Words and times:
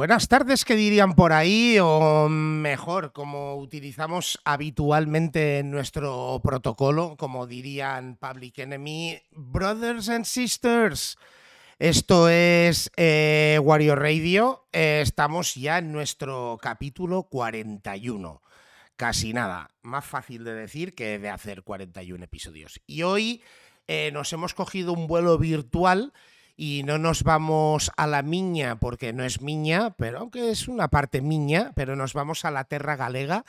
buenas 0.00 0.28
tardes 0.28 0.64
que 0.64 0.76
dirían 0.76 1.14
por 1.14 1.30
ahí, 1.30 1.76
o 1.78 2.26
mejor, 2.30 3.12
como 3.12 3.56
utilizamos 3.56 4.40
habitualmente 4.46 5.58
en 5.58 5.70
nuestro 5.70 6.40
protocolo, 6.42 7.18
como 7.18 7.46
dirían 7.46 8.16
Public 8.16 8.60
Enemy, 8.60 9.20
Brothers 9.32 10.08
and 10.08 10.24
Sisters. 10.24 11.18
Esto 11.78 12.30
es 12.30 12.90
eh, 12.96 13.60
Wario 13.62 13.94
Radio. 13.94 14.66
Eh, 14.72 15.00
estamos 15.02 15.54
ya 15.54 15.76
en 15.76 15.92
nuestro 15.92 16.58
capítulo 16.62 17.24
41. 17.24 18.40
Casi 18.96 19.34
nada. 19.34 19.68
Más 19.82 20.06
fácil 20.06 20.44
de 20.44 20.54
decir 20.54 20.94
que 20.94 21.18
de 21.18 21.28
hacer 21.28 21.62
41 21.62 22.24
episodios. 22.24 22.80
Y 22.86 23.02
hoy 23.02 23.42
eh, 23.86 24.10
nos 24.14 24.32
hemos 24.32 24.54
cogido 24.54 24.94
un 24.94 25.06
vuelo 25.06 25.36
virtual 25.36 26.14
y 26.62 26.82
no 26.82 26.98
nos 26.98 27.22
vamos 27.22 27.90
a 27.96 28.06
la 28.06 28.22
miña 28.22 28.78
porque 28.78 29.14
no 29.14 29.24
es 29.24 29.40
miña, 29.40 29.94
pero 29.96 30.18
aunque 30.18 30.50
es 30.50 30.68
una 30.68 30.88
parte 30.88 31.22
miña, 31.22 31.72
pero 31.74 31.96
nos 31.96 32.12
vamos 32.12 32.44
a 32.44 32.50
la 32.50 32.64
terra 32.64 32.96
galega 32.96 33.46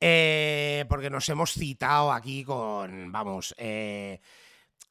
eh, 0.00 0.84
porque 0.88 1.08
nos 1.08 1.28
hemos 1.28 1.52
citado 1.52 2.10
aquí 2.12 2.42
con, 2.42 3.12
vamos, 3.12 3.54
eh, 3.58 4.18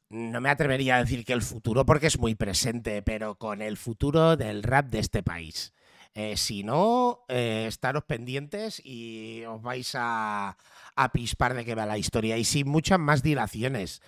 no 0.07 0.39
me 0.39 0.49
atrevería 0.49 0.95
a 0.95 1.03
decir 1.03 1.25
que 1.25 1.33
el 1.33 1.41
futuro 1.41 1.85
porque 1.85 2.07
es 2.07 2.17
muy 2.17 2.35
presente, 2.35 3.01
pero 3.01 3.35
con 3.35 3.61
el 3.61 3.75
futuro 3.75 4.37
del 4.37 4.63
rap 4.63 4.85
de 4.85 4.99
este 4.99 5.21
país. 5.21 5.73
Eh, 6.13 6.37
si 6.37 6.63
no, 6.63 7.25
estaros 7.27 8.05
pendientes 8.05 8.81
y 8.81 9.43
os 9.43 9.61
vais 9.61 9.91
a, 9.93 10.55
a 10.95 11.11
pispar 11.11 11.53
de 11.53 11.65
que 11.65 11.75
va 11.75 11.85
la 11.85 11.97
historia 11.97 12.37
y 12.37 12.45
sin 12.45 12.69
muchas 12.69 12.97
más 12.97 13.23
dilaciones. 13.23 14.01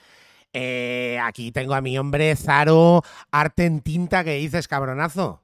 Eh, 0.53 1.19
aquí 1.21 1.51
tengo 1.51 1.75
a 1.75 1.81
mi 1.81 1.97
hombre 1.97 2.35
Zaro, 2.35 3.03
arte 3.31 3.65
en 3.65 3.81
tinta, 3.81 4.23
que 4.23 4.33
dices, 4.35 4.67
cabronazo? 4.67 5.43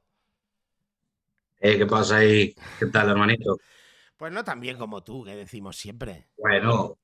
Eh, 1.59 1.77
¿Qué 1.77 1.85
pasa 1.85 2.17
ahí? 2.17 2.55
¿Qué 2.79 2.87
tal, 2.87 3.09
hermanito? 3.09 3.57
Pues 4.17 4.31
no 4.31 4.43
tan 4.43 4.59
bien 4.59 4.77
como 4.77 5.03
tú, 5.03 5.23
que 5.23 5.35
decimos 5.35 5.77
siempre. 5.77 6.27
Bueno, 6.37 6.97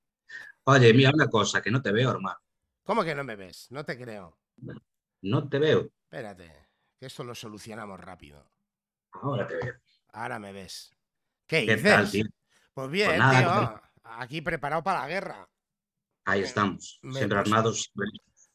oye, 0.64 0.94
mira 0.94 1.12
una 1.14 1.28
cosa, 1.28 1.62
que 1.62 1.72
no 1.72 1.82
te 1.82 1.92
veo, 1.92 2.12
hermano. 2.12 2.40
¿Cómo 2.84 3.04
que 3.04 3.14
no 3.14 3.24
me 3.24 3.36
ves? 3.36 3.68
No 3.70 3.86
te 3.86 3.98
creo. 3.98 4.38
No 5.22 5.48
te 5.48 5.60
veo. 5.60 5.90
Espérate, 6.04 6.52
que 7.00 7.06
esto 7.06 7.24
lo 7.24 7.36
solucionamos 7.36 8.00
rápido. 8.00 8.50
Ahora 9.12 9.46
te 9.48 9.56
veo. 9.56 9.76
Ahora 10.14 10.40
me 10.40 10.52
ves. 10.52 10.96
¿Qué, 11.46 11.62
dices? 11.62 12.30
Pues 12.74 12.90
bien, 12.90 13.12
pues 13.12 13.40
tío. 13.40 13.82
Aquí 14.04 14.42
preparado 14.42 14.84
para 14.84 15.02
la 15.02 15.08
guerra. 15.08 15.50
Ahí 16.26 16.42
estamos, 16.42 17.00
siempre 17.12 17.38
armados. 17.38 17.92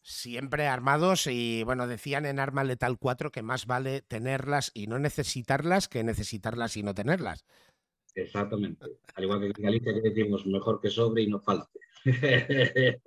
Siempre 0.02 0.68
armados 0.68 1.26
y 1.26 1.64
bueno, 1.64 1.88
decían 1.88 2.26
en 2.26 2.38
Arma 2.38 2.62
Letal 2.62 2.96
4 2.96 3.32
que 3.32 3.42
más 3.42 3.66
vale 3.66 4.02
tenerlas 4.02 4.70
y 4.72 4.86
no 4.86 5.00
necesitarlas 5.00 5.88
que 5.88 6.04
necesitarlas 6.04 6.76
y 6.76 6.84
no 6.84 6.94
tenerlas. 6.94 7.44
Exactamente. 8.14 8.86
Al 9.14 9.24
igual 9.24 9.40
que 9.40 9.46
en 9.46 9.52
Galicia 9.52 9.92
que 9.92 10.08
decimos 10.08 10.46
mejor 10.46 10.80
que 10.80 10.90
sobre 10.90 11.22
y 11.22 11.26
no 11.26 11.40
falte. 11.40 11.80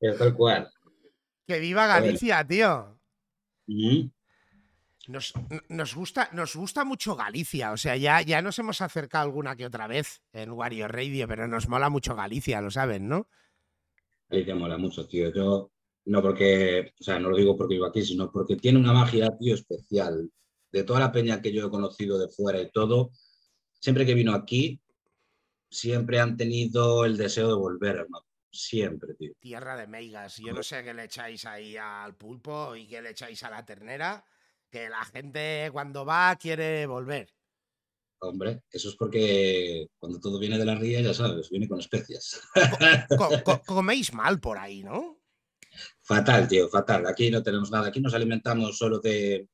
es 0.00 0.18
tal 0.18 0.34
cual. 0.34 0.68
Que 1.46 1.60
viva 1.60 1.86
Galicia, 1.86 2.44
tío. 2.44 2.98
Nos, 5.06 5.32
nos, 5.68 5.94
gusta, 5.94 6.28
nos 6.32 6.56
gusta 6.56 6.84
mucho 6.84 7.14
Galicia, 7.14 7.70
o 7.70 7.76
sea, 7.76 7.96
ya, 7.96 8.20
ya 8.22 8.42
nos 8.42 8.58
hemos 8.58 8.80
acercado 8.80 9.24
alguna 9.24 9.54
que 9.54 9.64
otra 9.64 9.86
vez 9.86 10.22
en 10.32 10.50
Wario 10.50 10.88
Radio, 10.88 11.28
pero 11.28 11.46
nos 11.46 11.68
mola 11.68 11.88
mucho 11.88 12.16
Galicia, 12.16 12.60
lo 12.60 12.72
saben, 12.72 13.08
¿no? 13.08 13.28
Galicia 14.28 14.54
mola 14.54 14.76
mucho, 14.76 15.06
tío. 15.06 15.32
Yo, 15.32 15.70
no 16.06 16.22
porque, 16.22 16.92
o 16.98 17.02
sea, 17.02 17.18
no 17.18 17.30
lo 17.30 17.36
digo 17.36 17.56
porque 17.56 17.74
vivo 17.74 17.86
aquí, 17.86 18.02
sino 18.04 18.30
porque 18.30 18.56
tiene 18.56 18.78
una 18.78 18.92
magia, 18.92 19.36
tío, 19.38 19.54
especial. 19.54 20.30
De 20.72 20.84
toda 20.84 21.00
la 21.00 21.12
peña 21.12 21.40
que 21.40 21.52
yo 21.52 21.66
he 21.66 21.70
conocido 21.70 22.18
de 22.18 22.28
fuera 22.28 22.60
y 22.60 22.70
todo, 22.70 23.10
siempre 23.80 24.04
que 24.04 24.14
vino 24.14 24.32
aquí, 24.34 24.80
siempre 25.70 26.20
han 26.20 26.36
tenido 26.36 27.04
el 27.04 27.16
deseo 27.16 27.48
de 27.48 27.54
volver, 27.54 27.96
hermano. 27.96 28.24
Siempre, 28.50 29.14
tío. 29.14 29.32
Tierra 29.38 29.76
de 29.76 29.86
meigas. 29.86 30.38
Yo 30.38 30.52
no 30.52 30.62
sé 30.62 30.82
qué 30.82 30.94
le 30.94 31.04
echáis 31.04 31.44
ahí 31.44 31.76
al 31.76 32.14
pulpo 32.14 32.74
y 32.74 32.86
qué 32.86 33.02
le 33.02 33.10
echáis 33.10 33.42
a 33.42 33.50
la 33.50 33.64
ternera, 33.64 34.24
que 34.70 34.88
la 34.88 35.04
gente 35.04 35.68
cuando 35.72 36.04
va 36.04 36.36
quiere 36.36 36.86
volver. 36.86 37.35
Hombre, 38.20 38.62
eso 38.70 38.88
es 38.88 38.96
porque 38.96 39.88
cuando 39.98 40.18
todo 40.18 40.38
viene 40.38 40.58
de 40.58 40.64
la 40.64 40.74
ría, 40.74 41.00
ya 41.00 41.12
sabes, 41.12 41.50
viene 41.50 41.68
con 41.68 41.78
especias. 41.78 42.40
coméis 43.66 44.12
mal 44.12 44.40
por 44.40 44.58
ahí, 44.58 44.82
¿no? 44.82 45.20
Fatal, 46.02 46.48
tío, 46.48 46.68
fatal. 46.68 47.06
Aquí 47.06 47.30
no 47.30 47.42
tenemos 47.42 47.70
nada. 47.70 47.88
Aquí 47.88 48.00
nos 48.00 48.14
alimentamos 48.14 48.78
solo 48.78 49.00
de, 49.00 49.48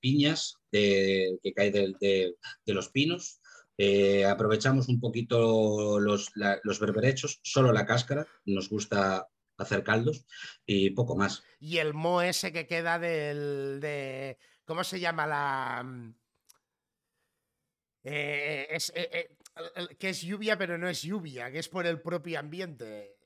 piñas 0.00 0.56
de, 0.70 1.38
que 1.42 1.52
cae 1.54 1.70
de, 1.70 2.34
los 2.66 2.90
pinos. 2.90 3.40
Eh, 3.78 4.26
aprovechamos 4.26 4.88
un 4.88 5.00
poquito 5.00 5.98
los, 5.98 6.30
los 6.34 6.80
berberechos, 6.80 7.40
solo 7.42 7.72
la 7.72 7.86
cáscara. 7.86 8.26
Nos 8.44 8.68
gusta 8.68 9.26
hacer 9.56 9.82
caldos 9.82 10.26
y 10.66 10.90
poco 10.90 11.16
más. 11.16 11.42
Y 11.58 11.78
el 11.78 11.94
mo 11.94 12.20
ese 12.20 12.52
que 12.52 12.66
queda 12.66 12.98
del. 12.98 13.80
De, 13.80 14.38
¿Cómo 14.64 14.84
se 14.84 15.00
llama 15.00 15.26
la.? 15.26 16.14
Eh, 18.04 18.66
es, 18.70 18.92
eh, 18.94 19.08
eh, 19.12 19.96
que 19.98 20.10
es 20.10 20.22
lluvia, 20.22 20.58
pero 20.58 20.76
no 20.76 20.88
es 20.88 21.02
lluvia, 21.02 21.50
que 21.50 21.58
es 21.58 21.68
por 21.68 21.86
el 21.86 22.00
propio 22.00 22.38
ambiente. 22.38 23.16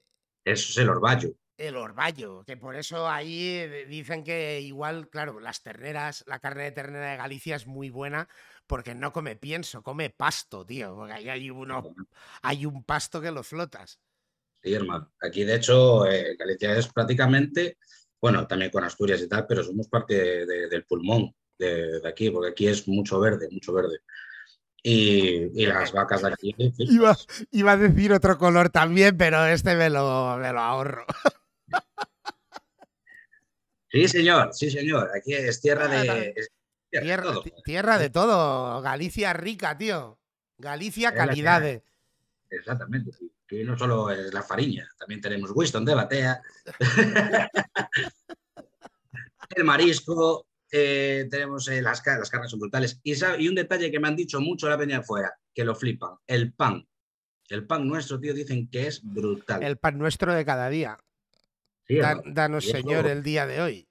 Eso 0.45 0.71
es 0.71 0.77
el 0.79 0.91
orvallo. 0.91 1.31
El 1.57 1.77
orvallo, 1.77 2.45
que 2.45 2.59
por 2.59 2.77
eso 2.77 3.09
ahí 3.09 3.67
dicen 3.89 4.23
que 4.23 4.61
igual, 4.61 5.09
claro, 5.09 5.41
las 5.41 5.63
terneras, 5.63 6.23
la 6.27 6.39
carne 6.39 6.65
de 6.65 6.73
ternera 6.73 7.13
de 7.13 7.17
Galicia 7.17 7.57
es 7.57 7.67
muy 7.67 7.89
buena 7.89 8.29
porque 8.67 8.95
no 8.95 9.11
come 9.11 9.37
pienso, 9.37 9.83
come 9.83 10.11
pasto, 10.11 10.67
tío. 10.67 10.95
Porque 10.95 11.15
ahí 11.15 11.29
hay, 11.31 11.51
uno, 11.51 11.95
hay 12.43 12.67
un 12.67 12.85
pasto 12.85 13.23
que 13.23 13.31
lo 13.31 13.43
flotas. 13.43 13.99
Sí, 14.63 14.75
hermano. 14.75 15.11
Aquí, 15.23 15.45
de 15.45 15.55
hecho, 15.55 16.01
Galicia 16.39 16.77
es 16.77 16.93
prácticamente, 16.93 17.79
bueno, 18.21 18.47
también 18.47 18.71
con 18.71 18.85
Asturias 18.85 19.23
y 19.23 19.29
tal, 19.29 19.47
pero 19.47 19.65
somos 19.65 19.89
parte 19.89 20.45
del 20.45 20.85
pulmón 20.85 21.35
de, 21.59 22.01
de, 22.01 22.09
aquí, 22.09 22.29
porque 22.29 22.51
aquí 22.51 22.67
es 22.67 22.87
mucho 22.87 23.19
verde, 23.19 23.49
mucho 23.51 23.73
verde. 23.73 24.01
Y, 24.89 25.67
las 25.67 25.91
vacas 25.91 26.23
de 26.23 26.29
aquí. 26.29 26.55
Iba, 26.79 27.17
iba, 27.51 27.73
a 27.73 27.77
decir 27.77 28.13
otro 28.13 28.39
color 28.39 28.71
también, 28.71 29.17
pero 29.17 29.45
este 29.45 29.75
me 29.75 29.91
lo, 29.91 30.37
me 30.37 30.53
lo 30.53 30.61
ahorro. 30.61 31.05
Sí, 33.91 34.07
señor, 34.07 34.51
sí, 34.53 34.71
señor. 34.71 35.11
Aquí 35.13 35.35
es 35.35 35.61
tierra 35.61 35.89
de. 35.89 36.35
tierra, 36.89 37.17
de 37.17 37.23
todo. 37.23 37.45
tierra, 37.65 37.99
de 37.99 38.11
todo. 38.11 38.81
Galicia 38.81 39.33
rica, 39.33 39.77
tío. 39.77 40.21
Galicia 40.57 41.13
calidad. 41.13 41.83
Exactamente. 42.49 43.11
Que 43.45 43.65
no 43.65 43.77
solo 43.77 44.11
es 44.13 44.33
la 44.33 44.45
fariña, 44.45 44.89
también 44.97 45.21
tenemos 45.21 45.51
Winston 45.53 45.85
de 45.85 45.95
Batea. 45.97 46.41
el 49.57 49.65
marisco, 49.65 50.47
eh, 50.71 51.27
tenemos 51.31 51.69
eh, 51.69 51.83
las, 51.83 52.03
las 52.05 52.31
carnes 52.31 52.51
son 52.51 52.61
brutales. 52.61 53.01
Y, 53.03 53.15
y, 53.39 53.49
un 53.49 53.55
detalle 53.55 53.91
que 53.91 54.01
me 54.01 54.09
han 54.09 54.17
dicho 54.17 54.41
mucho 54.41 54.69
la 54.69 54.79
peña 54.79 54.99
afuera, 54.99 55.33
que 55.55 55.65
lo 55.65 55.75
flipan, 55.75 56.17
el 56.27 56.53
pan. 56.53 56.87
El 57.49 57.67
pan 57.67 57.87
nuestro, 57.87 58.19
tío, 58.19 58.35
dicen 58.35 58.69
que 58.69 58.89
es 58.89 59.01
brutal. 59.03 59.63
El 59.63 59.77
pan 59.77 59.99
nuestro 59.99 60.35
de 60.35 60.45
cada 60.45 60.69
día. 60.69 60.99
danos, 62.27 62.65
Señor, 62.65 63.07
el 63.07 63.23
día 63.23 63.47
de 63.47 63.61
hoy. 63.61 63.89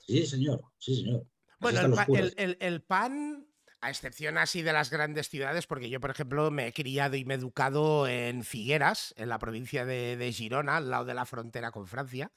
Sí, 0.00 0.26
señor, 0.26 0.64
sí, 0.78 0.96
señor. 0.96 1.26
Bueno, 1.60 1.94
el, 2.36 2.82
pan, 2.82 3.46
a 3.80 3.90
excepción 3.90 4.36
así 4.36 4.62
de 4.62 4.72
las 4.72 4.90
grandes 4.90 5.28
ciudades, 5.28 5.68
porque 5.68 5.88
yo, 5.88 6.00
por 6.00 6.10
ejemplo, 6.10 6.50
me 6.50 6.66
he 6.66 6.72
criado 6.72 7.14
y 7.14 7.24
me 7.24 7.34
he 7.34 7.36
educado 7.36 8.08
en 8.08 8.42
Figueras, 8.42 9.14
en 9.16 9.28
la 9.28 9.38
provincia 9.38 9.84
de, 9.84 10.16
de 10.16 10.32
Girona, 10.32 10.78
al 10.78 10.90
lado 10.90 11.04
de 11.04 11.14
la 11.14 11.24
frontera 11.24 11.70
con 11.70 11.86
Francia. 11.86 12.32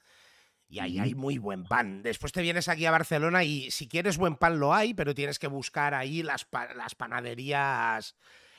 Y 0.68 0.80
ahí 0.80 0.98
hay 0.98 1.14
muy 1.14 1.38
buen 1.38 1.64
pan. 1.64 2.02
Después 2.02 2.32
te 2.32 2.42
vienes 2.42 2.68
aquí 2.68 2.86
a 2.86 2.90
Barcelona 2.90 3.44
y 3.44 3.70
si 3.70 3.86
quieres 3.86 4.18
buen 4.18 4.36
pan 4.36 4.58
lo 4.58 4.74
hay, 4.74 4.94
pero 4.94 5.14
tienes 5.14 5.38
que 5.38 5.46
buscar 5.46 5.94
ahí 5.94 6.22
las, 6.22 6.46
las 6.74 6.94
panaderías 6.94 8.16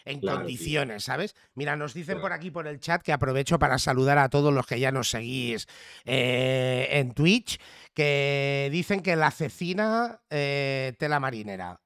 en 0.07 0.21
condiciones, 0.21 1.03
¿sabes? 1.03 1.35
Mira, 1.53 1.75
nos 1.75 1.93
dicen 1.93 2.21
por 2.21 2.31
aquí 2.31 2.49
por 2.49 2.67
el 2.67 2.79
chat 2.79 3.01
que 3.01 3.11
aprovecho 3.11 3.59
para 3.59 3.77
saludar 3.77 4.17
a 4.17 4.29
todos 4.29 4.53
los 4.53 4.65
que 4.65 4.79
ya 4.79 4.91
nos 4.91 5.09
seguís 5.09 5.67
eh, 6.05 6.87
en 6.91 7.13
Twitch, 7.13 7.59
que 7.93 8.69
dicen 8.71 9.01
que 9.01 9.15
la 9.15 9.31
cecina 9.31 10.21
eh, 10.29 10.93
tela 10.97 11.19
marinera. 11.19 11.81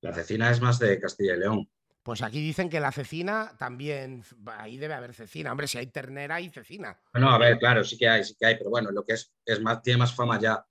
La 0.00 0.14
cecina 0.14 0.50
es 0.50 0.60
más 0.60 0.78
de 0.78 0.98
Castilla 0.98 1.34
y 1.34 1.38
León. 1.38 1.68
Pues 2.04 2.20
aquí 2.20 2.38
dicen 2.38 2.68
que 2.68 2.80
la 2.80 2.92
cecina 2.92 3.56
también, 3.58 4.22
ahí 4.58 4.76
debe 4.76 4.92
haber 4.92 5.14
cecina. 5.14 5.50
Hombre, 5.50 5.66
si 5.66 5.78
hay 5.78 5.86
ternera, 5.86 6.34
hay 6.34 6.50
cecina. 6.50 7.00
Bueno, 7.14 7.30
a 7.30 7.38
ver, 7.38 7.58
claro, 7.58 7.82
sí 7.82 7.96
que 7.96 8.06
hay, 8.06 8.22
sí 8.22 8.36
que 8.38 8.44
hay, 8.44 8.58
pero 8.58 8.68
bueno, 8.68 8.90
lo 8.90 9.06
que 9.06 9.14
es, 9.14 9.32
es 9.42 9.58
más, 9.62 9.80
tiene 9.80 10.00
más 10.00 10.14
fama 10.14 10.38
ya. 10.38 10.62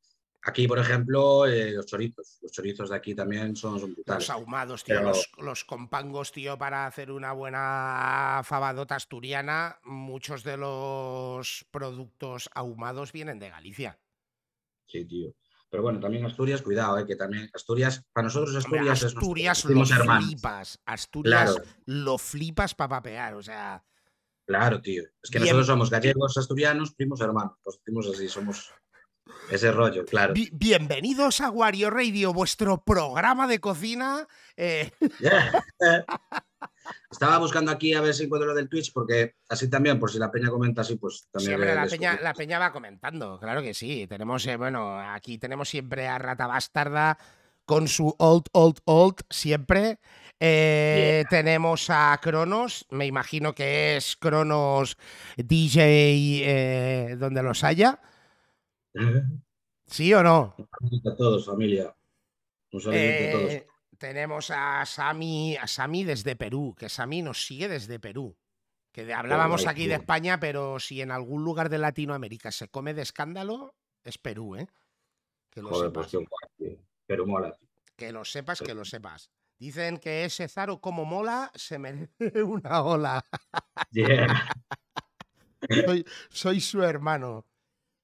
Aquí, 0.44 0.68
por 0.68 0.78
ejemplo, 0.78 1.48
eh, 1.48 1.72
los 1.72 1.88
chorizos. 1.88 2.38
Los 2.44 2.52
chorizos 2.52 2.92
de 2.92 2.98
aquí 2.98 3.16
también 3.16 3.56
son, 3.56 3.80
son 3.80 3.96
brutales. 3.96 4.28
Los 4.28 4.30
ahumados, 4.30 4.84
tío. 4.84 5.02
Los, 5.40 5.64
compangos, 5.64 6.32
tío, 6.32 6.56
para 6.56 6.86
hacer 6.86 7.10
una 7.10 7.32
buena 7.32 8.42
fabadota 8.44 8.96
asturiana. 8.96 9.80
Muchos 9.86 10.44
de 10.44 10.58
los 10.58 11.66
productos 11.72 12.48
ahumados 12.54 13.12
vienen 13.12 13.40
de 13.40 13.50
Galicia. 13.50 13.98
Sí, 14.86 15.04
tío. 15.06 15.34
Pero 15.74 15.82
bueno, 15.82 16.00
también 16.00 16.24
Asturias, 16.24 16.62
cuidado, 16.62 17.00
eh, 17.00 17.06
que 17.08 17.16
también 17.16 17.50
Asturias, 17.52 18.06
para 18.14 18.26
nosotros 18.26 18.50
Hombre, 18.64 18.82
Asturias, 18.92 19.04
Asturias 19.06 19.58
es 19.58 19.66
lo 19.66 19.72
nuestro- 19.74 19.96
primos 19.96 20.00
hermanos. 20.06 20.26
flipas. 20.28 20.80
Asturias 20.86 21.52
Claro. 21.56 21.70
lo 21.88 22.18
flipas 22.20 22.76
para 22.76 22.90
papear. 22.90 23.34
O 23.34 23.42
sea, 23.42 23.84
Claro, 24.46 24.80
tío. 24.82 25.02
Es 25.24 25.32
que 25.32 25.40
Bien. 25.40 25.46
nosotros 25.50 25.66
somos 25.66 25.90
gallegos, 25.90 26.38
asturianos, 26.38 26.94
primos 26.94 27.22
hermanos. 27.22 27.54
Pues 27.64 27.80
decimos 27.84 28.08
así, 28.14 28.30
somos 28.30 28.72
ese 29.50 29.72
rollo, 29.72 30.06
claro. 30.06 30.36
bi- 30.36 30.52
bienvenidos 30.54 31.42
a 31.42 31.50
Wario 31.50 31.90
Radio, 31.90 32.34
vuestro 32.34 32.84
programa 32.84 33.48
de 33.48 33.60
cocina. 33.60 34.28
eh, 34.56 34.92
Estaba 37.24 37.40
buscando 37.40 37.72
aquí 37.72 37.94
a 37.94 38.02
ver 38.02 38.14
si 38.14 38.26
encuentro 38.26 38.48
lo 38.50 38.54
del 38.54 38.68
Twitch, 38.68 38.92
porque 38.92 39.36
así 39.48 39.70
también, 39.70 39.98
por 39.98 40.12
si 40.12 40.20
la 40.20 40.30
peña 40.30 40.50
comenta 40.50 40.82
así, 40.82 40.96
pues 40.98 41.30
también. 41.32 41.52
Siempre 41.52 41.70
le- 41.70 41.76
la 41.76 41.88
peña, 41.88 42.20
la 42.22 42.34
peña 42.34 42.60
va 42.60 42.72
comentando, 42.74 43.40
claro 43.40 43.62
que 43.62 43.74
sí. 43.74 44.08
Tenemos, 44.08 44.46
eh, 44.46 44.58
bueno, 44.58 45.00
aquí 45.00 45.38
tenemos 45.38 45.70
siempre 45.70 46.08
a 46.08 46.18
Rata 46.20 46.48
Bastarda 46.48 47.18
con 47.66 47.88
su 47.88 48.14
old, 48.20 48.44
old, 48.52 48.80
old, 48.84 49.16
siempre. 49.30 50.00
Eh, 50.38 51.24
Tenemos 51.30 51.90
a 51.90 52.20
Cronos, 52.22 52.86
me 52.90 53.06
imagino 53.06 53.56
que 53.56 53.96
es 53.96 54.18
Cronos 54.18 54.98
DJ 55.38 56.42
eh, 56.44 57.16
donde 57.18 57.42
los 57.42 57.64
haya. 57.64 58.02
¿Sí 59.88 60.14
o 60.14 60.22
no? 60.24 60.56
A 60.58 61.16
todos, 61.16 61.46
familia. 61.46 61.96
Un 62.74 62.82
saludito 62.82 63.24
a 63.24 63.32
todos. 63.32 63.73
Tenemos 64.04 64.52
a 64.52 64.86
Sami, 64.86 65.56
a 65.56 65.66
Sami 65.66 66.04
desde 66.04 66.36
Perú, 66.36 66.76
que 66.78 66.90
Sami 66.90 67.22
nos 67.22 67.46
sigue 67.46 67.70
desde 67.70 68.02
Perú. 68.02 68.36
Que 68.92 69.14
hablábamos 69.14 69.66
aquí 69.66 69.88
de. 69.88 69.96
España, 69.96 70.42
pero 70.42 70.78
si 70.82 71.00
en 71.00 71.10
algún 71.10 71.46
lugar 71.46 71.70
de 71.70 71.78
Latinoamérica 71.78 72.52
se 72.52 72.68
come 72.68 72.94
de 72.94 73.02
escándalo, 73.02 73.76
es 74.04 74.18
Perú, 74.18 74.58
¿eh? 74.58 74.68
Que 75.50 75.62
lo 75.62 75.70
Joder, 75.70 75.88
sepas. 75.88 76.12
pues. 76.58 76.74
Pero 77.08 77.26
mola. 77.26 77.56
Que 77.96 78.12
lo 78.12 78.26
sepas, 78.26 78.60
que 78.62 78.74
lo 78.74 78.84
sepas. 78.84 79.32
Dicen 79.58 79.98
que 80.00 80.26
ese 80.26 80.50
Zaro 80.50 80.82
como 80.82 81.06
mola 81.06 81.50
se 81.56 81.80
merece 81.80 82.10
una 82.44 82.82
ola. 82.84 83.24
Yeah. 83.92 84.28
soy, 85.88 86.06
soy 86.30 86.60
su 86.60 86.84
hermano. 86.84 87.46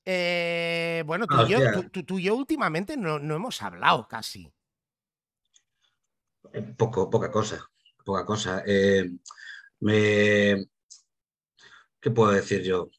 Eh, 0.05 1.03
bueno, 1.05 1.27
tú, 1.27 1.35
y 1.45 1.49
yo, 1.49 1.57
hostia. 1.57 1.73
tú- 1.73 1.89
tú- 1.89 2.03
tú 2.05 2.19
y 2.19 2.23
yo 2.23 2.35
últimamente 2.35 2.95
no, 2.95 3.19
no 3.19 3.35
hemos 3.35 3.61
hablado 3.61 4.07
casi. 4.07 4.49
Eh, 6.53 6.61
Poco, 6.77 7.09
poca 7.09 7.29
cosa, 7.31 7.59
poca 8.05 8.25
cosa. 8.25 8.63
Eh, 8.65 9.09
me... 9.81 10.65
¿Qué 12.01 12.11
puedo 12.11 12.31
decir 12.31 12.63
yo? 12.63 12.89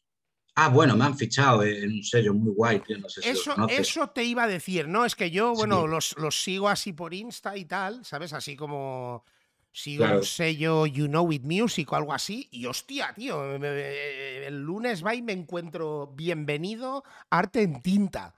Ah, 0.54 0.68
bueno, 0.68 0.94
me 0.96 1.04
han 1.04 1.16
fichado 1.16 1.62
en 1.62 1.90
un 1.90 2.02
sello 2.02 2.34
muy 2.34 2.52
guay, 2.52 2.80
tío, 2.80 2.98
no 2.98 3.08
sé 3.08 3.22
si 3.22 3.28
los 3.32 3.46
Eso, 3.70 4.08
te 4.10 4.24
iba 4.24 4.42
a 4.42 4.48
decir, 4.48 4.88
¿no? 4.88 5.06
Es 5.06 5.14
que 5.14 5.30
yo, 5.30 5.54
bueno, 5.54 5.82
Sí. 5.84 5.88
los, 5.88 6.16
los 6.18 6.42
sigo 6.42 6.68
así 6.68 6.92
por 6.92 7.14
Insta 7.14 7.56
y 7.56 7.64
tal, 7.64 8.04
¿sabes? 8.04 8.32
Así 8.34 8.56
como 8.56 9.24
sigo 9.72 10.04
Claro. 10.04 10.18
un 10.18 10.24
sello 10.24 10.84
You 10.86 11.06
Know 11.06 11.32
It 11.32 11.44
Music 11.44 11.90
o 11.92 11.96
algo 11.96 12.12
así. 12.12 12.46
Y 12.50 12.66
hostia, 12.66 13.14
tío, 13.14 13.40
me- 13.40 13.58
me- 13.58 14.46
el 14.46 14.60
lunes 14.60 15.04
va 15.04 15.14
y 15.14 15.22
me 15.22 15.32
encuentro 15.32 16.12
bienvenido 16.14 17.04
arte 17.30 17.62
en 17.62 17.80
tinta. 17.80 18.34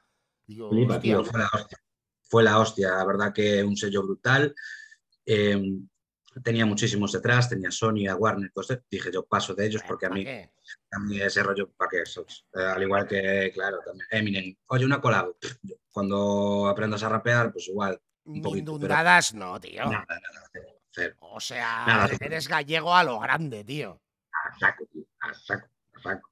Digo, 0.46 0.70
Flipa, 0.70 0.96
hostia, 0.96 1.14
tío, 1.16 1.24
fue 1.24 1.40
la 1.40 1.48
hostia. 1.52 1.78
Fue 2.28 2.42
la 2.44 2.58
hostia, 2.60 2.88
la 2.90 3.04
verdad 3.04 3.32
que 3.32 3.64
un 3.64 3.76
sello 3.76 4.02
brutal. 4.04 4.54
Eh, 5.26 5.60
tenía 6.42 6.64
muchísimos 6.66 7.12
detrás, 7.12 7.48
tenía 7.48 7.70
Sony, 7.70 8.06
a 8.08 8.16
Warner. 8.16 8.50
Dije 8.90 9.10
yo 9.12 9.24
paso 9.24 9.54
de 9.54 9.66
ellos 9.66 9.82
porque 9.86 10.06
a 10.06 10.08
¿pa' 10.08 10.14
mí, 10.14 10.26
a 10.28 10.98
mí 11.00 11.20
ese 11.20 11.42
rollo, 11.42 11.70
¿para 11.72 11.90
qué 11.90 12.06
sos? 12.06 12.46
Eh, 12.54 12.60
al 12.62 12.82
igual 12.82 13.06
que, 13.06 13.50
claro, 13.54 13.78
también 13.84 14.06
Eminem. 14.10 14.56
Oye, 14.66 14.84
una 14.84 15.00
yo, 15.00 15.36
Cuando 15.90 16.68
aprendas 16.68 17.02
a 17.02 17.08
rapear, 17.08 17.52
pues 17.52 17.68
igual. 17.68 18.00
poquito, 18.24 18.42
pero- 18.42 18.54
Mindundadas 18.54 19.34
no, 19.34 19.60
tío. 19.60 19.82
Nada, 19.84 20.06
nada, 20.08 20.48
cero, 20.52 20.66
cero. 20.90 21.16
O 21.20 21.40
sea, 21.40 21.84
Nada, 21.86 22.08
eres 22.20 22.48
gallego 22.48 22.94
a 22.94 23.04
lo 23.04 23.18
grande, 23.20 23.62
tío. 23.64 24.00
A 24.32 24.58
saco, 24.58 24.86
tío, 24.92 25.04
a 25.20 25.34
saco, 25.34 25.68
a 25.94 26.00
saco. 26.00 26.30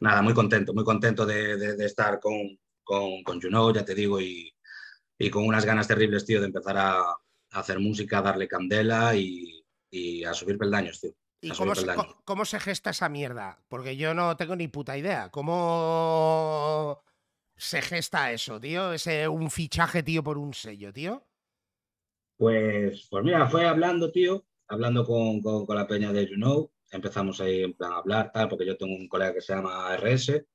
Nada, 0.00 0.22
muy 0.22 0.32
contento, 0.32 0.72
muy 0.72 0.84
contento 0.84 1.26
de, 1.26 1.56
de- 1.58 1.76
de 1.76 1.84
estar 1.84 2.18
con, 2.20 2.58
con, 2.82 3.22
con 3.22 3.40
Juno, 3.42 3.72
ya 3.74 3.84
te 3.84 3.94
digo, 3.94 4.18
y, 4.20 4.50
y 5.18 5.28
con 5.30 5.44
unas 5.46 5.66
ganas 5.66 5.86
terribles, 5.86 6.24
tío, 6.24 6.40
de 6.40 6.46
empezar 6.46 6.78
a 6.78 7.02
hacer 7.52 7.78
música, 7.80 8.22
darle 8.22 8.48
candela 8.48 9.14
y, 9.14 9.64
y 9.90 10.24
a 10.24 10.32
subir 10.34 10.56
peldaños, 10.58 11.00
tío. 11.00 11.12
¿Y 11.42 11.50
cómo 11.50 11.74
se, 11.74 11.86
cómo 12.24 12.44
se 12.44 12.60
gesta 12.60 12.90
esa 12.90 13.08
mierda? 13.08 13.62
Porque 13.68 13.96
yo 13.96 14.12
no 14.14 14.36
tengo 14.36 14.54
ni 14.56 14.68
puta 14.68 14.98
idea. 14.98 15.30
¿Cómo 15.30 17.02
se 17.56 17.80
gesta 17.82 18.30
eso, 18.32 18.60
tío? 18.60 18.92
Ese, 18.92 19.26
un 19.28 19.50
fichaje, 19.50 20.02
tío, 20.02 20.22
por 20.22 20.38
un 20.38 20.52
sello, 20.54 20.92
tío. 20.92 21.26
Pues, 22.36 23.06
pues 23.10 23.24
mira, 23.24 23.46
fue 23.48 23.66
hablando, 23.66 24.10
tío, 24.10 24.46
hablando 24.68 25.04
con, 25.04 25.40
con- 25.42 25.66
con 25.66 25.76
la 25.76 25.86
peña 25.86 26.12
de 26.12 26.26
You 26.26 26.36
Know, 26.36 26.72
empezamos 26.90 27.40
ahí 27.40 27.62
en 27.62 27.74
plan 27.74 27.92
a 27.92 27.96
hablar, 27.98 28.32
tal, 28.32 28.48
porque 28.48 28.66
yo 28.66 28.76
tengo 28.76 28.94
un 28.96 29.08
colega 29.08 29.34
que 29.34 29.40
se 29.42 29.54
llama 29.54 29.94
RS, 29.96 30.46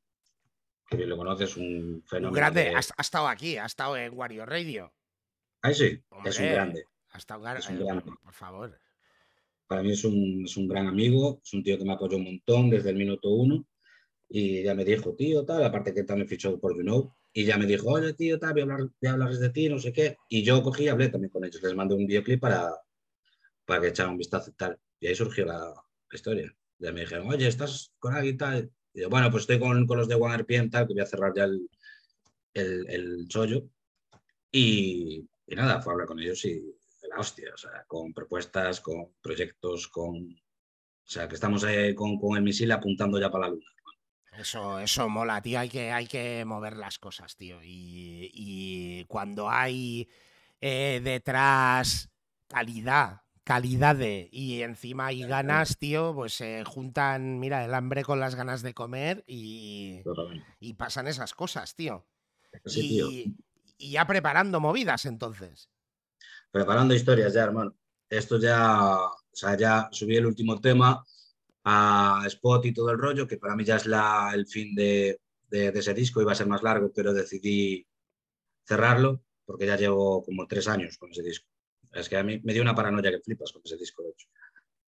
que 0.87 0.97
bien 0.97 1.09
lo 1.09 1.17
conoces, 1.17 1.55
un 1.57 1.65
Un 1.95 2.03
fenómeno. 2.07 2.35
grande. 2.35 2.63
de- 2.65 2.75
Ha, 2.75 2.79
ha 2.97 3.01
estado 3.01 3.27
aquí, 3.27 3.57
ha 3.57 3.65
estado 3.65 3.97
en 3.97 4.17
Wario 4.17 4.45
Radio. 4.47 4.93
Ahí 5.65 5.73
sí, 5.73 5.85
es 5.85 5.99
un 6.37 6.45
Hombre, 6.45 6.51
grande. 6.51 6.85
Ha 7.09 7.17
estado 7.17 7.41
gar- 7.41 7.57
Es 7.57 7.67
un 7.69 7.77
eh, 7.77 7.83
grande. 7.83 8.11
Por 8.23 8.33
favor. 8.33 8.79
Para 9.65 9.81
mí 9.81 9.93
es 9.93 10.03
un, 10.05 10.43
es 10.45 10.55
un 10.57 10.67
gran 10.67 10.85
amigo, 10.85 11.41
es 11.43 11.53
un 11.55 11.63
tío 11.63 11.75
que 11.79 11.85
me 11.85 11.93
apoyó 11.93 12.17
un 12.17 12.25
montón 12.25 12.69
desde 12.69 12.91
el 12.91 12.97
minuto 12.97 13.29
uno 13.29 13.65
y 14.29 14.61
ya 14.61 14.75
me 14.75 14.85
dijo, 14.85 15.15
tío, 15.15 15.43
tal, 15.43 15.63
aparte 15.63 15.91
que 15.91 16.03
también 16.03 16.27
fichó 16.27 16.59
por 16.59 16.75
You 16.77 16.83
Know, 16.83 17.15
y 17.33 17.45
ya 17.45 17.57
me 17.57 17.65
dijo, 17.65 17.89
oye, 17.89 18.13
tío, 18.13 18.37
tal, 18.37 18.53
voy 18.53 18.61
a 18.61 18.63
hablar, 18.65 18.79
voy 18.81 19.09
a 19.09 19.13
hablarles 19.13 19.39
de 19.39 19.49
ti, 19.49 19.67
no 19.67 19.79
sé 19.79 19.91
qué. 19.91 20.17
Y 20.29 20.43
yo 20.43 20.61
cogí 20.61 20.83
y 20.83 20.89
hablé 20.89 21.09
también 21.09 21.31
con 21.31 21.43
ellos, 21.43 21.63
les 21.63 21.73
mandé 21.73 21.95
un 21.95 22.05
videoclip 22.05 22.39
para, 22.39 22.71
para 23.65 23.81
que 23.81 23.87
echaran 23.87 24.11
un 24.11 24.19
vistazo 24.19 24.51
y 24.51 24.53
tal. 24.53 24.77
Y 24.99 25.07
ahí 25.07 25.15
surgió 25.15 25.45
la, 25.45 25.73
historia. 26.11 26.55
Ya 26.77 26.91
me 26.91 27.01
dijeron, 27.01 27.27
oye, 27.27 27.47
¿estás 27.47 27.91
con 27.97 28.13
alguien 28.13 28.37
tal? 28.37 28.71
Y 28.93 29.01
yo, 29.01 29.09
bueno, 29.09 29.31
pues 29.31 29.41
estoy 29.41 29.59
con, 29.59 29.87
con 29.87 29.97
los 29.97 30.07
de 30.07 30.13
One 30.13 30.35
RPM 30.35 30.69
tal, 30.69 30.85
que 30.85 30.93
voy 30.93 31.01
a 31.01 31.07
cerrar 31.07 31.33
ya 31.35 31.45
el, 31.45 31.67
el, 32.53 32.87
el 32.87 33.27
chollo. 33.27 33.67
Y, 34.51 35.27
y 35.47 35.55
nada, 35.55 35.81
fue 35.81 35.91
a 35.91 35.93
hablar 35.93 36.07
con 36.07 36.19
ellos 36.19 36.43
y 36.45 36.59
de 36.59 37.07
la 37.09 37.19
hostia, 37.19 37.51
o 37.53 37.57
sea, 37.57 37.83
con 37.87 38.13
propuestas, 38.13 38.81
con 38.81 39.13
proyectos, 39.21 39.87
con... 39.87 40.15
O 40.17 41.07
sea, 41.07 41.27
que 41.27 41.35
estamos 41.35 41.63
eh, 41.65 41.93
con, 41.93 42.17
con 42.17 42.35
el 42.35 42.43
misil 42.43 42.71
apuntando 42.71 43.19
ya 43.19 43.29
para 43.29 43.47
la 43.47 43.53
luna. 43.53 43.65
Eso, 44.37 44.79
eso 44.79 45.07
mola, 45.07 45.41
tío. 45.41 45.59
Hay 45.59 45.69
que, 45.69 45.91
hay 45.91 46.07
que 46.07 46.43
mover 46.45 46.75
las 46.77 46.97
cosas, 46.99 47.35
tío. 47.37 47.61
Y, 47.63 48.31
y 48.33 49.05
cuando 49.05 49.49
hay 49.49 50.09
eh, 50.61 50.99
detrás 51.03 52.09
calidad, 52.47 53.21
calidad 53.43 53.95
de, 53.95 54.27
y 54.31 54.63
encima 54.63 55.07
hay 55.07 55.21
ganas, 55.21 55.77
tío, 55.77 56.13
pues 56.15 56.33
se 56.33 56.63
juntan, 56.65 57.39
mira, 57.39 57.63
el 57.63 57.73
hambre 57.73 58.03
con 58.03 58.19
las 58.19 58.35
ganas 58.35 58.61
de 58.63 58.73
comer 58.73 59.23
y, 59.27 60.01
y 60.59 60.73
pasan 60.73 61.07
esas 61.07 61.33
cosas, 61.33 61.75
tío. 61.75 62.07
Sí, 62.65 62.89
tío. 62.89 63.07
Y, 63.77 63.91
ya 63.91 64.05
preparando 64.07 64.59
movidas 64.59 65.05
entonces. 65.05 65.69
Preparando 66.51 66.93
historias 66.93 67.33
ya, 67.33 67.43
hermano. 67.43 67.75
Esto 68.09 68.39
ya, 68.39 68.97
o 68.97 69.11
sea, 69.33 69.57
ya 69.57 69.89
subí 69.91 70.15
el 70.15 70.25
último 70.25 70.61
tema 70.61 71.03
a 71.63 72.23
Spot 72.27 72.65
y 72.65 72.73
todo 72.73 72.91
el 72.91 72.99
rollo, 72.99 73.27
que 73.27 73.37
para 73.37 73.55
mí 73.55 73.63
ya 73.63 73.77
es 73.77 73.85
la, 73.87 74.31
el 74.33 74.45
fin 74.47 74.75
de, 74.75 75.19
de- 75.49 75.71
de 75.71 75.79
ese 75.79 75.93
disco. 75.93 76.21
Iba 76.21 76.31
a 76.31 76.35
ser 76.35 76.47
más 76.47 76.63
largo, 76.63 76.91
pero 76.93 77.13
decidí 77.13 77.85
cerrarlo 78.65 79.21
porque 79.45 79.65
ya 79.65 79.77
llevo 79.77 80.23
como 80.23 80.47
tres 80.47 80.67
años 80.67 80.97
con 80.97 81.11
ese 81.11 81.23
disco. 81.23 81.47
Es 81.91 82.09
que 82.09 82.17
a 82.17 82.23
mí 82.23 82.39
me 82.43 82.53
dio 82.53 82.61
una 82.61 82.75
paranoia 82.75 83.11
que 83.11 83.19
flipas 83.21 83.51
con 83.51 83.61
ese 83.63 83.77
disco, 83.77 84.03
de 84.03 84.09
hecho. 84.09 84.27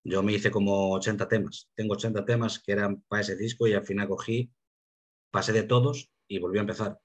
Yo 0.04 0.24
me 0.24 0.34
hice 0.34 0.52
como 0.52 0.94
80 0.94 1.28
temas. 1.28 1.70
Tengo 1.76 1.94
80 1.94 2.24
temas 2.26 2.60
que 2.60 2.72
eran 2.72 3.02
para 3.02 3.22
ese 3.22 3.36
disco 3.36 3.68
y 3.68 3.74
al 3.74 3.86
final 3.86 4.08
cogí, 4.08 4.52
pasé 5.32 5.52
de 5.54 5.64
todos 5.64 6.10
y 6.28 6.40
volví 6.40 6.58
a 6.58 6.62
empezar. 6.62 7.00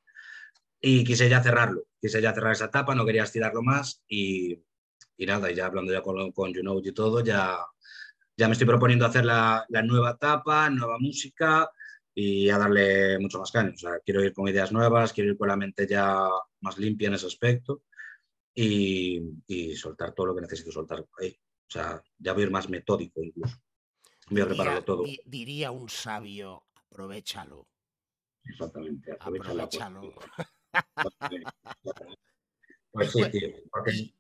Y 0.85 1.05
quise 1.05 1.29
ya 1.29 1.41
cerrarlo, 1.41 1.85
quise 2.01 2.21
ya 2.21 2.35
cerrar 2.35 2.53
esa 2.53 2.65
etapa, 2.65 2.95
no 2.95 3.07
quería 3.07 3.23
estirarlo 3.23 3.63
más 3.63 4.03
y, 4.09 4.59
y 5.17 5.27
nada, 5.27 5.49
y 5.51 5.55
ya 5.55 5.67
hablando 5.67 5.93
ya 5.93 6.03
con, 6.03 6.33
con 6.33 6.53
You 6.53 6.61
Know 6.63 6.81
y 6.85 6.91
todo, 6.93 7.21
ya, 7.23 7.57
ya 8.37 8.49
me 8.49 8.53
estoy 8.53 8.67
proponiendo 8.67 9.07
hacer 9.07 9.25
la, 9.25 9.65
la 9.69 9.83
nueva 9.83 10.11
etapa, 10.13 10.69
nueva 10.71 10.99
música 10.99 11.71
y 12.13 12.51
a 12.51 12.59
darle 12.59 13.17
mucho 13.21 13.39
más 13.39 13.53
caño. 13.53 13.71
O 13.75 13.79
sea, 13.79 14.01
quiero 14.05 14.25
ir 14.25 14.33
con 14.33 14.49
ideas 14.49 14.73
nuevas, 14.73 15.13
quiero 15.13 15.31
ir 15.31 15.39
con 15.39 15.47
la 15.49 15.57
mente 15.57 15.87
ya 15.87 16.29
más 16.63 16.77
limpia 16.79 17.07
en 17.09 17.15
ese 17.15 17.27
aspecto 17.29 17.85
y, 18.53 19.23
y 19.47 19.77
soltar 19.77 20.13
todo 20.15 20.27
lo 20.27 20.35
que 20.35 20.43
necesito 20.43 20.73
soltar 20.73 21.07
ahí. 21.21 21.31
O 21.31 21.71
sea, 21.71 22.03
ya 22.19 22.33
voy 22.33 22.43
a 22.43 22.47
ir 22.47 22.51
más 22.53 22.69
metódico 22.69 23.23
incluso. 23.23 23.57
Voy 24.31 24.41
a 24.41 24.47
prepararlo 24.47 24.81
Diría- 24.81 24.85
todo. 24.85 25.05
di- 25.05 25.21
diría 25.27 25.71
un 25.71 25.89
sabio, 25.89 26.65
aprovechalo, 26.75 27.69
Exactamente. 28.45 29.17
aprovechalo. 29.21 30.13
Pues 32.91 33.11
sí, 33.11 33.25
tío. 33.31 33.49
porque- 33.71 34.15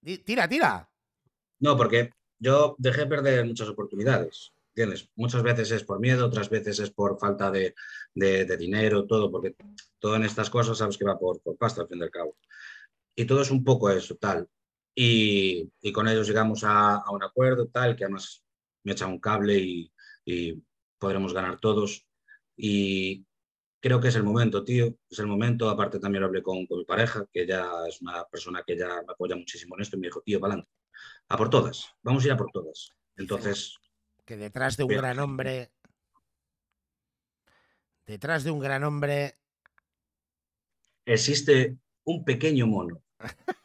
Di- 0.00 0.18
Tira, 0.18 0.48
tira. 0.48 0.88
No, 1.60 1.76
porque 1.76 2.12
yo 2.38 2.76
dejé 2.78 3.06
perder 3.06 3.44
muchas 3.44 3.68
oportunidades. 3.68 4.52
¿Entiendes? 4.68 5.10
Muchas 5.16 5.42
veces 5.42 5.72
es 5.72 5.82
por 5.82 5.98
miedo, 5.98 6.24
otras 6.26 6.48
veces 6.48 6.78
es 6.78 6.90
por 6.90 7.18
falta 7.18 7.50
de, 7.50 7.74
dinero, 8.14 9.06
todo, 9.06 9.28
porque 9.28 9.56
todo 9.98 10.14
en 10.14 10.22
estas 10.22 10.50
cosas 10.50 10.78
sabes 10.78 10.96
que 10.96 11.04
va 11.04 11.18
por, 11.18 11.40
por 11.40 11.56
pasta 11.56 11.82
al 11.82 11.88
fin 11.88 11.98
y 11.98 12.02
al 12.02 12.10
cabo. 12.10 12.36
Y 13.16 13.24
todo 13.24 13.42
es 13.42 13.50
un 13.50 13.64
poco 13.64 13.90
eso, 13.90 14.14
tal. 14.14 14.48
Y, 14.94 15.68
con 15.92 16.06
ellos 16.06 16.28
llegamos 16.28 16.62
a, 16.64 17.02
un 17.10 17.24
acuerdo, 17.24 17.66
tal, 17.66 17.96
que 17.96 18.04
además 18.04 18.44
me 18.84 18.92
echa 18.92 19.06
un 19.06 19.18
cable 19.18 19.58
y, 19.58 19.92
y 20.24 20.62
podremos 20.96 21.34
ganar 21.34 21.58
todos. 21.58 22.06
Y 22.56 23.26
creo 23.80 24.00
que 24.00 24.08
es 24.08 24.16
el 24.16 24.24
momento, 24.24 24.64
tío, 24.64 24.94
es 25.08 25.18
el 25.18 25.26
momento. 25.26 25.68
Aparte 25.68 25.98
también 25.98 26.22
lo 26.22 26.26
hablé 26.28 26.42
con, 26.42 26.66
mi 26.68 26.84
pareja, 26.84 27.26
que 27.32 27.46
ya 27.46 27.70
es 27.88 28.00
una 28.00 28.24
persona 28.24 28.62
que 28.66 28.76
ya 28.76 29.02
me 29.06 29.12
apoya 29.12 29.36
muchísimo 29.36 29.76
en 29.76 29.82
esto 29.82 29.96
y 29.96 30.00
me 30.00 30.08
dijo, 30.08 30.20
tío, 30.22 30.40
para 30.40 30.54
adelante. 30.54 30.72
A 31.28 31.36
por 31.36 31.50
todas, 31.50 31.86
vamos 32.02 32.24
a 32.24 32.26
ir 32.26 32.32
a 32.32 32.36
por 32.36 32.50
todas. 32.50 32.92
Entonces... 33.16 33.76
Que 34.24 34.36
detrás 34.36 34.76
de 34.76 34.84
un 34.84 34.90
gran 34.90 35.18
hombre... 35.18 35.70
Detrás 38.06 38.44
de 38.44 38.50
un 38.50 38.60
gran 38.60 38.84
hombre... 38.84 39.34
Existe 41.04 41.76
un 42.04 42.24
pequeño 42.24 42.66
mono. 42.66 43.02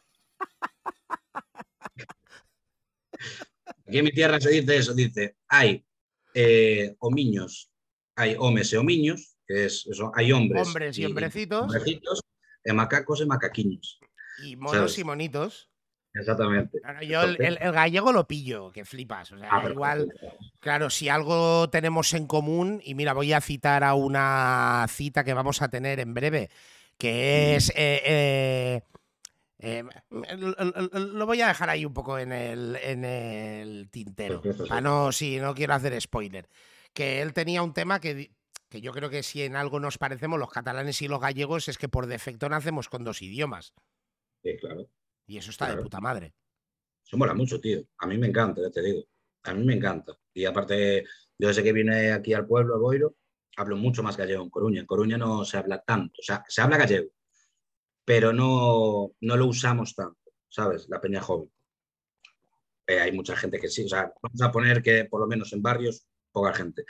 Aquí 3.86 3.98
en 3.98 4.04
mi 4.04 4.12
tierra 4.12 4.40
se 4.40 4.50
dice 4.50 4.76
eso, 4.76 4.94
dice, 4.94 5.36
hay 5.46 5.84
eh, 6.32 6.96
homiños, 7.00 7.70
hay 8.16 8.34
homes 8.38 8.72
e 8.72 8.78
homiños, 8.78 9.33
que 9.46 9.66
es 9.66 9.86
eso, 9.86 10.12
hay 10.14 10.32
hombres, 10.32 10.66
hombres 10.66 10.98
y, 10.98 11.04
hombrecitos, 11.04 11.62
hombrecitos, 11.62 12.20
macacos 12.72 13.20
y 13.20 13.26
macaquiños. 13.26 14.00
Y 14.44 14.56
monos 14.56 14.98
y 14.98 15.04
monitos. 15.04 15.68
Exactamente. 16.14 16.78
yo 17.08 17.22
el, 17.22 17.58
gallego 17.72 18.12
lo 18.12 18.28
pillo, 18.28 18.70
que 18.70 18.84
flipas. 18.84 19.32
O 19.32 19.38
sea, 19.38 19.48
ah, 19.50 19.68
igual, 19.68 20.12
claro, 20.60 20.88
si 20.88 21.08
algo 21.08 21.68
tenemos 21.70 22.12
en 22.14 22.26
común, 22.28 22.80
y 22.84 22.94
mira, 22.94 23.12
voy 23.12 23.32
a 23.32 23.40
citar 23.40 23.82
a 23.82 23.94
una 23.94 24.86
cita 24.88 25.24
que 25.24 25.34
vamos 25.34 25.60
a 25.60 25.68
tener 25.68 25.98
en 25.98 26.14
breve, 26.14 26.50
que 26.98 27.56
es 27.56 27.70
eh, 27.70 28.00
eh, 28.04 28.82
eh, 29.58 29.82
lo 30.92 31.26
voy 31.26 31.40
a 31.40 31.48
dejar 31.48 31.70
ahí 31.70 31.84
un 31.84 31.94
poco 31.94 32.18
en 32.18 32.32
el, 32.32 32.76
en 32.76 33.04
el 33.04 33.88
tintero. 33.90 34.40
Para 34.68 34.80
no, 34.80 35.10
sí, 35.10 35.38
no 35.38 35.54
quiero 35.54 35.74
hacer 35.74 36.00
spoiler. 36.00 36.48
Que 36.92 37.22
él 37.22 37.32
tenía 37.32 37.62
un 37.62 37.72
tema 37.72 37.98
que, 37.98 38.30
que 38.74 38.80
yo 38.80 38.92
creo 38.92 39.08
que 39.08 39.22
si 39.22 39.42
en 39.42 39.54
algo 39.54 39.78
nos 39.78 39.98
parecemos 39.98 40.36
los 40.36 40.50
catalanes 40.50 41.00
y 41.00 41.06
los 41.06 41.20
gallegos 41.20 41.68
es 41.68 41.78
que 41.78 41.88
por 41.88 42.06
defecto 42.06 42.48
nacemos 42.48 42.88
con 42.88 43.04
dos 43.04 43.22
idiomas. 43.22 43.72
Sí, 44.42 44.56
claro. 44.56 44.90
Y 45.28 45.38
eso 45.38 45.52
está 45.52 45.72
de 45.72 45.80
puta 45.80 46.00
madre. 46.00 46.34
Eso 47.06 47.16
mola 47.16 47.34
mucho, 47.34 47.60
tío. 47.60 47.84
A 47.98 48.08
mí 48.08 48.18
me 48.18 48.26
encanta, 48.26 48.60
ya 48.60 48.70
te 48.70 48.82
digo. 48.82 49.04
A 49.44 49.54
mí 49.54 49.64
me 49.64 49.74
encanta. 49.74 50.18
Y 50.32 50.44
aparte, 50.44 51.04
yo 51.38 51.48
desde 51.48 51.62
que 51.62 51.72
vine 51.72 52.12
aquí 52.12 52.34
al 52.34 52.48
pueblo, 52.48 52.74
a 52.74 52.78
Boiro, 52.78 53.14
hablo 53.56 53.76
mucho 53.76 54.02
más 54.02 54.16
gallego 54.16 54.42
en 54.42 54.50
Coruña. 54.50 54.80
En 54.80 54.86
Coruña 54.86 55.16
no 55.16 55.44
se 55.44 55.56
habla 55.56 55.80
tanto. 55.80 56.20
O 56.20 56.24
sea, 56.24 56.44
se 56.48 56.60
habla 56.60 56.76
gallego, 56.76 57.10
pero 58.04 58.32
no, 58.32 59.12
no 59.20 59.36
lo 59.36 59.46
usamos 59.46 59.94
tanto, 59.94 60.32
¿sabes? 60.48 60.88
La 60.88 61.00
peña 61.00 61.20
joven. 61.20 61.48
Eh, 62.88 62.98
hay 62.98 63.12
mucha 63.12 63.36
gente 63.36 63.60
que 63.60 63.68
sí, 63.68 63.84
o 63.84 63.88
sea, 63.88 64.12
vamos 64.20 64.42
a 64.42 64.50
poner 64.50 64.82
que 64.82 65.04
por 65.04 65.20
lo 65.20 65.28
menos 65.28 65.52
en 65.52 65.62
barrios, 65.62 66.08
poca 66.32 66.52
gente. 66.52 66.84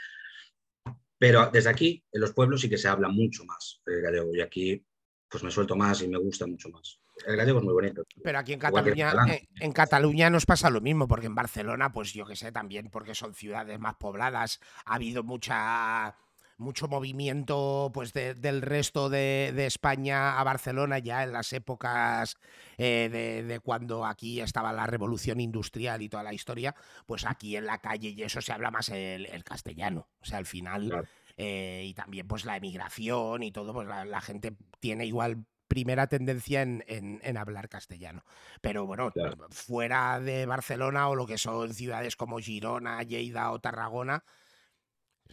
Pero 1.17 1.49
desde 1.51 1.69
aquí, 1.69 2.03
en 2.11 2.21
los 2.21 2.33
pueblos, 2.33 2.61
sí 2.61 2.69
que 2.69 2.77
se 2.77 2.87
habla 2.87 3.09
mucho 3.09 3.45
más 3.45 3.81
el 3.85 4.01
gallego 4.01 4.35
y 4.35 4.41
aquí 4.41 4.85
pues 5.29 5.43
me 5.43 5.51
suelto 5.51 5.75
más 5.75 6.01
y 6.01 6.07
me 6.07 6.17
gusta 6.17 6.45
mucho 6.45 6.69
más. 6.69 6.99
El 7.25 7.35
gallego 7.37 7.59
es 7.59 7.65
muy 7.65 7.73
bonito. 7.73 8.03
Pero 8.23 8.39
aquí 8.39 8.53
en 8.53 8.59
Cataluña, 8.59 9.13
eh, 9.29 9.47
en 9.59 9.71
Cataluña 9.71 10.29
nos 10.29 10.45
pasa 10.45 10.69
lo 10.69 10.81
mismo, 10.81 11.07
porque 11.07 11.27
en 11.27 11.35
Barcelona, 11.35 11.91
pues 11.91 12.13
yo 12.13 12.25
que 12.25 12.35
sé, 12.35 12.51
también 12.51 12.89
porque 12.89 13.15
son 13.15 13.33
ciudades 13.33 13.79
más 13.79 13.95
pobladas, 13.95 14.59
ha 14.85 14.95
habido 14.95 15.23
mucha 15.23 16.15
mucho 16.57 16.87
movimiento 16.87 17.91
pues 17.93 18.13
del 18.13 18.61
resto 18.61 19.09
de, 19.09 19.65
España 19.65 20.39
a 20.39 20.43
Barcelona 20.43 20.99
ya 20.99 21.23
en 21.23 21.33
las 21.33 21.51
épocas 21.53 22.37
eh, 22.77 23.43
de, 23.45 23.59
cuando 23.59 24.05
aquí 24.05 24.41
estaba 24.41 24.71
la 24.73 24.87
revolución 24.87 25.39
industrial 25.39 26.01
y 26.01 26.09
toda 26.09 26.23
la 26.23 26.33
historia, 26.33 26.75
pues 27.05 27.25
aquí 27.25 27.55
en 27.55 27.65
la 27.65 27.79
calle 27.79 28.09
y 28.09 28.23
eso 28.23 28.41
se 28.41 28.53
habla 28.53 28.71
más 28.71 28.89
el, 28.89 29.43
castellano. 29.43 30.07
O 30.21 30.25
sea, 30.25 30.37
al 30.37 30.45
final, 30.45 31.07
eh, 31.37 31.83
y 31.85 31.93
también 31.93 32.27
pues 32.27 32.45
la 32.45 32.57
emigración 32.57 33.43
y 33.43 33.51
todo, 33.51 33.73
pues 33.73 33.87
la, 33.87 34.21
gente 34.21 34.55
tiene 34.79 35.05
igual 35.05 35.45
primera 35.67 36.07
tendencia 36.07 36.61
en, 36.61 37.37
hablar 37.37 37.69
castellano. 37.69 38.23
Pero 38.61 38.85
bueno, 38.85 39.11
fuera 39.49 40.19
de 40.19 40.45
Barcelona 40.45 41.09
o 41.09 41.15
lo 41.15 41.25
que 41.25 41.37
son 41.37 41.73
ciudades 41.73 42.15
como 42.15 42.39
Girona, 42.39 43.03
Lleida 43.03 43.51
o 43.51 43.59
Tarragona, 43.59 44.23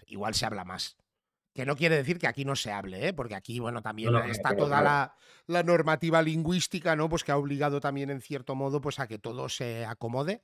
igual 0.07 0.35
se 0.35 0.47
habla 0.47 0.65
más. 0.65 0.97
Que 1.55 1.67
no 1.67 1.77
quiere 1.77 1.97
decir 1.97 2.19
que 2.19 2.27
aquí 2.27 2.45
no 2.45 2.57
se 2.57 2.73
hable, 2.73 3.09
¿eh? 3.09 3.13
porque 3.13 3.35
aquí, 3.35 3.59
bueno, 3.59 3.83
también 3.83 4.15
está 4.29 4.57
toda 4.57 4.81
la, 4.81 5.63
normativa 5.63 6.23
lingüística, 6.23 6.97
¿no? 6.97 7.09
Pues 7.11 7.25
que 7.25 7.33
ha 7.33 7.37
obligado 7.37 7.81
también, 7.81 8.09
en 8.09 8.23
cierto 8.23 8.55
modo, 8.55 8.81
pues 8.81 8.99
a 8.99 9.07
que 9.07 9.19
todo 9.19 9.49
se 9.49 9.85
acomode. 9.85 10.43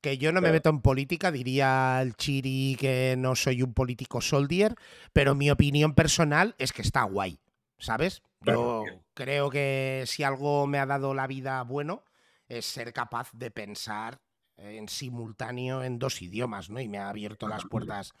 Que 0.00 0.18
yo 0.18 0.32
no 0.32 0.40
me 0.40 0.50
meto 0.50 0.70
en 0.70 0.80
política, 0.80 1.30
diría 1.30 2.00
el 2.00 2.16
Chiri 2.16 2.76
que 2.80 3.16
no 3.18 3.36
soy 3.36 3.62
un 3.62 3.74
político 3.74 4.20
soldier, 4.20 4.74
pero 5.12 5.34
mi 5.34 5.50
opinión 5.50 5.94
personal 5.94 6.54
es 6.58 6.72
que 6.72 6.82
está 6.82 7.02
guay, 7.02 7.38
¿sabes? 7.78 8.22
Yo 8.40 8.84
creo 9.14 9.50
que 9.50 10.04
si 10.06 10.22
algo 10.22 10.66
me 10.66 10.78
ha 10.78 10.86
dado 10.86 11.12
la 11.12 11.26
vida 11.26 11.62
bueno 11.64 12.04
es 12.48 12.64
ser 12.64 12.92
capaz 12.94 13.30
de 13.32 13.50
pensar 13.50 14.20
en 14.56 14.88
simultáneo 14.88 15.82
en 15.82 15.98
dos 15.98 16.22
idiomas, 16.22 16.70
¿no? 16.70 16.80
Y 16.80 16.88
me 16.88 16.98
ha 16.98 17.08
abierto 17.08 17.48
las 17.48 17.64
puertas 17.64 18.12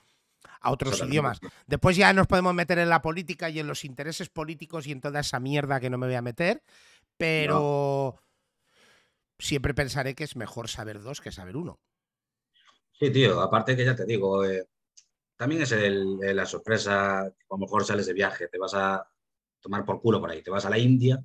a 0.60 0.70
otros 0.70 1.00
idiomas. 1.02 1.40
Después 1.66 1.96
ya 1.96 2.12
nos 2.12 2.26
podemos 2.26 2.54
meter 2.54 2.78
en 2.78 2.88
la 2.88 3.02
política 3.02 3.50
y 3.50 3.58
en 3.58 3.66
los 3.66 3.84
intereses 3.84 4.28
políticos 4.28 4.86
y 4.86 4.92
en 4.92 5.00
toda 5.00 5.20
esa 5.20 5.40
mierda 5.40 5.80
que 5.80 5.90
no 5.90 5.98
me 5.98 6.06
voy 6.06 6.16
a 6.16 6.22
meter, 6.22 6.62
pero 7.16 8.16
siempre 9.38 9.74
pensaré 9.74 10.14
que 10.14 10.24
es 10.24 10.36
mejor 10.36 10.68
saber 10.68 11.02
dos 11.02 11.20
que 11.20 11.32
saber 11.32 11.56
uno. 11.56 11.78
Sí, 12.92 13.10
tío, 13.10 13.40
aparte 13.40 13.76
que 13.76 13.84
ya 13.84 13.96
te 13.96 14.04
digo, 14.04 14.44
eh, 14.44 14.68
también 15.36 15.62
es 15.62 15.72
la 15.72 16.44
sorpresa, 16.44 17.20
a 17.22 17.32
lo 17.50 17.58
mejor 17.58 17.84
sales 17.84 18.06
de 18.06 18.12
viaje, 18.12 18.48
te 18.48 18.58
vas 18.58 18.74
a 18.74 19.10
tomar 19.60 19.84
por 19.84 20.00
culo 20.00 20.20
por 20.20 20.30
ahí, 20.30 20.42
te 20.42 20.50
vas 20.50 20.66
a 20.66 20.70
la 20.70 20.78
India 20.78 21.22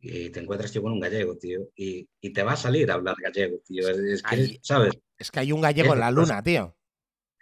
y 0.00 0.30
te 0.30 0.40
encuentras 0.40 0.72
con 0.72 0.92
un 0.92 1.00
gallego, 1.00 1.36
tío, 1.36 1.68
y, 1.76 2.06
te 2.32 2.42
va 2.42 2.52
a 2.52 2.56
salir 2.56 2.90
a 2.90 2.94
hablar 2.94 3.14
gallego, 3.22 3.58
tío. 3.64 3.88
Es, 3.88 4.22
que, 4.22 4.58
¿sabes? 4.60 4.92
Es 5.16 5.30
que 5.30 5.40
hay 5.40 5.52
un 5.52 5.60
gallego 5.60 5.94
en 5.94 6.00
la 6.00 6.10
luna, 6.10 6.42
tío. 6.42 6.76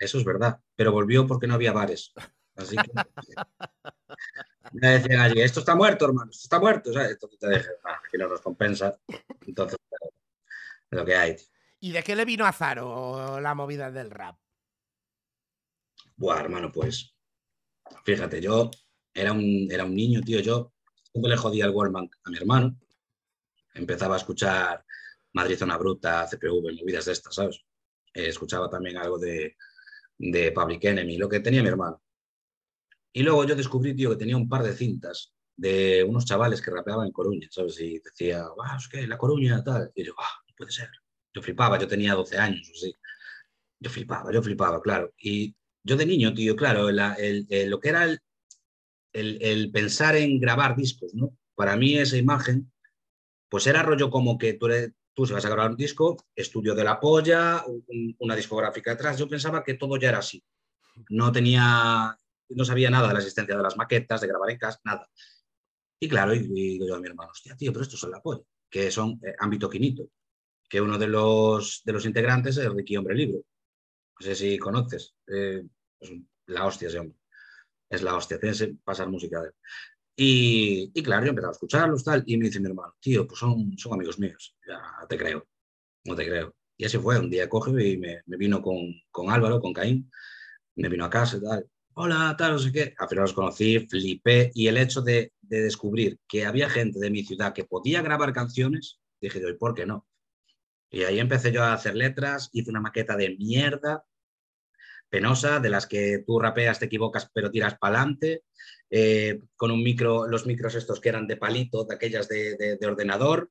Eso 0.00 0.16
es 0.16 0.24
verdad, 0.24 0.58
pero 0.74 0.92
volvió 0.92 1.26
porque 1.26 1.46
no 1.46 1.54
había 1.54 1.72
bares. 1.72 2.14
Así 2.56 2.74
que 2.74 2.90
me 4.72 4.88
decían 4.88 5.20
allí, 5.20 5.42
esto 5.42 5.60
está 5.60 5.74
muerto, 5.74 6.06
hermano, 6.06 6.30
esto 6.30 6.44
está 6.44 6.58
muerto. 6.58 6.90
¿sabes? 6.90 7.10
Entonces 7.12 7.38
te 7.38 7.50
dije, 7.50 7.68
ah, 7.84 8.00
aquí 8.06 8.16
no 8.16 8.26
nos 8.26 8.40
compensa. 8.40 8.98
Entonces, 9.46 9.78
es 10.90 10.98
lo 10.98 11.04
que 11.04 11.14
hay. 11.14 11.36
¿Y 11.80 11.92
de 11.92 12.02
qué 12.02 12.16
le 12.16 12.24
vino 12.24 12.46
a 12.46 12.52
Zaro 12.52 13.40
la 13.40 13.54
movida 13.54 13.90
del 13.90 14.10
rap? 14.10 14.38
Buah, 16.16 16.40
hermano, 16.40 16.72
pues 16.72 17.14
fíjate, 18.04 18.40
yo 18.40 18.70
era 19.12 19.32
un, 19.32 19.68
era 19.70 19.84
un 19.84 19.94
niño, 19.94 20.22
tío, 20.22 20.40
yo 20.40 20.72
siempre 21.12 21.30
le 21.30 21.36
jodía 21.36 21.66
el 21.66 21.72
Wallman 21.72 22.08
a 22.24 22.30
mi 22.30 22.38
hermano. 22.38 22.74
Empezaba 23.74 24.14
a 24.14 24.18
escuchar 24.18 24.82
Madrid 25.34 25.58
Zona 25.58 25.76
Bruta, 25.76 26.26
CPV, 26.26 26.80
movidas 26.80 27.04
de 27.04 27.12
estas, 27.12 27.34
¿sabes? 27.34 27.60
Eh, 28.14 28.28
escuchaba 28.28 28.68
también 28.68 28.96
algo 28.96 29.18
de, 29.18 29.56
de 30.20 30.52
Public 30.52 30.84
Enemy, 30.84 31.16
lo 31.16 31.28
que 31.28 31.40
tenía 31.40 31.62
mi 31.62 31.68
hermano. 31.68 32.02
Y 33.12 33.22
luego 33.22 33.44
yo 33.44 33.56
descubrí, 33.56 33.94
tío, 33.94 34.10
que 34.10 34.16
tenía 34.16 34.36
un 34.36 34.48
par 34.48 34.62
de 34.62 34.74
cintas 34.74 35.32
de 35.56 36.04
unos 36.04 36.24
chavales 36.26 36.60
que 36.60 36.70
rapeaban 36.70 37.06
en 37.06 37.12
Coruña, 37.12 37.48
¿sabes? 37.50 37.80
Y 37.80 37.98
decía, 37.98 38.46
wow, 38.48 38.76
es 38.78 38.88
que 38.88 39.06
la 39.06 39.18
Coruña, 39.18 39.64
tal. 39.64 39.90
Y 39.94 40.04
yo, 40.04 40.12
ah, 40.18 40.42
no 40.46 40.54
puede 40.56 40.70
ser. 40.70 40.90
Yo 41.34 41.42
flipaba, 41.42 41.78
yo 41.78 41.88
tenía 41.88 42.14
12 42.14 42.38
años, 42.38 42.70
así. 42.70 42.94
Yo 43.78 43.90
flipaba, 43.90 44.32
yo 44.32 44.42
flipaba, 44.42 44.80
claro. 44.82 45.12
Y 45.18 45.54
yo 45.82 45.96
de 45.96 46.06
niño, 46.06 46.34
tío, 46.34 46.54
claro, 46.54 46.90
lo 46.90 47.80
que 47.80 47.88
era 47.88 48.04
el, 48.04 48.20
el, 49.12 49.70
pensar 49.72 50.16
en 50.16 50.38
grabar 50.38 50.76
discos, 50.76 51.14
¿no? 51.14 51.36
Para 51.54 51.76
mí 51.76 51.96
esa 51.96 52.16
imagen, 52.16 52.70
pues 53.48 53.66
era 53.66 53.82
rollo 53.82 54.10
como 54.10 54.38
que 54.38 54.54
tú, 54.54 54.66
eres, 54.66 54.92
tú 55.20 55.26
se 55.26 55.34
vas 55.34 55.44
a 55.44 55.50
grabar 55.50 55.72
un 55.72 55.76
disco, 55.76 56.16
estudio 56.34 56.74
de 56.74 56.82
la 56.82 56.98
polla, 56.98 57.62
una 58.20 58.34
discográfica 58.34 58.92
detrás. 58.92 59.18
Yo 59.18 59.28
pensaba 59.28 59.62
que 59.62 59.74
todo 59.74 59.98
ya 59.98 60.08
era 60.08 60.18
así. 60.18 60.42
No 61.10 61.30
tenía, 61.30 62.18
no 62.48 62.64
sabía 62.64 62.88
nada 62.88 63.08
de 63.08 63.12
la 63.12 63.18
existencia 63.18 63.54
de 63.54 63.62
las 63.62 63.76
maquetas, 63.76 64.22
de 64.22 64.28
grabar 64.28 64.48
en 64.48 64.56
casa, 64.56 64.80
nada. 64.82 65.06
Y 66.00 66.08
claro, 66.08 66.32
y, 66.32 66.48
digo 66.48 66.86
yo 66.86 66.94
a 66.94 67.00
mi 67.00 67.08
hermano, 67.08 67.32
hostia, 67.32 67.54
tío, 67.54 67.70
pero 67.70 67.82
estos 67.82 68.00
son 68.00 68.12
la 68.12 68.22
polla, 68.22 68.42
que 68.70 68.90
son 68.90 69.20
eh, 69.22 69.34
ámbito 69.40 69.68
quinito, 69.68 70.08
que 70.66 70.80
uno 70.80 70.96
de 70.96 71.08
los, 71.08 71.82
de 71.84 71.92
los 71.92 72.06
integrantes 72.06 72.56
es 72.56 72.72
Ricky 72.72 72.96
Hombre 72.96 73.14
Libro. 73.14 73.40
No 74.18 74.24
sé 74.24 74.34
si 74.34 74.56
conoces, 74.56 75.16
eh, 75.26 75.62
la 76.46 76.64
hostia 76.64 76.88
ese 76.88 76.98
hombre. 76.98 77.18
Es 77.90 78.02
la 78.02 78.16
hostia, 78.16 78.40
tienes 78.40 78.58
que 78.58 78.74
pasar 78.82 79.10
música 79.10 79.42
de 79.42 79.48
él. 79.48 79.54
Y, 80.16 80.92
claro, 81.02 81.24
yo 81.24 81.30
empezaba 81.30 81.50
a 81.50 81.54
escucharlos 81.54 82.04
tal, 82.04 82.22
y 82.26 82.36
me 82.36 82.46
dice 82.46 82.60
mi 82.60 82.66
hermano, 82.66 82.94
tío, 83.00 83.26
pues 83.26 83.40
son, 83.40 83.76
son 83.78 83.94
amigos 83.94 84.18
míos, 84.18 84.54
ya 84.66 85.06
te 85.08 85.16
creo, 85.16 85.46
no 86.04 86.14
te 86.14 86.26
creo. 86.26 86.54
Y 86.76 86.84
así 86.84 86.98
fue, 86.98 87.18
un 87.18 87.30
día 87.30 87.48
coge 87.48 87.70
y 87.88 87.96
me, 87.96 88.22
vino 88.26 88.60
con, 88.60 88.94
con, 89.10 89.30
Álvaro, 89.30 89.60
con 89.60 89.72
Caín, 89.72 90.10
me 90.76 90.88
vino 90.88 91.04
a 91.04 91.10
casa 91.10 91.38
y 91.38 91.40
tal, 91.40 91.66
hola, 91.94 92.34
tal, 92.38 92.52
no 92.52 92.58
sé 92.58 92.72
qué. 92.72 92.94
Al 92.98 93.08
final 93.08 93.22
los 93.22 93.32
conocí, 93.32 93.80
flipé 93.80 94.50
y 94.54 94.66
el 94.68 94.76
hecho 94.76 95.02
de, 95.02 95.32
de 95.40 95.62
descubrir 95.62 96.18
que 96.28 96.46
había 96.46 96.70
gente 96.70 96.98
de 96.98 97.10
mi 97.10 97.24
ciudad 97.24 97.52
que 97.52 97.64
podía 97.64 98.02
grabar 98.02 98.32
canciones, 98.32 99.00
dije 99.20 99.40
¿y 99.46 99.52
por 99.54 99.74
qué 99.74 99.86
no? 99.86 100.06
Y 100.90 101.04
ahí 101.04 101.20
empecé 101.20 101.52
yo 101.52 101.62
a 101.62 101.72
hacer 101.72 101.94
letras, 101.94 102.50
hice 102.52 102.70
una 102.70 102.80
maqueta 102.80 103.16
de 103.16 103.36
mierda, 103.36 104.04
penosa, 105.10 105.60
de 105.60 105.68
las 105.68 105.86
que 105.86 106.22
tú 106.26 106.38
rapeas, 106.38 106.78
te 106.78 106.86
equivocas, 106.86 107.30
pero 107.34 107.50
tiras 107.50 107.76
para 107.78 107.96
adelante, 107.96 108.44
eh, 108.88 109.40
con 109.56 109.70
un 109.70 109.82
micro, 109.82 110.26
los 110.26 110.46
micros 110.46 110.74
estos 110.74 111.00
que 111.00 111.10
eran 111.10 111.26
de 111.26 111.36
palito, 111.36 111.84
de 111.84 111.94
aquellas 111.94 112.28
de, 112.28 112.78
ordenador. 112.86 113.50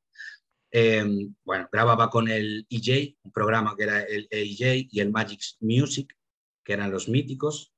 Eh, 0.72 1.04
bueno, 1.44 1.68
grababa 1.72 2.10
con 2.10 2.28
el 2.28 2.66
EJ, 2.70 3.18
un 3.24 3.32
programa 3.32 3.76
que 3.78 3.84
era 3.84 4.02
el 4.02 4.28
EJ 4.32 4.88
y 4.92 5.00
el 5.00 5.12
Magic 5.12 5.42
Music, 5.60 6.16
que 6.64 6.74
eran 6.74 6.92
los 6.92 7.10
míticos. 7.10 7.74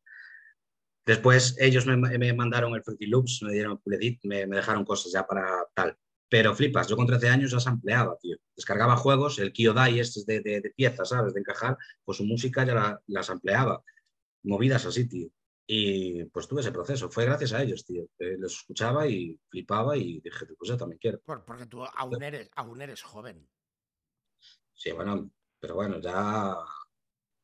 Después 1.05 1.55
ellos 1.59 1.85
me, 1.87 2.33
mandaron 2.33 2.75
el 2.75 2.83
Fruity 2.83 3.07
Loops, 3.07 3.41
me 3.43 3.53
dieron 3.53 3.81
me, 4.23 4.45
me 4.45 4.55
dejaron 4.55 4.85
cosas 4.85 5.11
ya 5.11 5.25
para 5.25 5.65
tal. 5.73 5.97
Pero 6.31 6.55
flipas, 6.55 6.87
yo 6.87 6.95
con 6.95 7.05
13 7.05 7.27
años 7.27 7.51
ya 7.51 7.59
se 7.59 7.67
ampliaba, 7.67 8.17
tío. 8.17 8.37
Descargaba 8.55 8.95
juegos, 8.95 9.37
el 9.39 9.51
Kyodai 9.51 9.99
este 9.99 10.21
de, 10.25 10.39
de, 10.39 10.61
de, 10.61 10.69
piezas, 10.69 11.09
¿sabes? 11.09 11.33
De 11.33 11.41
encajar, 11.41 11.77
pues 12.05 12.19
su 12.19 12.23
música 12.23 12.65
ya 12.65 12.73
la, 12.73 13.01
las 13.07 13.29
ampliaba. 13.29 13.83
Movidas 14.43 14.85
así, 14.85 15.09
tío. 15.09 15.27
Y 15.67 16.23
pues 16.25 16.47
tuve 16.47 16.61
ese 16.61 16.71
proceso. 16.71 17.11
Fue 17.11 17.25
gracias 17.25 17.51
a 17.51 17.61
ellos, 17.61 17.85
tío. 17.85 18.03
Eh, 18.17 18.37
los 18.39 18.59
escuchaba 18.59 19.09
y 19.09 19.37
flipaba 19.49 19.97
y 19.97 20.21
dije, 20.21 20.45
pues 20.57 20.69
yo 20.69 20.77
también 20.77 20.99
quiero. 20.99 21.19
porque 21.25 21.65
tú 21.65 21.83
aún 21.83 22.23
eres, 22.23 22.49
aún 22.55 22.81
eres 22.81 23.01
joven. 23.01 23.49
Sí, 24.73 24.93
bueno, 24.93 25.29
pero 25.59 25.75
bueno, 25.75 25.99
ya 25.99 26.55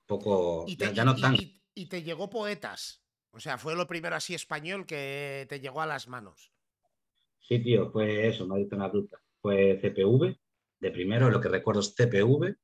poco, 0.05 0.65
ya, 0.65 1.03
no 1.03 1.13
tan... 1.13 1.35
Y, 1.73 1.89
te 1.89 2.03
llegó 2.03 2.29
poetas. 2.29 3.03
O 3.31 3.41
sea, 3.41 3.57
fue 3.57 3.75
lo 3.75 3.85
primero 3.85 4.15
así 4.15 4.33
español 4.33 4.85
que 4.85 5.45
te 5.49 5.59
llegó 5.59 5.81
a 5.81 5.87
las 5.87 6.07
manos. 6.07 6.53
Sí, 7.47 7.59
tío, 7.59 7.89
fue 7.91 8.27
eso, 8.27 8.45
me 8.45 8.61
ha 8.61 8.75
una 8.75 8.89
ruta. 8.89 9.19
Fue 9.41 9.79
CPV, 9.81 10.37
de 10.79 10.91
primero, 10.91 11.29
lo 11.29 11.39
que 11.39 11.47
recuerdo 11.47 11.79
es 11.79 11.95
CPV, 11.95 12.55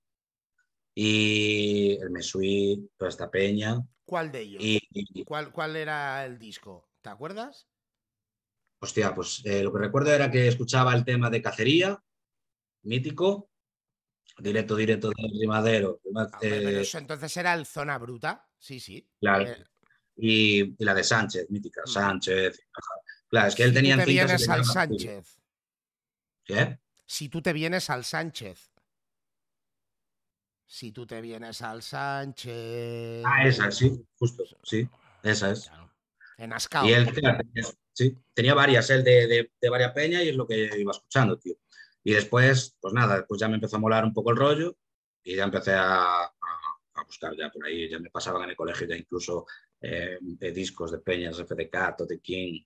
y 0.95 1.97
el 2.01 2.09
Mesui, 2.09 2.89
toda 2.97 3.09
esta 3.09 3.31
peña. 3.31 3.81
¿Cuál 4.05 4.31
de 4.31 4.41
ellos? 4.41 4.61
Y, 4.63 5.23
¿Cuál, 5.23 5.51
¿Cuál 5.51 5.75
era 5.75 6.25
el 6.25 6.37
disco? 6.37 6.89
¿Te 7.01 7.09
acuerdas? 7.09 7.67
Hostia, 8.79 9.15
pues 9.15 9.41
eh, 9.45 9.63
lo 9.63 9.71
que 9.71 9.79
recuerdo 9.79 10.11
era 10.11 10.29
que 10.29 10.47
escuchaba 10.47 10.93
el 10.93 11.05
tema 11.05 11.29
de 11.29 11.41
cacería, 11.41 12.03
mítico, 12.83 13.49
Directo, 14.37 14.75
directo 14.75 15.09
del 15.09 15.39
Rimadero. 15.39 16.01
Ah, 16.15 16.27
eh, 16.41 16.79
eso 16.81 16.97
entonces 16.97 17.37
era 17.37 17.53
el 17.53 17.65
Zona 17.65 17.97
Bruta, 17.99 18.47
sí, 18.57 18.79
sí. 18.79 19.07
Claro. 19.19 19.51
Eh, 19.51 19.63
y, 20.15 20.83
la 20.83 20.93
de 20.93 21.03
Sánchez, 21.03 21.49
mítica, 21.49 21.83
mm. 21.85 21.87
Sánchez. 21.87 22.59
Claro, 23.33 23.47
es 23.47 23.55
que 23.55 23.63
él 23.63 23.73
tenía... 23.73 23.95
Si 23.95 24.01
tú 24.01 24.05
te 24.05 24.11
vienes 24.11 24.47
al 24.47 24.63
Sánchez. 24.63 25.37
¿Qué? 26.43 26.79
Si 27.03 27.29
tú 27.29 27.41
te 27.41 27.51
vienes 27.51 27.89
al 27.89 28.05
Sánchez. 28.05 28.71
Si 30.67 30.91
tú 30.91 31.07
te 31.07 31.19
vienes 31.19 31.63
al 31.63 31.81
Sánchez. 31.81 33.23
Ah, 33.25 33.43
esa, 33.43 33.71
sí, 33.71 34.05
justo, 34.19 34.43
sí, 34.61 34.87
esa 35.23 35.49
es. 35.49 35.71
En 36.37 36.53
Ascao. 36.53 36.87
Y 36.87 36.93
él, 36.93 37.09
sí, 37.91 38.15
tenía 38.35 38.53
varias, 38.53 38.91
él 38.91 39.03
de, 39.03 39.25
de, 39.25 39.51
de 39.59 39.69
varias 39.69 39.93
peñas 39.93 40.21
y 40.21 40.29
es 40.29 40.35
lo 40.35 40.45
que 40.45 40.69
iba 40.77 40.91
escuchando, 40.91 41.39
tío. 41.39 41.55
Y 42.03 42.13
después, 42.13 42.77
pues 42.79 42.93
nada, 42.93 43.15
después 43.15 43.41
ya 43.41 43.47
me 43.47 43.55
empezó 43.55 43.77
a 43.77 43.79
molar 43.79 44.05
un 44.05 44.13
poco 44.13 44.29
el 44.29 44.37
rollo 44.37 44.77
y 45.23 45.37
ya 45.37 45.45
empecé 45.45 45.73
a, 45.73 46.31
buscar 47.07 47.35
ya 47.35 47.49
por 47.49 47.65
ahí, 47.65 47.89
ya 47.89 47.97
me 47.97 48.11
pasaban 48.11 48.43
en 48.43 48.51
el 48.51 48.55
colegio 48.55 48.85
ya 48.85 48.95
incluso 48.95 49.47
eh, 49.81 50.19
discos 50.21 50.91
de 50.91 50.99
Peñas, 50.99 51.37
FDK, 51.37 51.97
Tote 51.97 52.19
King. 52.19 52.61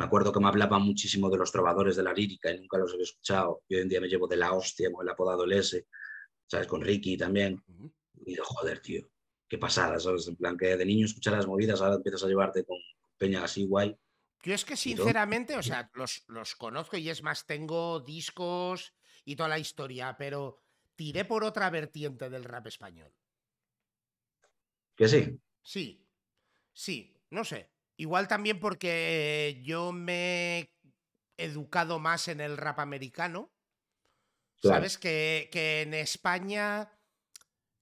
Me 0.00 0.06
acuerdo 0.06 0.32
que 0.32 0.40
me 0.40 0.48
hablaban 0.48 0.80
muchísimo 0.80 1.28
de 1.28 1.36
los 1.36 1.52
trovadores 1.52 1.94
de 1.94 2.02
la 2.02 2.14
lírica 2.14 2.50
y 2.50 2.58
nunca 2.58 2.78
los 2.78 2.90
había 2.94 3.02
escuchado. 3.02 3.64
Y 3.68 3.74
hoy 3.74 3.82
en 3.82 3.88
día 3.90 4.00
me 4.00 4.08
llevo 4.08 4.26
de 4.26 4.38
la 4.38 4.54
hostia, 4.54 4.88
me 4.88 5.06
he 5.06 5.12
apodado 5.12 5.44
el 5.44 5.52
S, 5.52 5.86
¿sabes? 6.46 6.66
Con 6.66 6.80
Ricky 6.80 7.18
también. 7.18 7.62
Y 8.24 8.34
de 8.34 8.40
joder, 8.42 8.80
tío, 8.80 9.06
qué 9.46 9.58
pasada, 9.58 10.00
¿sabes? 10.00 10.26
En 10.26 10.36
plan 10.36 10.56
que 10.56 10.74
de 10.74 10.86
niño 10.86 11.04
escuchar 11.04 11.34
las 11.34 11.46
movidas, 11.46 11.82
ahora 11.82 11.96
empiezas 11.96 12.24
a 12.24 12.28
llevarte 12.28 12.64
con 12.64 12.78
Peña 13.18 13.44
así 13.44 13.66
guay. 13.66 13.94
Yo 14.42 14.54
es 14.54 14.64
que 14.64 14.74
sinceramente, 14.74 15.54
o 15.58 15.62
sea, 15.62 15.90
los, 15.92 16.24
los 16.28 16.56
conozco 16.56 16.96
y 16.96 17.10
es 17.10 17.22
más, 17.22 17.44
tengo 17.44 18.00
discos 18.00 18.94
y 19.26 19.36
toda 19.36 19.50
la 19.50 19.58
historia, 19.58 20.16
pero 20.16 20.62
tiré 20.96 21.26
por 21.26 21.44
otra 21.44 21.68
vertiente 21.68 22.30
del 22.30 22.44
rap 22.44 22.68
español. 22.68 23.12
¿Que 24.96 25.06
sí? 25.06 25.38
Sí, 25.62 26.08
sí, 26.72 27.14
no 27.28 27.44
sé. 27.44 27.70
Igual 28.00 28.28
también 28.28 28.58
porque 28.58 29.60
yo 29.62 29.92
me 29.92 30.58
he 30.58 30.70
educado 31.36 31.98
más 31.98 32.28
en 32.28 32.40
el 32.40 32.56
rap 32.56 32.78
americano. 32.78 33.52
Sabes 34.62 34.96
que, 34.96 35.50
que 35.52 35.82
en 35.82 35.92
España 35.92 36.90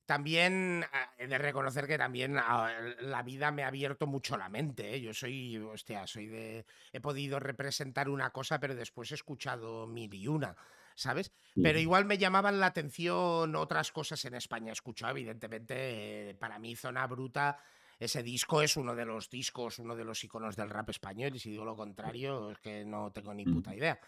también 0.06 0.84
ah, 0.92 1.14
he 1.18 1.28
de 1.28 1.38
reconocer 1.38 1.86
que 1.86 1.98
también 1.98 2.36
ah, 2.36 2.68
la 2.98 3.22
vida 3.22 3.52
me 3.52 3.62
ha 3.62 3.68
abierto 3.68 4.08
mucho 4.08 4.36
la 4.36 4.48
mente. 4.48 4.96
¿eh? 4.96 5.00
Yo 5.00 5.14
soy, 5.14 5.56
hostia, 5.58 6.04
soy 6.08 6.26
de. 6.26 6.66
He 6.92 7.00
podido 7.00 7.38
representar 7.38 8.08
una 8.08 8.30
cosa, 8.30 8.58
pero 8.58 8.74
después 8.74 9.12
he 9.12 9.14
escuchado 9.14 9.86
mil 9.86 10.12
y 10.12 10.26
una, 10.26 10.56
¿sabes? 10.96 11.30
Pero 11.54 11.78
igual 11.78 12.06
me 12.06 12.18
llamaban 12.18 12.58
la 12.58 12.66
atención 12.66 13.54
otras 13.54 13.92
cosas 13.92 14.24
en 14.24 14.34
España. 14.34 14.70
He 14.70 14.72
escuchado, 14.72 15.12
evidentemente, 15.12 16.36
para 16.40 16.58
mí, 16.58 16.74
Zona 16.74 17.06
Bruta. 17.06 17.60
Ese 17.98 18.22
disco 18.22 18.62
es 18.62 18.76
uno 18.76 18.94
de 18.94 19.04
los 19.04 19.28
discos, 19.28 19.80
uno 19.80 19.96
de 19.96 20.04
los 20.04 20.22
iconos 20.22 20.54
del 20.54 20.70
rap 20.70 20.90
español, 20.90 21.34
y 21.34 21.40
si 21.40 21.50
digo 21.50 21.64
lo 21.64 21.76
contrario, 21.76 22.52
es 22.52 22.58
que 22.58 22.84
no 22.84 23.10
tengo 23.12 23.34
ni 23.34 23.44
puta 23.44 23.74
idea. 23.74 23.98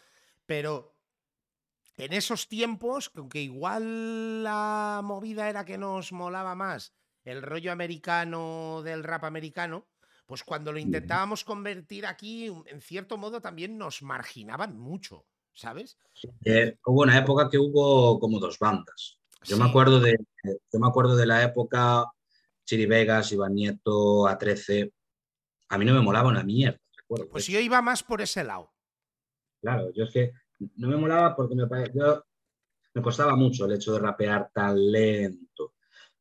Pero 0.46 0.94
en 1.96 2.12
esos 2.12 2.48
tiempos, 2.48 3.10
aunque 3.16 3.42
igual 3.42 4.44
la 4.44 5.00
movida 5.02 5.50
era 5.50 5.64
que 5.64 5.76
nos 5.76 6.12
molaba 6.12 6.54
más 6.54 6.94
el 7.24 7.42
rollo 7.42 7.72
americano 7.72 8.80
del 8.82 9.02
rap 9.02 9.24
americano, 9.24 9.86
pues 10.24 10.44
cuando 10.44 10.72
lo 10.72 10.78
intentábamos 10.78 11.44
convertir 11.44 12.06
aquí, 12.06 12.46
en 12.46 12.80
cierto 12.80 13.18
modo 13.18 13.40
también 13.40 13.76
nos 13.76 14.02
marginaban 14.02 14.78
mucho, 14.78 15.26
¿sabes? 15.52 15.98
Eh, 16.44 16.78
hubo 16.86 17.02
una 17.02 17.18
época 17.18 17.50
que 17.50 17.58
hubo 17.58 18.20
como 18.20 18.38
dos 18.38 18.58
bandas. 18.58 19.18
Yo, 19.42 19.56
me 19.56 19.64
acuerdo 19.64 19.98
de, 19.98 20.16
yo 20.44 20.78
me 20.78 20.86
acuerdo 20.86 21.16
de 21.16 21.26
la 21.26 21.42
época 21.42 22.04
Chiri 22.70 22.86
Vegas, 22.86 23.32
Iván 23.32 23.54
Nieto, 23.54 24.28
A13. 24.28 24.92
A 25.70 25.76
mí 25.76 25.84
no 25.84 25.92
me 25.92 26.02
molaba 26.02 26.28
una 26.28 26.44
mierda, 26.44 26.78
recuerdo. 26.96 27.28
Pues 27.28 27.48
yo 27.48 27.58
iba 27.58 27.82
más 27.82 28.04
por 28.04 28.20
ese 28.20 28.44
lado. 28.44 28.70
Claro, 29.60 29.92
yo 29.92 30.04
es 30.04 30.12
que 30.12 30.32
no 30.76 30.86
me 30.86 30.96
molaba 30.96 31.34
porque 31.34 31.56
me, 31.56 31.66
me 31.66 33.02
costaba 33.02 33.34
mucho 33.34 33.66
el 33.66 33.72
hecho 33.72 33.94
de 33.94 33.98
rapear 33.98 34.50
tan 34.54 34.88
lento 34.88 35.74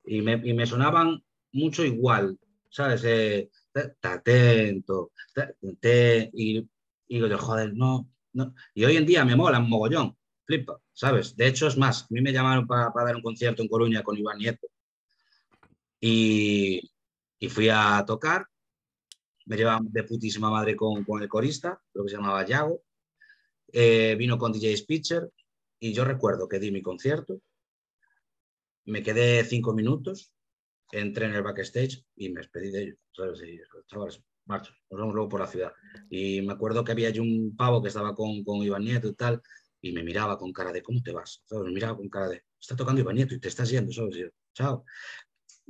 y 0.04 0.24
me, 0.24 0.42
y 0.44 0.56
me 0.56 0.66
sonaban 0.66 1.24
mucho 1.52 1.84
igual, 1.86 2.40
¿sabes? 2.72 3.04
Eh, 3.04 3.52
atento, 4.02 5.12
y, 6.34 6.68
digo 7.08 7.28
yo, 7.28 7.38
joder, 7.38 7.76
no, 7.76 8.10
no. 8.34 8.56
Y 8.74 8.86
hoy 8.86 8.98
en 8.98 9.06
día 9.06 9.24
me 9.24 9.36
mola 9.36 9.60
un 9.60 9.70
mogollón, 9.70 10.18
flipa, 10.46 10.82
¿sabes? 10.94 11.36
De 11.36 11.46
hecho, 11.46 11.68
es 11.68 11.78
más, 11.78 12.06
a 12.06 12.08
mí 12.10 12.22
me 12.22 12.34
llamaron 12.34 12.66
para, 12.66 12.92
dar 13.06 13.16
un 13.16 13.22
concierto 13.22 13.62
en 13.62 13.70
Coruña 13.70 14.02
con 14.02 14.18
Iván 14.18 14.40
Nieto 14.40 14.68
y, 16.00 16.92
y 17.40 17.50
fui 17.50 17.70
a 17.70 18.04
tocar, 18.06 18.46
me 19.46 19.58
llevaban 19.58 19.92
de 19.92 20.04
putísima 20.04 20.50
madre 20.50 20.76
con, 20.76 21.04
con 21.04 21.22
el 21.22 21.28
corista, 21.28 21.82
lo 21.94 22.04
que 22.04 22.10
se 22.10 22.16
llamaba 22.18 22.46
Yago, 22.46 22.84
eh, 23.72 24.16
vino 24.18 24.38
con 24.38 24.52
DJ 24.52 24.78
Spitzer 24.78 25.30
y 25.80 25.94
yo 25.94 26.06
recuerdo 26.06 26.48
que 26.48 26.60
di 26.60 26.72
mi 26.72 26.82
concierto, 26.82 27.42
me 28.86 29.04
quedé 29.04 29.44
cinco 29.44 29.74
minutos, 29.74 30.34
entré 30.92 31.26
en 31.26 31.36
el 31.36 31.44
backstage 31.44 32.04
y 32.16 32.30
me 32.30 32.42
despedí 32.42 32.72
de 32.72 32.82
ellos. 32.84 32.98
chavales, 33.88 34.24
marcho, 34.46 34.74
nos 34.90 35.00
vamos 35.00 35.16
luego 35.16 35.30
por 35.30 35.40
la 35.42 35.48
ciudad. 35.48 35.72
Y 36.10 36.42
me 36.42 36.54
acuerdo 36.54 36.84
que 36.84 36.92
había 36.92 37.10
allí 37.10 37.20
un 37.20 37.56
pavo 37.56 37.82
que 37.82 37.90
estaba 37.90 38.16
con, 38.16 38.44
con 38.44 38.64
Iván 38.64 38.84
Nieto 38.84 39.08
y 39.08 39.14
tal, 39.16 39.42
y 39.82 39.92
me 39.92 40.04
miraba 40.04 40.38
con 40.38 40.52
cara 40.52 40.72
de, 40.72 40.82
¿cómo 40.82 41.02
te 41.02 41.12
vas? 41.12 41.44
Me 41.52 41.72
miraba 41.72 41.96
con 41.96 42.10
cara 42.10 42.28
de, 42.30 42.44
está 42.60 42.76
tocando 42.76 43.02
Iván 43.02 43.16
Nieto 43.16 43.36
y 43.36 43.40
te 43.40 43.48
estás 43.48 43.70
yendo, 43.70 43.92
¿sabes? 43.94 44.32
chao. 44.54 44.84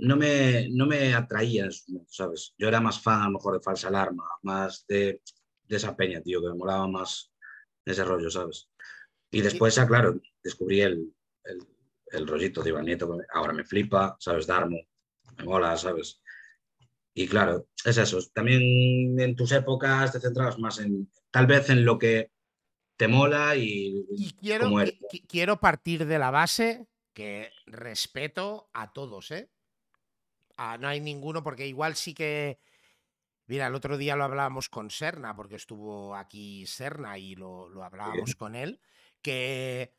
No 0.02 0.16
me, 0.16 0.70
no 0.70 0.86
me 0.86 1.14
atraía 1.14 1.66
en 1.66 1.72
su 1.72 1.92
momento, 1.92 2.12
¿sabes? 2.14 2.54
Yo 2.58 2.68
era 2.68 2.80
más 2.80 3.02
fan 3.02 3.22
a 3.22 3.26
lo 3.26 3.32
mejor 3.32 3.56
de 3.56 3.62
Falsa 3.62 3.90
Alarma, 3.90 4.24
más 4.44 4.86
de, 4.88 5.22
de 5.64 5.76
esa 5.76 5.96
peña, 5.96 6.22
tío, 6.22 6.42
que 6.42 6.48
me 6.48 6.56
molaba 6.56 6.88
más 6.88 7.32
ese 7.86 8.04
rollo, 8.04 8.30
¿sabes? 8.30 8.70
Y 9.32 9.42
después, 9.42 9.76
ya, 9.76 9.88
claro, 9.88 10.20
descubrí 10.44 10.82
el, 10.82 11.14
el, 12.12 12.28
rollito 12.28 12.64
de 12.64 12.70
Iván 12.70 12.86
Nieto, 12.86 13.18
ahora 13.34 13.54
me 13.54 13.64
flipa, 13.64 14.16
¿sabes? 14.20 14.48
Darmo, 14.48 14.78
me 15.38 15.44
mola, 15.44 15.78
¿sabes? 15.78 16.22
Y 17.14 17.28
claro, 17.28 17.68
es 17.84 17.98
eso. 17.98 18.20
También 18.34 19.20
en 19.20 19.36
tus 19.36 19.52
épocas 19.52 20.12
te 20.12 20.20
centrabas 20.20 20.58
más 20.58 20.80
en, 20.80 21.12
tal 21.32 21.48
vez 21.48 21.70
en 21.70 21.84
lo 21.84 22.00
que 22.00 22.32
te 22.98 23.08
mola 23.08 23.56
y, 23.56 24.06
quiero, 24.40 24.70
quiero 25.28 25.60
partir 25.60 26.06
de 26.06 26.20
la 26.20 26.32
base 26.32 26.88
que 27.14 27.52
respeto 27.66 28.70
a 28.74 28.92
todos, 28.94 29.32
¿eh? 29.32 29.50
No 30.80 30.88
hay 30.88 31.00
ninguno, 31.00 31.44
porque 31.44 31.68
igual 31.68 31.96
sí 31.96 32.14
que. 32.14 32.60
Mira, 33.48 33.68
el 33.68 33.76
otro 33.76 33.98
día 33.98 34.16
lo 34.16 34.26
hablábamos 34.26 34.70
con 34.70 34.92
Serna, 34.92 35.36
porque 35.36 35.56
estuvo 35.56 36.16
aquí 36.16 36.68
Serna 36.68 37.18
y 37.18 37.36
lo, 37.36 37.68
lo 37.68 37.84
hablábamos 37.84 38.36
con 38.36 38.56
él, 38.56 38.80
que 39.24 39.96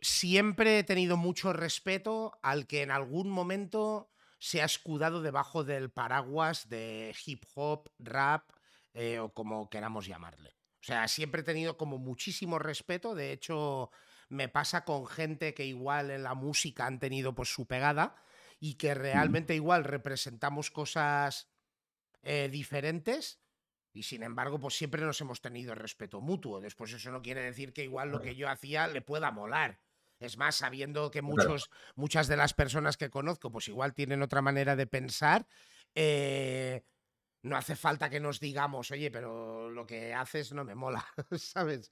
siempre 0.00 0.80
he 0.80 0.84
tenido 0.84 1.16
mucho 1.16 1.52
respeto 1.52 2.38
al 2.42 2.66
que 2.66 2.82
en 2.82 2.90
algún 2.90 3.30
momento 3.30 4.10
se 4.38 4.62
ha 4.62 4.64
escudado 4.64 5.22
debajo 5.22 5.64
del 5.64 5.90
paraguas 5.90 6.68
de 6.68 7.14
hip 7.26 7.44
hop, 7.54 7.90
rap 7.98 8.50
eh, 8.94 9.18
o 9.18 9.32
como 9.32 9.68
queramos 9.68 10.06
llamarle. 10.06 10.56
O 10.80 10.84
sea, 10.84 11.08
siempre 11.08 11.42
he 11.42 11.44
tenido 11.44 11.76
como 11.76 11.98
muchísimo 11.98 12.58
respeto. 12.58 13.14
De 13.14 13.32
hecho, 13.32 13.90
me 14.28 14.48
pasa 14.48 14.84
con 14.84 15.06
gente 15.06 15.54
que 15.54 15.64
igual 15.64 16.10
en 16.10 16.22
la 16.22 16.34
música 16.34 16.86
han 16.86 16.98
tenido 16.98 17.34
pues 17.34 17.48
su 17.48 17.66
pegada 17.66 18.16
y 18.60 18.74
que 18.74 18.94
realmente 18.94 19.54
igual 19.54 19.84
representamos 19.84 20.70
cosas 20.70 21.50
eh, 22.22 22.48
diferentes 22.50 23.40
y 23.92 24.02
sin 24.02 24.22
embargo 24.22 24.58
pues 24.58 24.74
siempre 24.74 25.02
nos 25.02 25.20
hemos 25.20 25.40
tenido 25.40 25.74
respeto 25.74 26.20
mutuo. 26.20 26.60
Después 26.60 26.92
eso 26.92 27.10
no 27.10 27.22
quiere 27.22 27.42
decir 27.42 27.72
que 27.72 27.84
igual 27.84 28.10
lo 28.10 28.20
que 28.20 28.36
yo 28.36 28.48
hacía 28.48 28.86
le 28.86 29.02
pueda 29.02 29.30
molar. 29.30 29.80
Es 30.20 30.36
más, 30.36 30.56
sabiendo 30.56 31.10
que 31.10 31.22
muchos, 31.22 31.70
muchas 31.94 32.26
de 32.26 32.36
las 32.36 32.52
personas 32.52 32.96
que 32.96 33.10
conozco, 33.10 33.52
pues 33.52 33.68
igual 33.68 33.94
tienen 33.94 34.22
otra 34.22 34.42
manera 34.42 34.74
de 34.74 34.88
pensar, 34.88 35.46
eh, 35.94 36.82
no 37.42 37.56
hace 37.56 37.76
falta 37.76 38.10
que 38.10 38.18
nos 38.18 38.40
digamos, 38.40 38.90
oye, 38.90 39.10
pero 39.10 39.70
lo 39.70 39.86
que 39.86 40.12
haces 40.12 40.52
no 40.52 40.64
me 40.64 40.74
mola, 40.74 41.06
¿sabes? 41.38 41.90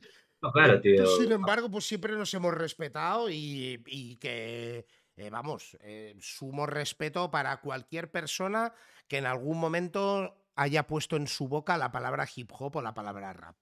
claro, 0.52 0.80
tío. 0.80 1.06
sin 1.06 1.32
embargo, 1.32 1.70
pues 1.70 1.86
siempre 1.86 2.14
nos 2.14 2.32
hemos 2.34 2.52
respetado 2.52 3.28
y, 3.30 4.18
que, 4.20 4.86
eh, 5.16 5.30
vamos, 5.30 5.76
eh, 5.80 6.14
sumo 6.20 6.66
respeto 6.66 7.30
para 7.30 7.60
cualquier 7.60 8.10
persona 8.10 8.72
que 9.08 9.18
en 9.18 9.26
algún 9.26 9.58
momento 9.58 10.46
haya 10.54 10.86
puesto 10.86 11.16
en 11.16 11.26
su 11.26 11.48
boca 11.48 11.78
la 11.78 11.90
palabra 11.90 12.28
hip 12.34 12.50
hop 12.52 12.76
o 12.76 12.82
la 12.82 12.94
palabra 12.94 13.32
rap. 13.32 13.56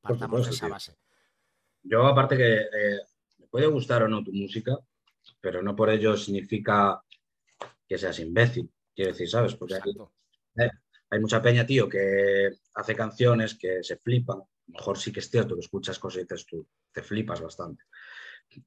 Partamos 0.00 0.46
de 0.46 0.50
esa 0.52 0.68
base. 0.68 0.96
Yo, 1.82 2.06
aparte 2.06 2.36
que 2.36 2.66
puede 3.50 3.66
gustar 3.66 4.02
o 4.02 4.08
no 4.08 4.24
tu 4.24 4.32
música, 4.32 4.78
pero 5.40 5.62
no 5.62 5.76
por 5.76 5.90
ello 5.90 6.16
significa 6.16 7.02
que 7.86 7.98
seas 7.98 8.18
imbécil. 8.20 8.70
Quiero 8.94 9.12
decir, 9.12 9.28
¿sabes? 9.28 9.54
Porque 9.54 9.74
hay, 9.74 11.20
mucha 11.20 11.42
peña, 11.42 11.66
tío, 11.66 11.88
que 11.88 12.50
hace 12.74 12.96
canciones 12.96 13.54
que 13.54 13.82
se 13.82 13.96
flipan. 13.96 14.38
A 14.38 14.44
lo 14.68 14.78
mejor 14.78 14.98
sí 14.98 15.12
que 15.12 15.20
es 15.20 15.30
cierto 15.30 15.54
que 15.54 15.60
escuchas 15.60 15.98
cosas 15.98 16.20
y 16.20 16.22
dices 16.22 16.46
tú, 16.46 16.66
te 16.90 17.02
flipas 17.02 17.42
bastante. 17.42 17.84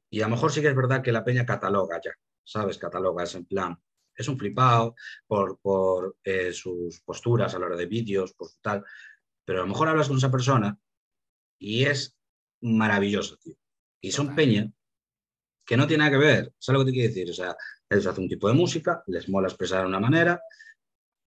Y 0.09 0.21
a 0.21 0.25
lo 0.25 0.35
mejor 0.35 0.51
sí 0.51 0.61
que 0.61 0.69
es 0.69 0.75
verdad 0.75 1.01
que 1.01 1.11
la 1.11 1.23
peña 1.23 1.45
cataloga 1.45 1.99
ya, 2.03 2.11
¿sabes? 2.43 2.77
Cataloga, 2.77 3.23
es 3.23 3.35
en 3.35 3.45
plan, 3.45 3.77
es 4.15 4.27
un 4.27 4.37
flipado 4.37 4.95
por, 5.27 5.59
por 5.59 6.17
eh, 6.23 6.53
sus 6.53 7.01
posturas 7.01 7.53
a 7.53 7.59
la 7.59 7.67
hora 7.67 7.75
de 7.75 7.85
vídeos, 7.85 8.33
por 8.33 8.49
tal. 8.61 8.83
Pero 9.43 9.59
a 9.59 9.61
lo 9.63 9.67
mejor 9.67 9.89
hablas 9.89 10.07
con 10.07 10.17
esa 10.17 10.31
persona 10.31 10.77
y 11.59 11.85
es 11.85 12.17
maravilloso, 12.61 13.37
tío. 13.37 13.55
Y 14.01 14.11
son 14.11 14.35
peña 14.35 14.71
que 15.65 15.77
no 15.77 15.87
tiene 15.87 16.03
nada 16.05 16.17
que 16.17 16.25
ver. 16.25 16.53
¿Sabes 16.57 16.79
lo 16.79 16.85
que 16.85 16.91
te 16.91 16.95
quiero 16.95 17.09
decir? 17.09 17.29
O 17.29 17.33
sea, 17.33 17.55
ellos 17.89 18.07
hacen 18.07 18.23
un 18.23 18.29
tipo 18.29 18.47
de 18.47 18.53
música, 18.53 19.03
les 19.07 19.27
mola 19.29 19.47
expresar 19.47 19.81
de 19.81 19.87
una 19.87 19.99
manera 19.99 20.41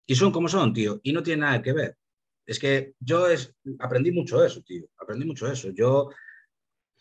y 0.05 0.15
son 0.15 0.31
como 0.31 0.47
son, 0.47 0.73
tío. 0.73 0.99
Y 1.03 1.11
no 1.11 1.21
tiene 1.21 1.41
nada 1.41 1.61
que 1.61 1.73
ver. 1.73 1.97
Es 2.45 2.59
que 2.59 2.93
yo 2.99 3.27
es, 3.27 3.53
aprendí 3.79 4.11
mucho 4.11 4.43
eso, 4.43 4.61
tío. 4.61 4.87
Aprendí 4.97 5.25
mucho 5.25 5.51
eso. 5.51 5.69
Yo 5.71 6.09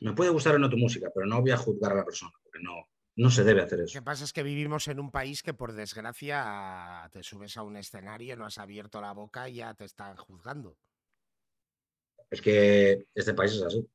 me 0.01 0.13
puede 0.13 0.31
gustar 0.31 0.55
o 0.55 0.59
no 0.59 0.71
tu 0.71 0.77
música, 0.77 1.11
pero 1.15 1.27
no 1.27 1.41
voy 1.41 1.51
a 1.51 1.57
juzgar 1.57 1.93
a 1.93 1.97
la 1.97 2.05
persona, 2.05 2.33
porque 2.43 2.59
no, 2.63 2.89
no 3.17 3.31
se 3.31 3.45
debe 3.45 3.63
hacer 3.63 3.81
eso. 3.81 3.95
Lo 3.95 4.01
que 4.01 4.05
pasa 4.05 4.25
es 4.25 4.33
que 4.33 4.43
vivimos 4.43 4.89
en 4.89 5.01
un 5.01 5.11
país 5.11 5.43
que, 5.43 5.55
por 5.55 5.73
desgracia, 5.73 7.09
te 7.13 7.23
subes 7.23 7.57
a 7.57 7.63
un 7.63 7.77
escenario, 7.77 8.37
no 8.37 8.47
has 8.47 8.59
abierto 8.59 9.01
la 9.01 9.13
boca 9.13 9.49
y 9.49 9.57
ya 9.57 9.75
te 9.75 9.85
están 9.85 10.17
juzgando. 10.17 10.77
Es 12.31 12.43
que 12.43 13.07
este 13.15 13.35
país 13.35 13.53
es 13.53 13.63
así 13.63 13.89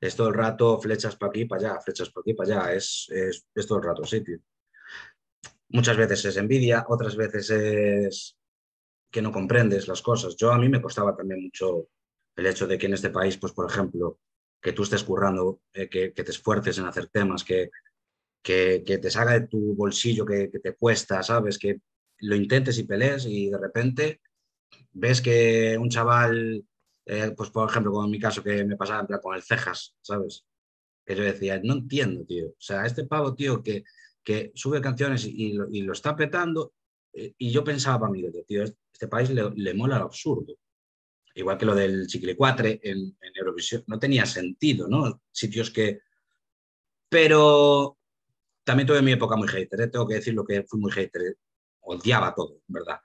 es 0.00 0.16
todo 0.16 0.28
el 0.28 0.34
rato 0.34 0.80
flechas 0.80 1.16
para 1.16 1.30
aquí, 1.30 1.44
para 1.44 1.70
allá, 1.70 1.80
flechas 1.80 2.10
para 2.10 2.22
aquí, 2.22 2.34
para 2.34 2.62
allá, 2.62 2.74
es, 2.74 3.06
es, 3.10 3.66
todo 3.66 3.78
el 3.78 3.84
rato 3.84 4.02
tío. 4.02 4.38
Muchas 5.68 5.96
veces 5.96 6.24
es 6.24 6.36
envidia, 6.36 6.84
otras 6.88 7.16
veces 7.16 7.50
es 7.50 8.36
que 9.10 9.22
no 9.22 9.30
comprendes 9.30 9.86
las 9.88 10.02
cosas. 10.02 10.36
Yo 10.36 10.52
a 10.52 10.58
mí 10.58 10.68
me 10.68 10.80
costaba 10.80 11.14
también 11.14 11.42
mucho 11.42 11.88
el 12.34 12.46
hecho 12.46 12.66
de 12.66 12.78
que 12.78 12.86
en 12.86 12.94
este 12.94 13.10
país, 13.10 13.36
pues 13.36 13.52
por 13.52 13.70
ejemplo, 13.70 14.18
que 14.60 14.72
tú 14.72 14.82
estés 14.82 15.04
currando, 15.04 15.60
eh, 15.72 15.88
que, 15.88 16.10
te 16.10 16.30
esfuerces 16.30 16.78
en 16.78 16.86
hacer 16.86 17.08
temas, 17.08 17.44
que, 17.44 17.70
que, 18.42 18.82
te 18.82 19.10
salga 19.10 19.32
de 19.32 19.46
tu 19.46 19.74
bolsillo, 19.74 20.26
que, 20.26 20.48
te 20.48 20.74
cuesta, 20.74 21.22
¿sabes? 21.22 21.58
Que 21.58 21.80
lo 22.18 22.36
intentes 22.36 22.78
y 22.78 22.84
pelees 22.84 23.26
y 23.26 23.50
de 23.50 23.58
repente 23.58 24.20
ves 24.92 25.22
que 25.22 25.76
un 25.78 25.88
chaval 25.88 26.64
eh, 27.12 27.32
pues 27.36 27.50
por 27.50 27.68
ejemplo, 27.68 27.90
como 27.90 28.04
en 28.04 28.10
mi 28.12 28.20
caso 28.20 28.40
que 28.40 28.64
me 28.64 28.76
pasaba 28.76 29.04
con 29.20 29.34
el 29.34 29.42
cejas, 29.42 29.96
¿sabes? 30.00 30.46
Que 31.04 31.16
yo 31.16 31.24
decía, 31.24 31.60
no 31.62 31.74
entiendo, 31.74 32.24
tío. 32.24 32.50
O 32.50 32.60
sea, 32.60 32.86
este 32.86 33.04
pavo, 33.04 33.34
tío, 33.34 33.64
que, 33.64 33.82
que 34.22 34.52
sube 34.54 34.80
canciones 34.80 35.24
y, 35.26 35.54
lo, 35.54 35.92
está 35.92 36.14
petando, 36.14 36.72
eh, 37.12 37.34
y 37.36 37.50
yo 37.50 37.64
pensaba 37.64 38.00
para 38.00 38.12
mí, 38.12 38.24
tío, 38.46 38.62
este 38.62 39.08
país 39.08 39.28
le, 39.30 39.74
mola 39.74 39.98
lo 39.98 40.04
absurdo. 40.04 40.54
Igual 41.34 41.58
que 41.58 41.66
lo 41.66 41.74
del 41.74 42.06
Chicle 42.06 42.36
4 42.36 42.66
en, 42.82 43.16
Eurovisión, 43.34 43.84
no 43.86 43.98
tenía 43.98 44.26
sentido, 44.26 44.88
¿no? 44.88 45.22
Sitios 45.30 45.70
que... 45.70 46.00
Pero 47.08 47.98
también 48.64 48.86
tuve 48.86 49.02
mi 49.02 49.12
época 49.12 49.36
muy 49.36 49.48
hater, 49.48 49.80
¿eh? 49.80 49.88
tengo 49.88 50.06
que 50.06 50.14
decir 50.14 50.34
lo 50.34 50.44
que 50.44 50.64
fui 50.64 50.80
muy 50.80 50.92
hater, 50.92 51.36
odiaba 51.80 52.34
todo, 52.34 52.60
¿verdad? 52.66 53.00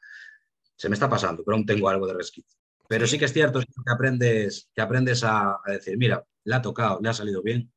Se 0.76 0.90
me 0.90 0.96
está 0.96 1.10
pasando, 1.10 1.44
pero 1.44 1.56
aún 1.56 1.66
tengo 1.66 1.90
algo 1.90 2.08
de 2.08 2.14
resquite. 2.14 2.54
Pero 2.88 3.08
sí 3.08 3.18
que 3.18 3.26
es 3.26 3.34
cierto 3.34 3.60
que 3.60 3.66
aprendes, 3.92 4.70
que 4.74 4.82
aprendes 4.82 5.24
a, 5.24 5.60
decir, 5.66 5.98
mira, 5.98 6.24
le 6.44 6.56
ha 6.56 6.62
tocado, 6.62 7.00
le 7.02 7.10
ha 7.10 7.14
salido 7.14 7.42
bien, 7.42 7.72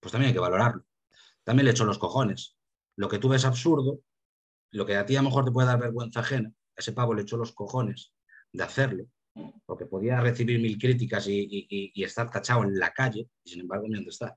pues 0.00 0.12
también 0.12 0.28
hay 0.28 0.34
que 0.34 0.40
valorarlo. 0.40 0.84
También 1.44 1.64
le 1.64 1.70
echo 1.70 1.84
los 1.84 1.98
cojones. 1.98 2.56
Lo 2.96 3.08
que 3.08 3.18
tú 3.18 3.30
ves 3.30 3.44
absurdo, 3.44 4.02
lo 4.72 4.84
que 4.84 4.96
a 4.96 5.06
ti 5.06 5.16
a 5.16 5.22
lo 5.22 5.28
mejor 5.28 5.44
te 5.44 5.50
puede 5.50 5.68
dar 5.68 5.80
vergüenza 5.80 6.20
ajena, 6.20 6.52
ese 6.76 6.92
pavo 6.92 7.14
le 7.14 7.22
echó 7.22 7.36
los 7.36 7.52
cojones 7.52 8.12
de 8.52 8.62
hacerlo, 8.62 9.06
porque 9.66 9.86
podía 9.86 10.20
recibir 10.20 10.60
mil 10.60 10.78
críticas 10.78 11.26
y, 11.28 11.92
estar 12.02 12.30
tachado 12.30 12.64
en 12.64 12.78
la 12.78 12.92
calle, 12.92 13.28
y 13.44 13.50
sin 13.50 13.60
embargo, 13.60 13.86
ni 13.88 13.94
dónde 13.94 14.10
está. 14.10 14.36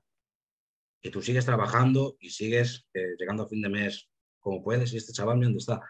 Y 1.02 1.10
tú 1.10 1.20
sigues 1.20 1.44
trabajando 1.44 2.16
y 2.18 2.30
sigues 2.30 2.86
eh, 2.94 3.14
llegando 3.18 3.42
a 3.42 3.48
fin 3.48 3.60
de 3.60 3.68
mes 3.68 4.08
como 4.40 4.62
puedes, 4.62 4.92
y 4.92 4.98
este 4.98 5.12
chaval, 5.12 5.38
ni 5.38 5.44
dónde 5.44 5.58
está 5.58 5.80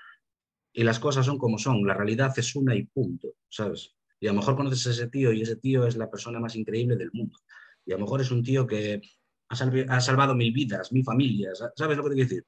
y 0.77 0.83
las 0.83 0.99
cosas 0.99 1.25
son 1.25 1.39
como 1.39 1.57
son, 1.57 1.87
la 1.87 1.95
realidad 1.95 2.37
es 2.37 2.57
una 2.57 2.75
y 2.75 2.83
punto, 2.83 3.37
¿sabes? 3.49 3.95
Y 4.19 4.27
a 4.27 4.33
lo 4.33 4.41
mejor 4.41 4.57
conoces 4.57 4.85
a 4.89 4.91
ese 4.91 5.09
tío 5.09 5.33
y 5.33 5.41
ese 5.41 5.57
tío 5.57 5.87
es 5.87 5.97
la 5.97 6.11
persona 6.11 6.41
más 6.41 6.57
increíble 6.57 6.97
del 6.97 7.11
mundo. 7.13 7.39
Y 7.87 7.93
a 7.93 7.97
lo 7.97 8.03
mejor 8.03 8.21
es 8.21 8.33
un 8.33 8.43
tío 8.43 8.67
que 8.67 9.01
ha, 9.49 10.01
salvado 10.01 10.35
mil 10.35 10.53
vidas, 10.53 10.91
mil 10.91 11.05
familias, 11.05 11.63
¿sabes 11.77 11.97
lo 11.97 12.03
que 12.03 12.11
te 12.11 12.15
quiero 12.17 12.29
decir? 12.29 12.45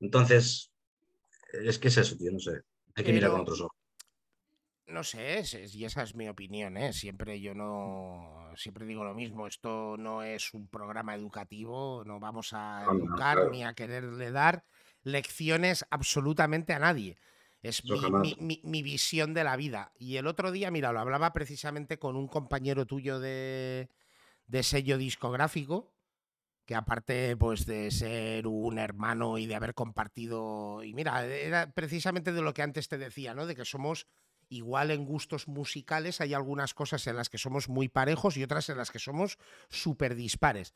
Entonces, 0.00 0.72
es 1.52 1.78
que 1.78 1.88
es 1.88 1.96
eso, 1.96 2.16
tío, 2.16 2.32
no 2.32 2.40
sé. 2.40 2.62
Hay 2.96 3.04
que 3.04 3.12
mirar 3.12 3.30
con 3.30 3.42
otros 3.42 3.60
ojos. 3.60 3.76
No 4.88 5.02
sé, 5.02 5.42
y 5.72 5.84
esa 5.84 6.02
es 6.02 6.14
mi 6.14 6.28
opinión, 6.28 6.76
¿eh? 6.76 6.92
Siempre 6.92 7.40
yo 7.40 7.54
no, 7.54 8.52
siempre 8.54 8.86
digo 8.86 9.02
lo 9.02 9.14
mismo, 9.14 9.48
esto 9.48 9.96
no 9.98 10.22
es 10.22 10.54
un 10.54 10.68
programa 10.68 11.14
educativo, 11.14 12.04
no 12.06 12.20
vamos 12.20 12.52
a 12.52 12.84
educar 12.84 13.50
ni 13.50 13.64
a 13.64 13.74
quererle 13.74 14.30
dar 14.30 14.64
lecciones 15.02 15.84
absolutamente 15.90 16.72
a 16.72 16.78
nadie. 16.78 17.18
Es 17.62 17.82
mi, 17.84 18.82
visión 18.82 19.34
de 19.34 19.42
la 19.42 19.56
vida. 19.56 19.92
Y 19.98 20.18
el 20.18 20.28
otro 20.28 20.52
día, 20.52 20.70
mira, 20.70 20.92
lo 20.92 21.00
hablaba 21.00 21.32
precisamente 21.32 21.98
con 21.98 22.14
un 22.14 22.28
compañero 22.28 22.86
tuyo 22.86 23.18
de, 23.18 23.88
sello 24.62 24.98
discográfico, 24.98 25.92
que 26.64 26.76
aparte 26.76 27.36
pues 27.36 27.66
de 27.66 27.90
ser 27.90 28.46
un 28.46 28.78
hermano 28.78 29.38
y 29.38 29.46
de 29.46 29.56
haber 29.56 29.74
compartido, 29.74 30.84
y 30.84 30.94
mira, 30.94 31.26
era 31.26 31.72
precisamente 31.72 32.32
de 32.32 32.42
lo 32.42 32.54
que 32.54 32.62
antes 32.62 32.86
te 32.88 32.98
decía, 32.98 33.34
¿no? 33.34 33.46
De 33.46 33.56
que 33.56 33.64
somos 33.64 34.06
igual 34.48 34.90
en 34.90 35.04
gustos 35.04 35.48
musicales, 35.48 36.20
hay 36.20 36.34
algunas 36.34 36.74
cosas 36.74 37.06
en 37.06 37.16
las 37.16 37.28
que 37.28 37.38
somos 37.38 37.68
muy 37.68 37.88
parejos 37.88 38.36
y 38.36 38.42
otras 38.42 38.68
en 38.68 38.78
las 38.78 38.90
que 38.90 38.98
somos 38.98 39.38
súper 39.68 40.14
dispares. 40.14 40.74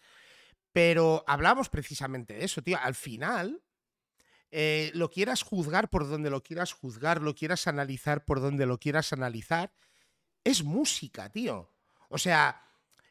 Pero 0.72 1.24
hablamos 1.26 1.68
precisamente 1.68 2.34
de 2.34 2.44
eso, 2.44 2.62
tío. 2.62 2.78
Al 2.80 2.94
final, 2.94 3.62
eh, 4.50 4.90
lo 4.94 5.10
quieras 5.10 5.42
juzgar 5.42 5.90
por 5.90 6.08
donde 6.08 6.30
lo 6.30 6.42
quieras 6.42 6.72
juzgar, 6.72 7.22
lo 7.22 7.34
quieras 7.34 7.66
analizar 7.66 8.24
por 8.24 8.40
donde 8.40 8.66
lo 8.66 8.78
quieras 8.78 9.12
analizar, 9.12 9.72
es 10.44 10.64
música, 10.64 11.28
tío. 11.30 11.70
O 12.08 12.18
sea, 12.18 12.62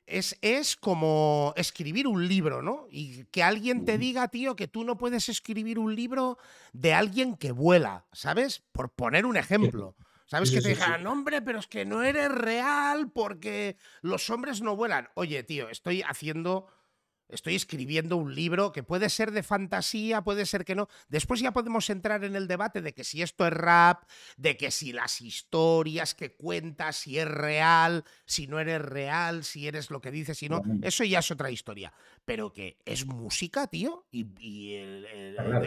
es, 0.05 0.37
es, 0.41 0.75
como 0.75 1.53
escribir 1.55 2.07
un 2.07 2.27
libro, 2.27 2.61
¿no? 2.61 2.87
Y 2.89 3.25
que 3.25 3.43
alguien 3.43 3.85
te 3.85 3.97
diga, 3.97 4.27
tío, 4.27 4.55
que 4.55 4.67
tú 4.67 4.83
no 4.83 4.97
puedes 4.97 5.29
escribir 5.29 5.79
un 5.79 5.95
libro 5.95 6.37
de 6.73 6.93
alguien 6.93 7.37
que 7.37 7.51
vuela, 7.51 8.05
¿sabes? 8.11 8.63
Por 8.71 8.89
poner 8.89 9.25
un 9.25 9.37
ejemplo. 9.37 9.95
¿Sabes? 10.29 10.51
que 10.51 10.61
te 10.61 10.69
digan, 10.69 11.07
hombre, 11.07 11.41
pero 11.41 11.57
es 11.57 11.65
que 11.65 11.85
no 11.85 12.03
eres 12.03 12.29
real 12.29 13.09
porque 13.11 13.77
los 14.01 14.29
hombres 14.29 14.61
no 14.61 14.75
vuelan. 14.75 15.09
Oye, 15.15 15.41
tío, 15.41 15.69
estoy 15.69 16.03
haciendo 16.03 16.67
Estoy 17.29 17.55
escribiendo 17.55 18.17
un 18.17 18.33
libro 18.33 18.71
que 18.71 18.81
puede 18.81 19.07
ser 19.09 19.31
de 19.31 19.43
fantasía, 19.43 20.23
puede 20.23 20.47
ser 20.47 20.65
que 20.65 20.73
no. 20.73 20.87
Después 21.09 21.39
ya 21.39 21.53
podemos 21.53 21.89
entrar 21.91 22.23
en 22.23 22.35
el 22.35 22.47
debate 22.47 22.81
de 22.81 22.93
que 22.93 23.03
si 23.03 23.21
esto 23.21 23.45
es 23.45 23.53
rap, 23.53 24.03
de 24.37 24.57
que 24.57 24.71
si 24.71 24.93
las 24.93 25.21
historias 25.21 26.15
que 26.15 26.33
cuentas, 26.33 26.95
si 26.95 27.19
es 27.19 27.27
real, 27.27 28.03
si 28.25 28.47
no 28.47 28.59
eres 28.59 28.81
real, 28.81 29.43
si 29.43 29.67
eres 29.67 29.91
lo 29.91 30.01
que 30.01 30.09
dices, 30.09 30.39
si 30.39 30.49
no. 30.49 30.63
Eso 30.81 31.03
ya 31.03 31.19
es 31.19 31.29
otra 31.29 31.51
historia. 31.51 31.93
Pero 32.25 32.51
que 32.51 32.79
es 32.85 33.05
música, 33.05 33.67
tío. 33.67 34.07
Y, 34.11 34.79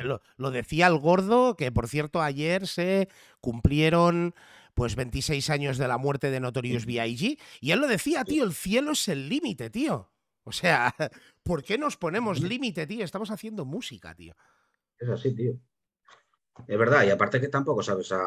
lo, 0.02 0.20
lo 0.36 0.50
decía 0.50 0.88
el 0.88 0.98
gordo, 0.98 1.56
que 1.56 1.70
por 1.70 1.88
cierto 1.88 2.20
ayer 2.20 2.66
se 2.66 3.08
cumplieron 3.40 4.34
pues 4.74 4.96
26 4.96 5.48
años 5.50 5.78
de 5.78 5.86
la 5.86 5.98
muerte 5.98 6.30
de 6.30 6.40
Notorious 6.40 6.86
B.I.G. 6.86 7.38
Y 7.60 7.70
él 7.70 7.78
lo 7.78 7.86
decía, 7.86 8.24
tío, 8.24 8.42
el 8.42 8.52
cielo 8.52 8.92
es 8.92 9.06
el 9.06 9.28
límite, 9.28 9.70
tío. 9.70 10.08
O 10.44 10.52
sea, 10.52 10.94
¿por 11.42 11.62
qué 11.62 11.78
nos 11.78 11.96
ponemos 11.96 12.40
límite, 12.40 12.86
tío? 12.86 13.04
Estamos 13.04 13.30
haciendo 13.30 13.64
música, 13.64 14.14
tío. 14.14 14.34
Es 14.98 15.08
así, 15.08 15.34
tío. 15.34 15.58
Es 16.66 16.78
verdad, 16.78 17.04
y 17.04 17.10
aparte 17.10 17.40
que 17.40 17.48
tampoco 17.48 17.82
sabes 17.82 18.12
a 18.12 18.22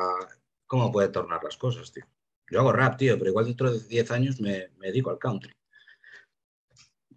cómo 0.65 0.91
puede 0.91 1.09
tornar 1.09 1.43
las 1.43 1.57
cosas, 1.57 1.91
tío. 1.91 2.05
Yo 2.49 2.59
hago 2.59 2.71
rap, 2.71 2.97
tío, 2.97 3.17
pero 3.17 3.29
igual 3.29 3.45
dentro 3.45 3.71
de 3.71 3.79
10 3.79 4.11
años 4.11 4.41
me, 4.41 4.69
dedico 4.79 5.09
al 5.09 5.19
country. 5.19 5.53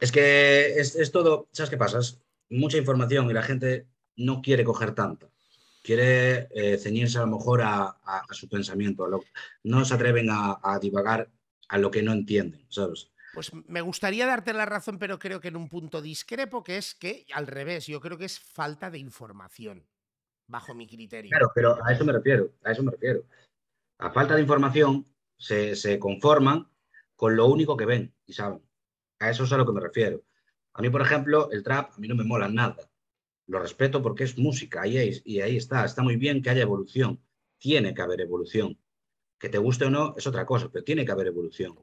Es 0.00 0.12
que 0.12 0.78
es, 0.78 1.12
todo, 1.12 1.48
¿sabes 1.52 1.70
qué 1.70 1.76
pasa? 1.76 1.98
Es 1.98 2.22
mucha 2.48 2.78
información 2.78 3.28
y 3.28 3.32
la 3.34 3.42
gente 3.42 3.88
no 4.16 4.40
quiere 4.40 4.64
coger 4.64 4.94
tanta. 4.94 5.28
Quiere 5.82 6.48
eh, 6.52 6.78
ceñirse 6.78 7.18
a 7.18 7.22
lo 7.22 7.38
mejor 7.38 7.62
a, 7.62 7.96
su 8.30 8.48
pensamiento. 8.48 9.08
no 9.64 9.84
se 9.84 9.94
atreven 9.94 10.30
a, 10.30 10.58
a 10.62 10.78
divagar 10.78 11.30
a 11.68 11.78
lo 11.78 11.90
que 11.90 12.02
no 12.02 12.12
entienden, 12.12 12.64
¿sabes? 12.68 13.10
Pues 13.32 13.52
me 13.52 13.80
gustaría 13.80 14.26
darte 14.26 14.52
la 14.52 14.66
razón, 14.66 14.98
pero 14.98 15.18
creo 15.18 15.40
que 15.40 15.48
en 15.48 15.56
un 15.56 15.68
punto 15.68 16.00
discrepo, 16.00 16.64
que 16.64 16.78
es 16.78 16.94
que, 16.94 17.26
al 17.32 17.46
revés, 17.46 17.86
yo 17.86 18.00
creo 18.00 18.16
que 18.16 18.24
es 18.24 18.40
falta 18.40 18.90
de 18.90 18.98
información, 18.98 19.86
bajo 20.46 20.74
mi 20.74 20.86
criterio. 20.86 21.30
Claro, 21.30 21.52
pero 21.54 21.78
a 21.84 21.92
eso 21.92 22.04
me 22.04 22.12
refiero, 22.12 22.52
a 22.64 22.72
eso 22.72 22.82
me 22.82 22.92
refiero. 22.92 23.24
A 23.98 24.10
falta 24.10 24.34
de 24.34 24.42
información 24.42 25.04
se, 25.36 25.98
conforman 25.98 26.70
con 27.16 27.36
lo 27.36 27.46
único 27.46 27.76
que 27.76 27.86
ven 27.86 28.14
y 28.26 28.32
saben. 28.32 28.62
A 29.18 29.30
eso 29.30 29.44
es 29.44 29.52
a 29.52 29.56
lo 29.56 29.66
que 29.66 29.72
me 29.72 29.80
refiero. 29.80 30.22
A 30.74 30.82
mí, 30.82 30.90
por 30.90 31.02
ejemplo, 31.02 31.50
el 31.50 31.62
trap 31.62 31.92
a 31.92 31.98
mí 31.98 32.08
no 32.08 32.14
me 32.14 32.24
mola 32.24 32.48
nada. 32.48 32.76
Lo 33.46 33.58
respeto 33.58 34.02
porque 34.02 34.24
es 34.24 34.38
música 34.38 34.86
y 34.86 34.98
ahí 35.40 35.56
está. 35.56 35.84
Está 35.84 36.02
muy 36.02 36.16
bien 36.16 36.42
que 36.42 36.50
haya 36.50 36.62
evolución. 36.62 37.20
Tiene 37.58 37.94
que 37.94 38.02
haber 38.02 38.20
evolución. 38.20 38.78
Que 39.38 39.48
te 39.48 39.58
guste 39.58 39.86
o 39.86 39.90
no 39.90 40.14
es 40.16 40.26
otra 40.26 40.46
cosa, 40.46 40.70
pero 40.70 40.84
tiene 40.84 41.04
que 41.04 41.12
haber 41.12 41.28
evolución. 41.28 41.76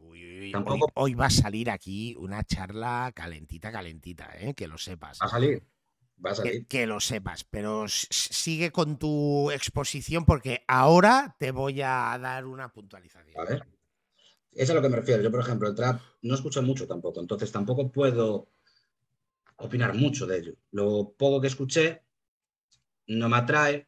Hoy, 0.95 1.13
va 1.13 1.25
a 1.27 1.29
salir 1.29 1.69
aquí 1.69 2.15
una 2.17 2.43
charla 2.43 3.11
calentita, 3.15 3.71
calentita, 3.71 4.31
¿eh? 4.37 4.53
que 4.53 4.67
lo 4.67 4.77
sepas. 4.77 5.19
Va 5.21 5.25
a 5.25 5.29
salir. 5.29 5.63
Va 6.23 6.31
a 6.31 6.35
salir. 6.35 6.65
Que, 6.67 6.87
lo 6.87 6.99
sepas, 6.99 7.43
pero 7.43 7.85
sigue 7.87 8.71
con 8.71 8.97
tu 8.97 9.51
exposición 9.51 10.25
porque 10.25 10.63
ahora 10.67 11.35
te 11.39 11.51
voy 11.51 11.81
a 11.81 12.17
dar 12.21 12.45
una 12.45 12.71
puntualización. 12.71 13.39
A 13.39 13.49
ver. 13.49 13.67
Eso 14.51 14.63
es 14.63 14.69
a 14.69 14.73
lo 14.75 14.81
que 14.81 14.89
me 14.89 14.95
refiero. 14.95 15.21
Yo, 15.21 15.31
por 15.31 15.41
ejemplo, 15.41 15.67
el 15.67 15.75
trap 15.75 15.99
no 16.21 16.33
escucho 16.33 16.61
mucho 16.61 16.87
tampoco, 16.87 17.19
entonces 17.19 17.51
tampoco 17.51 17.91
puedo 17.91 18.47
opinar 19.57 19.93
mucho 19.93 20.25
de 20.25 20.37
ello. 20.37 20.53
Lo 20.71 21.13
poco 21.17 21.41
que 21.41 21.47
escuché 21.47 22.01
no 23.07 23.27
me 23.27 23.37
atrae, 23.37 23.87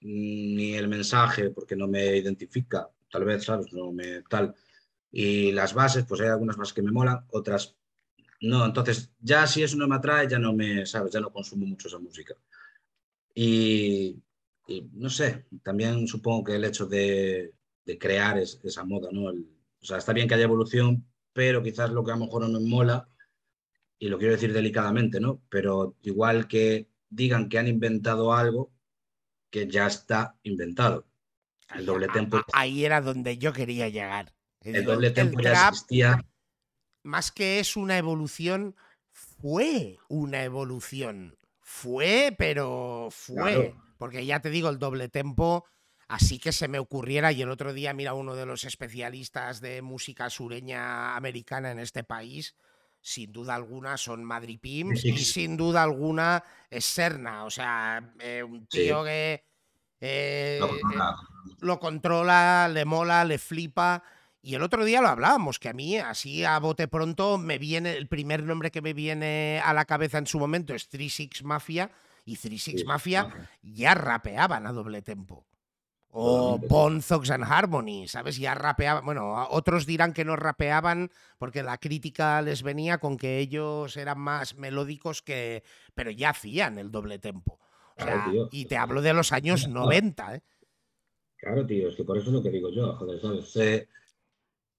ni 0.00 0.74
el 0.74 0.88
mensaje, 0.88 1.50
porque 1.50 1.76
no 1.76 1.88
me 1.88 2.16
identifica, 2.16 2.88
tal 3.10 3.24
vez, 3.24 3.44
¿sabes? 3.44 3.72
No 3.72 3.92
me 3.92 4.22
tal. 4.22 4.54
Y 5.12 5.52
las 5.52 5.74
bases, 5.74 6.04
pues 6.04 6.20
hay 6.20 6.28
algunas 6.28 6.56
bases 6.56 6.74
que 6.74 6.82
me 6.82 6.92
molan, 6.92 7.24
otras 7.30 7.76
no. 8.40 8.64
Entonces, 8.64 9.12
ya 9.20 9.46
si 9.46 9.62
eso 9.62 9.76
no 9.76 9.86
me 9.88 9.96
atrae, 9.96 10.28
ya 10.28 10.38
no 10.38 10.52
me, 10.52 10.86
¿sabes? 10.86 11.12
Ya 11.12 11.20
no 11.20 11.32
consumo 11.32 11.66
mucho 11.66 11.88
esa 11.88 11.98
música. 11.98 12.34
Y, 13.34 14.22
no 14.92 15.10
sé, 15.10 15.46
también 15.62 16.06
supongo 16.06 16.44
que 16.44 16.56
el 16.56 16.64
hecho 16.64 16.86
de, 16.86 17.54
crear 17.98 18.38
esa 18.38 18.84
moda, 18.84 19.08
¿no? 19.10 19.30
o 19.30 19.84
sea, 19.84 19.96
está 19.98 20.12
bien 20.12 20.28
que 20.28 20.34
haya 20.34 20.44
evolución, 20.44 21.04
pero 21.32 21.60
quizás 21.60 21.90
lo 21.90 22.04
que 22.04 22.12
a 22.12 22.14
lo 22.14 22.24
mejor 22.24 22.48
no 22.48 22.60
me 22.60 22.68
mola, 22.68 23.08
y 23.98 24.08
lo 24.08 24.18
quiero 24.18 24.34
decir 24.34 24.52
delicadamente, 24.52 25.20
¿no? 25.20 25.42
Pero 25.48 25.96
igual 26.02 26.46
que 26.46 26.88
digan 27.08 27.48
que 27.48 27.58
han 27.58 27.66
inventado 27.66 28.32
algo 28.32 28.72
que 29.50 29.68
ya 29.68 29.86
está 29.86 30.36
inventado. 30.44 31.06
El 31.74 31.84
doble 31.84 32.08
tempo. 32.08 32.40
Ahí 32.52 32.84
era 32.84 33.00
donde 33.00 33.38
yo 33.38 33.52
quería 33.52 33.88
llegar. 33.88 34.32
El, 34.62 34.84
doble 34.84 35.10
tempo 35.10 35.40
ya 35.40 35.68
existía. 35.68 36.24
Más 37.02 37.32
que 37.32 37.60
es 37.60 37.76
una 37.76 37.96
evolución, 37.96 38.76
fue 39.10 39.98
una 40.08 40.44
evolución. 40.44 41.36
Fue, 41.60 42.34
pero 42.36 43.08
fue. 43.10 43.74
Porque 43.96 44.26
ya 44.26 44.40
te 44.40 44.50
digo, 44.50 44.68
el 44.68 44.78
doble 44.78 45.08
tempo, 45.08 45.66
así 46.08 46.38
que 46.38 46.52
se 46.52 46.68
me 46.68 46.78
ocurriera, 46.78 47.32
y 47.32 47.42
el 47.42 47.50
otro 47.50 47.72
día, 47.72 47.92
mira, 47.94 48.14
uno 48.14 48.34
de 48.34 48.46
los 48.46 48.64
especialistas 48.64 49.60
de 49.60 49.82
música 49.82 50.30
sureña 50.30 51.16
americana 51.16 51.70
en 51.70 51.78
este 51.78 52.02
país, 52.02 52.56
sin 53.02 53.32
duda 53.32 53.54
alguna 53.54 53.96
son 53.96 54.24
Madrid 54.24 54.58
Pims 54.60 55.04
y 55.04 55.16
sin 55.18 55.56
duda 55.56 55.82
alguna 55.82 56.44
es 56.68 56.84
Serna. 56.84 57.44
O 57.44 57.50
sea, 57.50 58.12
eh, 58.18 58.42
un 58.42 58.66
tío 58.66 59.02
que 59.04 59.44
eh, 60.00 60.60
lo 61.60 61.78
controla, 61.78 62.68
le 62.68 62.84
mola, 62.84 63.24
le 63.24 63.38
flipa. 63.38 64.02
Y 64.42 64.54
el 64.54 64.62
otro 64.62 64.84
día 64.84 65.02
lo 65.02 65.08
hablábamos, 65.08 65.58
que 65.58 65.68
a 65.68 65.74
mí, 65.74 65.98
así 65.98 66.44
a 66.44 66.58
bote 66.58 66.88
pronto, 66.88 67.36
me 67.36 67.58
viene, 67.58 67.96
el 67.96 68.08
primer 68.08 68.42
nombre 68.42 68.70
que 68.70 68.80
me 68.80 68.94
viene 68.94 69.60
a 69.62 69.74
la 69.74 69.84
cabeza 69.84 70.18
en 70.18 70.26
su 70.26 70.38
momento 70.38 70.74
es 70.74 70.88
36 70.88 71.44
Mafia, 71.44 71.90
y 72.24 72.36
36 72.36 72.86
Mafia 72.86 73.50
ya 73.62 73.94
rapeaban 73.94 74.66
a 74.66 74.72
doble 74.72 75.02
tempo. 75.02 75.46
O 76.12 76.58
Bone 76.58 77.00
Thugs 77.02 77.30
and 77.30 77.44
Harmony, 77.44 78.08
¿sabes? 78.08 78.36
Ya 78.36 78.54
rapeaban. 78.54 79.04
Bueno, 79.04 79.46
otros 79.50 79.86
dirán 79.86 80.12
que 80.12 80.24
no 80.24 80.34
rapeaban 80.34 81.10
porque 81.38 81.62
la 81.62 81.78
crítica 81.78 82.42
les 82.42 82.64
venía 82.64 82.98
con 82.98 83.16
que 83.16 83.38
ellos 83.38 83.96
eran 83.96 84.18
más 84.18 84.56
melódicos 84.56 85.22
que. 85.22 85.62
Pero 85.94 86.10
ya 86.10 86.30
hacían 86.30 86.78
el 86.78 86.90
doble 86.90 87.20
tempo. 87.20 87.60
y 88.50 88.64
te 88.64 88.76
hablo 88.76 89.02
de 89.02 89.14
los 89.14 89.30
años 89.30 89.68
90, 89.68 90.34
¿eh? 90.34 90.42
Claro, 91.36 91.64
tío, 91.64 91.88
es 91.88 91.96
que 91.96 92.04
por 92.04 92.18
eso 92.18 92.26
es 92.26 92.32
lo 92.34 92.42
que 92.42 92.50
digo 92.50 92.70
yo, 92.70 92.94
joder, 92.96 93.20
¿sabes? 93.20 93.88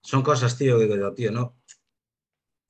Son 0.02 0.24
cosas, 0.24 0.58
tío, 0.58 0.78
que 0.80 0.88
digo, 0.88 1.14
tío, 1.14 1.32
no, 1.32 1.56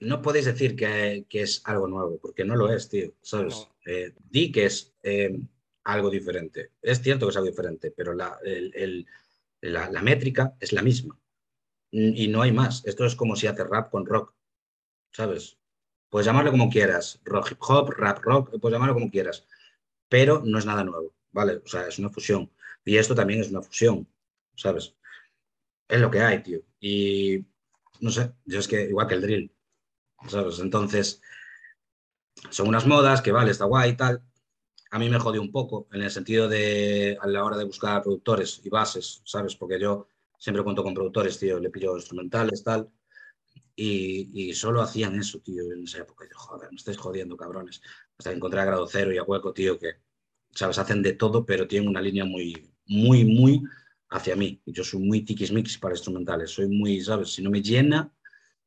no 0.02 0.22
podéis 0.22 0.46
decir 0.46 0.76
que, 0.76 1.26
es 1.30 1.62
algo 1.66 1.88
nuevo, 1.88 2.20
porque 2.20 2.44
no 2.44 2.56
lo 2.56 2.72
es, 2.72 2.90
tío, 2.90 3.14
¿sabes? 3.22 3.68
Eh, 3.86 4.14
di 4.30 4.52
que 4.52 4.66
es 4.66 4.94
eh, 5.04 5.40
algo 5.84 6.10
diferente. 6.10 6.72
Es 6.82 7.02
cierto 7.02 7.26
que 7.26 7.32
es 7.32 7.38
algo 7.38 7.50
diferente, 7.50 7.92
pero 7.92 8.14
la, 8.14 8.38
la, 9.62 10.02
métrica 10.02 10.56
es 10.60 10.74
la 10.74 10.82
misma. 10.82 11.20
Y 11.92 12.28
no 12.30 12.42
hay 12.42 12.52
más. 12.52 12.86
Esto 12.86 13.06
es 13.06 13.16
como 13.16 13.36
si 13.36 13.48
haces 13.48 13.68
rap 13.68 13.92
con 13.92 14.06
rock, 14.06 14.34
¿sabes? 15.12 15.58
Puedes 16.10 16.26
llamarlo 16.26 16.52
como 16.52 16.70
quieras, 16.70 17.22
rock 17.24 17.52
hip 17.52 17.58
hop, 17.62 17.92
rap 17.92 18.20
rock, 18.20 18.60
puedes 18.60 18.74
llamarlo 18.74 18.96
como 18.96 19.12
quieras, 19.12 19.46
pero 20.10 20.42
no 20.44 20.58
es 20.58 20.66
nada 20.66 20.84
nuevo, 20.84 21.14
¿vale? 21.32 21.62
O 21.64 21.68
sea, 21.68 21.88
es 21.88 22.00
una 22.00 22.10
fusión. 22.10 22.52
Y 22.84 22.98
esto 22.98 23.14
también 23.16 23.42
es 23.42 23.50
una 23.52 23.62
fusión, 23.62 24.08
¿sabes? 24.56 24.96
Es 25.92 26.00
lo 26.00 26.10
que 26.10 26.22
hay, 26.22 26.42
tío. 26.42 26.62
Y 26.80 27.46
no 28.00 28.10
sé, 28.12 28.34
yo 28.46 28.60
es 28.60 28.68
que 28.68 28.84
igual 28.84 29.08
que 29.08 29.16
el 29.16 29.22
drill. 29.22 29.56
Entonces, 30.62 31.22
son 32.50 32.70
unas 32.70 32.88
modas 32.88 33.22
que 33.22 33.32
vale, 33.34 33.52
está 33.52 33.66
guay 33.66 33.92
y 33.92 33.98
tal. 33.98 34.24
A 34.92 35.00
mí 35.00 35.10
me 35.10 35.20
jodió 35.20 35.42
un 35.42 35.52
poco 35.52 35.88
en 35.92 36.02
el 36.02 36.12
sentido 36.12 36.48
de 36.48 37.18
a 37.20 37.28
la 37.28 37.44
hora 37.44 37.58
de 37.58 37.66
buscar 37.66 38.02
productores 38.04 38.62
y 38.64 38.70
bases, 38.70 39.22
¿sabes? 39.26 39.56
Porque 39.56 39.80
yo 39.80 40.08
siempre 40.38 40.64
cuento 40.64 40.84
con 40.84 40.94
productores, 40.94 41.38
tío, 41.38 41.60
le 41.60 41.70
pillo 41.70 41.96
instrumentales, 41.98 42.64
tal. 42.64 42.90
Y, 43.76 44.54
solo 44.54 44.82
hacían 44.82 45.20
eso, 45.20 45.40
tío, 45.40 45.64
en 45.74 45.84
esa 45.84 46.00
época. 46.00 46.26
yo, 46.26 46.38
joder, 46.38 46.70
me 46.72 46.78
estáis 46.78 46.98
jodiendo, 46.98 47.36
cabrones. 47.36 47.82
Hasta 48.18 48.30
que 48.30 48.38
encontré 48.38 48.62
a 48.62 48.66
Grado 48.66 48.88
Cero 48.88 49.12
y 49.12 49.18
a 49.18 49.24
Hueco, 49.24 49.54
tío, 49.54 49.78
que, 49.78 49.96
¿sabes? 50.52 50.78
Hacen 50.78 51.02
de 51.02 51.14
todo, 51.14 51.46
pero 51.46 51.68
tienen 51.68 51.90
una 51.90 52.02
línea 52.02 52.24
muy, 52.26 52.72
muy, 52.86 53.26
muy 53.26 53.64
hacia 54.12 54.36
mí. 54.36 54.62
Yo 54.66 54.84
soy 54.84 55.00
muy 55.00 55.22
tiquismix 55.22 55.78
para 55.78 55.96
instrumentales, 55.96 56.52
soy 56.52 56.68
muy, 56.68 57.02
¿sabes? 57.02 57.34
Si 57.34 57.42
no 57.42 57.50
me 57.50 57.62
llena, 57.62 58.14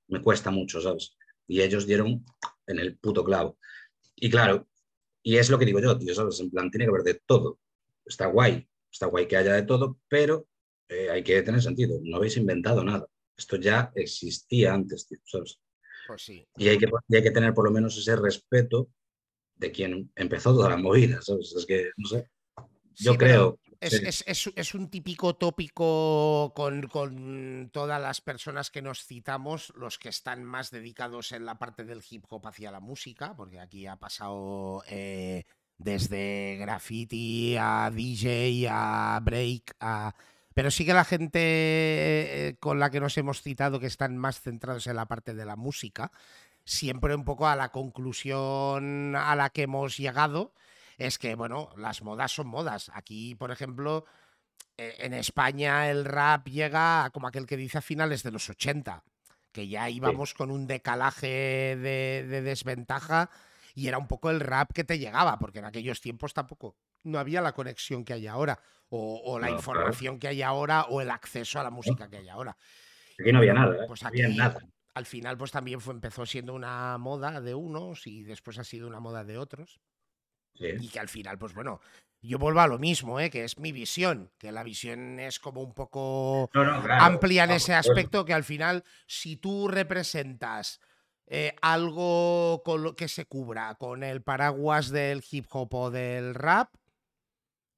me 0.08 0.20
cuesta 0.20 0.50
mucho, 0.50 0.80
¿sabes? 0.80 1.16
Y 1.46 1.60
ellos 1.60 1.86
dieron 1.86 2.24
en 2.66 2.78
el 2.78 2.96
puto 2.96 3.22
clavo. 3.22 3.58
Y 4.16 4.30
claro, 4.30 4.66
y 5.22 5.36
es 5.36 5.50
lo 5.50 5.58
que 5.58 5.66
digo 5.66 5.80
yo, 5.80 5.96
tío, 5.98 6.14
¿sabes? 6.14 6.40
En 6.40 6.50
plan, 6.50 6.70
tiene 6.70 6.86
que 6.86 6.90
haber 6.90 7.02
de 7.02 7.20
todo. 7.26 7.60
Está 8.04 8.26
guay, 8.26 8.66
está 8.90 9.06
guay 9.06 9.28
que 9.28 9.36
haya 9.36 9.54
de 9.54 9.62
todo, 9.62 10.00
pero 10.08 10.48
eh, 10.88 11.10
hay 11.10 11.22
que 11.22 11.42
tener 11.42 11.62
sentido. 11.62 11.98
No 12.02 12.16
habéis 12.16 12.36
inventado 12.36 12.82
nada. 12.82 13.06
Esto 13.36 13.56
ya 13.56 13.92
existía 13.94 14.72
antes, 14.72 15.06
tío, 15.06 15.18
¿sabes? 15.24 15.60
Pues 16.06 16.22
sí. 16.22 16.46
Y 16.56 16.68
hay 16.68 16.78
que, 16.78 16.88
hay 17.12 17.22
que 17.22 17.30
tener 17.30 17.52
por 17.52 17.64
lo 17.66 17.70
menos 17.70 17.96
ese 17.98 18.16
respeto 18.16 18.90
de 19.56 19.70
quien 19.70 20.10
empezó 20.16 20.54
toda 20.54 20.70
la 20.70 20.76
movida, 20.76 21.20
¿sabes? 21.20 21.54
Es 21.56 21.66
que, 21.66 21.90
no 21.96 22.08
sé. 22.08 22.28
Yo 22.96 23.16
creo 23.16 23.58
es, 23.84 24.74
un 24.74 24.88
típico 24.88 25.34
tópico 25.36 26.52
con, 26.54 27.70
todas 27.72 28.00
las 28.00 28.20
personas 28.20 28.70
que 28.70 28.82
nos 28.82 29.04
citamos, 29.04 29.72
los 29.76 29.98
que 29.98 30.08
están 30.08 30.44
más 30.44 30.70
dedicados 30.70 31.32
en 31.32 31.44
la 31.44 31.58
parte 31.58 31.84
del 31.84 32.02
hip 32.08 32.24
hop 32.28 32.46
hacia 32.46 32.70
la 32.70 32.80
música, 32.80 33.34
porque 33.36 33.60
aquí 33.60 33.86
ha 33.86 33.96
pasado 33.96 34.82
eh, 34.88 35.44
desde 35.78 36.56
graffiti 36.58 37.56
a 37.58 37.90
DJ, 37.92 38.68
a 38.70 39.20
break, 39.22 39.76
a... 39.80 40.14
Pero 40.54 40.70
sí 40.70 40.86
que 40.86 40.94
la 40.94 41.04
gente 41.04 41.40
eh, 41.40 42.56
con 42.60 42.78
la 42.78 42.90
que 42.90 43.00
nos 43.00 43.18
hemos 43.18 43.42
citado 43.42 43.80
que 43.80 43.86
están 43.86 44.16
más 44.16 44.40
centrados 44.40 44.86
en 44.86 44.96
la 44.96 45.06
parte 45.06 45.34
de 45.34 45.44
la 45.44 45.56
música, 45.56 46.12
siempre 46.64 47.14
un 47.14 47.24
poco 47.24 47.48
a 47.48 47.56
la 47.56 47.70
conclusión 47.70 49.16
a 49.16 49.34
la 49.34 49.50
que 49.50 49.62
hemos 49.62 49.96
llegado 49.96 50.54
es 50.98 51.18
que, 51.18 51.34
bueno, 51.34 51.70
las 51.76 52.02
modas 52.02 52.32
son 52.32 52.46
modas. 52.46 52.90
Aquí, 52.94 53.34
por 53.34 53.50
ejemplo, 53.50 54.04
eh, 54.76 54.96
en 54.98 55.14
España 55.14 55.90
el 55.90 56.04
rap 56.04 56.48
llega 56.48 57.10
como 57.12 57.28
aquel 57.28 57.46
que 57.46 57.56
dice 57.56 57.78
a 57.78 57.82
finales 57.82 58.22
de 58.22 58.32
los 58.32 58.48
80, 58.48 59.04
que 59.52 59.68
ya 59.68 59.88
íbamos 59.88 60.34
con 60.34 60.50
un 60.50 60.66
decalaje 60.66 61.76
de, 61.76 62.42
desventaja 62.42 63.30
y 63.74 63.88
era 63.88 63.98
un 63.98 64.08
poco 64.08 64.30
el 64.30 64.40
rap 64.40 64.72
que 64.72 64.84
te 64.84 64.98
llegaba, 64.98 65.38
porque 65.38 65.60
en 65.60 65.64
aquellos 65.64 66.00
tiempos 66.00 66.34
tampoco 66.34 66.76
no 67.04 67.18
había 67.18 67.40
la 67.40 67.52
conexión 67.52 68.04
que 68.04 68.14
hay 68.14 68.26
ahora, 68.26 68.58
o, 68.88 69.38
la 69.40 69.50
información 69.50 70.18
que 70.18 70.28
hay 70.28 70.42
ahora, 70.42 70.84
o 70.84 71.00
el 71.00 71.10
acceso 71.10 71.58
a 71.58 71.64
la 71.64 71.70
música 71.70 72.08
que 72.08 72.18
hay 72.18 72.28
ahora. 72.28 72.56
Aquí 73.18 73.32
no 73.32 73.38
había 73.38 73.52
nada, 73.52 73.74
¿eh? 73.74 73.86
Pues 73.88 74.04
aquí, 74.04 74.22
nada. 74.22 74.60
Al 74.94 75.06
final, 75.06 75.36
pues 75.36 75.50
también 75.50 75.80
fue, 75.80 75.92
empezó 75.92 76.24
siendo 76.24 76.54
una 76.54 76.96
moda 76.98 77.40
de 77.40 77.54
unos 77.54 78.06
y 78.06 78.22
después 78.22 78.58
ha 78.58 78.64
sido 78.64 78.86
una 78.86 79.00
moda 79.00 79.24
de 79.24 79.38
otros. 79.38 79.80
Y 80.54 80.88
que 80.88 81.00
al 81.00 81.08
final, 81.08 81.38
pues 81.38 81.52
bueno, 81.54 81.80
yo 82.24 82.38
vuelvo 82.38 82.60
a 82.60 82.66
lo 82.66 82.78
mismo, 82.78 83.20
¿eh? 83.20 83.28
que 83.28 83.44
es 83.44 83.58
mi 83.58 83.70
visión, 83.70 84.30
que 84.38 84.50
la 84.50 84.62
visión 84.62 85.20
es 85.20 85.38
como 85.38 85.60
un 85.60 85.74
poco 85.74 86.50
amplia 86.88 87.44
en 87.44 87.50
ese 87.50 87.74
aspecto, 87.74 88.24
que 88.24 88.32
al 88.32 88.44
final, 88.44 88.84
si 89.06 89.36
tú 89.36 89.68
representas 89.68 90.80
eh, 91.26 91.54
algo 91.60 92.62
con 92.64 92.82
lo 92.82 92.96
que 92.96 93.08
se 93.08 93.26
cubra 93.26 93.74
con 93.74 94.02
el 94.02 94.22
paraguas 94.22 94.88
del 94.88 95.22
hip 95.30 95.46
hop 95.50 95.74
o 95.74 95.90
del 95.90 96.34
rap, 96.34 96.74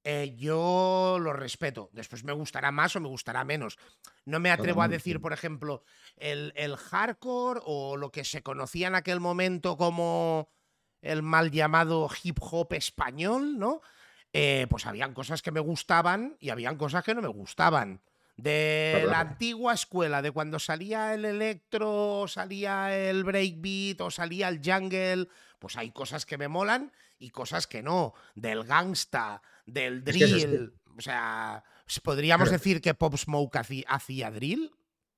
eh, 0.05 0.33
yo 0.37 1.17
lo 1.19 1.33
respeto. 1.33 1.89
Después 1.91 2.23
me 2.23 2.31
gustará 2.31 2.71
más 2.71 2.95
o 2.95 3.01
me 3.01 3.09
gustará 3.09 3.43
menos. 3.43 3.77
No 4.23 4.39
me 4.39 4.51
atrevo 4.51 4.81
a 4.81 4.87
decir, 4.87 5.19
por 5.19 5.33
ejemplo, 5.33 5.83
el, 6.15 6.53
el 6.55 6.77
hardcore 6.77 7.59
o 7.65 7.97
lo 7.97 8.11
que 8.11 8.23
se 8.23 8.41
conocía 8.43 8.87
en 8.87 8.95
aquel 8.95 9.19
momento 9.19 9.75
como 9.75 10.49
el 11.01 11.23
mal 11.23 11.51
llamado 11.51 12.09
hip 12.23 12.37
hop 12.41 12.73
español, 12.73 13.57
¿no? 13.57 13.81
Eh, 14.33 14.67
pues 14.69 14.85
habían 14.85 15.13
cosas 15.13 15.41
que 15.41 15.51
me 15.51 15.59
gustaban 15.59 16.37
y 16.39 16.49
habían 16.49 16.77
cosas 16.77 17.03
que 17.03 17.15
no 17.15 17.21
me 17.21 17.27
gustaban. 17.27 18.01
De 18.35 19.03
la 19.09 19.21
antigua 19.21 19.73
escuela, 19.73 20.21
de 20.21 20.29
cuando 20.29 20.59
salía 20.59 21.15
el 21.15 21.25
electro, 21.25 22.27
salía 22.27 22.95
el 22.95 23.23
breakbeat 23.23 23.99
o 24.01 24.11
salía 24.11 24.47
el 24.49 24.61
jungle, 24.63 25.27
pues 25.57 25.75
hay 25.75 25.89
cosas 25.89 26.27
que 26.27 26.37
me 26.37 26.47
molan 26.47 26.91
y 27.17 27.31
cosas 27.31 27.65
que 27.65 27.81
no. 27.81 28.13
Del 28.35 28.63
gangsta, 28.63 29.41
del 29.65 30.03
drill. 30.03 30.71
O 30.95 31.01
sea, 31.01 31.63
¿podríamos 32.03 32.51
decir 32.51 32.79
que 32.79 32.93
Pop 32.93 33.15
Smoke 33.17 33.57
hacía, 33.87 34.29
drill? 34.29 34.71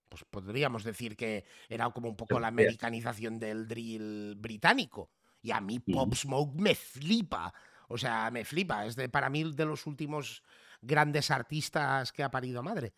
Pues 0.08 0.24
podríamos 0.30 0.86
decir 0.86 1.18
que 1.18 1.44
era 1.68 1.90
como 1.90 2.08
un 2.08 2.16
poco 2.16 2.40
la 2.40 2.48
americanización 2.48 3.38
del 3.38 3.68
drill 3.68 4.36
británico. 4.38 5.12
Y 5.42 5.52
a 5.52 5.62
mí 5.62 5.80
Pop 5.80 6.14
Smoke 6.14 6.60
me 6.60 6.76
flipa. 6.76 7.54
O 7.88 7.98
sea, 7.98 8.30
me 8.32 8.46
flipa. 8.46 8.86
Es 8.86 8.96
de, 8.96 9.10
para 9.10 9.30
mí 9.30 9.52
de 9.54 9.66
los 9.66 9.86
últimos 9.88 10.44
grandes 10.82 11.32
artistas 11.32 12.12
que 12.12 12.24
ha 12.24 12.32
parido 12.32 12.64
madre. 12.64 12.94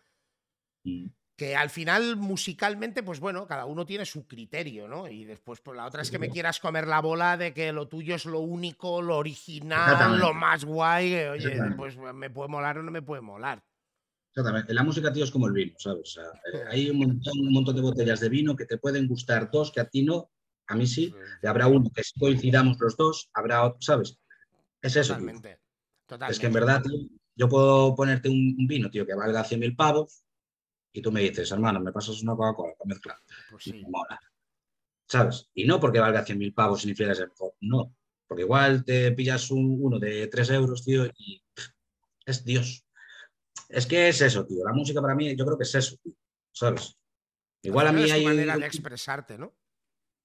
Que 1.36 1.56
al 1.56 1.70
final, 1.70 2.16
musicalmente, 2.16 3.02
pues 3.02 3.20
bueno, 3.20 3.46
cada 3.46 3.64
uno 3.64 3.86
tiene 3.86 4.04
su 4.04 4.26
criterio, 4.26 4.88
¿no? 4.88 5.08
Y 5.08 5.24
después, 5.24 5.60
pues 5.60 5.76
la 5.76 5.86
otra 5.86 6.02
es 6.02 6.10
que 6.10 6.18
me 6.18 6.30
quieras 6.30 6.60
comer 6.60 6.86
la 6.86 7.00
bola 7.00 7.36
de 7.36 7.54
que 7.54 7.72
lo 7.72 7.88
tuyo 7.88 8.14
es 8.14 8.26
lo 8.26 8.40
único, 8.40 9.00
lo 9.00 9.16
original, 9.16 10.18
lo 10.18 10.34
más 10.34 10.64
guay. 10.64 11.14
oye, 11.26 11.58
pues 11.76 11.96
me 11.96 12.30
puede 12.30 12.48
molar 12.48 12.78
o 12.78 12.82
no 12.82 12.90
me 12.90 13.02
puede 13.02 13.22
molar. 13.22 13.64
Exactamente. 14.34 14.72
La 14.72 14.82
música, 14.82 15.12
tío, 15.12 15.24
es 15.24 15.30
como 15.30 15.46
el 15.46 15.52
vino, 15.52 15.74
¿sabes? 15.78 16.18
Eh, 16.18 16.64
hay 16.70 16.90
un 16.90 16.98
montón, 16.98 17.38
un 17.38 17.52
montón, 17.52 17.76
de 17.76 17.82
botellas 17.82 18.20
de 18.20 18.30
vino 18.30 18.56
que 18.56 18.64
te 18.64 18.78
pueden 18.78 19.06
gustar 19.06 19.50
dos, 19.50 19.70
que 19.70 19.80
a 19.80 19.90
ti 19.90 20.02
no, 20.02 20.30
a 20.72 20.76
mí 20.76 20.86
sí, 20.86 21.14
y 21.42 21.46
habrá 21.46 21.66
uno 21.66 21.90
que 21.94 22.02
coincidamos 22.18 22.78
los 22.80 22.96
dos, 22.96 23.30
habrá 23.32 23.64
otro, 23.64 23.80
¿sabes? 23.80 24.18
Es 24.80 24.96
eso. 24.96 25.14
Totalmente. 25.14 25.60
Es 26.28 26.38
que 26.38 26.46
en 26.46 26.52
verdad, 26.52 26.82
tío, 26.82 27.08
yo 27.34 27.48
puedo 27.48 27.94
ponerte 27.94 28.28
un, 28.28 28.66
vino, 28.66 28.90
tío, 28.90 29.06
que 29.06 29.14
valga 29.14 29.44
100.000 29.44 29.76
pavos, 29.76 30.24
y 30.92 31.00
tú 31.00 31.10
me 31.10 31.22
dices, 31.22 31.50
hermano, 31.52 31.80
me 31.80 31.92
pasas 31.92 32.22
una 32.22 32.36
Coca-Cola 32.36 32.74
para 32.78 32.88
mezclar. 32.88 33.16
Pues 33.50 33.64
sí. 33.64 33.82
mola. 33.88 34.20
¿Sabes? 35.06 35.50
Y 35.54 35.64
no 35.64 35.80
porque 35.80 36.00
valga 36.00 36.24
100.000 36.24 36.54
pavos 36.54 36.80
significa 36.80 37.14
ser 37.14 37.28
mejor, 37.28 37.54
no. 37.60 37.94
Porque 38.26 38.42
igual 38.42 38.84
te 38.84 39.12
pillas 39.12 39.50
un, 39.50 39.78
uno 39.80 39.98
de 39.98 40.26
3 40.26 40.50
euros, 40.50 40.84
tío, 40.84 41.06
y 41.06 41.42
es 42.26 42.44
Dios. 42.44 42.84
Es 43.68 43.86
que 43.86 44.08
es 44.08 44.20
eso, 44.20 44.44
tío. 44.46 44.64
La 44.64 44.72
música 44.72 45.00
para 45.00 45.14
mí, 45.14 45.34
yo 45.36 45.44
creo 45.44 45.56
que 45.56 45.64
es 45.64 45.74
eso, 45.74 45.96
tío. 46.02 46.14
¿Sabes? 46.52 46.96
Igual 47.62 47.86
a 47.86 47.92
mí 47.92 48.10
hay. 48.10 48.24
manera 48.24 48.56
de 48.56 48.66
expresarte, 48.66 49.38
¿no? 49.38 49.54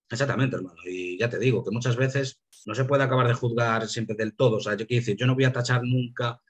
Exactamente, 0.10 0.56
hermano. 0.56 0.80
Y 0.86 1.18
ya 1.18 1.30
te 1.30 1.40
digo 1.40 1.64
que 1.64 1.72
muchas 1.72 1.96
veces 1.96 2.42
no 2.66 2.74
se 2.74 2.86
puede 2.86 3.04
acabar 3.04 3.28
de 3.28 3.34
juzgar 3.34 3.88
siempre 3.88 4.16
del 4.16 4.36
todo. 4.36 4.58
O 4.58 4.60
sea, 4.60 4.76
yo 4.76 4.88
quiero 4.88 5.02
decir, 5.02 5.18
yo 5.18 5.28
no 5.28 5.36
voy 5.36 5.44
a 5.44 5.52
tachar 5.52 5.84
nunca, 5.84 6.42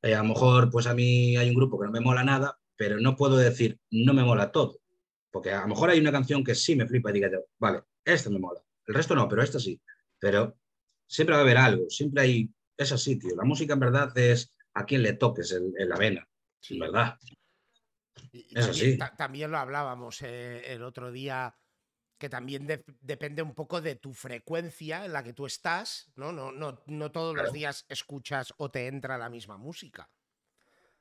eh, 0.00 0.14
a 0.14 0.22
lo 0.22 0.30
mejor 0.30 0.70
pues 0.70 0.86
a 0.86 0.94
mí 0.94 1.36
hay 1.36 1.48
un 1.48 1.56
grupo 1.56 1.78
que 1.78 1.86
no 1.86 1.92
me 1.92 2.00
mola 2.00 2.24
nada, 2.24 2.58
pero 2.76 2.98
no 2.98 3.16
puedo 3.16 3.36
decir 3.36 3.78
no 3.90 4.14
me 4.14 4.24
mola 4.24 4.50
todo. 4.50 4.80
Porque 5.30 5.52
a 5.52 5.62
lo 5.62 5.68
mejor 5.68 5.90
hay 5.90 6.00
una 6.00 6.12
canción 6.12 6.42
que 6.42 6.54
sí 6.54 6.74
me 6.74 6.86
flipa 6.86 7.10
y 7.10 7.14
diga 7.14 7.30
yo, 7.30 7.44
vale, 7.58 7.82
esta 8.04 8.30
me 8.30 8.38
mola. 8.38 8.60
El 8.86 8.94
resto 8.94 9.14
no, 9.14 9.28
pero 9.28 9.42
esta 9.42 9.58
sí. 9.58 9.80
Pero 10.18 10.56
siempre 11.06 11.34
va 11.34 11.40
a 11.40 11.44
haber 11.44 11.58
algo, 11.58 11.90
siempre 11.90 12.22
hay, 12.22 12.50
es 12.76 12.92
así, 12.92 13.18
tío. 13.18 13.36
La 13.36 13.44
música 13.44 13.74
en 13.74 13.80
verdad 13.80 14.16
es 14.16 14.54
a 14.74 14.84
quien 14.84 15.02
le 15.02 15.12
toques 15.14 15.52
en, 15.52 15.88
la 15.88 15.96
vena, 15.96 16.26
sí. 16.60 16.78
verdad. 16.78 17.18
es 18.32 18.68
así. 18.68 18.98
También 19.16 19.50
lo 19.50 19.58
hablábamos 19.58 20.22
eh, 20.22 20.62
el 20.72 20.82
otro 20.82 21.12
día 21.12 21.54
que 22.22 22.28
también 22.28 22.68
depende 23.00 23.42
un 23.42 23.52
poco 23.52 23.80
de 23.80 23.96
tu 23.96 24.14
frecuencia 24.14 25.04
en 25.04 25.12
la 25.12 25.24
que 25.24 25.32
tú 25.32 25.44
estás, 25.44 26.12
¿no? 26.14 26.30
No, 26.30 26.52
no, 26.52 26.80
no 26.86 27.10
todos 27.10 27.34
los 27.34 27.52
días 27.52 27.84
escuchas 27.88 28.54
o 28.58 28.70
te 28.70 28.86
entra 28.86 29.18
la 29.18 29.28
misma 29.28 29.56
música. 29.56 30.08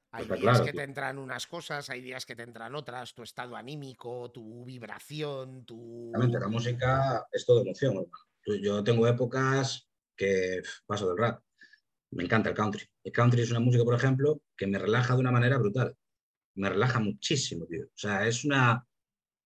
Hay 0.10 0.26
días 0.26 0.62
que 0.62 0.74
te 0.74 0.82
entran 0.82 1.20
unas 1.20 1.46
cosas, 1.46 1.92
hay 1.92 2.02
días 2.02 2.26
que 2.26 2.36
te 2.36 2.42
entran 2.42 2.74
otras, 2.74 3.14
tu 3.14 3.22
estado 3.22 3.56
anímico, 3.56 4.32
tu 4.32 4.66
vibración, 4.66 5.64
tu... 5.64 6.12
La 6.12 6.48
música 6.48 7.28
es 7.32 7.46
todo 7.46 7.62
emoción. 7.62 8.04
Yo 8.60 8.84
tengo 8.84 9.08
épocas 9.08 9.88
que 10.18 10.64
paso 10.88 11.08
del 11.08 11.20
rap. 11.20 11.44
Me 12.10 12.24
encanta 12.24 12.50
el 12.50 12.56
country. 12.56 12.84
El 13.04 13.12
country 13.12 13.42
es 13.44 13.52
una 13.52 13.60
música, 13.60 13.84
por 13.84 13.94
ejemplo, 13.94 14.42
que 14.58 14.66
me 14.66 14.80
relaja 14.80 15.14
de 15.14 15.20
una 15.20 15.32
manera 15.32 15.60
brutal. 15.60 15.96
Me 16.56 16.68
relaja 16.68 17.00
muchísimo, 17.00 17.68
tío. 17.68 17.86
O 17.86 17.98
sea, 17.98 18.26
es 18.26 18.44
una... 18.44 18.88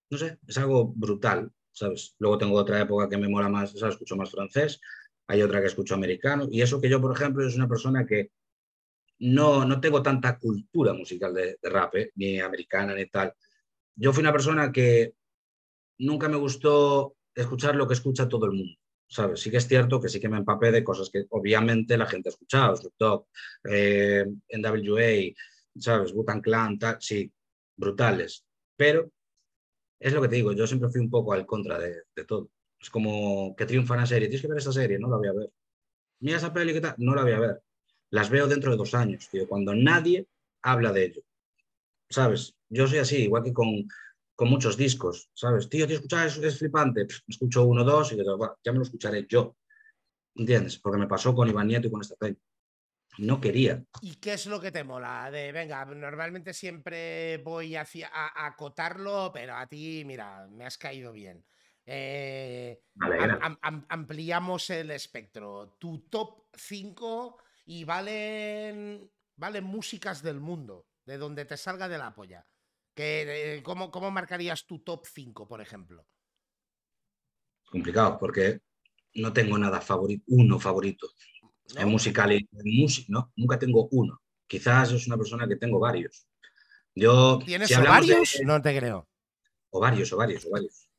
No 0.10 0.18
sé, 0.18 0.40
es 0.48 0.58
algo 0.58 0.94
brutal. 0.96 1.52
¿Sabes? 1.76 2.16
Luego 2.20 2.38
tengo 2.38 2.58
otra 2.58 2.82
época 2.82 3.10
que 3.10 3.18
me 3.18 3.28
mola 3.28 3.50
más, 3.50 3.72
¿sabes? 3.72 3.96
Escucho 3.96 4.16
más 4.16 4.32
francés, 4.32 4.80
hay 5.28 5.42
otra 5.42 5.60
que 5.60 5.68
escucho 5.68 5.96
americano, 5.96 6.48
y 6.50 6.62
eso 6.62 6.80
que 6.80 6.90
yo, 6.90 7.02
por 7.02 7.16
ejemplo, 7.16 7.46
es 7.46 7.56
una 7.56 7.68
persona 7.68 8.06
que 8.06 8.32
no, 9.20 9.66
no 9.66 9.80
tengo 9.80 10.02
tanta 10.02 10.38
cultura 10.40 10.94
musical 10.94 11.34
de, 11.34 11.58
rap, 11.64 11.96
¿eh? 11.96 12.12
ni 12.16 12.40
americana, 12.40 12.96
ni 12.96 13.08
tal. 13.08 13.34
Yo 13.96 14.14
fui 14.14 14.22
una 14.22 14.32
persona 14.32 14.72
que 14.72 15.14
nunca 16.00 16.30
me 16.30 16.38
gustó 16.38 17.16
escuchar 17.34 17.76
lo 17.76 17.88
que 17.88 17.94
escucha 17.94 18.28
todo 18.28 18.46
el 18.46 18.52
mundo. 18.54 18.76
¿sabes? 19.08 19.40
Sí 19.40 19.52
que 19.52 19.58
es 19.58 19.68
cierto 19.68 20.00
que 20.02 20.10
sí 20.10 20.20
que 20.20 20.30
me 20.30 20.38
empapé 20.38 20.72
de 20.72 20.84
cosas 20.84 21.10
que 21.10 21.26
obviamente 21.30 21.98
la 21.98 22.08
gente 22.08 22.30
ha 22.30 22.32
escuchado, 22.32 22.76
Snoop 22.76 22.94
Dogg, 22.98 23.28
eh, 23.70 24.26
NWA, 24.50 25.34
¿sabes? 25.78 26.14
Butan 26.14 26.42
Clan, 26.42 26.80
tal, 26.80 26.98
sí, 27.00 27.32
brutales. 27.76 28.46
Pero 28.76 29.12
es 30.00 30.14
lo 30.14 30.22
que 30.22 30.28
te 30.28 30.36
digo, 30.36 30.52
yo 30.54 30.68
siempre 30.68 30.90
fui 30.90 31.02
un 31.02 31.10
poco 31.10 31.34
al 31.34 31.46
contra 31.46 31.80
de, 31.80 32.04
todo. 32.28 32.50
Es 32.80 32.90
como 32.90 33.56
que 33.56 33.66
triunfa 33.66 33.96
una 33.96 34.06
serie, 34.06 34.28
tienes 34.28 34.42
que 34.42 34.48
ver 34.48 34.58
esa 34.58 34.72
serie, 34.72 35.00
no 35.00 35.10
la 35.10 35.18
voy 35.18 35.28
a 35.28 35.34
ver. 35.34 35.52
Mira 36.20 36.38
esa 36.38 36.54
peli, 36.54 36.74
¿qué 36.74 36.82
tal? 36.82 36.96
No 36.98 37.16
la 37.16 37.24
voy 37.24 37.32
a 37.32 37.40
ver. 37.40 37.62
Las 38.12 38.30
veo 38.30 38.48
dentro 38.48 38.72
de 38.72 38.78
dos 38.78 38.94
años, 38.94 39.28
tío, 39.30 39.48
cuando 39.48 39.74
nadie 39.74 40.28
habla 40.62 40.92
de 40.92 41.06
ello. 41.06 41.22
¿Sabes? 42.10 42.56
Yo 42.70 42.88
soy 42.88 43.00
así, 43.00 43.24
igual 43.24 43.44
que 43.44 43.54
con, 43.54 43.88
con 44.36 44.50
muchos 44.50 44.78
discos, 44.78 45.30
¿sabes? 45.34 45.70
Tío, 45.70 45.86
escuchar 45.86 46.28
eso 46.28 46.44
es 46.44 46.60
flipante. 46.60 47.08
escucho 47.28 47.64
uno, 47.66 47.84
dos 47.84 48.12
y 48.12 48.16
digo, 48.16 48.58
ya 48.64 48.72
me 48.72 48.80
lo 48.80 48.84
escucharé 48.84 49.26
yo. 49.28 49.56
¿Entiendes? 50.36 50.78
Porque 50.80 51.00
me 51.00 51.08
pasó 51.08 51.34
con 51.34 51.50
Iván 51.50 51.68
Nieto 51.68 51.88
y 51.88 51.92
con 51.92 52.02
esta 52.02 52.16
peli 52.16 52.38
no 53.18 53.40
quería. 53.42 53.84
¿Y 54.02 54.16
qué 54.16 54.34
es 54.34 54.46
lo 54.46 54.60
que 54.60 54.72
te 54.72 54.84
mola? 54.84 55.30
De, 55.32 55.52
venga, 55.52 55.86
normalmente 55.86 56.54
siempre 56.54 57.38
voy 57.38 57.76
hacia, 57.76 58.10
a, 58.14 58.48
acotarlo, 58.48 59.32
pero 59.34 59.56
a 59.56 59.68
ti, 59.68 60.04
mira, 60.06 60.48
me 60.52 60.66
has 60.66 60.78
caído 60.78 61.12
bien. 61.12 61.46
Eh, 61.86 62.82
ampliamos 63.90 64.70
el 64.70 64.92
espectro. 64.92 65.76
Tu 65.80 66.08
top 66.10 66.48
5 66.56 67.38
y 67.66 67.84
valen 67.84 69.10
¿vale? 69.38 69.62
Músicas 69.62 70.22
del 70.22 70.40
mundo, 70.40 70.88
de 71.06 71.18
donde 71.18 71.46
te 71.46 71.58
salga 71.58 71.88
de 71.88 71.98
la 71.98 72.14
polla. 72.14 72.46
Que, 72.94 73.58
eh, 73.58 73.64
¿cómo, 73.64 73.92
¿Cómo 73.92 74.10
marcarías 74.12 74.66
tu 74.66 74.80
top 74.80 75.06
5, 75.06 75.48
por 75.48 75.62
ejemplo? 75.62 76.08
Complicado, 77.66 78.18
porque 78.18 78.62
no 79.16 79.34
tengo 79.34 79.58
nada 79.58 79.82
favorito, 79.82 80.24
uno 80.28 80.60
favorito. 80.60 81.08
¿No? 81.74 81.82
En 81.82 81.88
musical 81.90 82.32
y 82.34 82.38
en 82.38 82.80
música, 82.82 83.08
no, 83.10 83.32
nunca 83.36 83.58
tengo 83.58 83.88
uno. 83.92 84.22
Quizás 84.48 84.92
es 84.92 85.08
una 85.08 85.18
persona 85.18 85.48
que 85.48 85.56
tengo 85.56 85.80
varios. 85.80 86.28
Yo, 86.94 87.40
¿Tienes 87.44 87.68
si 87.68 87.74
hablamos 87.74 88.08
de- 88.08 88.14
ovarios? 88.14 88.40
No 88.44 88.62
te 88.62 88.78
creo. 88.78 89.08
O 89.72 89.80
varios, 89.80 90.14
o 90.14 90.18
varios, 90.18 90.46
o 90.46 90.50
varios. 90.52 90.90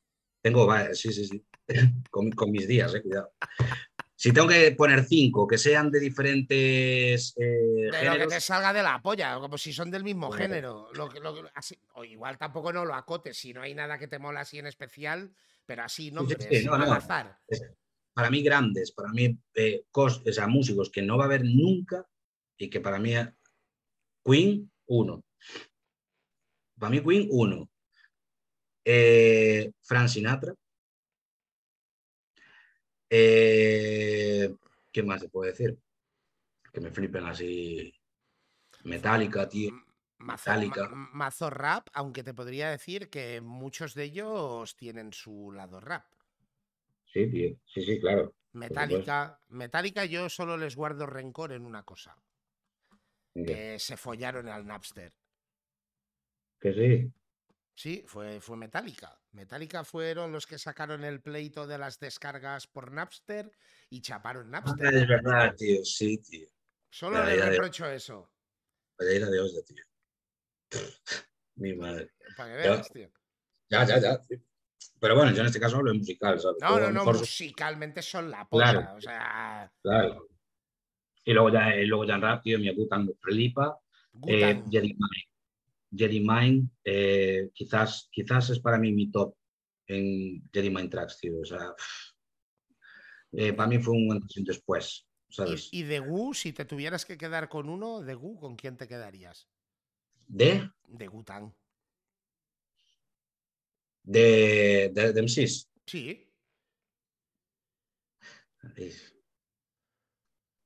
Tengo 0.42 0.66
varios, 0.66 0.98
sí, 0.98 1.12
sí, 1.12 1.26
sí. 1.26 1.44
con, 2.10 2.30
con 2.32 2.50
mis 2.50 2.66
días, 2.68 2.94
eh, 2.94 3.02
cuidado. 3.02 3.32
Si 4.14 4.32
tengo 4.32 4.48
que 4.48 4.72
poner 4.72 5.04
cinco 5.04 5.46
que 5.46 5.58
sean 5.58 5.90
de 5.90 6.00
diferentes 6.00 7.34
eh, 7.36 7.90
De 7.90 8.04
lo 8.04 8.16
que 8.18 8.26
te 8.26 8.40
salga 8.40 8.72
de 8.72 8.82
la 8.82 9.00
polla, 9.02 9.38
como 9.38 9.58
si 9.58 9.72
son 9.72 9.90
del 9.90 10.04
mismo 10.04 10.30
género. 10.30 10.88
Lo 10.94 11.10
así- 11.54 11.78
o 11.94 12.04
igual 12.04 12.38
tampoco 12.38 12.72
no 12.72 12.84
lo 12.84 12.94
acotes, 12.94 13.36
si 13.36 13.52
no 13.52 13.60
hay 13.62 13.74
nada 13.74 13.98
que 13.98 14.08
te 14.08 14.18
mola 14.18 14.40
así 14.40 14.58
en 14.58 14.66
especial, 14.66 15.34
pero 15.66 15.82
así 15.84 16.10
nombres, 16.10 16.46
sí, 16.60 16.64
no, 16.66 16.74
al 16.74 16.80
no. 16.88 16.92
azar. 16.94 17.38
Para 18.16 18.30
mí 18.30 18.42
grandes, 18.42 18.92
para 18.92 19.10
mí 19.12 19.38
eh, 19.52 19.84
cos- 19.92 20.22
o 20.26 20.32
sea, 20.32 20.46
músicos 20.46 20.88
que 20.90 21.02
no 21.02 21.18
va 21.18 21.24
a 21.24 21.26
haber 21.26 21.44
nunca 21.44 22.08
y 22.56 22.70
que 22.70 22.80
para 22.80 22.98
mí 22.98 23.12
Queen, 24.24 24.72
uno. 24.86 25.22
Para 26.78 26.90
mí 26.90 27.02
Queen, 27.02 27.28
uno. 27.30 27.68
Eh, 28.86 29.70
Frank 29.82 30.08
Sinatra. 30.08 30.54
Eh, 33.10 34.56
¿Qué 34.90 35.02
más 35.02 35.20
se 35.20 35.28
puede 35.28 35.50
decir? 35.50 35.78
Que 36.72 36.80
me 36.80 36.90
flipen 36.90 37.26
así. 37.26 37.92
Metallica, 38.84 39.46
tío. 39.46 39.72
Mazo, 40.18 40.52
ma- 40.52 41.10
mazo 41.12 41.50
rap, 41.50 41.88
aunque 41.92 42.24
te 42.24 42.32
podría 42.32 42.70
decir 42.70 43.10
que 43.10 43.42
muchos 43.42 43.92
de 43.92 44.04
ellos 44.04 44.74
tienen 44.74 45.12
su 45.12 45.52
lado 45.52 45.80
rap. 45.80 46.06
Sí, 47.16 47.30
tío. 47.30 47.56
Sí, 47.64 47.82
sí, 47.82 47.98
claro. 47.98 48.34
Metallica, 48.52 49.40
Metallica 49.48 50.04
yo 50.04 50.28
solo 50.28 50.58
les 50.58 50.76
guardo 50.76 51.06
rencor 51.06 51.52
en 51.52 51.64
una 51.64 51.82
cosa, 51.82 52.14
Que, 53.34 53.44
que 53.44 53.78
se 53.78 53.96
follaron 53.96 54.48
al 54.48 54.66
Napster. 54.66 55.14
que 56.60 56.72
sí. 56.74 57.12
Sí, 57.74 58.04
fue, 58.06 58.40
fue 58.42 58.58
Metallica. 58.58 59.18
Metallica 59.32 59.82
fueron 59.84 60.30
los 60.30 60.46
que 60.46 60.58
sacaron 60.58 61.04
el 61.04 61.22
pleito 61.22 61.66
de 61.66 61.78
las 61.78 61.98
descargas 61.98 62.66
por 62.66 62.92
Napster 62.92 63.50
y 63.88 64.02
chaparon 64.02 64.48
Ah, 64.54 64.60
Napster. 64.62 64.94
es 64.94 65.08
verdad, 65.08 65.54
tío. 65.56 65.84
Sí, 65.86 66.18
tío. 66.18 66.48
Solo 66.90 67.24
le 67.24 67.36
reprocho 67.36 67.86
eso. 67.88 68.30
Vaya 68.98 69.26
de 69.26 69.40
hostia, 69.40 69.62
tío. 69.64 69.84
Mi 71.56 71.74
madre. 71.74 72.10
Para 72.36 72.56
que 72.56 72.62
Ya. 72.62 72.70
veas, 72.72 72.90
tío. 72.92 73.10
Ya, 73.70 73.84
ya, 73.86 73.98
ya. 74.00 74.22
sí. 74.22 74.34
Pero 75.00 75.14
bueno, 75.16 75.32
yo 75.32 75.40
en 75.40 75.46
este 75.46 75.60
caso 75.60 75.76
hablo 75.76 75.92
de 75.92 75.98
musical, 75.98 76.38
¿sabes? 76.40 76.56
No, 76.60 76.78
no, 76.78 76.86
no, 76.86 76.92
mejor- 77.00 77.18
musicalmente 77.18 78.02
son 78.02 78.30
la 78.30 78.48
polla. 78.48 78.72
Claro. 78.72 78.96
O 78.96 79.00
sea, 79.00 79.72
Claro. 79.82 80.28
Y 81.24 81.32
luego 81.32 81.50
ya, 81.50 81.70
eh, 81.74 81.86
luego 81.86 82.04
ya 82.04 82.14
en 82.14 82.22
rap, 82.22 82.42
tío, 82.42 82.58
mi 82.58 82.72
Gutan 82.74 83.08
Felipa, 83.20 83.78
eh. 84.28 84.62
Jedi 84.70 84.88
Mind. 84.94 85.26
Jedi 85.96 86.20
Mind, 86.20 86.70
eh, 86.84 87.50
quizás, 87.52 88.08
quizás 88.12 88.50
es 88.50 88.60
para 88.60 88.78
mí 88.78 88.92
mi 88.92 89.10
top 89.10 89.34
en 89.88 90.48
Jedi 90.52 90.70
Mind 90.70 90.90
Tracks, 90.90 91.18
tío. 91.18 91.40
O 91.40 91.44
sea, 91.44 91.74
eh, 93.32 93.52
para 93.52 93.68
mí 93.68 93.78
fue 93.78 93.94
un 93.94 94.12
antes 94.12 94.36
y 94.36 94.44
después, 94.44 95.06
¿sabes? 95.28 95.68
Y, 95.72 95.80
y 95.80 95.82
de 95.84 96.00
Wu, 96.00 96.32
si 96.34 96.52
te 96.52 96.64
tuvieras 96.64 97.04
que 97.04 97.18
quedar 97.18 97.48
con 97.48 97.68
uno, 97.68 98.00
de 98.02 98.14
Wu, 98.14 98.38
¿con 98.38 98.56
quién 98.56 98.76
te 98.76 98.86
quedarías? 98.88 99.48
De, 100.28 100.70
De 100.88 101.08
Wu-Tang. 101.08 101.52
De, 104.06 104.90
de, 104.94 105.12
de 105.12 105.20
MCs. 105.22 105.68
Sí, 105.86 106.22
Eh, 108.76 108.92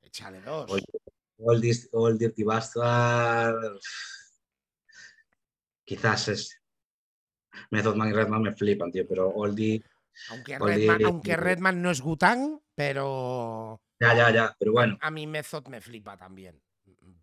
échale 0.03 0.41
dos. 0.41 0.71
Dis- 1.61 1.89
All 1.93 2.19
Dirty 2.19 2.43
Bastard. 2.45 3.79
Quizás 5.85 6.29
es. 6.29 6.57
Method 7.71 7.97
Man 7.97 8.09
y 8.09 8.13
Redman 8.13 8.43
me 8.43 8.53
flipan, 8.55 8.91
tío, 8.93 9.07
pero 9.09 9.29
Oldie. 9.29 9.83
Aunque 10.31 10.59
Oldie- 10.59 10.87
Redman, 10.89 11.05
aunque 11.05 11.37
Redman 11.37 11.83
no 11.83 11.91
es 11.91 12.01
Wu-Tang, 12.01 12.61
pero 12.75 13.81
Ya, 14.01 14.15
ya, 14.15 14.31
ya, 14.33 14.57
pero 14.59 14.73
bueno. 14.73 14.97
a 15.01 15.11
mí 15.11 15.27
Method 15.27 15.67
me 15.69 15.81
flipa 15.81 16.17
también. 16.17 16.63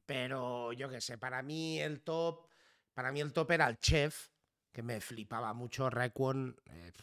Pero 0.05 0.73
yo 0.73 0.89
qué 0.89 1.01
sé, 1.01 1.17
para 1.17 1.41
mí 1.43 1.79
el 1.79 2.01
top, 2.01 2.47
para 2.93 3.11
mí 3.11 3.19
el 3.21 3.33
top 3.33 3.51
era 3.51 3.67
el 3.67 3.77
Chef, 3.79 4.29
que 4.77 4.83
me 4.83 5.01
flipaba 5.01 5.55
mucho, 5.55 5.89
Raekwon. 5.89 6.55
eh, 6.67 6.93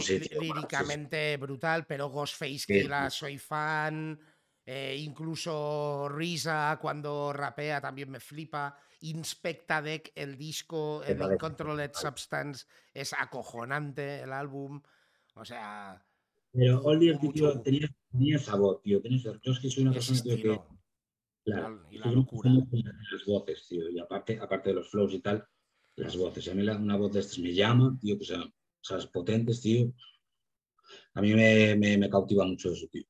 sí, 0.00 0.20
tío, 0.20 0.40
sí. 0.40 0.46
líricamente 0.46 1.36
brutal, 1.38 1.86
pero 1.86 2.08
Ghostface 2.08 2.58
sí. 2.60 2.88
soy 3.10 3.36
fan. 3.36 4.16
eh, 4.64 4.94
incluso 5.00 6.08
Risa 6.08 6.78
cuando 6.80 7.32
rapea 7.32 7.80
también 7.80 8.12
me 8.12 8.20
flipa. 8.20 8.78
Inspecta 9.00 9.82
Deck, 9.82 10.12
el 10.14 10.36
disco, 10.36 11.02
el 11.02 11.20
Uncontrolled. 11.20 11.94
Substance, 11.94 12.66
es 12.94 13.12
acojonante 13.12 14.20
el 14.20 14.32
álbum. 14.32 14.80
O 15.34 15.44
sea, 15.44 16.00
Pero 16.52 16.80
Mucho 16.80 17.32
tío, 17.32 17.60
tenía, 17.60 17.88
tenía 18.12 18.38
sabor, 18.38 18.80
tío. 18.84 19.02
Tenía. 19.02 19.18
Yo 19.42 19.50
es 19.50 19.58
que 19.58 19.68
soy 19.68 19.82
una 19.82 19.94
persona, 19.94 20.22
tío, 20.22 20.36
que. 20.36 20.60
Claro, 21.44 21.88
y 21.90 21.98
la 21.98 22.12
locura. 22.12 22.52
las 22.52 23.24
voces, 23.26 23.66
tío. 23.66 23.90
Y 23.90 23.98
aparte, 23.98 24.38
aparte 24.40 24.68
de 24.68 24.76
los 24.76 24.88
flows 24.88 25.12
y 25.14 25.18
tal, 25.18 25.44
las 25.96 26.16
voces. 26.16 26.48
A 26.48 26.54
mí 26.54 26.62
la- 26.62 26.76
una 26.76 26.96
voz 26.96 27.12
de 27.12 27.20
estas 27.20 27.38
me 27.38 27.52
llama, 27.52 27.96
tío, 28.00 28.18
que 28.18 28.24
sean, 28.24 28.52
esas 28.82 29.06
potentes, 29.06 29.60
tío. 29.60 29.92
A 31.14 31.20
mí 31.20 31.34
me, 31.34 31.76
me, 31.76 31.98
me 31.98 32.08
cautiva 32.10 32.44
mucho 32.44 32.72
eso, 32.72 32.86
tío. 32.90 33.04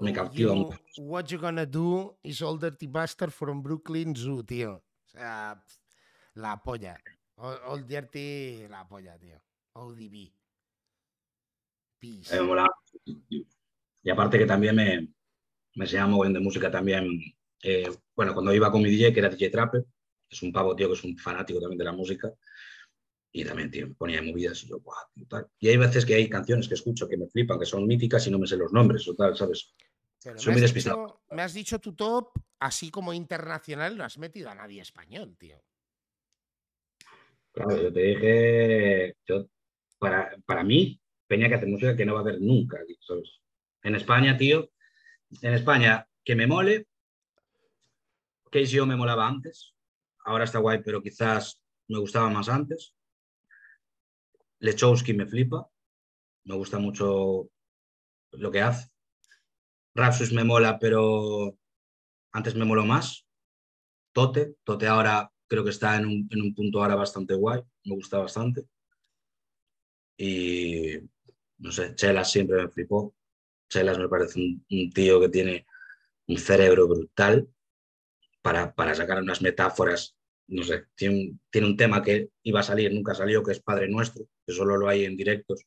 Me 0.00 0.10
Oh, 0.10 0.14
cautiva 0.14 0.54
you- 0.54 0.56
mucho. 0.60 0.78
What 0.98 1.26
you 1.26 1.38
gonna 1.38 1.64
do 1.66 2.18
is 2.22 2.42
All 2.42 2.58
Dirty 2.58 2.86
Bastard 2.86 3.30
from 3.30 3.62
Brooklyn 3.62 4.14
Zoo, 4.14 4.42
tío. 4.44 4.76
O 4.76 5.08
sea, 5.08 5.62
la 6.34 6.62
polla. 6.62 7.00
All, 7.36 7.58
All 7.66 7.86
Dirty, 7.86 8.66
la 8.68 8.86
polla, 8.88 9.18
tío. 9.18 9.40
ODB. 9.74 10.32
Peace. 11.98 12.34
Me 12.36 12.42
mola. 12.42 12.68
tío. 13.04 13.44
Y 14.02 14.10
aparte 14.10 14.38
que 14.38 14.46
también 14.46 14.76
me, 14.76 15.08
me 15.74 15.84
enseñaba 15.84 16.28
de 16.28 16.40
música 16.40 16.70
también. 16.70 17.08
eh, 17.62 17.88
bueno, 18.14 18.34
cuando 18.34 18.52
iba 18.52 18.70
con 18.70 18.82
mi 18.82 18.90
DJ, 18.90 19.12
que 19.12 19.20
era 19.20 19.30
DJ 19.30 19.48
Trapper, 19.50 19.84
es 20.28 20.42
un 20.42 20.52
pavo, 20.52 20.74
tío, 20.74 20.88
que 20.88 20.94
es 20.94 21.04
un 21.04 21.16
fanático 21.16 21.60
también 21.60 21.78
de 21.78 21.84
la 21.84 21.92
música. 21.92 22.32
Y 23.32 23.44
también, 23.44 23.70
tío, 23.70 23.88
me 23.88 23.94
ponía 23.94 24.22
movidas 24.22 24.62
y 24.62 24.68
yo, 24.68 24.78
guau, 24.80 24.96
tío, 25.12 25.26
tal. 25.26 25.48
Y 25.58 25.68
hay 25.68 25.76
veces 25.76 26.06
que 26.06 26.14
hay 26.14 26.28
canciones 26.28 26.68
que 26.68 26.74
escucho 26.74 27.08
que 27.08 27.16
me 27.16 27.26
flipan, 27.26 27.58
que 27.58 27.66
son 27.66 27.86
míticas 27.86 28.26
y 28.26 28.30
no 28.30 28.38
me 28.38 28.46
sé 28.46 28.56
los 28.56 28.72
nombres 28.72 29.06
o 29.08 29.14
tal, 29.14 29.36
¿sabes? 29.36 29.74
Pero 30.22 30.38
soy 30.38 30.52
me, 30.52 30.54
muy 30.54 30.64
has 30.64 30.72
despistado. 30.72 31.06
dicho, 31.06 31.20
me 31.30 31.42
has 31.42 31.52
dicho 31.52 31.78
tu 31.80 31.94
top, 31.94 32.30
así 32.60 32.90
como 32.90 33.12
internacional, 33.12 33.96
no 33.96 34.04
has 34.04 34.18
metido 34.18 34.50
a 34.50 34.54
nadie 34.54 34.80
español, 34.80 35.36
tío. 35.36 35.62
Claro, 37.52 37.82
yo 37.82 37.92
te 37.92 38.00
dije, 38.00 39.16
yo, 39.26 39.46
para, 39.98 40.36
para 40.46 40.64
mí, 40.64 41.00
tenía 41.26 41.48
que 41.48 41.56
hacer 41.56 41.68
música 41.68 41.96
que 41.96 42.04
no 42.04 42.14
va 42.14 42.20
a 42.20 42.22
haber 42.22 42.40
nunca, 42.40 42.78
tío, 42.86 42.96
¿sabes? 43.00 43.40
En 43.82 43.96
España, 43.96 44.36
tío, 44.36 44.70
en 45.42 45.54
España, 45.54 46.08
que 46.24 46.36
me 46.36 46.46
mole, 46.46 46.86
KCO 48.50 48.86
me 48.86 48.96
molaba 48.96 49.26
antes, 49.26 49.73
ahora 50.24 50.44
está 50.44 50.58
guay, 50.58 50.82
pero 50.82 51.02
quizás 51.02 51.60
me 51.88 51.98
gustaba 51.98 52.28
más 52.30 52.48
antes. 52.48 52.94
Lechowski 54.58 55.12
me 55.12 55.26
flipa, 55.26 55.68
me 56.44 56.56
gusta 56.56 56.78
mucho 56.78 57.50
lo 58.32 58.50
que 58.50 58.62
hace. 58.62 58.90
Rapsus 59.94 60.32
me 60.32 60.44
mola, 60.44 60.78
pero 60.78 61.56
antes 62.32 62.54
me 62.54 62.64
moló 62.64 62.84
más. 62.84 63.26
Tote, 64.12 64.56
Tote 64.64 64.86
ahora 64.86 65.30
creo 65.46 65.62
que 65.62 65.70
está 65.70 65.96
en 65.96 66.06
un, 66.06 66.28
en 66.30 66.40
un 66.40 66.54
punto 66.54 66.80
ahora 66.82 66.94
bastante 66.94 67.34
guay, 67.34 67.62
me 67.84 67.94
gusta 67.94 68.18
bastante. 68.18 68.66
Y 70.16 70.98
no 71.58 71.70
sé, 71.70 71.94
Chelas 71.94 72.30
siempre 72.30 72.62
me 72.62 72.68
flipó. 72.68 73.14
Chelas 73.68 73.98
me 73.98 74.08
parece 74.08 74.40
un, 74.40 74.64
un 74.70 74.90
tío 74.90 75.20
que 75.20 75.28
tiene 75.28 75.66
un 76.26 76.38
cerebro 76.38 76.88
brutal 76.88 77.48
para, 78.44 78.74
para 78.74 78.94
sacar 78.94 79.22
unas 79.22 79.40
metáforas. 79.40 80.16
No 80.48 80.62
sé, 80.62 80.84
tiene 80.94 81.14
un, 81.16 81.40
tiene 81.50 81.66
un 81.66 81.76
tema 81.78 82.02
que 82.02 82.28
iba 82.42 82.60
a 82.60 82.62
salir, 82.62 82.92
nunca 82.92 83.14
salió, 83.14 83.42
que 83.42 83.52
es 83.52 83.62
Padre 83.62 83.88
Nuestro, 83.88 84.26
que 84.46 84.52
solo 84.52 84.76
lo 84.76 84.86
hay 84.86 85.06
en 85.06 85.16
directos. 85.16 85.64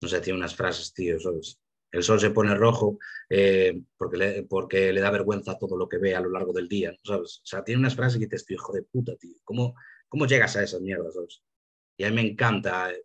No 0.00 0.08
sé, 0.08 0.22
tiene 0.22 0.38
unas 0.38 0.56
frases, 0.56 0.94
tío, 0.94 1.20
¿sabes? 1.20 1.60
El 1.90 2.02
sol 2.02 2.18
se 2.18 2.30
pone 2.30 2.54
rojo 2.54 2.98
eh, 3.28 3.78
porque, 3.98 4.16
le, 4.16 4.42
porque 4.44 4.92
le 4.92 5.02
da 5.02 5.10
vergüenza 5.10 5.58
todo 5.58 5.76
lo 5.76 5.86
que 5.86 5.98
ve 5.98 6.14
a 6.14 6.20
lo 6.20 6.30
largo 6.30 6.54
del 6.54 6.66
día, 6.66 6.92
¿no? 6.92 6.98
¿sabes? 7.04 7.40
O 7.44 7.46
sea, 7.46 7.62
tiene 7.62 7.80
unas 7.80 7.94
frases 7.94 8.18
que 8.18 8.24
dices, 8.24 8.46
tío, 8.46 8.54
hijo 8.54 8.72
de 8.72 8.82
puta, 8.84 9.14
tío. 9.16 9.36
¿Cómo, 9.44 9.74
cómo 10.08 10.26
llegas 10.26 10.56
a 10.56 10.62
esas 10.62 10.80
mierdas, 10.80 11.12
sabes? 11.12 11.42
Y 11.98 12.04
a 12.04 12.08
mí 12.08 12.16
me 12.16 12.22
encanta 12.22 12.90
eh, 12.90 13.04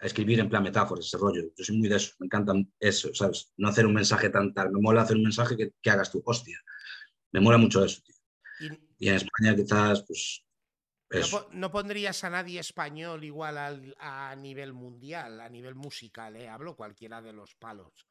escribir 0.00 0.40
en 0.40 0.48
plan 0.48 0.64
metáforas, 0.64 1.06
ese 1.06 1.18
rollo. 1.18 1.42
Yo 1.56 1.64
soy 1.64 1.78
muy 1.78 1.88
de 1.88 1.96
eso, 1.96 2.14
me 2.18 2.26
encanta 2.26 2.52
eso, 2.80 3.14
¿sabes? 3.14 3.52
No 3.56 3.68
hacer 3.68 3.86
un 3.86 3.94
mensaje 3.94 4.28
tan 4.28 4.52
tal. 4.54 4.72
Me 4.72 4.80
mola 4.80 5.02
hacer 5.02 5.16
un 5.16 5.22
mensaje 5.22 5.56
que, 5.56 5.70
que 5.80 5.90
hagas 5.90 6.10
tú, 6.10 6.20
hostia. 6.24 6.58
Me 7.32 7.40
mola 7.40 7.58
mucho 7.58 7.84
eso, 7.84 8.00
tío. 8.02 8.14
Y 8.60 9.06
Y 9.06 9.08
en 9.08 9.14
España 9.16 9.54
quizás, 9.54 10.02
pues, 10.06 10.44
no, 11.10 11.18
eso. 11.20 11.44
po- 11.44 11.50
no 11.52 11.70
pondrías 11.70 12.22
a 12.24 12.30
nadie 12.30 12.58
español 12.60 13.22
igual 13.24 13.58
al- 13.58 13.94
a 13.98 14.34
nivel 14.36 14.72
mundial, 14.72 15.40
a 15.40 15.48
nivel 15.48 15.74
musical, 15.74 16.34
¿eh? 16.36 16.48
Hablo 16.48 16.74
cualquiera 16.76 17.22
de 17.22 17.32
los 17.32 17.54
palos. 17.54 18.06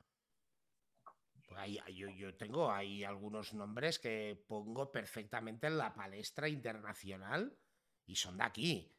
Pues 1.46 1.60
ahí- 1.60 1.80
yo, 1.96 2.10
yo 2.10 2.36
tengo 2.36 2.72
ahí 2.72 3.04
algunos 3.04 3.54
nombres 3.54 4.00
que 4.00 4.44
pongo 4.48 4.92
perfectamente 4.92 5.68
en 5.68 5.78
la 5.78 5.94
palestra 5.94 6.48
internacional 6.50 7.58
y 8.06 8.16
son 8.16 8.38
de 8.38 8.44
aquí. 8.44 8.94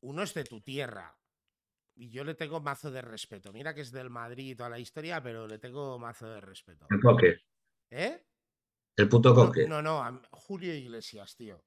Uno 0.00 0.22
es 0.22 0.34
de 0.34 0.44
tu 0.44 0.60
tierra. 0.60 1.18
Y 1.96 2.10
yo 2.10 2.24
le 2.24 2.34
tengo 2.34 2.60
mazo 2.60 2.90
de 2.90 3.00
respeto. 3.02 3.52
Mira 3.52 3.72
que 3.74 3.82
es 3.82 3.92
del 3.92 4.10
Madrid 4.10 4.50
y 4.50 4.56
toda 4.56 4.68
la 4.70 4.78
historia, 4.78 5.22
pero 5.22 5.46
le 5.46 5.58
tengo 5.58 5.98
mazo 5.98 6.28
de 6.28 6.40
respeto. 6.40 6.88
Coque. 7.02 7.36
¿Eh? 7.90 8.24
El 8.96 9.08
puto 9.08 9.30
No, 9.30 9.34
coque. 9.34 9.66
no, 9.66 9.82
no, 9.82 10.22
Julio 10.30 10.74
Iglesias, 10.74 11.36
tío. 11.36 11.64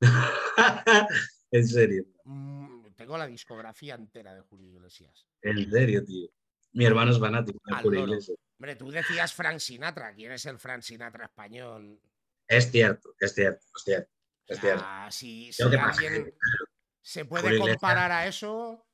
en 1.50 1.66
serio. 1.66 2.04
Mm, 2.24 2.86
tengo 2.96 3.18
la 3.18 3.26
discografía 3.26 3.94
entera 3.94 4.34
de 4.34 4.40
Julio 4.42 4.68
Iglesias. 4.68 5.26
En 5.42 5.70
serio, 5.70 6.04
tío. 6.04 6.28
Mi 6.72 6.84
hermano 6.84 7.10
es 7.10 7.18
fanático 7.18 7.58
de 7.64 7.74
Julio. 7.82 8.00
Iglesias. 8.04 8.38
Hombre, 8.58 8.76
tú 8.76 8.90
decías 8.90 9.34
Frank 9.34 9.58
Sinatra. 9.58 10.14
¿Quién 10.14 10.32
es 10.32 10.46
el 10.46 10.58
Frank 10.58 10.82
Sinatra 10.82 11.24
español? 11.24 12.00
Es 12.46 12.70
cierto, 12.70 13.14
es 13.18 13.34
cierto, 13.34 13.66
es 13.76 13.82
cierto. 13.84 14.10
Es 14.46 14.60
cierto. 14.60 14.84
alguien 14.84 16.14
es 16.14 16.24
que, 16.24 16.34
se 17.00 17.24
puede 17.24 17.58
comparar 17.58 18.10
a 18.10 18.26
eso, 18.26 18.86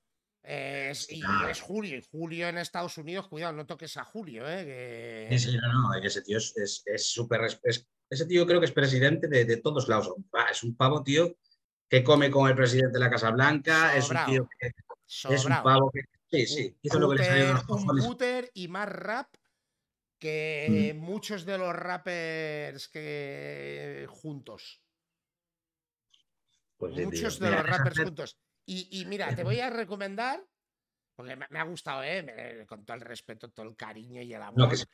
es, 0.47 1.11
y 1.11 1.21
Claro. 1.21 1.49
es 1.49 1.61
Julio. 1.61 1.99
Y 1.99 2.03
Julio 2.03 2.49
en 2.49 2.59
Estados 2.59 2.97
Unidos, 2.99 3.27
cuidado, 3.29 3.53
no 3.53 3.67
toques 3.67 3.97
a 3.97 4.05
Julio, 4.05 4.49
¿eh? 4.49 5.29
que- 5.31 5.39
Sí, 5.39 5.57
no, 5.57 5.73
no, 5.73 5.95
ese 5.95 6.23
tío 6.23 6.39
es 6.39 6.85
súper. 7.13 7.45
es- 7.45 7.61
es- 7.65 7.87
ese 8.09 8.27
tío 8.27 8.47
creo 8.47 8.61
que 8.61 8.67
es 8.67 8.73
presidente 8.73 9.27
de, 9.27 9.45
de 9.45 9.57
todos 9.57 9.89
lados. 9.89 10.13
Es 10.51 10.63
un 10.63 10.77
pavo, 10.77 11.03
tío, 11.03 11.37
que 11.89 12.05
come 12.05 12.31
con 12.31 12.49
el 12.49 12.55
presidente 12.55 12.93
de 12.95 13.01
la 13.01 13.11
Casa 13.11 13.31
Blanca. 13.31 13.97
Es 13.97 14.09
un 14.11 14.19
tío 14.27 14.49
que 14.61 14.73
es 15.35 15.45
un 15.45 15.63
pavo 15.63 15.91
que. 15.91 16.03
Sí, 16.31 16.47
sí, 16.47 16.77
hizo 16.83 16.99
lo 16.99 17.09
que 17.11 17.17
le 17.19 17.25
salió 17.25 17.47
de 17.47 17.53
un 17.53 18.49
y 18.55 18.69
más 18.69 18.89
rap 18.89 19.29
que 20.19 20.93
muchos 20.97 21.45
de 21.45 21.59
los 21.59 21.75
rappers 21.75 22.89
que 22.89 24.07
juntos. 24.09 24.83
Pues. 26.77 26.95
Muchos 26.95 27.39
de 27.39 27.47
Mira, 27.51 27.63
los 27.63 27.71
rappers 27.71 27.99
juntos. 28.01 28.39
Y, 28.67 29.01
y 29.01 29.07
mira, 29.07 29.35
te 29.35 29.45
voy 29.45 29.61
a 29.61 29.71
recomendar, 29.71 30.45
porque 31.14 31.37
me, 31.37 31.47
me 31.51 31.59
ha 31.59 31.64
gustado, 31.64 32.03
¿eh? 32.03 32.23
Me- 32.23 32.67
con 32.67 32.85
todo 32.85 32.97
el 32.97 33.01
respeto, 33.03 33.51
todo 33.51 33.67
el 33.67 33.77
cariño 33.77 34.21
y 34.23 34.35
el 34.35 34.43
amor. 34.43 34.59
No, 34.59 34.69
que 34.69 34.77
sí, 34.77 34.85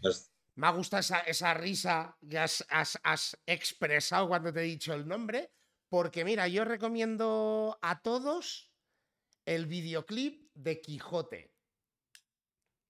pues, 0.00 0.32
Me 0.56 0.66
ha 0.66 0.70
gustado 0.70 1.00
esa, 1.00 1.20
esa 1.20 1.54
risa 1.54 2.16
que 2.28 2.38
has, 2.38 2.64
has- 2.70 2.98
has 3.04 3.38
expresado 3.46 4.28
cuando 4.28 4.52
te 4.52 4.60
he 4.60 4.64
dicho 4.64 4.94
el 4.94 5.06
nombre. 5.06 5.52
Porque 5.88 6.24
mira, 6.24 6.46
yo 6.48 6.64
recomiendo 6.64 7.78
a 7.82 8.00
todos 8.00 8.72
el 9.44 9.66
videoclip 9.66 10.48
de 10.54 10.80
Quijote. 10.80 11.52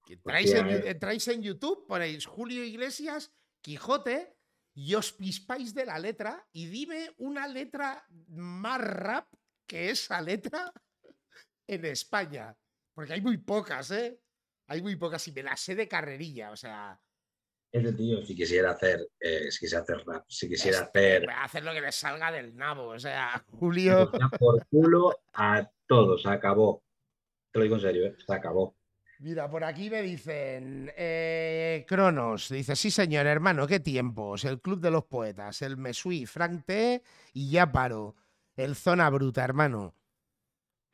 Entráis 0.08 0.52
en, 0.52 0.66
Hostia, 0.66 0.76
eh. 0.78 0.90
entráis 0.90 1.28
en 1.28 1.42
YouTube, 1.42 1.86
ponéis 1.86 2.26
Julio 2.26 2.64
Iglesias, 2.64 3.32
Quijote, 3.62 4.36
y 4.74 4.94
os 4.94 5.12
pispáis 5.12 5.72
de 5.74 5.86
la 5.86 5.98
letra. 5.98 6.46
Y 6.52 6.66
dime 6.66 7.14
una 7.18 7.46
letra 7.46 8.04
más 8.28 8.80
rap 8.80 9.32
que 9.70 9.90
esa 9.90 10.20
letra 10.20 10.72
en 11.68 11.84
España. 11.84 12.56
Porque 12.92 13.12
hay 13.12 13.20
muy 13.20 13.38
pocas, 13.38 13.92
¿eh? 13.92 14.18
Hay 14.66 14.82
muy 14.82 14.96
pocas 14.96 15.26
y 15.28 15.32
me 15.32 15.44
las 15.44 15.60
sé 15.60 15.76
de 15.76 15.86
carrerilla, 15.86 16.50
o 16.50 16.56
sea. 16.56 17.00
Ese 17.72 17.92
tío, 17.92 18.20
si 18.26 18.34
quisiera 18.34 18.72
hacer, 18.72 18.98
eh, 19.20 19.48
si 19.52 19.60
quisiera 19.60 19.82
hacer 19.84 20.04
rap, 20.04 20.24
si 20.28 20.48
quisiera 20.48 20.80
hacer. 20.80 21.30
hacer 21.30 21.62
lo 21.62 21.72
que 21.72 21.80
le 21.80 21.92
salga 21.92 22.32
del 22.32 22.56
nabo. 22.56 22.88
O 22.88 22.98
sea, 22.98 23.44
Julio. 23.60 24.10
Por 24.40 24.66
culo 24.66 25.20
a 25.34 25.70
todos, 25.86 26.22
se 26.22 26.28
acabó. 26.28 26.82
Te 27.52 27.60
lo 27.60 27.62
digo 27.62 27.76
en 27.76 27.80
serio, 27.82 28.06
¿eh? 28.06 28.16
se 28.26 28.34
acabó. 28.34 28.76
Mira, 29.20 29.48
por 29.48 29.62
aquí 29.62 29.88
me 29.88 30.02
dicen. 30.02 30.92
eh, 30.96 31.84
Cronos, 31.86 32.48
dice: 32.48 32.74
Sí, 32.74 32.90
señor, 32.90 33.26
hermano, 33.26 33.68
qué 33.68 33.78
tiempos. 33.78 34.44
El 34.44 34.60
Club 34.60 34.80
de 34.80 34.90
los 34.90 35.04
Poetas, 35.04 35.62
el 35.62 35.76
Mesui, 35.76 36.26
Frank 36.26 36.64
T. 36.66 37.02
y 37.34 37.50
ya 37.52 37.70
paro. 37.70 38.16
El 38.64 38.76
Zona 38.76 39.08
Bruta, 39.10 39.44
hermano. 39.44 39.94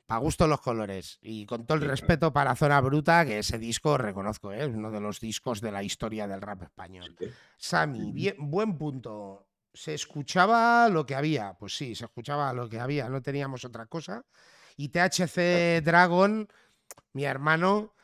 Pa' 0.06 0.18
gusto 0.18 0.46
los 0.46 0.60
colores. 0.60 1.18
Y 1.20 1.46
con 1.46 1.66
todo 1.66 1.78
el 1.78 1.88
respeto 1.88 2.32
para 2.32 2.54
Zona 2.54 2.80
Bruta, 2.80 3.24
que 3.26 3.40
ese 3.40 3.58
disco 3.58 3.98
reconozco, 3.98 4.52
¿eh? 4.52 4.62
es 4.62 4.68
uno 4.68 4.90
de 4.92 5.00
los 5.00 5.18
discos 5.20 5.60
de 5.60 5.72
la 5.72 5.82
historia 5.82 6.28
del 6.28 6.40
rap 6.42 6.62
español. 6.62 7.16
Sami, 7.56 8.12
bien, 8.12 8.36
buen 8.38 8.78
punto. 8.78 9.48
¿Se 9.74 9.94
escuchaba 9.94 10.88
lo 10.88 11.04
que 11.04 11.16
había? 11.16 11.54
Pues 11.54 11.76
sí, 11.76 11.94
se 11.96 12.04
escuchaba 12.04 12.52
lo 12.52 12.68
que 12.68 12.78
había, 12.78 13.08
no 13.08 13.20
teníamos 13.20 13.64
otra 13.64 13.86
cosa. 13.86 14.24
Y 14.76 14.90
THC 14.90 15.82
Dragon, 15.82 16.48
mi 17.12 17.24
hermano, 17.24 17.94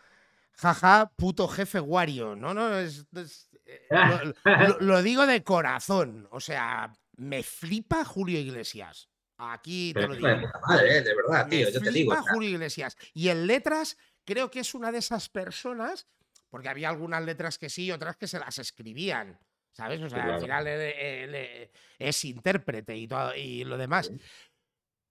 jaja, 0.55 1.13
puto 1.17 1.47
jefe 1.47 1.79
Wario. 1.81 2.35
No, 2.35 2.53
no, 2.53 2.77
es, 2.79 3.07
es- 3.15 3.49
eh, 3.65 3.87
lo, 3.91 4.25
lo- 4.25 4.35
lo 4.81 5.03
digo 5.03 5.25
de 5.25 5.45
corazón. 5.45 6.27
O 6.33 6.41
sea, 6.41 6.93
me 7.17 7.43
flipa 7.45 8.05
Julio 8.05 8.41
Iglesias. 8.41 9.09
Aquí 9.51 9.93
te 9.93 10.07
lo 10.07 10.15
digo. 10.15 10.29
madre, 10.69 10.99
¿eh? 10.99 11.03
de 11.03 11.15
verdad, 11.15 11.47
Me 11.47 11.51
tío, 11.57 11.69
yo 11.71 11.81
te 11.81 11.91
digo. 11.91 12.15
Julio 12.33 12.51
Iglesias. 12.51 12.97
Y 13.13 13.29
en 13.29 13.47
letras, 13.47 13.97
creo 14.25 14.51
que 14.51 14.61
es 14.61 14.75
una 14.75 14.93
de 14.93 14.99
esas 14.99 15.29
personas, 15.29 16.07
porque 16.49 16.69
había 16.69 16.89
algunas 16.89 17.25
letras 17.25 17.59
que 17.59 17.69
sí, 17.69 17.91
otras 17.91 18.17
que 18.17 18.27
se 18.29 18.39
las 18.39 18.59
escribían. 18.59 19.39
¿Sabes? 19.73 20.03
O 20.03 20.09
sea, 20.11 20.35
al 20.35 20.41
final 20.41 20.67
él- 20.67 20.81
él- 20.81 21.35
él 21.35 21.71
es 21.99 22.25
intérprete 22.27 22.95
y, 22.97 23.09
todo, 23.09 23.35
y 23.35 23.65
lo 23.65 23.79
demás. 23.79 24.07
Sí. 24.07 24.21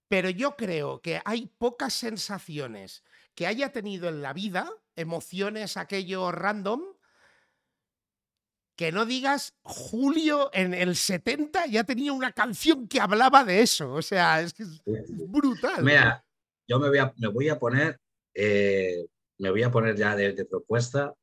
Pero 0.08 0.30
yo 0.30 0.56
creo 0.56 1.00
que 1.00 1.20
hay 1.24 1.46
pocas 1.46 1.92
sensaciones 1.94 3.02
que 3.34 3.46
haya 3.46 3.72
tenido 3.72 4.08
en 4.08 4.22
la 4.22 4.32
vida, 4.32 4.70
emociones 4.94 5.76
aquello 5.76 6.30
random, 6.32 6.82
que 8.76 8.90
no 8.92 9.04
digas 9.06 9.54
Julio 9.62 10.50
en 10.52 10.74
el 10.74 10.96
70 10.96 11.66
ya 11.66 11.84
tenía 11.84 12.12
una 12.12 12.32
canción 12.32 12.88
que 12.88 13.00
hablaba 13.00 13.44
de 13.44 13.60
eso. 13.62 13.92
O 13.92 14.02
sea, 14.02 14.40
es 14.40 14.54
que 14.54 14.62
es 14.62 14.80
brutal. 15.28 15.84
Mira, 15.84 16.24
yo 16.68 16.78
me 16.78 16.88
voy 16.88 16.98
a, 16.98 17.12
me 17.16 17.28
voy 17.28 17.48
a 17.48 17.58
poner, 17.58 18.00
eh, 18.34 19.06
me 19.38 19.50
voy 19.50 19.62
a 19.62 19.70
poner 19.70 19.96
ya 19.96 20.16
de, 20.16 20.32
de 20.32 20.44
propuesta 20.44 21.14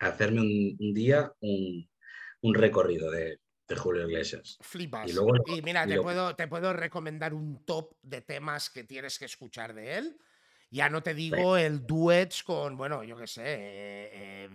a 0.00 0.06
hacerme 0.06 0.40
un, 0.40 0.76
un 0.78 0.94
día 0.94 1.32
un, 1.40 1.88
un 2.42 2.54
recorrido 2.54 3.10
de, 3.10 3.40
de 3.66 3.76
Julio 3.76 4.06
Iglesias. 4.06 4.58
Flipas. 4.60 5.10
Y 5.10 5.14
luego 5.14 5.34
lo- 5.36 5.42
Y 5.46 5.62
mira, 5.62 5.84
y 5.86 5.88
te, 5.90 6.00
puedo, 6.00 6.36
te 6.36 6.48
puedo 6.48 6.72
recomendar 6.72 7.34
un 7.34 7.64
top 7.64 7.94
de 8.02 8.20
temas 8.20 8.70
que 8.70 8.84
tienes 8.84 9.18
que 9.18 9.24
escuchar 9.24 9.74
de 9.74 9.96
él. 9.98 10.18
Ya 10.70 10.90
no 10.90 11.02
te 11.02 11.14
digo 11.14 11.56
el 11.56 11.86
duets 11.86 12.42
con, 12.42 12.76
bueno, 12.76 13.02
yo 13.02 13.16
qué 13.16 13.26
sé. 13.26 13.42
eh, 13.42 14.10
eh, 14.12 14.50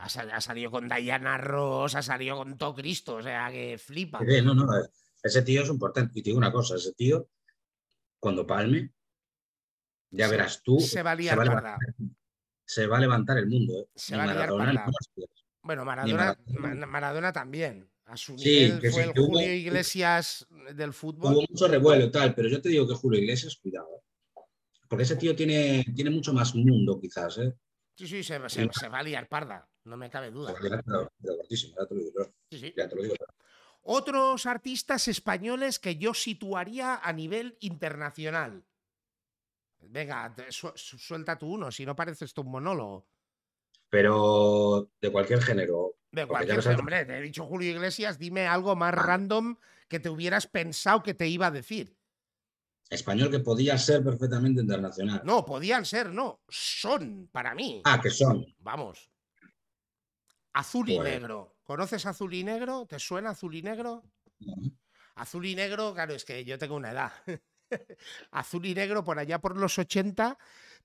ha, 0.00 0.08
sal- 0.08 0.30
ha 0.30 0.40
salido 0.40 0.70
con 0.70 0.88
Diana 0.88 1.36
Ross, 1.38 1.94
ha 1.94 2.02
salido 2.02 2.36
con 2.36 2.56
todo 2.56 2.74
Cristo, 2.74 3.16
o 3.16 3.22
sea 3.22 3.50
que 3.50 3.78
flipa. 3.78 4.18
Sí, 4.26 4.42
no, 4.42 4.54
no, 4.54 4.66
ese 5.22 5.42
tío 5.42 5.62
es 5.62 5.68
importante. 5.68 6.18
Y 6.18 6.22
te 6.22 6.30
digo 6.30 6.38
una 6.38 6.52
cosa, 6.52 6.76
ese 6.76 6.92
tío, 6.94 7.28
cuando 8.18 8.46
palme, 8.46 8.92
ya 10.10 10.26
Se- 10.26 10.30
verás 10.30 10.62
tú, 10.62 10.80
se 10.80 11.02
va 11.02 11.12
a 11.12 11.14
liar 11.14 11.38
va 11.38 11.42
a 11.42 11.44
levantar, 11.46 11.78
se 12.64 12.86
va 12.86 12.96
a 12.96 13.00
levantar 13.00 13.38
el 13.38 13.46
mundo. 13.46 13.80
¿eh? 13.80 13.88
Se 13.94 14.16
va 14.16 14.24
liar 14.24 14.36
Maradona. 14.50 14.86
Bueno, 15.62 15.84
Maradona, 15.84 16.16
Maradona. 16.16 16.74
Ma- 16.76 16.86
Maradona 16.86 17.32
también. 17.32 17.86
A 18.06 18.16
su 18.16 18.36
Sí, 18.36 18.62
nivel 18.64 18.80
que 18.80 18.90
fue 18.90 19.02
sí, 19.04 19.08
el 19.08 19.14
que 19.14 19.20
hubo- 19.20 19.26
Julio 19.28 19.54
Iglesias 19.54 20.44
del 20.74 20.92
fútbol. 20.92 21.32
Hubo 21.32 21.44
mucho 21.48 21.68
revuelo 21.68 22.06
y 22.06 22.10
tal, 22.10 22.34
pero 22.34 22.48
yo 22.48 22.60
te 22.60 22.68
digo 22.70 22.88
que 22.88 22.94
Julio 22.94 23.20
Iglesias, 23.20 23.56
cuidado. 23.62 23.86
¿eh? 23.96 24.40
Porque 24.88 25.04
ese 25.04 25.14
tío 25.14 25.36
tiene, 25.36 25.84
tiene 25.94 26.10
mucho 26.10 26.32
más 26.32 26.52
mundo, 26.56 26.98
quizás. 27.00 27.38
¿eh? 27.38 27.54
Sí, 27.96 28.08
sí, 28.08 28.24
se, 28.24 28.48
se- 28.48 28.68
se 28.72 28.88
va 28.88 28.98
a 28.98 29.02
liar 29.04 29.28
parda, 29.28 29.68
no 29.84 29.96
me 29.96 30.10
cabe 30.10 30.30
duda. 30.30 30.54
Otros 33.82 34.46
artistas 34.46 35.08
españoles 35.08 35.78
que 35.78 35.96
yo 35.96 36.12
situaría 36.14 36.96
a 37.02 37.12
nivel 37.12 37.56
internacional. 37.60 38.64
Venga, 39.80 40.34
su- 40.50 40.72
suelta 40.76 41.38
tú 41.38 41.54
uno, 41.54 41.72
si 41.72 41.86
no 41.86 41.96
parece 41.96 42.26
esto 42.26 42.42
un 42.42 42.50
monólogo. 42.50 43.06
Pero 43.88 44.90
de 45.00 45.10
cualquier 45.10 45.42
género. 45.42 45.96
De 46.12 46.26
cualquier 46.26 46.62
sabes. 46.62 46.78
hombre, 46.78 47.04
te 47.06 47.16
he 47.18 47.22
dicho 47.22 47.46
Julio 47.46 47.70
Iglesias, 47.70 48.18
dime 48.18 48.46
algo 48.46 48.76
más 48.76 48.94
random 48.94 49.56
que 49.88 49.98
te 49.98 50.10
hubieras 50.10 50.46
pensado 50.46 51.02
que 51.02 51.14
te 51.14 51.26
iba 51.26 51.46
a 51.46 51.50
decir. 51.50 51.96
Español 52.90 53.30
que 53.30 53.38
podía 53.40 53.78
ser 53.78 54.04
perfectamente 54.04 54.60
internacional. 54.60 55.22
No, 55.24 55.44
podían 55.44 55.84
ser, 55.86 56.12
no, 56.12 56.42
son 56.48 57.28
para 57.32 57.54
mí. 57.54 57.80
Ah, 57.84 58.00
que 58.00 58.10
son. 58.10 58.44
Vamos. 58.58 59.09
Azul 60.52 60.88
y 60.90 60.98
negro. 60.98 61.56
¿Conoces 61.62 62.06
azul 62.06 62.34
y 62.34 62.42
negro? 62.42 62.86
¿Te 62.86 62.98
suena 62.98 63.30
azul 63.30 63.54
y 63.54 63.62
negro? 63.62 64.02
Azul 65.14 65.46
y 65.46 65.54
negro, 65.54 65.94
claro, 65.94 66.14
es 66.14 66.24
que 66.24 66.44
yo 66.44 66.58
tengo 66.58 66.76
una 66.76 66.90
edad. 66.90 67.12
Azul 68.32 68.66
y 68.66 68.74
negro, 68.74 69.04
por 69.04 69.18
allá 69.18 69.38
por 69.40 69.56
los 69.56 69.78
80, 69.78 70.36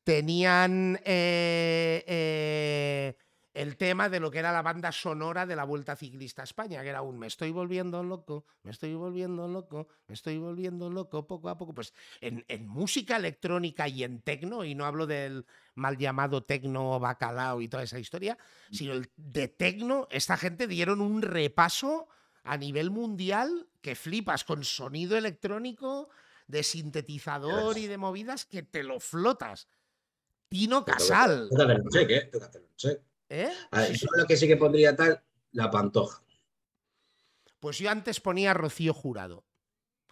tenían 0.04 1.00
eh, 1.04 2.04
eh, 2.06 3.18
el 3.56 3.78
tema 3.78 4.10
de 4.10 4.20
lo 4.20 4.30
que 4.30 4.40
era 4.40 4.52
la 4.52 4.62
banda 4.62 4.92
sonora 4.92 5.46
de 5.46 5.56
la 5.56 5.64
Vuelta 5.64 5.96
Ciclista 5.96 6.42
a 6.42 6.44
España, 6.44 6.84
que 6.84 6.90
era 6.90 7.02
un 7.02 7.18
me 7.18 7.28
estoy 7.28 7.52
volviendo 7.52 8.04
loco, 8.04 8.46
me 8.64 8.72
estoy 8.72 8.94
volviendo 8.96 9.48
loco, 9.48 9.88
me 10.08 10.14
estoy 10.14 10.38
volviendo 10.38 10.90
loco 10.90 11.26
poco 11.26 11.48
a 11.48 11.58
poco. 11.58 11.74
Pues 11.74 11.94
en, 12.20 12.44
en 12.50 12.68
música 12.68 13.16
electrónica 13.16 13.88
y 13.88 14.04
en 14.04 14.22
tecno, 14.22 14.66
y 14.66 14.76
no 14.76 14.86
hablo 14.86 15.08
del 15.08 15.46
mal 15.74 15.98
llamado 15.98 16.44
tecno 16.44 17.00
bacalao 17.00 17.62
y 17.62 17.70
toda 17.70 17.84
esa 17.84 17.98
historia, 17.98 18.38
sino 18.72 18.92
el 18.92 19.10
de 19.16 19.48
tecno, 19.48 20.10
esta 20.12 20.36
gente 20.36 20.68
dieron 20.68 21.00
un 21.00 21.22
repaso 21.22 22.10
a 22.44 22.58
nivel 22.58 22.92
mundial 22.92 23.70
que 23.82 23.96
flipas 23.96 24.44
con 24.44 24.66
sonido 24.66 25.18
electrónico 25.18 26.10
de 26.48 26.62
sintetizador 26.62 27.78
y 27.78 27.88
de 27.88 27.98
movidas 27.98 28.46
que 28.46 28.64
te 28.64 28.84
lo 28.84 29.00
flotas. 29.00 29.70
Tino 30.50 30.84
Casal. 30.84 31.50
¿Eh? 33.30 33.50
Tócate 33.50 33.58
el 33.58 33.60
cheque. 33.60 33.68
A 33.72 33.80
ver, 33.80 33.88
Sí, 33.90 33.96
sí. 33.98 34.06
yo 34.06 34.22
lo 34.22 34.26
que 34.28 34.38
sí 34.38 34.48
que 34.48 34.58
pondría 34.58 34.96
tal, 34.96 35.24
la 35.52 35.70
pantoja. 35.72 36.22
Pues 37.60 37.78
yo 37.80 37.90
antes 37.90 38.20
ponía 38.20 38.52
a 38.52 38.54
Rocío 38.54 38.94
Jurado. 38.94 39.44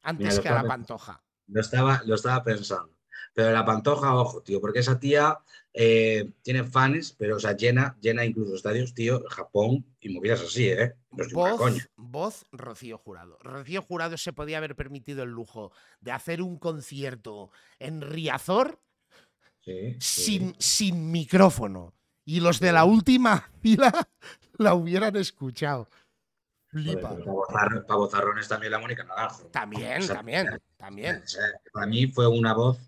Antes 0.01 0.30
Mira, 0.32 0.41
que 0.41 0.49
a 0.49 0.55
la 0.64 0.68
Pantoja. 0.68 1.24
Lo 1.47 1.61
estaba, 1.61 2.01
lo 2.05 2.16
estaba 2.16 2.43
pensando. 2.43 2.91
Pero 3.34 3.51
la 3.51 3.66
pantoja, 3.66 4.14
ojo, 4.16 4.41
tío, 4.43 4.59
porque 4.61 4.80
esa 4.80 4.99
tía 4.99 5.39
eh, 5.74 6.32
tiene 6.43 6.64
fans, 6.66 7.14
pero 7.18 7.38
o 7.38 7.39
sea, 7.39 7.55
llena, 7.55 7.97
llena 7.99 8.26
incluso 8.26 8.53
estadios, 8.55 8.93
tío, 8.93 9.24
Japón 9.30 9.86
y 9.99 10.09
movidas 10.09 10.41
así, 10.41 10.68
¿eh? 10.70 10.93
No 11.11 11.26
Voz, 11.32 11.57
coña. 11.57 11.88
voz 11.95 12.45
Rocío 12.51 12.97
Jurado. 12.99 13.38
Rocío 13.41 13.82
Jurado 13.82 14.18
se 14.18 14.34
podía 14.34 14.57
haber 14.57 14.76
permitido 14.76 15.24
el 15.24 15.30
lujo 15.32 15.72
de 15.99 16.11
hacer 16.11 16.41
un 16.41 16.59
concierto 16.59 17.49
en 17.80 18.01
Riazor 18.01 18.80
Sí, 19.61 19.95
sí. 19.99 20.24
sin, 20.24 20.55
sin 20.59 21.11
micrófono. 21.11 21.93
Y 22.26 22.39
los 22.39 22.59
de 22.59 22.71
la 22.71 22.84
Sí. 22.84 22.89
última 22.89 23.49
fila 23.61 23.91
la 24.57 24.74
hubieran 24.76 25.15
escuchado. 25.15 25.88
Flipa. 26.67 27.15
para 27.53 27.86
para 27.86 27.97
bozarrones 27.99 28.47
también 28.47 28.71
la 28.71 28.80
Mónica 28.80 29.03
Naranjo. 29.03 29.43
También, 29.51 30.01
O 30.01 30.05
sea, 30.05 30.15
también, 30.15 30.59
también. 30.78 31.21
O 31.24 31.28
sea, 31.28 31.43
para 31.71 31.86
mí 31.86 32.07
fue 32.07 32.28
una 32.28 32.53
voz 32.55 32.80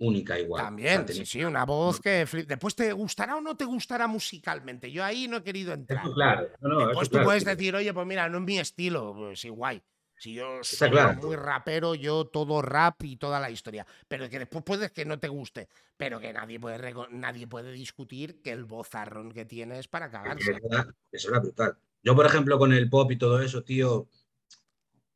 única 0.00 0.36
igual. 0.38 0.60
O 0.60 0.62
sea, 0.62 0.66
También, 0.66 1.06
tenía- 1.06 1.24
sí, 1.24 1.38
sí, 1.38 1.44
una 1.44 1.64
voz 1.64 2.00
que 2.00 2.24
después 2.46 2.74
te 2.74 2.92
gustará 2.92 3.36
o 3.36 3.40
no 3.40 3.56
te 3.56 3.64
gustará 3.66 4.08
musicalmente. 4.08 4.90
Yo 4.90 5.04
ahí 5.04 5.28
no 5.28 5.36
he 5.36 5.42
querido 5.44 5.72
entrar. 5.74 6.04
Eso 6.04 6.12
claro. 6.14 6.48
No, 6.60 6.68
no, 6.70 6.78
Después 6.86 6.96
eso 7.02 7.10
tú 7.10 7.10
claro, 7.12 7.24
puedes 7.26 7.44
decir, 7.44 7.74
oye, 7.76 7.94
pues 7.94 8.06
mira, 8.06 8.28
no 8.28 8.38
es 8.38 8.44
mi 8.44 8.58
estilo, 8.58 9.14
pues 9.14 9.44
igual. 9.44 9.82
Si 10.18 10.34
yo 10.34 10.62
soy 10.64 10.90
claro. 10.90 11.14
muy 11.14 11.36
rapero, 11.36 11.94
yo 11.94 12.26
todo 12.26 12.60
rap 12.60 13.02
y 13.04 13.16
toda 13.16 13.38
la 13.38 13.50
historia. 13.50 13.86
Pero 14.08 14.28
que 14.28 14.38
después 14.38 14.64
puedes 14.64 14.90
que 14.90 15.04
no 15.04 15.18
te 15.18 15.28
guste. 15.28 15.68
Pero 15.96 16.18
que 16.20 16.32
nadie 16.32 16.58
puede, 16.58 16.94
nadie 17.10 17.46
puede 17.46 17.72
discutir 17.72 18.42
que 18.42 18.50
el 18.50 18.64
vozarrón 18.64 19.32
que 19.32 19.44
tiene 19.44 19.78
es 19.78 19.88
para 19.88 20.10
cagarse. 20.10 20.52
Eso 20.52 20.60
era, 20.70 20.86
eso 21.12 21.28
era 21.30 21.38
brutal. 21.40 21.78
Yo, 22.02 22.14
por 22.16 22.26
ejemplo, 22.26 22.58
con 22.58 22.72
el 22.72 22.88
pop 22.90 23.10
y 23.12 23.16
todo 23.16 23.40
eso, 23.40 23.62
tío, 23.62 24.08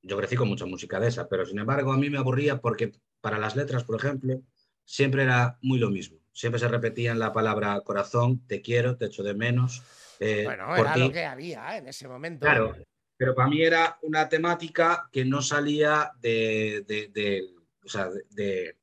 yo 0.02 0.16
crecí 0.16 0.36
con 0.36 0.48
mucha 0.48 0.66
música 0.66 0.98
de 0.98 1.08
esa, 1.08 1.28
pero 1.28 1.46
sin 1.46 1.58
embargo 1.58 1.92
a 1.92 1.96
mí 1.96 2.10
me 2.10 2.18
aburría 2.18 2.60
porque 2.60 2.92
para 3.20 3.38
las 3.38 3.54
letras, 3.56 3.84
por 3.84 3.96
ejemplo, 3.96 4.40
siempre 4.84 5.22
era 5.22 5.58
muy 5.62 5.78
lo 5.78 5.90
mismo. 5.90 6.18
Siempre 6.32 6.58
se 6.58 6.68
repetían 6.68 7.18
la 7.18 7.32
palabra 7.32 7.80
corazón, 7.82 8.40
te 8.46 8.62
quiero, 8.62 8.96
te 8.96 9.06
echo 9.06 9.22
de 9.22 9.34
menos. 9.34 9.82
eh, 10.18 10.44
Bueno, 10.44 10.74
era 10.74 10.96
lo 10.96 11.12
que 11.12 11.24
había 11.24 11.76
en 11.76 11.88
ese 11.88 12.08
momento. 12.08 12.46
Claro, 12.46 12.74
pero 13.22 13.36
para 13.36 13.48
mí 13.48 13.62
era 13.62 13.98
una 14.02 14.28
temática 14.28 15.08
que 15.12 15.24
no 15.24 15.40
salía 15.42 16.10
de, 16.20 16.84
de- 16.88 17.08
de- 17.14 17.54
o 17.84 17.88
sea, 17.88 18.08
de, 18.10 18.24
de- 18.30 18.76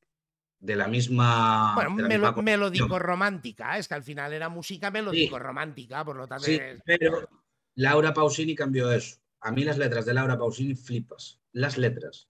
de 0.61 0.75
la 0.77 0.87
misma. 0.87 1.73
Bueno, 1.75 1.95
de 1.97 2.03
la 2.03 2.07
melo- 2.07 2.27
misma 2.27 2.41
melódico 2.41 2.97
romántica, 2.99 3.77
es 3.77 3.89
que 3.89 3.95
al 3.95 4.03
final 4.03 4.31
era 4.31 4.47
música 4.47 4.89
melódico 4.91 5.37
romántica, 5.39 6.05
por 6.05 6.15
lo 6.15 6.25
tanto. 6.25 6.45
Sí, 6.45 6.55
es- 6.55 6.79
pero 6.85 7.27
Laura 7.75 8.13
Pausini 8.13 8.55
cambió 8.55 8.89
eso. 8.93 9.17
A 9.41 9.51
mí 9.51 9.65
las 9.65 9.77
letras 9.77 10.05
de 10.05 10.13
Laura 10.13 10.37
Pausini 10.37 10.73
flipas. 10.73 11.41
Las 11.51 11.77
letras. 11.77 12.29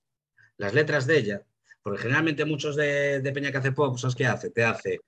Las 0.58 0.74
letras 0.74 1.06
de 1.06 1.18
ella. 1.20 1.46
Porque 1.84 2.02
generalmente 2.02 2.44
muchos 2.44 2.76
de, 2.76 3.20
de 3.22 3.32
Peña 3.32 3.52
que 3.52 3.58
hace 3.60 3.72
pop, 3.72 4.00
¿sabes 4.00 4.16
qué 4.16 4.26
hace? 4.26 4.50
Te 4.50 4.64
hace 4.64 5.00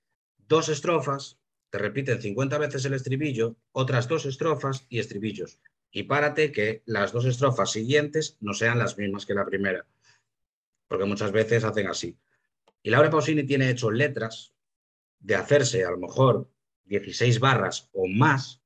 dos 0.48 0.70
estrofas, 0.70 1.40
te 1.72 1.80
repiten 1.80 2.22
50 2.22 2.60
veces 2.60 2.86
el 2.86 2.94
estribillo, 2.94 3.56
otras 3.72 4.08
dos 4.08 4.26
estrofas 4.28 4.86
y 4.88 5.00
estribillos. 5.00 5.58
Y 5.92 6.04
párate 6.04 6.52
que 6.52 6.84
las 6.86 7.12
dos 7.12 7.26
estrofas 7.26 7.72
siguientes 7.72 8.38
no 8.40 8.54
sean 8.54 8.80
las 8.80 8.98
mismas 8.98 9.26
que 9.26 9.34
la 9.34 9.46
primera. 9.46 9.86
Porque 10.88 11.06
muchas 11.06 11.32
veces 11.32 11.64
hacen 11.64 11.88
así. 11.88 12.18
Y 12.82 12.90
Laura 12.90 13.10
Pausini 13.10 13.44
tiene 13.44 13.70
hecho 13.70 13.92
letras 13.92 14.54
de 15.20 15.36
hacerse 15.36 15.86
a 15.86 15.92
lo 15.92 15.98
mejor 15.98 16.50
16 16.86 17.40
barras 17.40 17.90
o 17.94 18.08
más 18.08 18.62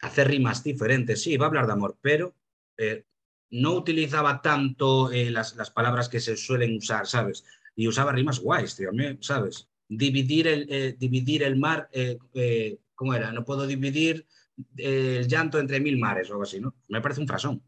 hacer 0.00 0.28
rimas 0.28 0.62
diferentes. 0.62 1.22
Sí, 1.22 1.36
va 1.36 1.46
a 1.46 1.48
hablar 1.48 1.66
de 1.66 1.72
amor, 1.72 1.98
pero 2.00 2.34
eh, 2.76 3.04
no 3.50 3.72
utilizaba 3.74 4.42
tanto 4.42 5.12
eh, 5.12 5.30
las, 5.30 5.56
las 5.56 5.70
palabras 5.70 6.08
que 6.08 6.20
se 6.20 6.36
suelen 6.36 6.76
usar, 6.76 7.06
¿sabes? 7.06 7.44
Y 7.74 7.88
usaba 7.88 8.12
rimas 8.12 8.40
guays, 8.40 8.76
tío, 8.76 8.90
¿sabes? 9.20 9.68
Dividir 9.88 10.48
el, 10.48 10.66
eh, 10.70 10.96
dividir 10.98 11.42
el 11.42 11.56
mar, 11.56 11.88
eh, 11.92 12.18
¿cómo 12.94 13.14
era? 13.14 13.32
No 13.32 13.44
puedo 13.44 13.66
dividir 13.66 14.26
el 14.76 15.26
llanto 15.28 15.58
entre 15.58 15.80
mil 15.80 15.98
mares 15.98 16.28
o 16.30 16.32
algo 16.34 16.44
así, 16.44 16.60
¿no? 16.60 16.74
Me 16.88 17.00
parece 17.00 17.20
un 17.20 17.26
frasón. 17.28 17.62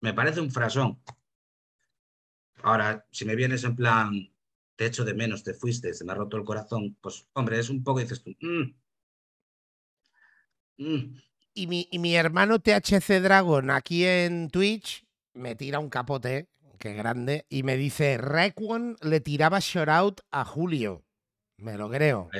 Me 0.00 0.14
parece 0.14 0.40
un 0.40 0.50
frasón. 0.50 1.00
Ahora, 2.62 3.06
si 3.10 3.24
me 3.26 3.36
vienes 3.36 3.62
en 3.64 3.76
plan, 3.76 4.32
te 4.76 4.86
echo 4.86 5.04
de 5.04 5.12
menos, 5.14 5.44
te 5.44 5.52
fuiste, 5.54 5.92
se 5.94 6.04
me 6.04 6.12
ha 6.12 6.14
roto 6.14 6.36
el 6.38 6.44
corazón, 6.44 6.96
pues, 7.00 7.28
hombre, 7.34 7.58
es 7.58 7.68
un 7.70 7.84
poco, 7.84 8.00
dices 8.00 8.22
tú, 8.22 8.30
"Mm, 8.40 8.72
mm". 10.78 11.16
Y 11.54 11.66
mi, 11.66 11.86
y 11.90 11.98
mi 11.98 12.14
hermano 12.14 12.58
THC 12.60 13.20
Dragon 13.20 13.70
aquí 13.70 14.04
en 14.06 14.48
Twitch 14.50 15.04
me 15.34 15.54
tira 15.54 15.78
un 15.78 15.90
capote, 15.90 16.48
que 16.78 16.94
grande, 16.94 17.46
y 17.48 17.62
me 17.62 17.76
dice, 17.76 18.16
Requon 18.16 18.96
le 19.02 19.20
tiraba 19.20 19.58
shoutout 19.60 20.20
a 20.30 20.44
Julio. 20.44 21.04
Me 21.58 21.76
lo 21.76 21.90
creo. 21.90 22.30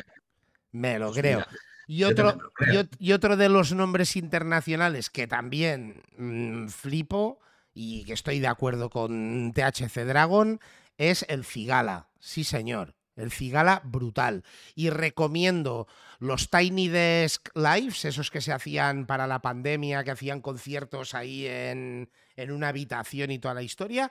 Me 0.72 0.98
lo 0.98 1.08
Pues 1.08 1.20
creo. 1.20 1.40
mira, 1.40 1.48
Y 1.92 2.04
otro, 2.04 2.38
y 2.72 3.08
y 3.08 3.12
otro 3.12 3.36
de 3.36 3.50
los 3.50 3.74
nombres 3.74 4.16
internacionales 4.16 5.10
que 5.10 5.26
también 5.26 6.02
mm, 6.16 6.68
flipo 6.68 7.38
y 7.74 8.04
que 8.04 8.14
estoy 8.14 8.40
de 8.40 8.46
acuerdo 8.46 8.88
con 8.88 9.52
THC 9.52 10.06
Dragon 10.06 10.58
es 10.96 11.26
el 11.28 11.44
Cigala. 11.44 12.08
Sí, 12.18 12.44
señor. 12.44 12.94
El 13.14 13.30
Cigala 13.30 13.82
brutal. 13.84 14.42
Y 14.74 14.88
recomiendo 14.88 15.86
los 16.18 16.48
Tiny 16.48 16.88
Desk 16.88 17.50
Lives, 17.54 18.06
esos 18.06 18.30
que 18.30 18.40
se 18.40 18.54
hacían 18.54 19.04
para 19.04 19.26
la 19.26 19.42
pandemia, 19.42 20.02
que 20.02 20.12
hacían 20.12 20.40
conciertos 20.40 21.14
ahí 21.14 21.46
en, 21.46 22.08
en 22.36 22.52
una 22.52 22.68
habitación 22.68 23.30
y 23.30 23.38
toda 23.38 23.52
la 23.52 23.62
historia. 23.62 24.10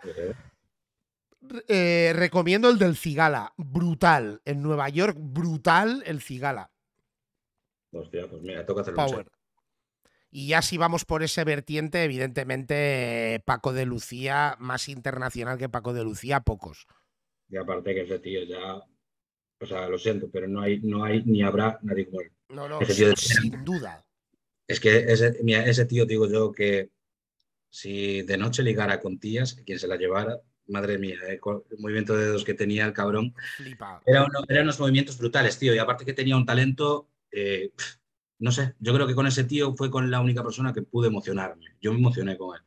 Eh, 1.67 2.13
recomiendo 2.15 2.69
el 2.69 2.77
del 2.77 2.95
Cigala. 2.95 3.53
Brutal. 3.57 4.39
En 4.45 4.61
Nueva 4.61 4.88
York, 4.89 5.17
brutal 5.19 6.03
el 6.05 6.21
Cigala. 6.21 6.70
Hostia, 7.91 8.27
pues 8.29 8.41
mira, 8.41 8.65
toca 8.65 8.81
hacerlo. 8.81 9.01
un 9.03 9.09
Power. 9.09 9.27
Y 10.33 10.47
ya 10.47 10.61
si 10.61 10.77
vamos 10.77 11.03
por 11.03 11.23
ese 11.23 11.43
vertiente, 11.43 12.03
evidentemente 12.05 13.43
Paco 13.45 13.73
de 13.73 13.85
Lucía, 13.85 14.55
más 14.59 14.87
internacional 14.87 15.57
que 15.57 15.67
Paco 15.69 15.93
de 15.93 16.03
Lucía, 16.03 16.39
pocos. 16.41 16.87
Y 17.49 17.57
aparte 17.57 17.93
que 17.93 18.01
ese 18.01 18.19
tío 18.19 18.43
ya, 18.43 18.75
o 19.59 19.65
sea, 19.65 19.89
lo 19.89 19.97
siento, 19.97 20.29
pero 20.31 20.47
no 20.47 20.61
hay, 20.61 20.79
no 20.79 21.03
hay 21.03 21.21
ni 21.25 21.43
habrá 21.43 21.79
nadie 21.81 22.05
como 22.05 22.21
él. 22.21 22.31
No, 22.47 22.69
no, 22.69 22.79
Ese 22.79 22.95
tío 22.95 23.09
de- 23.09 23.15
sin 23.17 23.65
duda. 23.65 24.05
Es 24.67 24.79
que 24.79 24.99
ese, 24.99 25.37
mira, 25.43 25.65
ese 25.65 25.85
tío, 25.85 26.05
digo 26.05 26.29
yo, 26.29 26.53
que 26.53 26.91
si 27.69 28.21
de 28.21 28.37
noche 28.37 28.63
ligara 28.63 29.01
con 29.01 29.19
tías, 29.19 29.55
quien 29.65 29.79
se 29.79 29.87
la 29.87 29.97
llevara, 29.97 30.39
madre 30.67 30.97
mía, 30.97 31.17
eh, 31.27 31.39
el 31.71 31.77
movimiento 31.79 32.15
de 32.15 32.25
dedos 32.27 32.45
que 32.45 32.53
tenía 32.53 32.85
el 32.85 32.93
cabrón, 32.93 33.33
Flipa. 33.57 34.01
era 34.05 34.23
uno- 34.23 34.45
eran 34.47 34.63
unos 34.63 34.79
movimientos 34.79 35.17
brutales, 35.17 35.59
tío, 35.59 35.75
y 35.75 35.77
aparte 35.77 36.05
que 36.05 36.13
tenía 36.13 36.37
un 36.37 36.45
talento, 36.45 37.09
eh, 37.32 37.71
no 38.39 38.51
sé, 38.51 38.75
yo 38.79 38.93
creo 38.93 39.07
que 39.07 39.15
con 39.15 39.27
ese 39.27 39.43
tío 39.43 39.75
fue 39.75 39.91
con 39.91 40.09
la 40.09 40.19
única 40.19 40.43
persona 40.43 40.73
que 40.73 40.82
pude 40.82 41.07
emocionarme. 41.07 41.77
Yo 41.79 41.93
me 41.93 41.99
emocioné 41.99 42.38
con 42.38 42.55
él. 42.55 42.63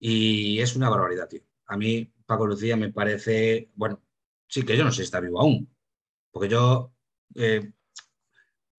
Y 0.00 0.58
es 0.60 0.74
una 0.74 0.90
barbaridad, 0.90 1.28
tío. 1.28 1.42
A 1.66 1.76
mí, 1.76 2.12
Paco 2.26 2.46
Lucía 2.46 2.76
me 2.76 2.92
parece, 2.92 3.70
bueno, 3.74 4.02
sí 4.48 4.64
que 4.64 4.76
yo 4.76 4.84
no 4.84 4.90
sé 4.90 4.96
si 4.96 5.02
está 5.02 5.20
vivo 5.20 5.40
aún, 5.40 5.72
porque 6.32 6.48
yo 6.48 6.92
eh, 7.36 7.72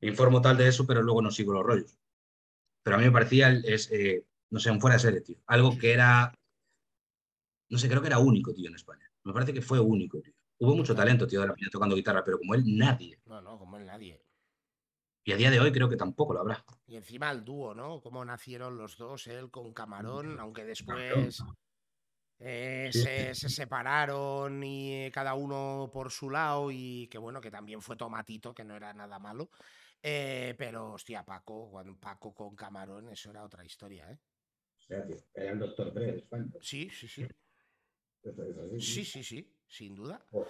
informo 0.02 0.41
tal 0.41 0.58
de 0.58 0.68
eso, 0.68 0.86
pero 0.86 1.02
luego 1.02 1.22
no 1.22 1.32
sigo 1.32 1.54
los 1.54 1.64
rollos. 1.64 1.98
Pero 2.84 2.98
a 2.98 3.00
mí 3.00 3.06
me 3.06 3.12
parecía, 3.12 3.52
es, 3.52 3.89
eh, 3.91 4.26
no 4.50 4.60
sé, 4.60 4.72
un 4.72 4.82
fuera 4.82 4.96
de 4.96 5.00
serie, 5.00 5.22
tío. 5.22 5.38
Algo 5.48 5.78
que 5.78 5.94
era, 5.94 6.34
no 7.70 7.78
sé, 7.78 7.88
creo 7.88 8.02
que 8.02 8.08
era 8.08 8.20
único, 8.20 8.54
tío, 8.54 8.68
en 8.68 8.76
España. 8.76 9.10
Me 9.24 9.32
parece 9.32 9.54
que 9.54 9.62
fue 9.62 9.80
único, 9.80 10.20
tío. 10.20 10.34
Hubo 10.60 10.76
mucho 10.76 10.94
talento, 10.94 11.26
tío, 11.26 11.41
de 11.41 11.48
la 11.48 11.56
tocando 11.72 11.96
guitarra, 11.96 12.24
pero 12.24 12.38
como 12.38 12.54
él, 12.54 12.64
nadie. 12.66 13.20
No, 13.26 13.41
no, 13.41 13.58
como 13.58 13.78
en 13.78 13.86
nadie. 13.86 14.23
Y 15.26 15.32
a 15.32 15.38
día 15.38 15.50
de 15.50 15.60
hoy 15.60 15.72
creo 15.72 15.90
que 15.90 15.96
tampoco 15.96 16.34
lo 16.34 16.42
habrá. 16.42 16.66
Y 16.86 16.96
encima 16.96 17.32
el 17.32 17.46
dúo, 17.46 17.74
¿no? 17.74 18.02
Cómo 18.02 18.26
nacieron 18.26 18.78
los 18.78 18.98
dos, 18.98 19.28
él 19.28 19.50
con 19.50 19.74
Camarón, 19.74 20.40
aunque 20.40 20.66
después 20.66 21.42
eh, 22.40 22.90
se, 22.92 23.34
se 23.34 23.50
separaron 23.50 24.62
y 24.64 25.10
cada 25.12 25.34
uno 25.34 25.90
por 25.94 26.12
su 26.12 26.30
lado 26.30 26.72
y 26.72 27.08
que 27.08 27.18
bueno, 27.18 27.40
que 27.40 27.52
también 27.52 27.82
fue 27.82 27.96
Tomatito, 27.96 28.54
que 28.54 28.66
no 28.66 28.76
era 28.76 28.94
nada 28.94 29.18
malo. 29.18 29.50
Eh, 30.02 30.54
pero, 30.58 30.92
hostia, 30.92 31.24
Paco, 31.24 31.70
cuando 31.72 31.96
Paco 31.96 32.34
con 32.34 32.54
Camarón, 32.54 33.08
eso 33.08 33.30
era 33.30 33.46
otra 33.46 33.64
historia, 33.64 34.12
¿eh? 34.12 34.20
O 34.78 34.82
sea, 34.82 35.06
tío, 35.06 35.16
era 35.34 35.52
el 35.52 35.60
doctor 35.60 35.94
Dre. 35.94 36.28
Sí, 36.60 36.90
sí, 36.90 37.08
sí. 37.08 37.26
Sí, 38.78 39.06
sí, 39.06 39.24
sí, 39.24 39.56
sin 39.66 39.96
duda. 39.96 40.26
O. 40.32 40.46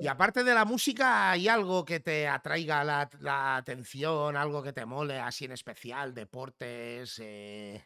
Y 0.00 0.06
aparte 0.08 0.42
de 0.44 0.54
la 0.54 0.64
música, 0.64 1.30
¿hay 1.30 1.46
algo 1.48 1.84
que 1.84 2.00
te 2.00 2.26
atraiga 2.26 2.82
la, 2.84 3.08
la 3.20 3.56
atención, 3.56 4.34
algo 4.36 4.62
que 4.62 4.72
te 4.72 4.86
mole 4.86 5.18
así 5.18 5.44
en 5.44 5.52
especial? 5.52 6.14
Deportes, 6.14 7.18
eh, 7.22 7.84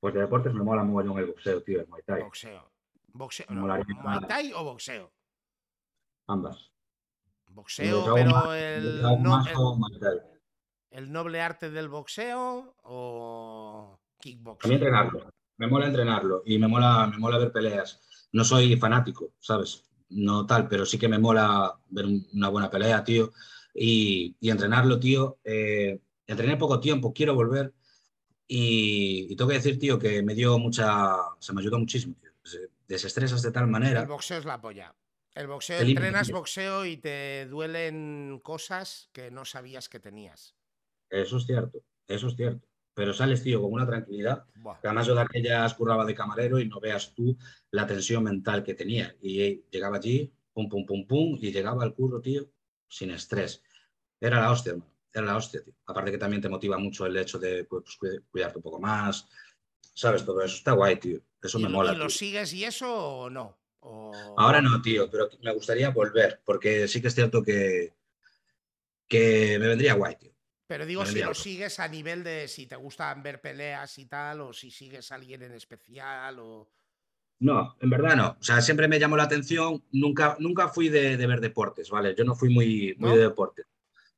Pues 0.00 0.12
de 0.14 0.20
deportes 0.20 0.52
me 0.52 0.64
mola 0.64 0.82
mogollón 0.82 1.18
el 1.18 1.26
boxeo, 1.26 1.62
tío, 1.62 1.80
el 1.80 1.86
Muay 1.86 2.02
Thai. 2.04 2.22
boxeo. 2.22 2.72
Boxeo, 3.12 3.46
no, 3.50 3.60
¿Muay. 3.62 3.82
Thai 4.26 4.52
o 4.54 4.64
boxeo? 4.64 5.12
Ambas. 6.26 6.72
Boxeo, 7.48 8.12
pero 8.14 8.52
el, 8.54 9.00
no- 9.02 9.46
el- 9.46 9.54
como 9.54 9.76
Muay 9.76 9.98
Thai. 10.00 10.18
el 10.90 11.12
noble 11.12 11.40
arte 11.40 11.70
del 11.70 11.88
boxeo 11.88 12.74
o 12.82 13.94
A 13.94 13.96
mí 13.96 14.20
kickboxing. 14.20 14.72
entrenarlo. 14.72 15.30
Me 15.58 15.66
mola 15.68 15.86
entrenarlo 15.86 16.42
y 16.44 16.58
me 16.58 16.66
mola, 16.66 17.06
me 17.06 17.18
mola 17.18 17.38
ver 17.38 17.52
peleas. 17.52 18.00
No 18.32 18.42
soy 18.44 18.76
fanático, 18.76 19.34
¿sabes? 19.38 19.89
No 20.10 20.46
tal, 20.46 20.68
pero 20.68 20.84
sí 20.86 20.98
que 20.98 21.08
me 21.08 21.18
mola 21.18 21.78
ver 21.88 22.06
un- 22.06 22.26
una 22.34 22.48
buena 22.48 22.70
pelea, 22.70 23.02
tío. 23.04 23.32
Y, 23.74 24.36
y 24.40 24.50
entrenarlo, 24.50 24.98
tío. 25.00 25.38
eh, 25.44 26.00
entrené 26.26 26.56
poco 26.56 26.80
tiempo, 26.80 27.12
quiero 27.12 27.34
volver. 27.34 27.72
Y, 28.46 29.28
y 29.30 29.36
tengo 29.36 29.48
que 29.48 29.56
decir, 29.56 29.78
tío, 29.78 29.98
que 29.98 30.22
me 30.22 30.34
dio 30.34 30.58
mucha. 30.58 31.16
Se 31.38 31.52
me 31.52 31.60
ayudó 31.60 31.78
muchísimo, 31.78 32.16
tío. 32.20 32.30
Se- 32.44 32.68
Desestresas 32.88 33.42
de 33.42 33.52
tal 33.52 33.64
El 33.64 33.70
manera. 33.70 34.04
boxeo 34.04 34.38
es 34.38 34.44
la 34.44 34.60
polla. 34.60 34.94
El 35.32 35.46
boxeo, 35.46 35.78
Te 35.78 35.86
entrenas 35.86 36.32
boxeo 36.32 36.84
y 36.84 36.96
te 36.96 37.46
duelen 37.46 38.40
cosas 38.42 39.08
que 39.12 39.30
no 39.30 39.44
sabías 39.44 39.88
que 39.88 40.00
tenías. 40.00 40.56
Eso 41.08 41.36
es 41.36 41.46
cierto, 41.46 41.84
eso 42.08 42.26
es 42.26 42.34
cierto. 42.34 42.66
Pero 43.00 43.14
sales, 43.14 43.42
tío, 43.42 43.62
con 43.62 43.72
una 43.72 43.86
tranquilidad. 43.86 44.44
Buah. 44.56 44.78
Que 44.78 44.88
Además, 44.88 45.06
yo 45.06 45.14
de 45.14 45.22
aquellas 45.22 45.72
curraba 45.72 46.04
de 46.04 46.14
camarero 46.14 46.58
y 46.58 46.68
no 46.68 46.80
veas 46.80 47.14
tú 47.14 47.34
la 47.70 47.86
tensión 47.86 48.22
mental 48.24 48.62
que 48.62 48.74
tenía. 48.74 49.16
Y 49.22 49.62
llegaba 49.70 49.96
allí, 49.96 50.30
pum, 50.52 50.68
pum, 50.68 50.84
pum, 50.84 51.06
pum, 51.06 51.38
y 51.40 51.50
llegaba 51.50 51.82
al 51.82 51.94
curro, 51.94 52.20
tío, 52.20 52.50
sin 52.88 53.10
estrés. 53.12 53.62
Era 54.20 54.38
la 54.38 54.50
hostia, 54.50 54.72
hermano. 54.72 54.92
Era 55.14 55.24
la 55.24 55.36
hostia, 55.38 55.62
tío. 55.64 55.72
Aparte 55.86 56.10
que 56.10 56.18
también 56.18 56.42
te 56.42 56.50
motiva 56.50 56.76
mucho 56.76 57.06
el 57.06 57.16
hecho 57.16 57.38
de 57.38 57.64
pues, 57.64 57.84
cuid- 57.98 58.22
cuidarte 58.30 58.58
un 58.58 58.62
poco 58.64 58.78
más. 58.78 59.26
¿Sabes? 59.94 60.22
Todo 60.22 60.42
eso 60.42 60.56
está 60.56 60.72
guay, 60.72 60.96
tío. 60.96 61.20
Eso 61.42 61.58
¿Y, 61.58 61.62
me 61.62 61.68
mola. 61.70 61.94
y 61.94 61.96
lo 61.96 62.08
tío. 62.08 62.10
sigues 62.10 62.52
y 62.52 62.64
eso 62.64 62.94
o 62.94 63.30
no? 63.30 63.56
O- 63.80 64.34
Ahora 64.36 64.60
no, 64.60 64.82
tío, 64.82 65.10
pero 65.10 65.30
me 65.42 65.54
gustaría 65.54 65.88
volver, 65.88 66.42
porque 66.44 66.86
sí 66.86 67.00
que 67.00 67.08
es 67.08 67.14
cierto 67.14 67.42
que, 67.42 67.94
que 69.08 69.56
me 69.58 69.68
vendría 69.68 69.94
guay, 69.94 70.16
tío. 70.16 70.32
Pero 70.70 70.86
digo, 70.86 71.04
si 71.04 71.18
lo 71.20 71.34
sigues 71.34 71.80
a 71.80 71.88
nivel 71.88 72.22
de 72.22 72.46
si 72.46 72.64
te 72.66 72.76
gustan 72.76 73.24
ver 73.24 73.40
peleas 73.40 73.98
y 73.98 74.06
tal, 74.06 74.40
o 74.42 74.52
si 74.52 74.70
sigues 74.70 75.10
a 75.10 75.16
alguien 75.16 75.42
en 75.42 75.50
especial, 75.54 76.38
o. 76.38 76.70
No, 77.40 77.74
en 77.80 77.90
verdad 77.90 78.14
no. 78.14 78.36
O 78.38 78.42
sea, 78.42 78.60
siempre 78.60 78.86
me 78.86 79.00
llamó 79.00 79.16
la 79.16 79.24
atención. 79.24 79.82
Nunca, 79.90 80.36
nunca 80.38 80.68
fui 80.68 80.88
de, 80.88 81.16
de 81.16 81.26
ver 81.26 81.40
deportes, 81.40 81.90
¿vale? 81.90 82.14
Yo 82.14 82.22
no 82.22 82.36
fui 82.36 82.50
muy, 82.50 82.94
muy 82.98 83.10
¿No? 83.10 83.16
de 83.16 83.22
deportes. 83.22 83.66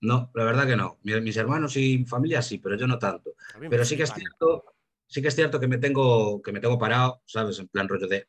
No, 0.03 0.31
la 0.35 0.45
verdad 0.45 0.67
que 0.67 0.77
no. 0.77 0.99
Mi- 1.05 1.19
Mis 1.23 1.39
hermanos 1.39 1.75
y 1.79 1.97
mi 2.01 2.05
familia 2.05 2.43
sí, 2.43 2.59
pero 2.59 2.77
yo 2.77 2.87
no 2.87 2.99
tanto. 2.99 3.35
Pero 3.71 3.83
sí 3.87 3.97
que 3.97 4.03
es 4.03 4.11
flipan. 4.11 4.29
cierto, 4.29 4.75
sí 5.07 5.23
que 5.23 5.29
es 5.29 5.35
cierto 5.35 5.59
que 5.59 5.69
me 5.69 5.79
tengo, 5.79 6.43
que 6.43 6.53
me 6.53 6.61
tengo 6.61 6.79
parado, 6.79 7.23
¿sabes? 7.25 7.59
En 7.61 7.69
plan 7.69 7.89
rollo 7.89 8.09
de 8.09 8.29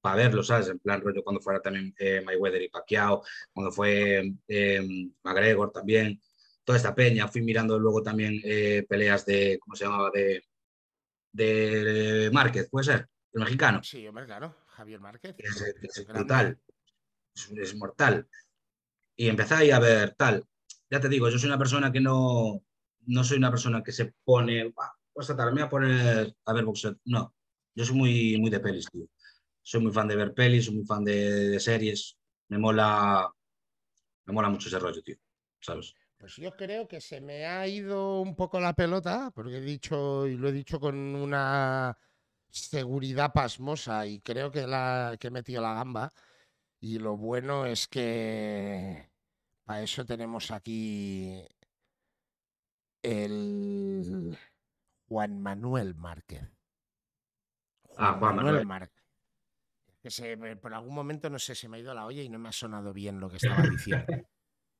para 0.00 0.16
verlo, 0.16 0.42
¿sabes? 0.42 0.68
En 0.68 0.78
plan 0.78 1.00
rollo 1.02 1.22
cuando 1.24 1.40
fuera 1.42 1.60
también 1.60 1.94
eh, 1.98 2.22
Mayweather 2.24 2.62
y 2.62 2.68
Pacquiao, 2.70 3.22
cuando 3.52 3.72
fue 3.72 4.32
eh, 4.46 4.80
McGregor 5.24 5.72
también, 5.72 6.20
toda 6.68 6.76
esta 6.76 6.94
peña. 6.94 7.26
Fui 7.28 7.40
mirando 7.40 7.78
luego 7.78 8.02
también 8.02 8.42
eh, 8.44 8.84
peleas 8.86 9.24
de, 9.24 9.58
¿cómo 9.58 9.74
se 9.74 9.86
llamaba? 9.86 10.10
De, 10.10 10.44
de 11.32 12.28
Márquez, 12.30 12.68
puede 12.68 12.84
ser, 12.84 13.08
el 13.32 13.40
mexicano 13.40 13.82
Sí, 13.82 14.06
hombre, 14.06 14.26
claro. 14.26 14.54
Javier 14.66 15.00
Márquez. 15.00 15.34
que 15.34 15.46
es, 15.46 16.06
brutal, 16.06 16.60
es, 17.34 17.50
es 17.56 17.74
mortal. 17.74 18.28
Y 19.16 19.28
empezáis 19.28 19.72
a 19.72 19.78
ver 19.78 20.14
tal. 20.14 20.44
Ya 20.90 21.00
te 21.00 21.08
digo, 21.08 21.30
yo 21.30 21.38
soy 21.38 21.48
una 21.48 21.58
persona 21.58 21.90
que 21.90 22.00
no, 22.00 22.62
no 23.06 23.24
soy 23.24 23.38
una 23.38 23.50
persona 23.50 23.82
que 23.82 23.92
se 23.92 24.12
pone, 24.22 24.64
"Buah, 24.64 24.90
pues 25.10 25.26
tal, 25.28 25.46
me 25.46 25.52
voy 25.52 25.62
a 25.62 25.68
poner 25.70 26.36
a 26.44 26.52
ver 26.52 26.64
boxeo. 26.66 26.96
No, 27.06 27.34
yo 27.74 27.84
soy 27.86 27.96
muy, 27.96 28.36
muy 28.38 28.50
de 28.50 28.60
pelis, 28.60 28.86
tío. 28.92 29.06
Soy 29.62 29.80
muy 29.80 29.92
fan 29.92 30.06
de 30.08 30.16
ver 30.16 30.34
pelis, 30.34 30.66
soy 30.66 30.74
muy 30.76 30.84
fan 30.84 31.02
de, 31.02 31.48
de 31.48 31.60
series. 31.60 32.18
Me 32.48 32.58
mola, 32.58 33.26
me 34.26 34.34
mola 34.34 34.50
mucho 34.50 34.68
ese 34.68 34.78
rollo, 34.78 35.02
tío. 35.02 35.16
¿Sabes? 35.60 35.94
Pues 36.18 36.34
yo 36.34 36.56
creo 36.56 36.88
que 36.88 37.00
se 37.00 37.20
me 37.20 37.46
ha 37.46 37.66
ido 37.68 38.20
un 38.20 38.34
poco 38.34 38.58
la 38.58 38.72
pelota, 38.74 39.30
porque 39.32 39.58
he 39.58 39.60
dicho, 39.60 40.26
y 40.26 40.36
lo 40.36 40.48
he 40.48 40.52
dicho 40.52 40.80
con 40.80 40.96
una 40.96 41.96
seguridad 42.50 43.32
pasmosa, 43.32 44.04
y 44.04 44.20
creo 44.20 44.50
que, 44.50 44.66
la, 44.66 45.16
que 45.18 45.28
he 45.28 45.30
metido 45.30 45.62
la 45.62 45.74
gamba. 45.74 46.10
Y 46.80 46.98
lo 46.98 47.16
bueno 47.16 47.66
es 47.66 47.86
que 47.86 49.10
para 49.64 49.82
eso 49.82 50.04
tenemos 50.04 50.50
aquí 50.50 51.40
el 53.02 54.36
Juan 55.08 55.40
Manuel 55.40 55.94
Márquez. 55.94 56.42
Ah, 57.96 58.16
Juan 58.18 58.36
Manuel. 58.36 58.66
Márquez. 58.66 59.04
Que 60.02 60.10
se 60.10 60.36
me- 60.36 60.56
por 60.56 60.74
algún 60.74 60.94
momento, 60.94 61.30
no 61.30 61.38
sé, 61.38 61.54
se 61.54 61.68
me 61.68 61.76
ha 61.76 61.80
ido 61.80 61.94
la 61.94 62.06
olla 62.06 62.22
y 62.22 62.28
no 62.28 62.38
me 62.38 62.48
ha 62.48 62.52
sonado 62.52 62.92
bien 62.92 63.20
lo 63.20 63.30
que 63.30 63.36
estaba 63.36 63.62
diciendo. 63.62 64.06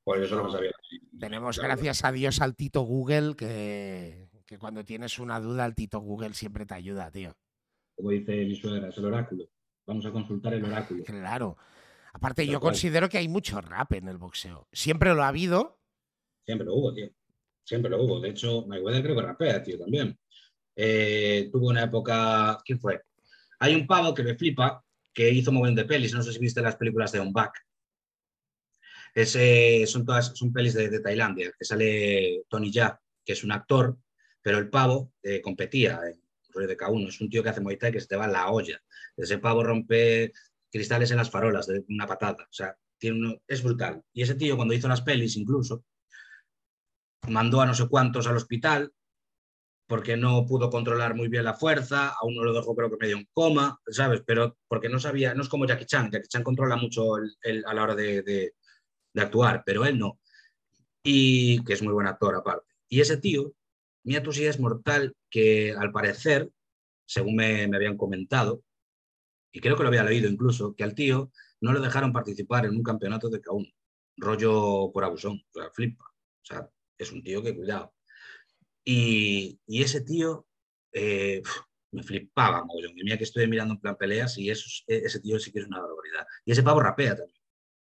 Pues 0.05 0.23
eso 0.23 0.37
lo 0.37 0.51
sabía. 0.51 0.71
Tenemos, 1.19 1.59
gracias 1.59 2.05
a 2.05 2.13
Dios, 2.13 2.41
al 2.41 2.55
Tito 2.55 2.83
Google, 2.83 3.35
que, 3.37 4.29
que 4.47 4.59
cuando 4.59 4.85
tienes 4.85 5.19
una 5.19 5.41
duda, 5.41 5.67
el 5.67 5.75
Tito 5.75 6.01
Google 6.01 6.35
siempre 6.35 6.67
te 6.67 6.75
ayuda, 6.75 7.11
tío. 7.11 7.37
Como 7.97 8.11
dice 8.11 8.45
mi 8.45 8.55
suegra, 8.55 8.89
es 8.89 8.99
el 8.99 9.07
oráculo. 9.07 9.45
Vamos 9.87 10.07
a 10.07 10.13
consultar 10.13 10.55
el 10.55 10.65
oráculo. 10.65 11.03
Claro. 11.05 11.57
Aparte, 12.13 12.47
yo 12.47 12.61
considero 12.61 13.09
que 13.09 13.19
hay 13.19 13.29
mucho 13.29 13.61
rap 13.61 13.93
en 13.93 14.09
el 14.09 14.19
boxeo. 14.19 14.69
Siempre 14.73 15.15
lo 15.15 15.23
ha 15.23 15.29
habido. 15.29 15.79
Siempre 16.45 16.67
lo 16.67 16.75
hubo, 16.75 16.95
tío. 16.95 17.11
Siempre 17.65 17.91
lo 17.91 18.03
hubo. 18.03 18.21
De 18.21 18.31
hecho, 18.31 18.67
Mayweather 18.67 19.03
creo 19.03 19.17
que 19.17 19.23
rapea, 19.23 19.63
tío, 19.63 19.79
también. 19.79 20.19
Eh, 20.75 21.49
tuvo 21.53 21.69
una 21.69 21.85
época. 21.85 22.59
¿Quién 22.65 22.81
fue? 22.81 23.03
Hay 23.61 23.75
un 23.75 23.87
pavo 23.87 24.15
que 24.15 24.23
me 24.23 24.37
flipa 24.37 24.85
que 25.13 25.31
hizo 25.31 25.53
mogollón 25.53 25.75
de 25.75 25.85
pelis. 25.85 26.15
No 26.15 26.23
sé 26.23 26.33
si 26.33 26.39
viste 26.39 26.63
las 26.63 26.77
películas 26.77 27.13
de 27.13 27.21
On 27.21 27.33
Back. 27.33 27.53
Es, 29.23 29.91
son 29.91 30.05
todas 30.05 30.33
son 30.35 30.53
pelis 30.53 30.75
de, 30.75 30.89
de 30.89 31.01
Tailandia, 31.01 31.51
que 31.59 31.65
sale 31.65 32.45
Tony 32.49 32.73
Jaa, 32.73 33.01
que 33.25 33.33
es 33.33 33.43
un 33.45 33.53
actor, 33.53 33.97
pero 34.43 34.59
el 34.59 34.71
pavo 34.71 35.13
eh, 35.23 35.41
competía 35.41 36.01
en 36.11 36.23
rollo 36.53 36.69
de 36.69 36.77
K1. 36.77 37.09
Es 37.09 37.21
un 37.21 37.29
tío 37.29 37.43
que 37.43 37.49
hace 37.49 37.61
Muay 37.61 37.77
Thai 37.77 37.93
que 37.93 38.01
se 38.01 38.07
te 38.07 38.17
va 38.17 38.27
la 38.29 38.51
olla. 38.51 38.81
Ese 39.17 39.39
pavo 39.39 39.65
rompe 39.65 40.33
cristales 40.71 41.11
en 41.11 41.17
las 41.17 41.31
farolas 41.31 41.67
de 41.67 41.85
una 41.89 42.07
patada. 42.07 42.45
O 42.45 42.53
sea, 42.53 42.77
tiene 42.99 43.19
uno- 43.19 43.43
es 43.47 43.63
brutal. 43.63 44.03
Y 44.13 44.23
ese 44.23 44.35
tío, 44.37 44.57
cuando 44.57 44.75
hizo 44.75 44.89
las 44.89 45.03
pelis, 45.03 45.37
incluso, 45.37 45.85
mandó 47.29 47.61
a 47.61 47.67
no 47.67 47.75
sé 47.75 47.89
cuántos 47.89 48.27
al 48.27 48.37
hospital 48.37 48.93
porque 49.89 50.17
no 50.19 50.45
pudo 50.47 50.69
controlar 50.69 51.15
muy 51.15 51.29
bien 51.29 51.45
la 51.45 51.55
fuerza, 51.55 52.09
a 52.11 52.25
uno 52.27 52.45
lo 52.45 52.53
dejó 52.53 52.77
creo 52.77 52.91
que 52.91 52.99
medio 52.99 53.17
en 53.17 53.27
coma, 53.33 53.81
¿sabes? 53.87 54.23
Pero 54.27 54.59
porque 54.69 54.89
no 54.91 55.01
sabía, 55.01 55.33
no 55.35 55.43
es 55.43 55.49
como 55.49 55.67
Jackie 55.67 55.87
Chan, 55.87 56.11
Jackie 56.11 56.29
Chan 56.29 56.43
controla 56.43 56.77
mucho 56.77 57.17
el- 57.17 57.65
a 57.67 57.73
la 57.75 57.83
hora 57.83 57.95
de- 57.95 58.23
de 59.13 59.23
actuar, 59.23 59.63
pero 59.65 59.85
él 59.85 59.99
no. 59.99 60.21
Y 61.03 61.65
que 61.65 61.75
es 61.75 61.83
muy 61.83 61.93
buen 61.93 62.07
actor 62.07 62.35
aparte. 62.35 62.67
Y 62.89 63.01
ese 63.01 63.17
tío, 63.19 63.55
Mia 64.05 64.23
sí 64.31 64.47
es 64.47 64.61
mortal 64.61 65.15
que 65.31 65.73
al 65.73 65.93
parecer, 65.93 66.51
según 67.07 67.37
me, 67.37 67.69
me 67.69 67.77
habían 67.77 67.97
comentado, 67.97 68.63
y 69.53 69.61
creo 69.61 69.77
que 69.77 69.83
lo 69.83 69.89
había 69.89 70.05
leído 70.05 70.29
incluso, 70.29 70.75
que 70.75 70.85
al 70.85 70.95
tío 70.95 71.33
no 71.61 71.73
lo 71.73 71.81
dejaron 71.81 72.13
participar 72.13 72.67
en 72.67 72.77
un 72.77 72.83
campeonato 72.83 73.29
de 73.29 73.41
K1, 73.41 73.73
rollo 74.17 74.91
por 74.93 75.05
abusón, 75.05 75.43
o 75.55 75.61
sea, 75.61 75.71
flipa. 75.71 76.05
O 76.05 76.45
sea, 76.45 76.69
es 76.97 77.13
un 77.13 77.23
tío 77.23 77.43
que 77.43 77.57
cuidado. 77.57 77.93
Y, 78.85 79.61
y 79.67 79.83
ese 79.83 80.01
tío 80.03 80.47
eh, 80.93 81.43
me 81.93 82.03
flipaba, 82.03 82.65
mogollón. 82.65 82.99
Y 82.99 83.05
mira 83.05 83.19
que 83.19 83.25
estoy 83.25 83.47
mirando 83.49 83.75
en 83.75 83.81
plan 83.81 83.97
peleas 83.97 84.39
y 84.39 84.51
e- 84.51 84.53
ese 84.87 85.21
tío 85.21 85.39
sí 85.39 85.53
que 85.53 85.61
es 85.61 85.67
una 85.67 85.81
barbaridad. 85.81 86.27
Y 86.45 86.53
ese 86.53 86.63
pavo 86.63 86.81
rapea 86.81 87.17
también. 87.17 87.38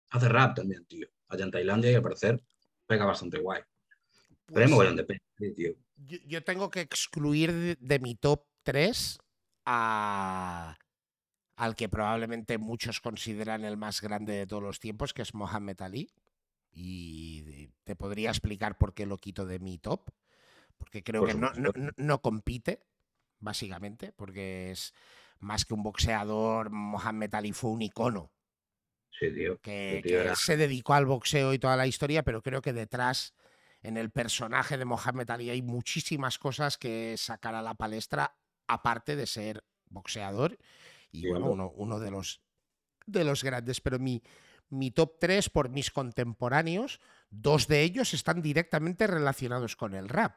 Hace 0.10 0.30
rap 0.30 0.56
también, 0.56 0.86
tío. 0.86 1.08
Allá 1.28 1.46
en 1.46 1.52
Tailandia 1.52 1.92
y 1.92 1.96
al 1.96 2.02
parecer 2.02 2.42
pega 2.86 3.06
bastante 3.06 3.40
guay. 3.40 3.62
Pues, 4.46 4.70
de 5.38 5.52
tío. 5.52 5.74
yo, 5.96 6.18
yo 6.26 6.44
tengo 6.44 6.70
que 6.70 6.82
excluir 6.82 7.54
de, 7.54 7.76
de 7.80 8.00
mi 8.00 8.16
top 8.16 8.46
3 8.64 9.20
a, 9.66 10.76
al 11.56 11.76
que 11.76 11.88
probablemente 11.90 12.58
muchos 12.58 13.00
consideran 13.00 13.64
el 13.64 13.78
más 13.78 14.02
grande 14.02 14.34
de 14.34 14.48
todos 14.48 14.64
los 14.64 14.80
tiempos, 14.80 15.14
que 15.14 15.22
es 15.22 15.34
Mohamed 15.34 15.82
Ali. 15.82 16.12
Y 16.72 17.70
te 17.84 17.96
podría 17.96 18.30
explicar 18.30 18.78
por 18.78 18.94
qué 18.94 19.06
lo 19.06 19.18
quito 19.18 19.46
de 19.46 19.60
mi 19.60 19.78
top. 19.78 20.10
Porque 20.78 21.04
creo 21.04 21.22
Por 21.22 21.30
que 21.32 21.38
no, 21.38 21.52
no- 21.56 21.92
no 21.98 22.22
compite, 22.22 22.80
básicamente, 23.40 24.14
porque 24.14 24.72
es 24.72 24.94
más 25.40 25.66
que 25.66 25.74
un 25.74 25.84
boxeador, 25.84 26.70
Mohamed 26.70 27.34
Ali 27.36 27.54
fue 27.54 27.72
un 27.72 27.82
icono 27.82 28.32
Sí, 29.20 29.32
tío. 29.34 29.60
que, 29.60 30.02
tío 30.04 30.36
se 30.36 30.56
dedicó 30.56 30.94
al 30.94 31.06
boxeo 31.06 31.54
y 31.54 31.60
toda 31.60 31.76
la 31.76 31.88
historia, 31.88 32.24
pero 32.24 32.42
creo 32.42 32.62
que 32.62 32.74
detrás 32.74 33.34
en 33.82 33.98
el 33.98 34.12
personaje 34.12 34.78
de 34.78 34.86
Mohamed 34.86 35.30
Ali 35.30 35.50
hay 35.50 35.62
muchísimas 35.62 36.38
cosas 36.38 36.78
que 36.78 37.16
sacar 37.18 37.56
a 37.56 37.62
la 37.62 37.76
palestra, 37.76 38.36
aparte 38.68 39.16
de 39.16 39.26
ser 39.26 39.64
boxeador. 39.90 40.58
Y 41.12 41.28
bueno, 41.28 41.72
uno, 41.76 42.00
de, 42.00 42.12
los, 42.12 42.42
de 43.06 43.24
los 43.24 43.44
grandes. 43.44 43.82
Pero 43.82 44.00
mi, 44.00 44.22
mi 44.70 44.92
top 44.92 45.18
3 45.20 45.50
por 45.50 45.70
mis 45.70 45.92
contemporáneos, 45.92 47.00
dos 47.30 47.68
de 47.68 47.82
ellos 47.84 48.14
están 48.14 48.42
directamente 48.42 49.08
relacionados 49.08 49.76
con 49.76 49.94
el 49.96 50.10
rap. 50.10 50.36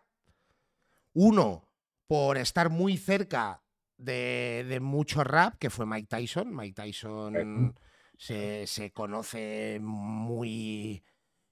Uno, 1.13 1.69
por 2.07 2.39
estar 2.39 2.71
muy 2.71 2.97
cerca 2.97 3.63
de, 3.99 4.79
mucho 4.81 5.25
rap, 5.25 5.57
que 5.59 5.71
fue 5.71 5.85
Mike 5.85 6.09
Tyson. 6.09 6.55
Mike 6.55 6.75
Tyson 6.75 7.75
se, 8.23 8.93
conoce 8.93 9.79
muy 9.81 11.03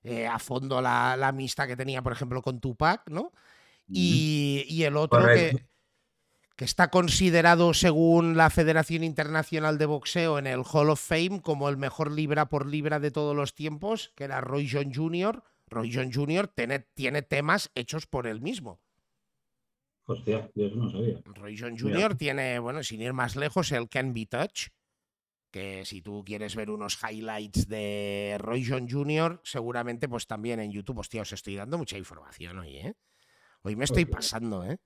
eh, 0.05 0.27
a 0.27 0.39
fondo 0.39 0.81
la, 0.81 1.15
amistad 1.15 1.67
que 1.67 1.77
tenía, 1.77 2.03
por 2.03 2.13
ejemplo, 2.13 2.43
con 2.43 2.61
Tupac, 2.61 3.09
¿no? 3.11 3.33
Y, 3.89 4.83
el 4.85 4.97
otro 4.97 5.27
que, 5.27 5.67
que, 6.55 6.65
está 6.65 6.89
considerado, 6.89 7.75
según 7.75 8.37
la 8.37 8.49
Federación 8.51 9.03
Internacional 9.03 9.79
de 9.79 9.87
Boxeo, 9.87 10.39
en 10.39 10.47
el 10.47 10.63
Hall 10.63 10.91
of 10.91 11.01
Fame 11.01 11.43
como 11.43 11.69
el 11.69 11.77
mejor 11.77 12.13
libra 12.13 12.49
por 12.49 12.67
libra 12.67 13.01
de 13.01 13.11
todos 13.11 13.35
los 13.35 13.53
tiempos, 13.53 14.13
que 14.15 14.25
era 14.25 14.41
Roy 14.41 14.69
John 14.71 14.95
Jr. 14.95 15.43
Roy 15.67 15.93
John 15.93 16.13
Jr. 16.13 16.47
tiene, 16.47 16.79
tiene 16.95 17.23
temas 17.23 17.73
hechos 17.75 18.07
por 18.07 18.29
él 18.29 18.41
mismo. 18.41 18.81
Hostia, 20.05 20.49
yo 20.55 20.71
no 20.71 20.89
sabía. 20.89 21.21
Roy 21.25 21.59
John 21.59 21.77
Jr. 21.77 22.15
tiene, 22.17 22.61
bueno, 22.61 22.85
sin 22.85 23.01
ir 23.01 23.13
más 23.13 23.35
lejos, 23.35 23.73
el 23.73 23.89
Can 23.89 24.15
Be 24.15 24.27
Touch, 24.27 24.69
que 25.51 25.85
si 25.85 26.01
tú 26.03 26.23
quieres 26.25 26.55
ver 26.55 26.71
unos 26.71 26.99
highlights 27.03 27.69
de 27.69 28.37
Roy 28.39 28.65
John 28.67 28.89
Jr., 28.89 29.41
seguramente 29.45 30.09
pues 30.09 30.27
también 30.27 30.61
en 30.61 30.71
YouTube, 30.71 30.99
hostia, 30.99 31.23
os 31.23 31.33
estoy 31.33 31.57
dando 31.57 31.79
mucha 31.79 31.99
información 31.99 32.59
hoy, 32.59 32.77
¿eh? 32.77 32.95
Hoy 33.63 33.77
me 33.77 33.85
estoy 33.85 34.05
pasando, 34.07 34.65
¿eh? 34.65 34.79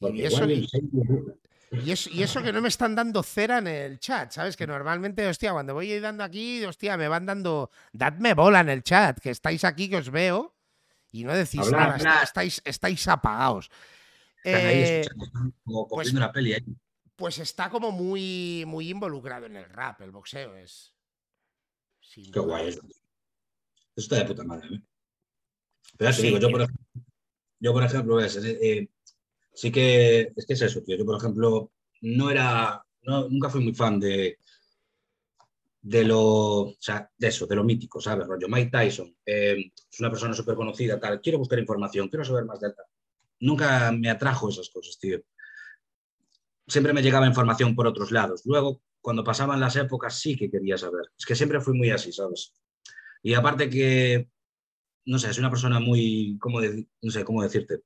Y 0.00 0.22
eso, 0.22 0.46
y, 0.46 2.22
eso, 2.22 2.42
que 2.42 2.52
no 2.52 2.60
me 2.60 2.68
están 2.68 2.94
dando 2.94 3.22
cera 3.22 3.58
en 3.58 3.66
el 3.66 3.98
chat, 3.98 4.30
¿sabes? 4.32 4.56
Que 4.56 4.66
normalmente, 4.66 5.26
hostia, 5.26 5.52
cuando 5.52 5.74
voy 5.74 5.98
dando 5.98 6.22
aquí, 6.22 6.64
hostia, 6.64 6.96
me 6.96 7.08
van 7.08 7.26
dando, 7.26 7.70
dadme 7.92 8.34
bola 8.34 8.60
en 8.60 8.68
el 8.68 8.82
chat, 8.82 9.18
que 9.18 9.30
estáis 9.30 9.64
aquí, 9.64 9.88
que 9.88 9.96
os 9.96 10.10
veo, 10.10 10.54
y 11.10 11.24
no 11.24 11.34
decís 11.34 11.70
nada, 11.70 12.22
estáis, 12.22 12.60
estáis 12.64 13.08
apagados. 13.08 13.70
Eh, 14.44 15.06
como 15.64 15.88
pues, 15.88 16.12
una 16.12 16.30
peli 16.30 16.54
Pues 17.16 17.38
está 17.38 17.70
como 17.70 17.92
muy, 17.92 18.64
muy 18.66 18.90
involucrado 18.90 19.46
en 19.46 19.56
el 19.56 19.64
rap, 19.66 20.00
el 20.00 20.10
boxeo 20.10 20.56
es. 20.56 20.94
Qué 22.32 22.40
guay 22.40 22.68
eso. 22.68 22.80
está 23.96 24.16
de 24.16 24.24
puta 24.24 24.44
madre. 24.44 24.68
¿eh? 24.74 24.80
Pero 25.96 26.10
ya 26.10 26.16
te 26.16 26.22
digo, 26.22 26.38
yo 26.38 26.50
por, 26.50 26.62
ejemplo, 26.62 27.02
yo 27.60 27.72
por 27.72 27.84
ejemplo, 27.84 28.20
eh, 28.20 28.88
sí 29.52 29.70
que 29.70 30.32
es 30.34 30.46
que 30.46 30.52
es 30.52 30.62
eso, 30.62 30.82
tío. 30.82 30.96
Yo, 30.96 31.04
por 31.04 31.16
ejemplo, 31.16 31.72
no 32.00 32.30
era, 32.30 32.84
nunca 33.02 33.48
fui 33.48 33.62
muy 33.62 33.74
fan 33.74 34.00
de, 34.00 34.38
de 35.82 36.04
lo, 36.04 36.22
o 36.62 36.76
sea, 36.80 37.10
de 37.16 37.28
eso, 37.28 37.46
de 37.46 37.56
lo 37.56 37.64
mítico, 37.64 38.00
¿sabes? 38.00 38.26
Rollo 38.26 38.48
Mike 38.48 38.70
Tyson, 38.70 39.16
es 39.24 40.00
una 40.00 40.10
persona 40.10 40.34
súper 40.34 40.56
conocida, 40.56 40.98
tal. 40.98 41.20
Quiero 41.20 41.38
buscar 41.38 41.58
información, 41.58 42.08
quiero 42.08 42.24
saber 42.24 42.44
más 42.44 42.60
de 42.60 42.72
tal 42.72 42.86
nunca 43.44 43.92
me 43.92 44.10
atrajo 44.10 44.48
esas 44.48 44.70
cosas, 44.70 44.98
tío. 44.98 45.22
Siempre 46.66 46.92
me 46.92 47.02
llegaba 47.02 47.26
información 47.26 47.74
por 47.74 47.86
otros 47.86 48.10
lados. 48.10 48.42
Luego, 48.44 48.82
cuando 49.00 49.22
pasaban 49.22 49.60
las 49.60 49.76
épocas, 49.76 50.18
sí 50.18 50.36
que 50.36 50.50
quería 50.50 50.78
saber. 50.78 51.10
Es 51.16 51.26
que 51.26 51.34
siempre 51.34 51.60
fui 51.60 51.76
muy 51.76 51.90
así, 51.90 52.10
¿sabes? 52.10 52.54
Y 53.22 53.34
aparte 53.34 53.68
que, 53.68 54.28
no 55.06 55.18
sé, 55.18 55.32
soy 55.32 55.42
una 55.42 55.50
persona 55.50 55.80
muy, 55.80 56.38
¿cómo 56.40 56.60
no 56.60 57.10
sé 57.10 57.24
cómo 57.24 57.42
decirte, 57.42 57.80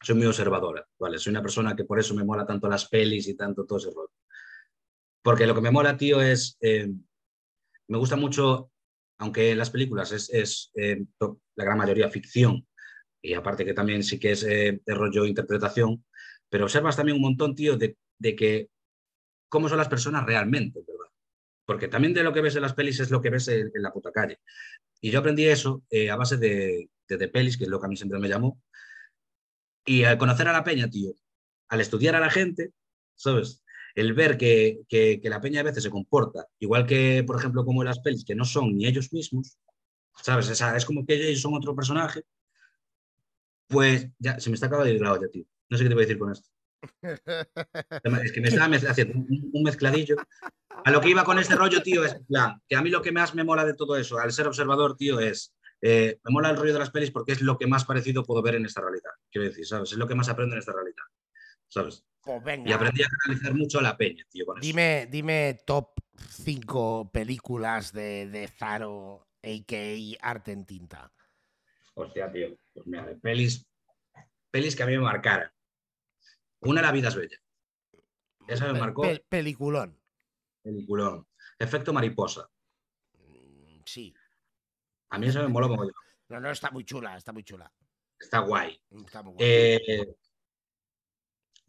soy 0.00 0.16
muy 0.16 0.26
observadora, 0.26 0.86
¿vale? 0.98 1.18
Soy 1.18 1.30
una 1.30 1.42
persona 1.42 1.74
que 1.74 1.84
por 1.84 1.98
eso 1.98 2.14
me 2.14 2.24
mola 2.24 2.46
tanto 2.46 2.68
las 2.68 2.88
pelis 2.88 3.28
y 3.28 3.36
tanto 3.36 3.64
todo 3.64 3.78
ese 3.78 3.90
rollo. 3.90 4.12
Porque 5.22 5.46
lo 5.46 5.54
que 5.54 5.60
me 5.60 5.70
mola, 5.70 5.96
tío, 5.96 6.20
es, 6.20 6.56
eh, 6.60 6.92
me 7.88 7.98
gusta 7.98 8.16
mucho, 8.16 8.70
aunque 9.18 9.54
las 9.54 9.70
películas 9.70 10.12
es, 10.12 10.30
es 10.30 10.70
eh, 10.74 11.04
la 11.56 11.64
gran 11.64 11.78
mayoría 11.78 12.10
ficción, 12.10 12.66
y 13.22 13.34
aparte 13.34 13.64
que 13.64 13.74
también 13.74 14.02
sí 14.02 14.18
que 14.18 14.32
es 14.32 14.44
eh, 14.44 14.80
rollo 14.86 15.24
interpretación, 15.24 16.04
pero 16.48 16.64
observas 16.64 16.96
también 16.96 17.16
un 17.16 17.22
montón, 17.22 17.54
tío, 17.54 17.76
de, 17.76 17.96
que 18.20 18.70
cómo 19.48 19.68
son 19.68 19.78
las 19.78 19.88
personas 19.88 20.24
realmente, 20.24 20.80
¿verdad? 20.80 21.10
Porque 21.64 21.88
también 21.88 22.14
de 22.14 22.22
lo 22.22 22.32
que 22.32 22.40
ves 22.40 22.56
en 22.56 22.62
las 22.62 22.74
pelis 22.74 23.00
es 23.00 23.10
lo 23.10 23.20
que 23.20 23.30
ves 23.30 23.48
en, 23.48 23.70
la 23.74 23.92
puta 23.92 24.12
calle. 24.12 24.40
Y 25.00 25.10
yo 25.10 25.20
aprendí 25.20 25.46
eso 25.46 25.82
eh, 25.90 26.10
a 26.10 26.16
base 26.16 26.36
de, 26.36 26.90
de, 27.08 27.28
pelis, 27.28 27.56
que 27.56 27.64
es 27.64 27.70
lo 27.70 27.80
que 27.80 27.86
a 27.86 27.88
mí 27.88 27.96
siempre 27.96 28.18
me 28.18 28.28
llamó. 28.28 28.60
Y 29.84 30.04
al 30.04 30.18
conocer 30.18 30.48
a 30.48 30.52
la 30.52 30.64
peña, 30.64 30.88
tío, 30.88 31.12
al 31.68 31.80
estudiar 31.80 32.14
a 32.14 32.20
la 32.20 32.30
gente, 32.30 32.72
¿sabes? 33.14 33.62
El 33.94 34.14
ver 34.14 34.36
que, 34.36 34.80
que, 34.88 35.20
que 35.20 35.30
la 35.30 35.40
peña 35.40 35.60
a 35.60 35.64
veces 35.64 35.82
se 35.82 35.90
comporta, 35.90 36.46
igual 36.58 36.86
que, 36.86 37.24
por 37.26 37.36
ejemplo, 37.38 37.64
como 37.64 37.84
las 37.84 38.00
pelis, 38.00 38.24
que 38.24 38.34
no 38.34 38.44
son 38.44 38.76
ni 38.76 38.86
ellos 38.86 39.12
mismos, 39.12 39.58
¿sabes? 40.22 40.48
es 40.50 40.84
como 40.84 41.06
que 41.06 41.14
ellos 41.14 41.40
son 41.40 41.54
otro 41.54 41.74
personaje 41.74 42.24
pues 43.68 44.08
ya, 44.18 44.38
se 44.40 44.50
me 44.50 44.54
está 44.54 44.66
acabando 44.66 44.88
de 44.88 44.96
ir 44.96 45.02
la 45.02 45.12
olla, 45.12 45.28
tío. 45.28 45.44
No 45.68 45.76
sé 45.76 45.84
qué 45.84 45.88
te 45.88 45.94
voy 45.94 46.04
a 46.04 46.06
decir 46.06 46.18
con 46.18 46.32
esto. 46.32 46.48
Es 47.02 48.32
que 48.32 48.40
me 48.40 48.48
estaba 48.48 48.74
haciendo 48.76 49.18
un, 49.18 49.62
mezcladillo. 49.62 50.16
A 50.84 50.90
lo 50.90 51.00
que 51.00 51.10
iba 51.10 51.24
con 51.24 51.38
este 51.38 51.56
rollo, 51.56 51.82
tío, 51.82 52.04
es 52.04 52.16
que 52.68 52.76
a 52.76 52.82
mí 52.82 52.90
lo 52.90 53.02
que 53.02 53.12
más 53.12 53.34
me 53.34 53.44
mola 53.44 53.64
de 53.64 53.74
todo 53.74 53.96
eso, 53.96 54.18
al 54.18 54.32
ser 54.32 54.46
observador, 54.46 54.96
tío, 54.96 55.20
es. 55.20 55.52
Eh, 55.82 56.18
me 56.24 56.32
mola 56.32 56.48
el 56.48 56.56
rollo 56.56 56.72
de 56.72 56.78
las 56.78 56.90
pelis 56.90 57.10
porque 57.10 57.32
es 57.32 57.42
lo 57.42 57.58
que 57.58 57.66
más 57.66 57.84
parecido 57.84 58.24
puedo 58.24 58.40
ver 58.42 58.54
en 58.54 58.64
esta 58.64 58.80
realidad. 58.80 59.10
Quiero 59.30 59.46
decir, 59.46 59.66
¿sabes? 59.66 59.92
Es 59.92 59.98
lo 59.98 60.08
que 60.08 60.14
más 60.14 60.28
aprendo 60.28 60.54
en 60.54 60.60
esta 60.60 60.72
realidad. 60.72 61.04
¿Sabes? 61.68 62.02
Pues 62.22 62.42
y 62.64 62.72
aprendí 62.72 63.02
a 63.02 63.08
canalizar 63.22 63.54
mucho 63.54 63.78
a 63.78 63.82
la 63.82 63.96
peña, 63.96 64.24
tío. 64.28 64.46
dime, 64.60 65.06
dime 65.10 65.60
top 65.64 65.90
5 66.28 67.12
películas 67.12 67.92
de, 67.92 68.28
de 68.28 68.48
Zaro, 68.48 69.28
a.k.a. 69.42 70.28
Arte 70.28 70.52
en 70.52 70.64
Tinta. 70.64 71.12
Hostia, 71.94 72.30
tío. 72.32 72.58
Pues 72.74 72.86
mira, 72.86 73.06
pelis, 73.22 73.64
pelis 74.50 74.74
que 74.74 74.82
a 74.82 74.86
mí 74.86 74.92
me 74.92 75.04
marcaran. 75.04 75.50
Una, 76.66 76.82
La 76.82 76.92
vida 76.92 77.08
es 77.08 77.14
bella. 77.14 77.38
Esa 78.46 78.72
me 78.72 78.78
marcó. 78.78 79.02
peliculón. 79.28 79.98
Peliculón. 80.62 81.26
Efecto 81.58 81.92
mariposa. 81.92 82.48
Mm, 83.18 83.80
sí. 83.84 84.14
A 85.10 85.18
mí 85.18 85.28
eso 85.28 85.48
me 85.48 85.52
como 85.52 85.84
yo. 85.84 85.90
No, 86.28 86.40
no, 86.40 86.50
está 86.50 86.72
muy 86.72 86.84
chula, 86.84 87.16
está 87.16 87.32
muy 87.32 87.44
chula. 87.44 87.72
Está 88.18 88.40
guay. 88.40 88.82
Está 88.90 89.22
muy 89.22 89.34
guay. 89.34 89.46
Eh, 89.48 90.16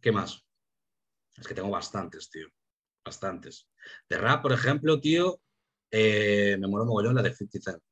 ¿Qué 0.02 0.12
más? 0.12 0.44
Es 1.38 1.48
que 1.48 1.54
tengo 1.54 1.70
bastantes, 1.70 2.28
tío. 2.32 2.48
Bastantes. 3.06 3.70
De 4.10 4.18
rap, 4.18 4.42
por 4.42 4.52
ejemplo, 4.52 5.00
tío, 5.00 5.40
eh, 5.92 6.58
me 6.60 6.68
mola 6.68 6.86
mogollón 6.86 7.14
la 7.14 7.22
de 7.22 7.36
50 7.36 7.72
Cent. 7.72 7.84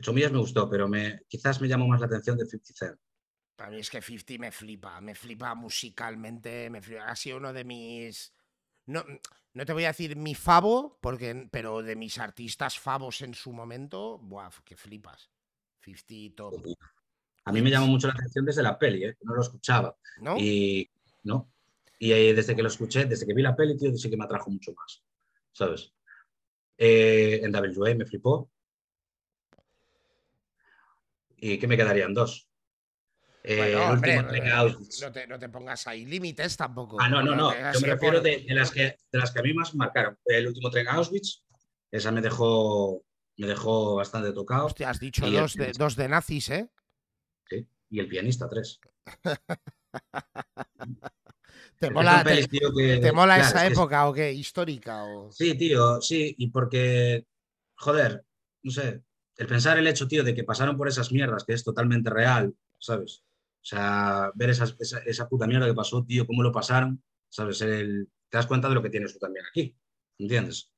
8 0.00 0.12
millas 0.12 0.32
me 0.32 0.38
gustó, 0.38 0.68
pero 0.68 0.88
me, 0.88 1.20
quizás 1.28 1.60
me 1.60 1.68
llamó 1.68 1.86
más 1.86 2.00
la 2.00 2.06
atención 2.06 2.36
de 2.36 2.46
50 2.46 2.72
Cent. 2.74 3.00
Para 3.56 3.70
mí 3.70 3.78
es 3.78 3.90
que 3.90 4.02
50 4.02 4.38
me 4.38 4.52
flipa, 4.52 5.00
me 5.00 5.14
flipa 5.14 5.54
musicalmente, 5.54 6.68
me 6.68 6.80
ha 7.00 7.16
sido 7.16 7.38
uno 7.38 7.52
de 7.52 7.64
mis... 7.64 8.32
No, 8.84 9.04
no 9.54 9.64
te 9.64 9.72
voy 9.72 9.84
a 9.84 9.88
decir 9.88 10.14
mi 10.14 10.34
favo, 10.34 10.98
porque, 11.00 11.48
pero 11.50 11.82
de 11.82 11.96
mis 11.96 12.18
artistas 12.18 12.78
favos 12.78 13.22
en 13.22 13.34
su 13.34 13.52
momento, 13.52 14.18
¡buah, 14.18 14.50
que 14.64 14.76
flipas! 14.76 15.30
50 15.80 16.36
top. 16.36 16.54
A 17.44 17.52
mí 17.52 17.62
me 17.62 17.70
llamó 17.70 17.86
mucho 17.86 18.08
la 18.08 18.12
atención 18.12 18.44
desde 18.44 18.62
la 18.62 18.78
peli, 18.78 19.04
¿eh? 19.04 19.16
no 19.22 19.34
lo 19.34 19.40
escuchaba. 19.40 19.96
¿No? 20.20 20.36
Y 20.36 20.90
no. 21.22 21.48
Y 21.98 22.12
eh, 22.12 22.34
desde 22.34 22.54
que 22.54 22.62
lo 22.62 22.68
escuché, 22.68 23.06
desde 23.06 23.26
que 23.26 23.32
vi 23.32 23.42
la 23.42 23.56
peli, 23.56 23.76
tío, 23.76 23.96
sí 23.96 24.10
que 24.10 24.16
me 24.16 24.24
atrajo 24.24 24.50
mucho 24.50 24.74
más. 24.74 25.02
¿Sabes? 25.52 25.94
Eh, 26.76 27.40
en 27.42 27.54
WA 27.54 27.94
me 27.94 28.04
flipó. 28.04 28.50
¿Y 31.38 31.58
qué 31.58 31.66
me 31.66 31.76
quedarían? 31.76 32.12
Dos. 32.12 32.48
Eh, 33.48 33.76
no, 35.28 35.38
te, 35.38 35.48
pongas 35.48 35.86
ahí 35.86 36.04
límites 36.04 36.56
tampoco. 36.56 37.00
Ah, 37.00 37.08
no, 37.08 37.22
no, 37.22 37.36
no. 37.36 37.52
Yo 37.72 37.80
me 37.80 37.86
refiero 37.86 38.20
de, 38.20 38.44
las 38.48 38.72
que, 38.72 38.98
de 39.12 39.18
las 39.18 39.30
que 39.30 39.38
a 39.38 39.42
mí 39.42 39.54
más 39.54 39.72
marcaron. 39.76 40.18
El 40.24 40.48
último 40.48 40.68
tren 40.68 40.88
a 40.88 40.94
Auschwitz, 40.94 41.44
esa 41.92 42.10
me 42.10 42.20
dejó, 42.20 43.04
me 43.36 43.46
dejó 43.46 43.94
bastante 43.94 44.32
tocado. 44.32 44.66
Hostia, 44.66 44.90
has 44.90 44.98
dicho 44.98 45.30
dos 45.30 45.54
de, 45.54 45.70
dos 45.78 45.94
de 45.94 46.08
nazis, 46.08 46.50
¿eh? 46.50 46.68
Sí, 47.48 47.64
y 47.90 48.00
el 48.00 48.08
pianista, 48.08 48.48
tres. 48.48 48.80
¿Te 51.78 51.90
mola, 51.90 52.24
te, 52.24 53.12
mola 53.12 53.38
esa 53.38 53.64
época 53.64 54.08
o 54.08 54.12
qué? 54.12 54.32
¿Histórica? 54.32 55.04
O... 55.04 55.30
Sí, 55.30 55.56
tío, 55.56 56.00
sí, 56.00 56.34
y 56.36 56.48
porque, 56.48 57.26
joder, 57.76 58.24
no 58.62 58.72
sé, 58.72 59.02
el 59.36 59.46
pensar 59.46 59.78
el 59.78 59.86
hecho, 59.86 60.08
tío, 60.08 60.24
de 60.24 60.34
que 60.34 60.42
pasaron 60.42 60.76
por 60.76 60.88
esas 60.88 61.12
mierdas, 61.12 61.44
que 61.44 61.52
es 61.52 61.62
totalmente 61.62 62.10
real, 62.10 62.52
¿sabes? 62.78 63.22
O 63.66 63.68
sea, 63.68 64.30
ver 64.36 64.50
esa, 64.50 64.64
esa, 64.78 65.28
puta 65.28 65.44
mierda 65.48 65.66
que 65.66 65.74
pasó, 65.74 66.04
tío, 66.04 66.24
cómo 66.24 66.44
lo 66.44 66.52
pasaron, 66.52 67.02
¿sabes? 67.28 67.60
El, 67.62 68.08
te 68.28 68.36
das 68.38 68.46
cuenta 68.46 68.68
de 68.68 68.76
lo 68.76 68.82
que 68.82 68.90
tienes 68.90 69.12
tú 69.12 69.18
también 69.18 69.44
aquí, 69.44 69.76
¿entiendes? 70.18 70.72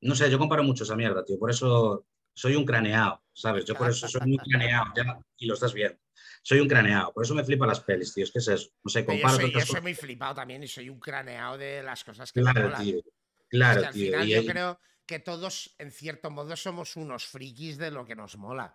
No 0.00 0.14
sé, 0.14 0.30
yo 0.30 0.38
comparo 0.38 0.62
mucho 0.62 0.84
esa 0.84 0.96
mierda, 0.96 1.22
tío, 1.26 1.38
por 1.38 1.50
eso 1.50 2.06
soy 2.32 2.56
un 2.56 2.64
craneado, 2.64 3.22
¿sabes? 3.34 3.66
Yo 3.66 3.74
por 3.74 3.90
eso 3.90 4.08
soy 4.08 4.22
muy 4.26 4.38
craneado, 4.38 4.86
ya, 4.96 5.20
y 5.36 5.46
lo 5.46 5.52
estás 5.52 5.74
viendo. 5.74 5.98
Soy 6.42 6.60
un 6.60 6.68
craneado, 6.68 7.12
por 7.12 7.22
eso 7.26 7.34
me 7.34 7.44
flipa 7.44 7.66
las 7.66 7.80
pelis, 7.80 8.14
tío. 8.14 8.24
Es 8.24 8.32
que 8.32 8.38
es 8.38 8.48
eso. 8.48 8.70
No 8.82 8.88
sé, 8.88 9.04
comparo. 9.04 9.36
Yo 9.36 9.42
soy, 9.42 9.52
yo 9.52 9.66
soy 9.66 9.80
muy 9.82 9.94
flipado 9.94 10.36
también 10.36 10.62
y 10.62 10.68
soy 10.68 10.88
un 10.88 10.98
craneado 10.98 11.58
de 11.58 11.82
las 11.82 12.02
cosas 12.02 12.32
que 12.32 12.40
claro, 12.40 12.70
me 12.70 12.76
tío. 12.76 13.02
Claro, 13.50 13.80
es 13.82 13.82
que 13.82 13.86
al 13.88 13.92
tío. 13.92 14.12
final 14.12 14.26
y- 14.26 14.32
yo 14.32 14.44
creo 14.46 14.80
que 15.04 15.18
todos, 15.18 15.74
en 15.76 15.90
cierto 15.92 16.30
modo, 16.30 16.56
somos 16.56 16.96
unos 16.96 17.26
frikis 17.26 17.76
de 17.76 17.90
lo 17.90 18.06
que 18.06 18.16
nos 18.16 18.38
mola. 18.38 18.74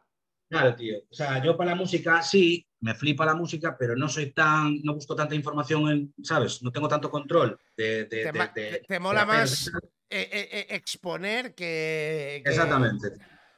Claro, 0.49 0.75
tío. 0.75 0.97
O 1.09 1.13
sea, 1.13 1.43
yo 1.43 1.57
para 1.57 1.71
la 1.71 1.75
música 1.75 2.21
sí, 2.21 2.65
me 2.81 2.93
flipa 2.93 3.25
la 3.25 3.33
música, 3.33 3.75
pero 3.77 3.95
no 3.95 4.07
soy 4.07 4.31
tan, 4.31 4.81
no 4.83 4.93
busco 4.93 5.15
tanta 5.15 5.33
información, 5.35 5.89
en, 5.89 6.13
¿sabes? 6.23 6.61
No 6.61 6.71
tengo 6.71 6.87
tanto 6.87 7.09
control 7.09 7.57
de... 7.75 8.05
de- 8.05 8.05
Te, 8.05 8.31
de- 8.31 8.83
de- 8.87 8.99
mola 8.99 9.25
más 9.25 9.67
eh, 9.67 10.29
eh, 10.31 10.49
eh, 10.51 10.65
exponer 10.69 11.55
que, 11.55 12.41
que- 12.43 12.49
Exactamente, 12.49 13.13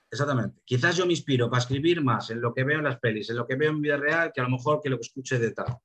exactamente. 0.09 0.61
Quizás 0.63 0.95
yo 0.95 1.05
me 1.05 1.11
inspiro 1.13 1.49
para 1.49 1.61
escribir 1.61 2.01
más 2.01 2.29
en 2.29 2.39
lo 2.39 2.53
que 2.53 2.63
veo 2.63 2.77
en 2.77 2.85
las 2.85 2.99
pelis, 2.99 3.29
en 3.29 3.35
lo 3.37 3.45
que 3.45 3.55
veo 3.55 3.71
en 3.71 3.81
vida 3.81 3.97
real, 3.97 4.31
que 4.33 4.39
a 4.39 4.45
lo 4.45 4.51
mejor 4.51 4.79
que 4.81 4.89
lo 4.89 4.97
que 4.97 5.01
escuche 5.07 5.37
de 5.37 5.51
tal. 5.51 5.77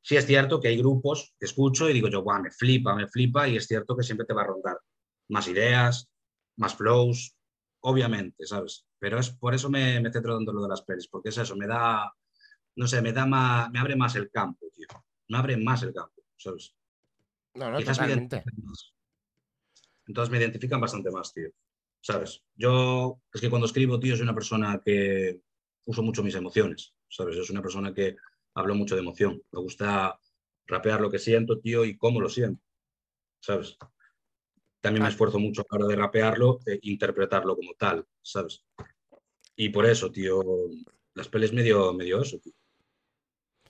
Sí 0.00 0.16
es 0.16 0.26
cierto 0.26 0.58
que 0.60 0.66
hay 0.68 0.78
grupos 0.78 1.34
que 1.38 1.46
escucho 1.46 1.88
y 1.88 1.92
digo 1.92 2.08
yo, 2.08 2.22
guau, 2.22 2.42
me 2.42 2.50
flipa, 2.50 2.96
me 2.96 3.06
flipa, 3.06 3.46
y 3.46 3.56
es 3.56 3.66
cierto 3.68 3.94
que 3.96 4.02
siempre 4.02 4.26
te 4.26 4.34
va 4.34 4.42
a 4.42 4.46
rondar 4.46 4.78
más 5.28 5.46
ideas, 5.46 6.08
más 6.56 6.74
flows, 6.74 7.36
obviamente, 7.80 8.44
¿sabes? 8.44 8.84
Pero 9.02 9.18
es 9.18 9.30
por 9.30 9.52
eso 9.52 9.68
me, 9.68 9.98
me 9.98 10.12
centro 10.12 10.36
tanto 10.36 10.52
en 10.52 10.58
lo 10.58 10.62
de 10.62 10.68
las 10.68 10.82
pelis, 10.82 11.08
porque 11.08 11.30
es 11.30 11.36
eso, 11.36 11.56
me 11.56 11.66
da, 11.66 12.14
no 12.76 12.86
sé, 12.86 13.02
me 13.02 13.12
da 13.12 13.26
más, 13.26 13.68
me 13.72 13.80
abre 13.80 13.96
más 13.96 14.14
el 14.14 14.30
campo, 14.30 14.68
tío. 14.72 14.86
Me 15.26 15.38
abre 15.38 15.56
más 15.56 15.82
el 15.82 15.92
campo, 15.92 16.22
¿sabes? 16.36 16.76
No, 17.54 17.68
no, 17.68 17.78
Quizás 17.78 17.98
me 17.98 18.06
totalmente. 18.06 18.44
más. 18.62 18.94
Entonces 20.06 20.30
me 20.30 20.38
identifican 20.38 20.80
bastante 20.80 21.10
más, 21.10 21.32
tío. 21.32 21.50
¿Sabes? 22.00 22.44
Yo, 22.54 23.20
es 23.34 23.40
que 23.40 23.50
cuando 23.50 23.66
escribo, 23.66 23.98
tío, 23.98 24.14
soy 24.14 24.22
una 24.22 24.34
persona 24.34 24.80
que 24.84 25.40
uso 25.84 26.04
mucho 26.04 26.22
mis 26.22 26.36
emociones, 26.36 26.94
¿sabes? 27.08 27.34
Soy 27.44 27.56
una 27.56 27.62
persona 27.62 27.92
que 27.92 28.14
hablo 28.54 28.76
mucho 28.76 28.94
de 28.94 29.00
emoción. 29.00 29.42
Me 29.50 29.60
gusta 29.60 30.16
rapear 30.68 31.00
lo 31.00 31.10
que 31.10 31.18
siento, 31.18 31.58
tío, 31.58 31.84
y 31.84 31.96
cómo 31.96 32.20
lo 32.20 32.28
siento, 32.28 32.62
¿sabes? 33.40 33.76
También 34.80 35.02
me 35.02 35.08
esfuerzo 35.08 35.40
mucho 35.40 35.62
a 35.62 35.64
la 35.70 35.84
hora 35.84 35.86
de 35.88 36.00
rapearlo 36.00 36.60
e 36.66 36.78
interpretarlo 36.82 37.56
como 37.56 37.72
tal, 37.74 38.06
¿sabes? 38.20 38.64
Y 39.64 39.68
por 39.68 39.86
eso, 39.86 40.10
tío, 40.10 40.42
las 41.14 41.28
pelis 41.28 41.52
medio, 41.52 41.92
medio 41.94 42.20
tío. 42.22 42.52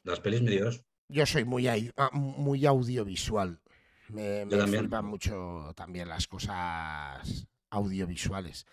Las 0.05 0.21
pelis 0.21 0.41
medio. 0.41 0.71
Yo 1.09 1.27
soy 1.27 1.45
muy, 1.45 1.67
ah, 1.69 2.09
muy 2.15 2.65
audiovisual. 2.65 3.61
Me, 4.09 4.47
me 4.47 4.67
flipan 4.67 5.05
mucho 5.05 5.73
también 5.77 6.09
las 6.09 6.27
cosas 6.27 7.47
audiovisuales. 7.69 8.65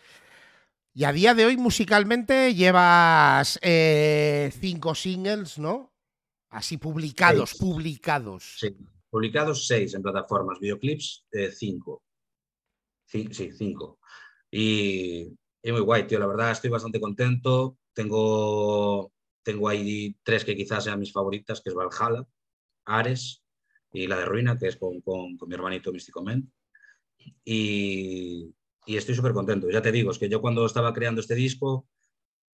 Y 0.93 1.03
a 1.03 1.11
día 1.11 1.34
de 1.34 1.45
hoy, 1.45 1.57
musicalmente, 1.57 2.55
llevas 2.55 3.59
eh, 3.61 4.49
cinco 4.57 4.95
singles, 4.95 5.59
¿no? 5.59 5.91
Así 6.49 6.78
publicados, 6.78 7.49
Seis. 7.49 7.61
publicados. 7.61 8.55
Sí, 8.59 8.78
publicados 9.09 9.67
seis 9.67 9.93
en 9.93 10.01
plataformas, 10.01 10.57
videoclips 10.61 11.26
eh, 11.34 11.51
cinco. 11.51 12.01
Ci- 13.11 13.34
sí, 13.34 13.51
cinco. 13.51 13.99
Y, 14.49 15.38
y 15.64 15.72
muy 15.72 15.82
guay, 15.82 16.07
tío. 16.07 16.20
La 16.20 16.28
verdad 16.28 16.51
estoy 16.51 16.70
bastante 16.70 16.99
contento. 16.99 17.78
Tengo, 17.93 19.12
tengo 19.43 19.70
ahí 19.70 20.16
tres 20.24 20.45
que 20.45 20.55
quizás 20.55 20.84
sean 20.86 20.99
mis 20.99 21.12
favoritas, 21.12 21.62
que 21.62 21.70
es 21.70 21.76
Valhalla, 21.76 22.26
Ares 22.86 23.43
y 23.91 24.07
la 24.07 24.18
de 24.20 24.26
Ruina, 24.26 24.57
que 24.57 24.68
es 24.68 24.78
con, 24.78 25.01
con- 25.01 25.38
con 25.38 25.49
mi 25.49 25.55
hermanito 25.55 25.91
Místico 25.91 26.24
Men. 26.24 26.51
Y, 27.43 28.53
estoy 28.88 29.16
súper 29.16 29.34
contento. 29.34 29.70
Ya 29.70 29.82
te 29.82 29.91
digo, 29.91 30.12
es 30.12 30.18
que 30.20 30.30
yo 30.30 30.41
cuando 30.41 30.66
estaba 30.66 30.93
creando 30.93 31.22
este 31.22 31.36
disco 31.36 31.88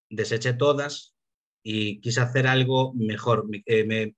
deseché 0.09 0.55
todas 0.55 1.17
y 1.63 2.01
quise 2.01 2.21
hacer 2.21 2.47
algo 2.47 2.95
mejor. 2.95 3.49
Me, 3.49 3.63
eh, 3.67 3.85
me, 3.85 4.17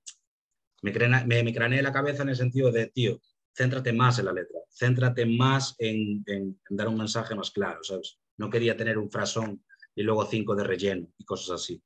craneé 1.53 1.81
la 1.81 1.91
cabeza 1.93 2.23
en 2.23 2.29
el 2.29 2.35
sentido 2.35 2.71
de, 2.71 2.87
tío, 2.87 3.19
céntrate 3.53 3.93
más 3.93 4.19
en 4.19 4.25
la 4.25 4.33
letra, 4.33 4.59
céntrate 4.69 5.25
más 5.25 5.75
en- 5.79 6.23
en 6.27 6.59
dar 6.69 6.87
un 6.89 6.97
mensaje 6.97 7.35
más 7.35 7.51
claro, 7.51 7.83
¿sabes? 7.83 8.19
No 8.37 8.49
quería 8.49 8.75
tener 8.75 8.97
un 8.97 9.09
frasón 9.09 9.63
y 9.95 10.03
luego 10.03 10.25
cinco 10.25 10.55
de 10.55 10.63
relleno 10.63 11.07
y 11.17 11.25
cosas 11.25 11.61
así. 11.61 11.81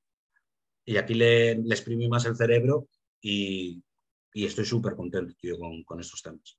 Y 0.85 0.97
aquí 0.97 1.13
le, 1.13 1.55
le 1.55 1.75
exprimí 1.75 2.07
más 2.07 2.25
el 2.25 2.35
cerebro 2.35 2.87
y, 3.21 3.83
estoy 4.33 4.65
súper 4.65 4.95
contento, 4.95 5.33
tío, 5.39 5.57
con, 5.85 5.99
estos 5.99 6.21
temas. 6.21 6.57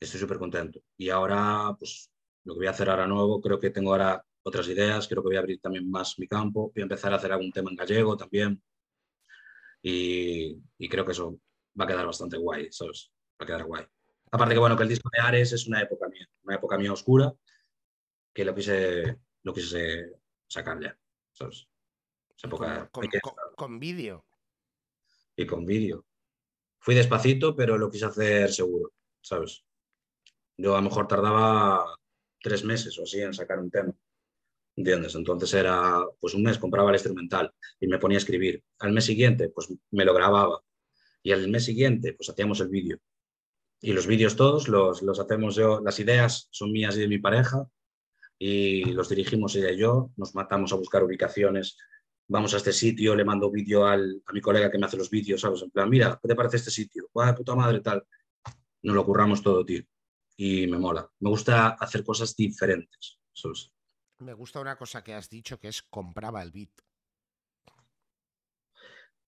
Estoy 0.00 0.20
súper 0.20 0.38
contento. 0.38 0.80
Y 0.96 1.10
ahora, 1.10 1.74
pues, 1.78 2.10
lo 2.44 2.54
que 2.54 2.58
voy 2.58 2.66
a 2.66 2.70
hacer 2.70 2.90
ahora 2.90 3.06
nuevo, 3.06 3.40
creo 3.40 3.60
que 3.60 3.70
tengo 3.70 3.92
ahora 3.92 4.24
otras 4.42 4.68
ideas, 4.68 5.06
creo 5.06 5.22
que 5.22 5.28
voy 5.28 5.36
a 5.36 5.40
abrir 5.40 5.60
también 5.60 5.90
más 5.90 6.18
mi 6.18 6.26
campo, 6.26 6.72
voy 6.74 6.82
a 6.82 6.84
empezar 6.84 7.12
a 7.12 7.16
hacer 7.16 7.32
algún 7.32 7.52
tema 7.52 7.70
en 7.70 7.76
gallego 7.76 8.16
también. 8.16 8.62
Y, 9.82 10.58
y 10.78 10.88
creo 10.88 11.04
que 11.04 11.12
eso 11.12 11.38
va 11.78 11.84
a 11.84 11.88
quedar 11.88 12.06
bastante 12.06 12.36
guay, 12.36 12.68
¿sabes? 12.72 13.12
Va 13.40 13.44
a 13.44 13.46
quedar 13.46 13.64
guay. 13.64 13.84
Aparte 14.30 14.54
que, 14.54 14.60
bueno, 14.60 14.76
que 14.76 14.82
el 14.82 14.88
disco 14.88 15.08
de 15.12 15.20
Ares 15.20 15.52
es 15.52 15.66
una 15.66 15.80
época 15.82 16.08
mía, 16.08 16.26
una 16.42 16.56
época 16.56 16.76
mía 16.76 16.92
oscura, 16.92 17.32
que 18.38 18.44
lo 18.44 18.54
quise, 18.54 19.18
lo 19.42 19.52
quise 19.52 20.12
sacar 20.46 20.80
ya, 20.80 20.96
¿sabes? 21.32 21.66
Esa 22.36 22.46
época 22.46 22.88
con- 22.92 23.08
con 23.56 23.80
vídeo. 23.80 24.24
y 25.34 25.44
con 25.44 25.66
vídeo. 25.66 26.06
Fui 26.78 26.94
despacito, 26.94 27.56
pero 27.56 27.76
lo 27.76 27.90
quise 27.90 28.04
hacer 28.04 28.52
seguro, 28.52 28.92
¿sabes? 29.20 29.64
Yo 30.56 30.74
a 30.76 30.78
lo 30.80 30.84
mejor 30.88 31.08
tardaba 31.08 31.96
tres 32.40 32.62
meses 32.64 32.96
o 33.00 33.02
así 33.02 33.20
en 33.20 33.34
sacar 33.34 33.58
un 33.58 33.72
tema, 33.72 33.92
¿entiendes? 34.76 35.16
Entonces 35.16 35.52
era, 35.54 36.00
pues 36.20 36.34
un 36.34 36.44
mes 36.44 36.58
compraba 36.58 36.90
el 36.90 36.94
instrumental 36.96 37.52
y 37.80 37.88
me 37.88 37.98
ponía 37.98 38.18
a 38.18 38.20
escribir. 38.24 38.62
Al 38.78 38.92
mes 38.92 39.04
siguiente, 39.06 39.48
pues 39.48 39.66
me 39.90 40.04
lo 40.04 40.14
grababa. 40.14 40.62
Y 41.24 41.32
al 41.32 41.48
mes 41.48 41.64
siguiente, 41.64 42.12
pues 42.12 42.30
hacíamos 42.30 42.60
el 42.60 42.68
vídeo. 42.68 43.00
Y 43.80 43.92
los 43.94 44.06
vídeos 44.06 44.36
todos 44.36 44.68
los, 44.68 45.02
los 45.02 45.18
hacemos 45.18 45.56
yo, 45.56 45.80
las 45.80 45.98
ideas 45.98 46.46
son 46.52 46.70
mías 46.70 46.96
y 46.96 47.00
de 47.00 47.08
mi 47.08 47.18
pareja, 47.18 47.68
y 48.38 48.84
los 48.92 49.08
dirigimos 49.08 49.54
ella 49.56 49.70
y 49.72 49.78
yo, 49.78 50.10
nos 50.16 50.34
matamos 50.34 50.72
a 50.72 50.76
buscar 50.76 51.02
ubicaciones, 51.02 51.76
vamos 52.28 52.54
a 52.54 52.58
este 52.58 52.72
sitio, 52.72 53.14
le 53.16 53.24
mando 53.24 53.50
vídeo 53.50 53.86
al- 53.86 54.22
a 54.26 54.32
mi 54.32 54.40
colega 54.40 54.70
que 54.70 54.78
me 54.78 54.86
hace 54.86 54.96
los 54.96 55.10
vídeos, 55.10 55.40
¿sabes? 55.40 55.62
En 55.62 55.70
plan, 55.70 55.88
mira, 55.90 56.18
¿qué 56.22 56.28
te 56.28 56.34
parece 56.36 56.56
este 56.58 56.70
sitio? 56.70 57.08
¡Guau, 57.12 57.34
puta 57.34 57.54
madre, 57.54 57.80
tal! 57.80 58.06
Nos 58.82 58.94
lo 58.94 59.04
curramos 59.04 59.42
todo, 59.42 59.64
tío. 59.64 59.82
Y 60.36 60.66
me 60.68 60.78
mola. 60.78 61.10
Me 61.18 61.30
gusta 61.30 61.68
hacer 61.70 62.04
cosas 62.04 62.36
diferentes, 62.36 63.18
¿sabes? 63.32 63.72
Me 64.18 64.34
gusta 64.34 64.60
una 64.60 64.76
cosa 64.76 65.02
que 65.02 65.14
has 65.14 65.28
dicho 65.28 65.58
que 65.58 65.68
es 65.68 65.82
compraba 65.82 66.42
el 66.42 66.52
beat. 66.52 66.70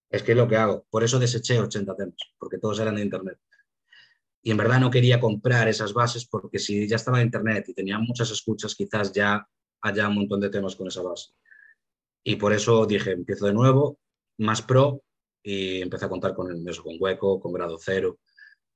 Es 0.08 0.22
que 0.22 0.32
es 0.32 0.36
lo 0.38 0.48
que 0.48 0.56
hago. 0.56 0.86
Por 0.90 1.04
eso 1.04 1.18
deseché 1.18 1.58
80 1.61 1.94
temas, 1.96 2.16
porque 2.38 2.58
todos 2.58 2.78
eran 2.80 2.96
de 2.96 3.02
internet. 3.02 3.38
Y 4.43 4.51
en 4.51 4.57
verdad 4.57 4.80
no 4.80 4.91
quería 4.91 5.20
comprar 5.20 5.68
esas 5.68 5.93
bases 5.93 6.26
porque 6.26 6.59
si 6.59 6.88
ya 6.88 6.97
estaba 6.97 7.20
en 7.20 7.26
internet 7.26 7.68
y 7.68 7.74
tenía 7.74 7.99
muchas 7.99 8.30
escuchas, 8.30 8.74
quizás 8.74 9.12
ya 9.12 9.47
haya 9.82 10.09
un 10.09 10.14
montón 10.14 10.41
de 10.41 10.51
temas 10.51 10.76
con 10.76 10.88
esa 10.88 11.03
base. 11.03 11.32
Y 12.22 12.36
por 12.36 12.53
eso 12.53 12.86
dije, 12.86 13.12
empiezo 13.12 13.47
de 13.47 13.53
nuevo, 13.53 13.99
más 14.38 14.62
pro, 14.62 15.03
y 15.43 15.80
empecé 15.82 16.05
a 16.05 16.09
contar 16.09 16.34
con 16.34 16.51
el 16.51 16.66
eso, 16.68 16.82
con 16.82 16.97
hueco, 16.99 17.41
con 17.41 17.53
grado 17.53 17.78
cero. 17.78 18.18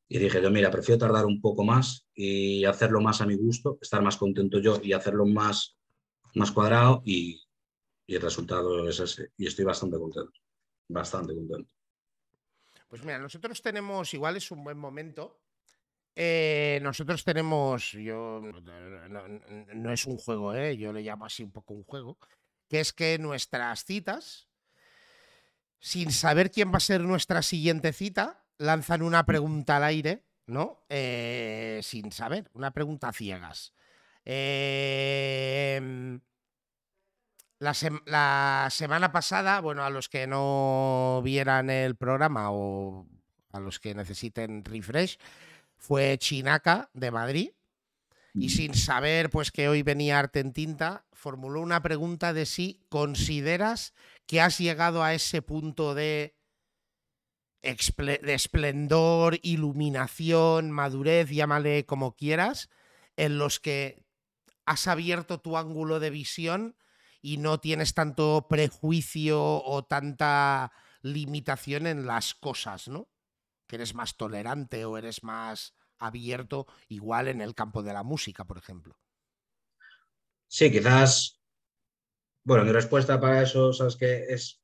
Y 0.09 0.19
dije 0.19 0.43
yo, 0.43 0.51
mira, 0.51 0.71
prefiero 0.71 0.99
tardar 0.99 1.25
un 1.25 1.41
poco 1.41 1.65
más 1.65 2.07
y 2.15 2.65
hacerlo 2.65 3.01
más 3.01 3.21
a 3.21 3.27
mi 3.27 3.37
gusto, 3.37 3.79
estar 3.81 4.03
más 4.03 4.17
contento 4.17 4.59
yo 4.59 4.79
y 4.83 4.93
hacerlo 4.93 5.27
más, 5.27 5.77
más 6.35 6.53
cuadrado 6.53 7.03
y, 7.05 7.43
y 8.07 8.15
el 8.15 8.23
resultado 8.23 8.89
es 8.89 9.01
ese. 9.01 9.31
Y 9.37 9.47
estoy 9.47 9.65
bastante 9.65 9.99
contento, 9.99 10.33
bastante 10.89 11.35
contento. 11.35 11.71
Pues 12.89 13.03
mira, 13.03 13.19
nosotros 13.19 13.61
tenemos, 13.61 14.13
igual 14.15 14.37
es 14.37 14.51
un 14.51 14.63
buen 14.63 14.79
momento. 14.79 15.44
Eh, 16.17 16.79
nosotros 16.83 17.25
tenemos, 17.25 17.93
yo 17.93 18.41
no, 19.75 19.93
es 19.93 20.07
un 20.07 20.17
juego, 20.17 20.55
¿eh? 20.55 20.77
yo 20.77 20.93
le 20.93 21.03
llamo 21.03 21.27
así 21.27 21.43
un 21.43 21.51
poco 21.51 21.75
un 21.75 21.83
juego, 21.83 22.19
que 22.69 22.81
es 22.81 22.93
que 22.93 23.19
nuestras 23.19 23.85
citas, 23.85 24.49
sin 25.81 26.13
saber 26.13 26.53
quién 26.53 26.73
va 26.73 26.77
a 26.77 26.81
ser 26.81 27.01
nuestra 27.01 27.43
siguiente 27.43 27.93
cita, 27.93 28.45
lanzan 28.59 29.03
una 29.03 29.27
pregunta 29.27 29.77
al 29.77 29.85
aire, 29.85 30.25
¿no? 30.47 30.85
Eh, 30.89 31.81
sin 31.83 32.13
saber, 32.13 32.49
una 32.55 32.71
pregunta 32.71 33.09
a 33.09 33.13
ciegas. 33.13 33.75
Em, 34.25 36.21
la, 37.59 37.75
la 38.07 38.69
semana 38.71 39.11
pasada, 39.11 39.61
bueno, 39.61 39.83
a 39.85 39.91
los 39.91 40.09
que 40.09 40.29
no 40.29 41.21
vieran 41.25 41.71
el 41.71 41.97
programa 41.97 42.53
o 42.53 43.09
a 43.53 43.59
los 43.59 43.81
que 43.81 43.95
necesiten 43.95 44.65
refresh, 44.65 45.19
fue 45.85 46.17
Chinaca 46.19 46.91
de 46.95 47.11
Madrid. 47.11 47.51
Y 48.37 48.49
sin 48.49 48.75
saber 48.75 49.31
pues 49.31 49.53
que 49.53 49.69
hoy 49.69 49.83
venía 49.83 50.19
Arte 50.19 50.41
en 50.41 50.53
Tinta, 50.53 51.07
formuló 51.13 51.61
una 51.61 51.83
pregunta 51.83 52.33
de 52.33 52.47
si 52.47 52.85
consideras 52.89 53.95
que 54.27 54.41
has 54.41 54.59
llegado 54.59 55.05
a 55.05 55.15
ese 55.15 55.41
punto 55.41 55.95
de, 55.95 56.35
de 57.63 58.35
esplendor, 58.35 59.39
iluminación, 59.43 60.73
madurez, 60.73 61.31
llámale 61.31 61.87
como 61.87 62.17
quieras, 62.17 62.71
en 63.17 63.39
los 63.39 63.61
que 63.61 64.03
has 64.67 64.89
abierto 64.89 65.39
tu 65.39 65.57
ángulo 65.57 66.01
de 66.01 66.11
visión 66.11 66.77
y 67.23 67.37
no 67.37 67.61
tienes 67.61 67.95
tanto 67.95 68.49
prejuicio 68.49 69.63
o 69.63 69.85
tanta 69.85 70.73
limitación 71.03 71.87
en 71.87 72.05
las 72.05 72.35
cosas, 72.35 72.89
¿no? 72.89 73.09
Que 73.67 73.77
eres 73.77 73.95
más 73.95 74.17
tolerante 74.17 74.85
o 74.85 74.99
eres 74.99 75.23
más 75.23 75.75
abierto, 75.99 76.67
igual 76.89 77.29
en 77.29 77.41
el 77.41 77.55
campo 77.55 77.83
de 77.83 77.93
la 77.93 78.03
música, 78.03 78.45
por 78.45 78.59
ejemplo. 78.59 78.97
Sí, 80.49 80.71
quizás. 80.71 81.41
Bueno, 82.45 82.65
mi 82.65 82.73
respuesta 82.73 83.19
para 83.19 83.43
eso, 83.43 83.73
sabes 83.73 83.97
que 83.97 84.25
es. 84.29 84.61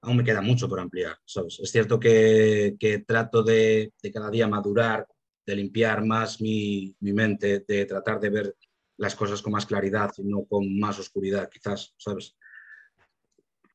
Aún 0.00 0.18
me 0.18 0.24
queda 0.24 0.42
mucho 0.42 0.68
por 0.68 0.80
ampliar, 0.80 1.16
¿sabes? 1.24 1.60
Es 1.60 1.70
cierto 1.70 1.98
que, 1.98 2.76
trato 3.06 3.42
de, 3.42 3.92
cada 4.12 4.30
día 4.30 4.48
madurar, 4.48 5.06
de 5.46 5.56
limpiar 5.56 6.04
más 6.04 6.40
mi, 6.40 6.94
mi, 7.00 7.12
mente, 7.12 7.64
de 7.66 7.86
tratar 7.86 8.20
de 8.20 8.28
ver 8.28 8.56
las 8.98 9.14
cosas 9.14 9.40
con 9.40 9.52
más 9.52 9.66
claridad 9.66 10.12
y 10.18 10.24
no 10.24 10.44
con 10.44 10.78
más 10.78 10.98
oscuridad, 10.98 11.48
quizás, 11.50 11.94
¿sabes? 11.96 12.36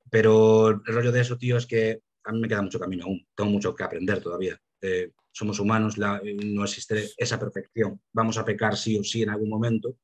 Pero 0.09 0.69
el 0.69 0.81
rollo 0.85 1.11
de 1.11 1.21
eso, 1.21 1.37
tío, 1.37 1.57
es 1.57 1.65
que 1.65 2.01
a 2.29 2.31
mí 2.31 2.39
me 2.39 2.47
queda 2.47 2.61
mucho 2.61 2.79
camino 2.79 3.05
aún, 3.05 3.27
tengo 3.35 3.49
mucho 3.49 3.75
que 3.75 3.83
aprender 3.83 4.21
todavía. 4.21 4.55
Eh, 4.81 5.11
somos 5.31 5.59
humanos, 5.59 5.97
no 5.97 6.63
existe 6.63 7.09
esa 7.17 7.39
perfección. 7.39 7.99
Vamos 8.13 8.37
a 8.37 8.45
pecar 8.45 8.77
sí 8.77 8.97
o 8.99 9.03
sí 9.03 9.23
en 9.23 9.29
algún 9.29 9.49
momento. 9.49 9.97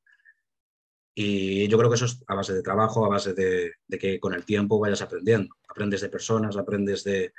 Y 1.14 1.68
yo 1.68 1.78
creo 1.78 1.88
que 1.88 1.94
eso 1.94 2.06
es 2.06 2.22
a 2.26 2.34
base 2.34 2.52
de 2.52 2.62
trabajo, 2.62 3.06
a 3.06 3.08
base 3.08 3.32
de, 3.32 3.72
que 3.98 4.18
con 4.18 4.34
el 4.34 4.44
tiempo 4.44 4.78
vayas 4.78 5.02
aprendiendo. 5.02 5.54
Aprendes 5.68 6.00
de 6.00 6.08
personas, 6.08 6.56
aprendes 6.56 7.04
de, 7.04 7.32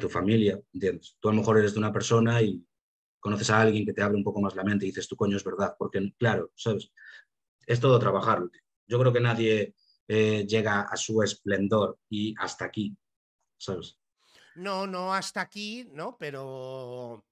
tu 0.00 0.08
familia, 0.08 0.60
¿entiendes? 0.72 1.16
Tú 1.20 1.28
a 1.28 1.32
lo 1.32 1.38
mejor 1.38 1.58
eres 1.58 1.72
de 1.72 1.78
una 1.78 1.92
persona 1.92 2.42
y 2.42 2.66
conoces 3.20 3.50
a 3.50 3.60
alguien 3.60 3.86
que 3.86 3.92
te 3.92 4.02
abre 4.02 4.16
un 4.16 4.24
poco 4.24 4.40
más 4.40 4.56
la 4.56 4.64
mente 4.64 4.84
y 4.84 4.88
dices, 4.88 5.08
tu 5.08 5.14
coño, 5.14 5.36
es 5.36 5.44
verdad. 5.44 5.76
Porque, 5.78 6.12
claro, 6.18 6.50
¿sabes? 6.56 6.90
Es 7.66 7.78
todo 7.78 7.98
trabajarlo. 7.98 8.50
Yo 8.88 8.98
creo 8.98 9.12
que 9.12 9.20
nadie 9.20 9.74
eh, 10.08 10.46
llega 10.46 10.82
a 10.82 10.96
su 10.96 11.22
esplendor 11.22 11.98
y 12.08 12.34
hasta 12.38 12.64
aquí, 12.66 12.96
¿sabes? 13.56 13.98
No, 14.56 14.86
no 14.86 15.14
hasta 15.14 15.42
aquí, 15.42 15.88
¿no? 15.92 16.16
Pero 16.18 17.24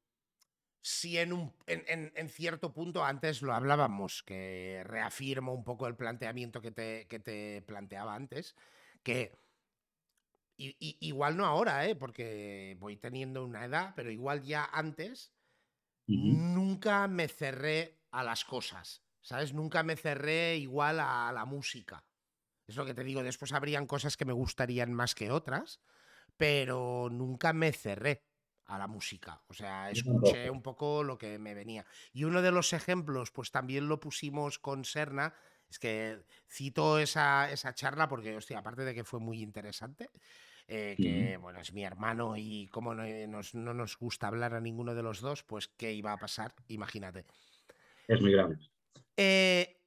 sí 0.82 1.18
en, 1.18 1.32
un, 1.32 1.52
en, 1.66 2.28
cierto 2.28 2.72
punto, 2.72 3.02
antes 3.02 3.40
lo 3.40 3.54
hablábamos, 3.54 4.22
que 4.22 4.82
reafirmo 4.84 5.54
un 5.54 5.64
poco 5.64 5.86
el 5.86 5.96
planteamiento 5.96 6.60
que 6.60 6.70
te, 6.70 7.06
que 7.08 7.18
te 7.18 7.62
planteaba 7.62 8.14
antes, 8.14 8.54
que 9.02 9.32
igual 10.56 11.36
no 11.36 11.46
ahora, 11.46 11.86
¿eh? 11.86 11.96
porque 11.96 12.76
voy 12.78 12.96
teniendo 12.96 13.44
una 13.44 13.64
edad, 13.64 13.94
pero 13.96 14.10
igual 14.10 14.42
ya 14.42 14.68
antes 14.72 15.32
nunca 16.06 17.08
me 17.08 17.28
cerré 17.28 17.98
a 18.10 18.22
las 18.22 18.44
cosas, 18.44 19.02
¿sabes? 19.22 19.54
Nunca 19.54 19.82
me 19.82 19.96
cerré 19.96 20.58
igual 20.58 21.00
a 21.00 21.32
la 21.32 21.46
música. 21.46 22.04
Es 22.66 22.76
lo 22.76 22.84
que 22.84 22.94
te 22.94 23.04
digo, 23.04 23.22
después 23.22 23.52
habrían 23.52 23.86
cosas 23.86 24.16
que 24.16 24.24
me 24.24 24.32
gustarían 24.32 24.92
más 24.92 25.14
que 25.14 25.30
otras, 25.30 25.80
pero 26.36 27.08
nunca 27.10 27.52
me 27.52 27.72
cerré 27.72 28.24
a 28.66 28.78
la 28.78 28.86
música. 28.86 29.42
O 29.48 29.54
sea, 29.54 29.90
escuché 29.90 30.50
un 30.50 30.62
poco 30.62 31.02
lo 31.02 31.18
que 31.18 31.38
me 31.38 31.54
venía. 31.54 31.84
Y 32.12 32.24
uno 32.24 32.42
de 32.42 32.50
los 32.50 32.72
ejemplos, 32.72 33.30
pues 33.30 33.50
también 33.50 33.88
lo 33.88 34.00
pusimos 34.00 34.58
con 34.58 34.84
Serna, 34.84 35.34
es 35.68 35.78
que 35.78 36.24
cito 36.48 36.98
esa, 36.98 37.50
esa 37.50 37.74
charla 37.74 38.08
porque, 38.08 38.36
hostia, 38.36 38.58
aparte 38.58 38.84
de 38.84 38.94
que 38.94 39.04
fue 39.04 39.20
muy 39.20 39.42
interesante, 39.42 40.10
eh, 40.66 40.94
que, 40.96 41.36
bueno, 41.36 41.60
es 41.60 41.72
mi 41.72 41.84
hermano 41.84 42.36
y 42.36 42.68
como 42.68 42.94
no 42.94 43.04
nos, 43.26 43.54
no 43.54 43.74
nos 43.74 43.98
gusta 43.98 44.28
hablar 44.28 44.54
a 44.54 44.60
ninguno 44.60 44.94
de 44.94 45.02
los 45.02 45.20
dos, 45.20 45.42
pues, 45.42 45.68
¿qué 45.68 45.92
iba 45.92 46.12
a 46.12 46.18
pasar? 46.18 46.54
Imagínate. 46.68 47.26
Es 48.08 48.20
muy 48.20 48.32
grave. 48.32 48.56
Eh, 49.16 49.83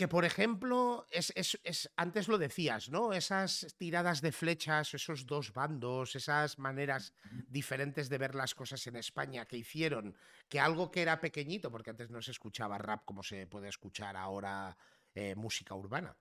que, 0.00 0.08
por 0.08 0.24
ejemplo, 0.24 1.06
es, 1.10 1.90
antes 1.94 2.26
lo 2.28 2.38
decías, 2.38 2.88
¿no? 2.88 3.12
Esas 3.12 3.74
tiradas 3.76 4.22
de 4.22 4.32
flechas, 4.32 4.94
esos 4.94 5.26
dos 5.26 5.52
bandos, 5.52 6.16
esas 6.16 6.58
maneras 6.58 7.12
diferentes 7.48 8.08
de 8.08 8.16
ver 8.16 8.34
las 8.34 8.54
cosas 8.54 8.86
en 8.86 8.96
España 8.96 9.44
que 9.44 9.58
hicieron 9.58 10.16
que 10.48 10.58
algo 10.58 10.90
que 10.90 11.02
era 11.02 11.20
pequeñito, 11.20 11.70
porque 11.70 11.90
antes 11.90 12.08
no 12.08 12.22
se 12.22 12.30
escuchaba 12.30 12.78
rap 12.78 13.04
como 13.04 13.22
se 13.22 13.46
puede 13.46 13.68
escuchar 13.68 14.16
ahora 14.16 14.74
eh, 15.14 15.34
música 15.34 15.74
urbana. 15.74 16.16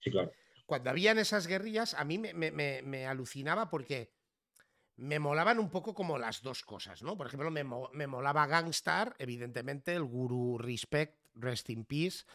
Sí, 0.00 0.10
claro. 0.10 0.30
Cuando 0.66 0.90
habían 0.90 1.18
esas 1.18 1.46
guerrillas, 1.46 1.94
a 1.94 2.04
mí 2.04 2.18
me, 2.18 3.06
alucinaba 3.06 3.70
porque 3.70 4.12
me 4.96 5.18
molaban 5.18 5.58
un 5.58 5.70
poco 5.70 5.94
como 5.94 6.18
las 6.18 6.42
dos 6.42 6.62
cosas, 6.62 7.02
¿no? 7.02 7.16
Por 7.16 7.28
ejemplo, 7.28 7.50
me, 7.50 7.64
me 7.64 8.06
molaba 8.06 8.46
Gangstar, 8.46 9.16
evidentemente, 9.18 9.94
el 9.94 10.04
Guru 10.04 10.58
Respect, 10.58 11.16
Rest 11.36 11.70
in 11.70 11.86
Peace 11.86 12.26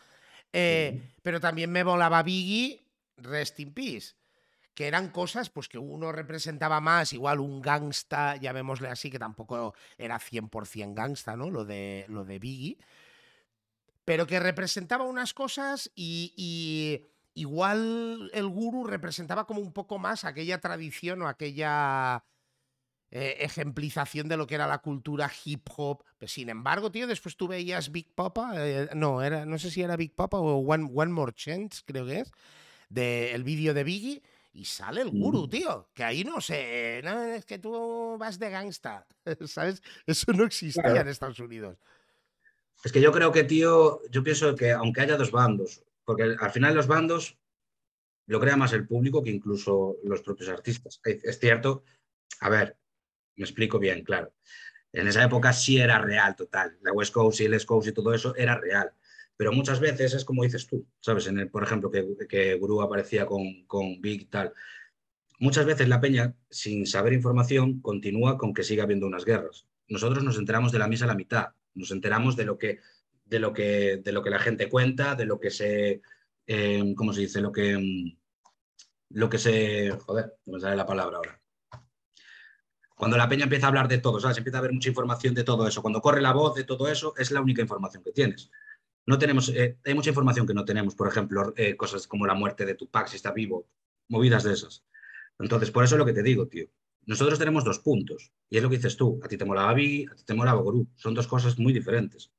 eh, 0.53 1.13
pero 1.21 1.39
también 1.39 1.71
me 1.71 1.83
volaba 1.83 2.23
Biggie, 2.23 2.85
Rest 3.17 3.59
in 3.59 3.73
Peace, 3.73 4.15
que 4.73 4.87
eran 4.87 5.09
cosas 5.09 5.49
pues 5.49 5.67
que 5.67 5.77
uno 5.77 6.11
representaba 6.11 6.79
más, 6.79 7.11
igual 7.13 7.39
un 7.39 7.61
gangsta, 7.61 8.35
llamémosle 8.35 8.89
así, 8.89 9.09
que 9.09 9.19
tampoco 9.19 9.73
era 9.97 10.19
100% 10.19 10.93
gangsta, 10.93 11.35
¿no? 11.35 11.49
Lo 11.49 11.65
de, 11.65 12.05
lo 12.09 12.25
de 12.25 12.39
Biggie, 12.39 12.77
pero 14.05 14.25
que 14.25 14.39
representaba 14.39 15.03
unas 15.03 15.33
cosas 15.33 15.91
y, 15.93 17.03
igual 17.33 18.29
el 18.33 18.47
guru 18.47 18.85
representaba 18.85 19.45
como 19.45 19.59
un 19.59 19.73
poco 19.73 19.99
más 19.99 20.23
aquella 20.23 20.61
tradición 20.61 21.21
o 21.23 21.27
aquella 21.27 22.23
eh, 23.09 23.37
ejemplización 23.39 24.27
de 24.27 24.35
lo 24.35 24.47
que 24.47 24.55
era 24.55 24.67
la 24.67 24.79
cultura 24.79 25.31
hip 25.45 25.67
hop. 25.75 26.03
Pues, 26.17 26.31
sin 26.31 26.49
embargo, 26.49 26.91
tío, 26.91 27.07
después 27.07 27.37
tú 27.37 27.47
veías 27.47 27.91
Big 27.91 28.13
Papa, 28.13 28.53
eh, 28.57 28.89
no, 28.95 29.21
era, 29.21 29.45
no 29.45 29.57
sé 29.57 29.71
si 29.71 29.81
era 29.81 29.95
Big 29.95 30.13
Papa 30.13 30.37
o 30.39 30.57
One, 30.57 30.91
One 30.93 31.13
More 31.13 31.33
Chance, 31.33 31.83
creo 31.85 32.05
que 32.05 32.19
es, 32.19 32.31
del 32.89 33.43
vídeo 33.43 33.73
de 33.73 33.83
Biggie. 33.83 34.23
Y 34.53 34.65
sale 34.65 35.01
el 35.01 35.11
guru, 35.11 35.45
mm. 35.45 35.49
tío. 35.49 35.89
Que 35.93 36.03
ahí 36.03 36.23
no 36.23 36.41
sé. 36.41 36.99
No, 37.03 37.23
es 37.25 37.45
que 37.45 37.59
tú 37.59 38.17
vas 38.19 38.39
de 38.39 38.49
gangsta. 38.49 39.05
¿Sabes? 39.45 39.83
Eso 40.07 40.33
no 40.33 40.45
existía 40.45 40.99
en 40.99 41.07
Estados 41.07 41.39
Unidos. 41.39 41.77
Es 42.83 42.91
que 42.91 42.99
yo 42.99 43.11
creo 43.11 43.31
que, 43.31 43.43
tío, 43.43 44.01
yo 44.09 44.23
pienso 44.23 44.55
que 44.55 44.71
aunque 44.71 45.01
haya 45.01 45.15
dos 45.15 45.31
bandos, 45.31 45.83
porque 46.03 46.35
al 46.39 46.51
final 46.51 46.73
los 46.73 46.87
bandos 46.87 47.37
lo 48.25 48.39
crea 48.39 48.57
más 48.57 48.73
el 48.73 48.87
público 48.87 49.23
que 49.23 49.29
incluso 49.29 49.97
los 50.03 50.21
propios 50.21 50.49
artistas. 50.49 50.99
Es 51.03 51.39
cierto, 51.39 51.83
a 52.39 52.49
ver, 52.49 52.77
me 53.37 53.45
explico 53.45 53.79
bien, 53.79 54.03
claro. 54.03 54.33
En 54.91 55.07
esa 55.07 55.23
época 55.23 55.53
sí 55.53 55.77
era 55.77 55.99
real, 55.99 56.35
total. 56.35 56.77
La 56.81 56.91
West 56.91 57.13
Coast 57.13 57.39
y 57.41 57.45
el 57.45 57.53
East 57.53 57.65
Coast 57.65 57.87
y 57.87 57.93
todo 57.93 58.13
eso 58.13 58.35
era 58.35 58.57
real. 58.57 58.91
Pero 59.35 59.51
muchas 59.51 59.79
veces 59.79 60.13
es 60.13 60.25
como 60.25 60.43
dices 60.43 60.65
tú, 60.65 60.87
¿sabes? 60.99 61.27
En 61.27 61.37
el, 61.37 61.49
por 61.49 61.63
ejemplo, 61.63 61.91
que, 61.91 62.05
que 62.27 62.55
Guru 62.55 62.81
aparecía 62.81 63.25
con, 63.25 63.65
con 63.67 64.01
Big 64.01 64.21
y 64.23 64.25
tal. 64.25 64.53
Muchas 65.39 65.65
veces 65.67 65.87
la 65.87 66.01
peña, 66.01 66.35
sin 66.49 66.87
saber 66.87 67.13
información, 67.13 67.79
continúa 67.81 68.37
con 68.39 68.53
que 68.53 68.63
siga 68.63 68.83
habiendo 68.83 69.05
unas 69.05 69.25
guerras. 69.25 69.67
Nosotros 69.87 70.23
nos 70.23 70.37
enteramos 70.37 70.71
de 70.71 70.79
la 70.79 70.87
misa 70.87 71.05
a 71.05 71.09
la 71.09 71.15
mitad. 71.15 71.49
Nos 71.75 71.91
enteramos 71.91 72.35
de 72.35 72.45
lo 72.45 72.57
que, 72.57 72.79
de 73.25 73.39
lo 73.39 73.53
que, 73.53 73.97
de 73.97 74.11
lo 74.11 74.23
que 74.23 74.31
la 74.31 74.39
gente 74.39 74.69
cuenta, 74.69 75.15
de 75.15 75.25
lo 75.25 75.39
que 75.39 75.51
se... 75.51 76.01
Eh, 76.47 76.93
¿Cómo 76.95 77.13
se 77.13 77.21
dice? 77.21 77.41
Lo 77.41 77.51
que... 77.51 78.15
Lo 79.09 79.29
que 79.29 79.37
se... 79.37 79.91
Joder, 79.91 80.33
no 80.47 80.53
me 80.53 80.59
sale 80.59 80.75
la 80.75 80.87
palabra 80.87 81.17
ahora 81.17 81.39
cuando 82.97 83.15
la 83.15 83.29
peña 83.29 83.43
empieza 83.43 83.67
a 83.67 83.69
hablar 83.69 83.87
de 83.87 83.99
todo, 83.99 84.19
¿sabes? 84.19 84.39
Empieza 84.39 84.57
a 84.57 84.59
haber 84.59 84.73
mucha 84.73 84.89
información 84.89 85.35
de 85.35 85.43
todo 85.43 85.67
eso. 85.67 85.83
Cuando 85.83 86.01
corre 86.01 86.19
la 86.19 86.33
voz 86.33 86.55
de 86.55 86.63
todo 86.63 86.87
eso, 86.87 87.13
es 87.15 87.29
la 87.29 87.41
única 87.41 87.61
información 87.61 88.03
que 88.03 88.11
tienes. 88.11 88.49
No 89.05 89.19
tenemos, 89.19 89.49
eh, 89.49 89.77
hay 89.85 89.93
mucha 89.93 90.09
información 90.09 90.47
que 90.47 90.55
no 90.55 90.65
tenemos, 90.65 90.95
por 90.95 91.07
ejemplo, 91.07 91.53
eh, 91.55 91.77
cosas 91.77 92.07
como 92.07 92.25
la 92.25 92.33
muerte 92.33 92.65
de 92.65 92.73
Tupac, 92.73 93.07
si 93.07 93.15
está 93.15 93.31
vivo, 93.31 93.69
movidas 94.09 94.43
de 94.43 94.53
esas. 94.53 94.83
Entonces, 95.37 95.69
por 95.69 95.83
eso 95.83 95.93
es 95.93 95.99
lo 95.99 96.05
que 96.07 96.13
te 96.13 96.23
digo, 96.23 96.47
tío. 96.47 96.65
Nosotros 97.05 97.37
tenemos 97.37 97.63
dos 97.63 97.77
puntos, 97.77 98.31
y 98.49 98.57
es 98.57 98.63
lo 98.63 98.69
que 98.69 98.77
dices 98.77 98.97
tú. 98.97 99.19
A 99.23 99.27
ti 99.27 99.37
te 99.37 99.45
molaba 99.45 99.75
Biggie, 99.75 100.07
a 100.11 100.15
ti 100.15 100.23
te 100.25 100.33
molaba 100.33 100.59
Guru. 100.59 100.87
Son 100.95 101.13
dos 101.13 101.27
cosas 101.27 101.59
muy 101.59 101.73
diferentes, 101.73 102.31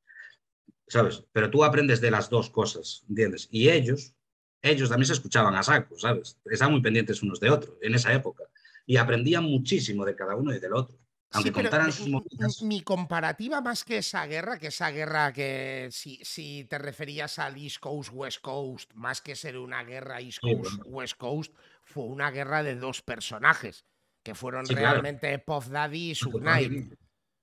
¿sabes? 0.89 1.25
Pero 1.31 1.51
tú 1.51 1.63
aprendes 1.63 2.01
de 2.01 2.11
las 2.11 2.31
dos 2.31 2.51
cosas, 2.51 3.05
¿entiendes? 3.09 3.47
Y 3.53 3.69
ellos, 3.69 4.13
ellos 4.61 4.89
también 4.89 5.07
se 5.07 5.13
escuchaban 5.13 5.55
a 5.55 5.63
saco, 5.63 5.97
¿sabes? 5.97 6.37
Estaban 6.47 6.73
muy 6.73 6.83
pendientes 6.83 7.23
unos 7.23 7.39
de 7.39 7.49
otros 7.49 7.77
en 7.81 7.95
esa 7.95 8.13
época 8.13 8.43
y 8.89 8.97
aprendían 8.97 9.45
muchísimo 9.45 10.05
de 10.07 10.17
cada 10.17 10.35
uno 10.35 10.53
y 10.53 10.59
del 10.59 10.73
otro. 10.73 10.97
Aunque 11.33 11.53
contaran 11.53 11.93
sus 11.93 12.09
movidas. 12.09 12.63
Mi 12.63 12.81
comparativa 12.81 13.61
más 13.61 13.85
que 13.85 13.99
esa 13.99 14.27
guerra, 14.27 14.59
que 14.59 14.69
esa 14.69 14.91
guerra 14.91 15.31
que 15.31 15.91
si, 15.93 16.19
si, 16.25 16.65
te 16.65 16.79
referías 16.79 17.39
al 17.39 17.59
East 17.59 17.81
Coast, 17.81 18.11
West 18.15 18.41
Coast, 18.41 18.91
más 18.95 19.21
que 19.21 19.37
ser 19.37 19.59
una 19.59 19.85
guerra 19.85 20.23
East 20.23 20.39
Coast, 20.41 20.81
West 20.87 21.19
Coast, 21.19 21.53
fue 21.85 22.05
una 22.05 22.31
guerra 22.31 22.63
de 22.63 22.77
dos 22.77 23.03
personajes, 23.03 23.85
que 24.23 24.35
fueron 24.35 24.65
realmente 24.67 25.39
Puff 25.39 25.69
Daddy 25.69 26.13
y 26.13 26.15
Sug 26.15 26.41
Knight. 26.41 26.95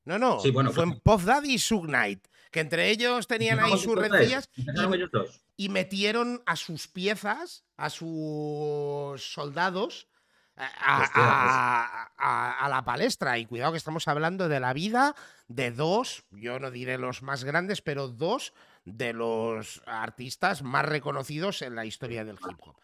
No, 0.04 0.18
no, 0.18 0.42
bueno, 0.52 0.72
fue 0.72 1.00
Puff 1.04 1.26
Daddy 1.26 1.54
y 1.54 1.60
Sug 1.60 1.86
Knight, 1.86 2.26
que 2.50 2.62
entre 2.62 2.90
ellos 2.90 3.28
tenían 3.28 3.60
ahí 3.60 3.78
sus 3.78 3.96
rencillas 3.96 4.50
y 5.56 5.70
metieron 5.70 6.42
a 6.48 6.56
sus 6.56 6.88
piezas, 6.88 7.64
a 7.78 7.92
sus 7.92 9.22
soldados, 9.22 10.08
a, 10.58 12.68
la 12.70 12.84
palestra. 12.86 13.38
Y 13.38 13.46
cuidado 13.46 13.74
que 13.74 13.78
estamos 13.78 14.08
hablando 14.08 14.48
de 14.48 14.60
la 14.60 14.74
vida 14.74 15.16
de 15.48 15.72
dos, 15.72 16.24
yo 16.32 16.60
no 16.60 16.72
diré 16.72 16.98
los 16.98 17.22
más 17.22 17.44
grandes, 17.44 17.82
pero 17.82 18.08
dos 18.08 18.54
de 18.86 19.14
los 19.14 19.82
artistas 19.86 20.64
más 20.64 20.86
reconocidos 20.86 21.62
en 21.62 21.76
la 21.76 21.86
historia 21.86 22.24
del 22.24 22.38
hip 22.38 22.60
hop. 22.62 22.76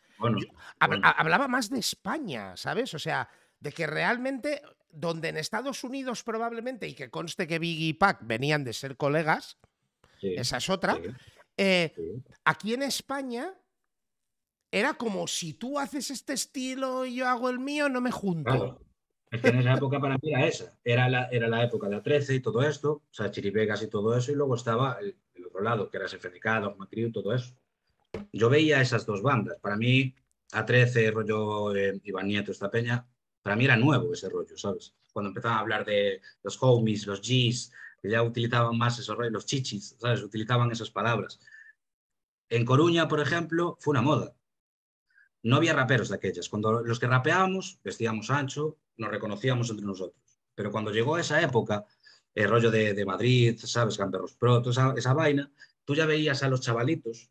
hablaba 0.79 1.47
más 1.47 1.69
de 1.69 1.79
España, 1.79 2.57
¿sabes? 2.57 2.93
O 2.93 2.99
sea, 2.99 3.29
de 3.59 3.71
que 3.71 3.87
realmente, 3.87 4.61
donde 4.89 5.29
en 5.29 5.37
Estados 5.37 5.83
Unidos 5.83 6.23
probablemente, 6.23 6.87
y 6.87 6.95
que 6.95 7.09
conste 7.09 7.47
que 7.47 7.59
Biggie 7.59 7.89
y 7.89 7.93
Pac 7.93 8.19
venían 8.21 8.63
de 8.63 8.73
ser 8.73 8.97
colegas, 8.97 9.57
esa 10.21 10.57
es 10.57 10.69
otra, 10.69 10.99
eh, 11.57 11.93
aquí 12.43 12.73
en 12.73 12.83
España 12.83 13.53
era 14.71 14.93
como 14.93 15.27
si 15.27 15.53
tú 15.53 15.77
haces 15.77 16.09
este 16.11 16.33
estilo 16.33 17.05
y 17.05 17.15
yo 17.15 17.27
hago 17.27 17.49
el 17.49 17.59
mío, 17.59 17.89
no 17.89 17.99
me 17.99 18.11
junto. 18.11 18.79
Es 19.29 19.41
que 19.41 19.49
en 19.49 19.59
esa 19.59 19.73
época 19.73 19.99
para 19.99 20.15
mí 20.15 20.29
era 20.29 20.45
esa. 20.45 20.77
Era 20.83 21.09
la, 21.09 21.27
era 21.27 21.47
la 21.47 21.63
época 21.63 21.89
de 21.89 21.97
A13 22.01 22.35
y 22.35 22.39
todo 22.41 22.61
esto, 22.63 22.91
o 22.91 23.13
sea, 23.13 23.31
Chiripegas 23.31 23.81
y 23.83 23.87
todo 23.87 24.15
eso, 24.17 24.31
y 24.31 24.35
luego 24.35 24.55
estaba 24.55 24.97
el, 24.99 25.15
otro 25.45 25.61
lado, 25.61 25.89
que 25.89 25.97
era 25.97 26.07
SFDK, 26.07 26.61
Dogma 26.61 26.87
y 26.89 27.11
todo 27.11 27.33
eso. 27.33 27.53
Yo 28.31 28.49
veía 28.49 28.81
esas 28.81 29.05
dos 29.05 29.21
bandas. 29.21 29.57
Para 29.59 29.75
mí, 29.75 30.15
A13, 30.51 31.11
rollo 31.11 31.75
eh, 31.75 31.99
Iván 32.03 32.27
Nieto, 32.27 32.51
esta 32.51 32.69
peña, 32.69 33.05
para 33.41 33.55
mí 33.55 33.65
era 33.65 33.75
nuevo 33.75 34.13
ese 34.13 34.29
rollo, 34.29 34.57
¿sabes? 34.57 34.93
Cuando 35.11 35.29
empezaban 35.29 35.57
a 35.57 35.61
hablar 35.61 35.85
de 35.85 36.21
los 36.43 36.57
homies, 36.61 37.07
los 37.07 37.21
Gs, 37.21 37.71
que 38.01 38.09
ya 38.09 38.23
utilizaban 38.23 38.77
más 38.77 38.99
esos 38.99 39.17
rollos, 39.17 39.33
los 39.33 39.45
chichis, 39.45 39.95
¿sabes? 39.99 40.21
Utilizaban 40.23 40.71
esas 40.71 40.91
palabras. 40.91 41.39
En 42.49 42.65
Coruña, 42.65 43.07
por 43.07 43.19
ejemplo, 43.19 43.77
fue 43.79 43.91
una 43.91 44.01
moda. 44.01 44.35
No 45.43 45.55
había 45.55 45.73
raperos 45.73 46.09
de 46.09 46.15
aquellas. 46.15 46.49
Cuando 46.49 46.83
los 46.83 46.99
que 46.99 47.07
rapeábamos, 47.07 47.79
vestíamos 47.83 48.29
ancho, 48.29 48.77
nos 48.97 49.11
reconocíamos 49.11 49.69
entre 49.69 49.85
nosotros. 49.85 50.21
Pero 50.53 50.71
cuando 50.71 50.91
llegó 50.91 51.17
esa 51.17 51.41
época, 51.41 51.85
el 52.33 52.49
rollo 52.49 52.71
de, 52.71 53.05
Madrid, 53.05 53.59
¿sabes? 53.63 53.97
Gamberros 53.97 54.33
Pro, 54.33 54.61
toda 54.61 54.93
esa, 54.95 55.13
vaina, 55.13 55.51
tú 55.85 55.95
ya 55.95 56.05
veías 56.05 56.43
a 56.43 56.49
los 56.49 56.61
chavalitos 56.61 57.29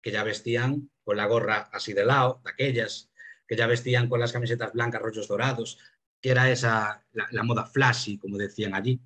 que 0.00 0.10
ya 0.10 0.22
vestían 0.22 0.90
con 1.04 1.16
la 1.16 1.26
gorra 1.26 1.68
así 1.72 1.92
de 1.92 2.04
lado, 2.04 2.40
de 2.44 2.50
aquellas, 2.50 3.10
que 3.46 3.56
ya 3.56 3.66
vestían 3.66 4.08
con 4.08 4.20
las 4.20 4.32
camisetas 4.32 4.72
blancas, 4.72 5.02
rollos 5.02 5.28
dorados, 5.28 5.78
que 6.20 6.30
era 6.30 6.50
esa, 6.50 7.04
la, 7.12 7.42
moda 7.42 7.66
flashy, 7.66 8.18
como 8.18 8.38
decían 8.38 8.74
allí. 8.74 9.00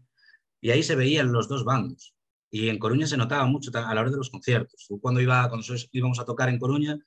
Y 0.61 0.71
ahí 0.71 0.83
se 0.83 0.95
veían 0.95 1.33
los 1.33 1.49
dos 1.49 1.65
bandos. 1.65 2.15
Y 2.51 2.69
en 2.69 2.79
Coruña 2.79 3.07
se 3.07 3.17
notaba 3.17 3.47
mucho 3.47 3.71
a 3.75 3.95
la 3.95 4.01
hora 4.01 4.11
de 4.11 4.17
los 4.17 4.31
conciertos. 4.31 4.87
Cuando, 5.01 5.21
iba, 5.21 5.49
cuando 5.49 5.67
íbamos 5.93 6.21
a 6.21 6.25
tocar 6.25 6.49
en 6.51 6.59
Coruña, 6.59 6.99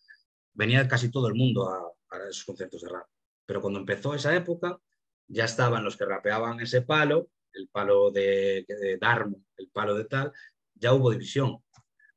venía 0.56 0.88
casi 0.88 1.12
todo 1.12 1.28
el 1.28 1.36
mundo 1.36 1.70
a, 1.70 1.92
esos 2.30 2.46
conciertos 2.46 2.82
de 2.82 2.90
rap. 2.90 3.06
Pero 3.46 3.62
cuando 3.62 3.80
empezó 3.80 4.16
esa 4.16 4.36
época, 4.36 4.80
ya 5.28 5.46
estaban 5.46 5.84
los 5.84 5.98
que 5.98 6.06
rapeaban 6.06 6.60
ese 6.62 6.82
palo, 6.82 7.30
el 7.54 7.68
palo 7.68 8.10
de, 8.10 8.66
de 8.68 8.98
Darmo, 8.98 9.44
el 9.58 9.70
palo 9.70 9.96
de 9.96 10.06
tal, 10.06 10.32
ya 10.74 10.94
hubo 10.94 11.12
división. 11.12 11.58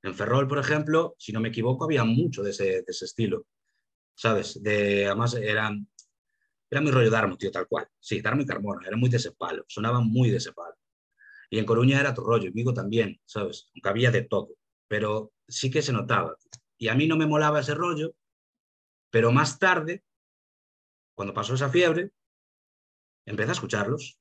En 0.02 0.14
Ferrol, 0.14 0.46
por 0.46 0.58
ejemplo, 0.58 1.14
si 1.18 1.32
no 1.32 1.40
me 1.40 1.48
equivoco, 1.48 1.84
había 1.84 2.04
mucho 2.04 2.42
de 2.42 2.50
ese, 2.50 2.64
de 2.64 2.84
ese 2.86 3.04
estilo. 3.04 3.46
¿Sabes? 4.14 4.62
De, 4.62 5.06
además, 5.06 5.34
eran, 5.34 5.88
era 6.70 6.80
muy 6.80 6.90
rollo 6.90 7.10
Darmo, 7.10 7.36
tío, 7.36 7.50
tal 7.50 7.66
cual. 7.66 7.86
Sí, 7.98 8.20
Darmo 8.20 8.42
y 8.42 8.46
Carmona, 8.46 8.86
era 8.86 8.96
muy 8.96 9.10
de 9.10 9.16
ese 9.16 9.32
palo, 9.32 9.64
sonaban 9.68 10.06
muy 10.06 10.30
de 10.30 10.36
ese 10.36 10.52
palo. 10.52 10.74
Y 11.50 11.58
en 11.58 11.64
Coruña 11.64 12.00
era 12.00 12.14
tu 12.14 12.22
rollo, 12.22 12.48
en 12.48 12.54
Vigo 12.54 12.74
también, 12.74 13.20
¿sabes? 13.24 13.70
Aunque 13.74 13.88
había 13.88 14.10
de 14.10 14.22
todo, 14.22 14.50
pero 14.86 15.32
sí 15.46 15.70
que 15.70 15.82
se 15.82 15.92
notaba. 15.92 16.36
Y 16.76 16.88
a 16.88 16.94
mí 16.94 17.06
no 17.06 17.16
me 17.16 17.26
molaba 17.26 17.60
ese 17.60 17.74
rollo 17.74 18.14
pero 19.10 19.32
más 19.32 19.58
tarde, 19.58 20.04
cuando 21.14 21.34
pasó 21.34 21.54
esa 21.54 21.70
fiebre, 21.70 22.10
empecé 23.26 23.50
a 23.50 23.52
escucharlos 23.52 24.18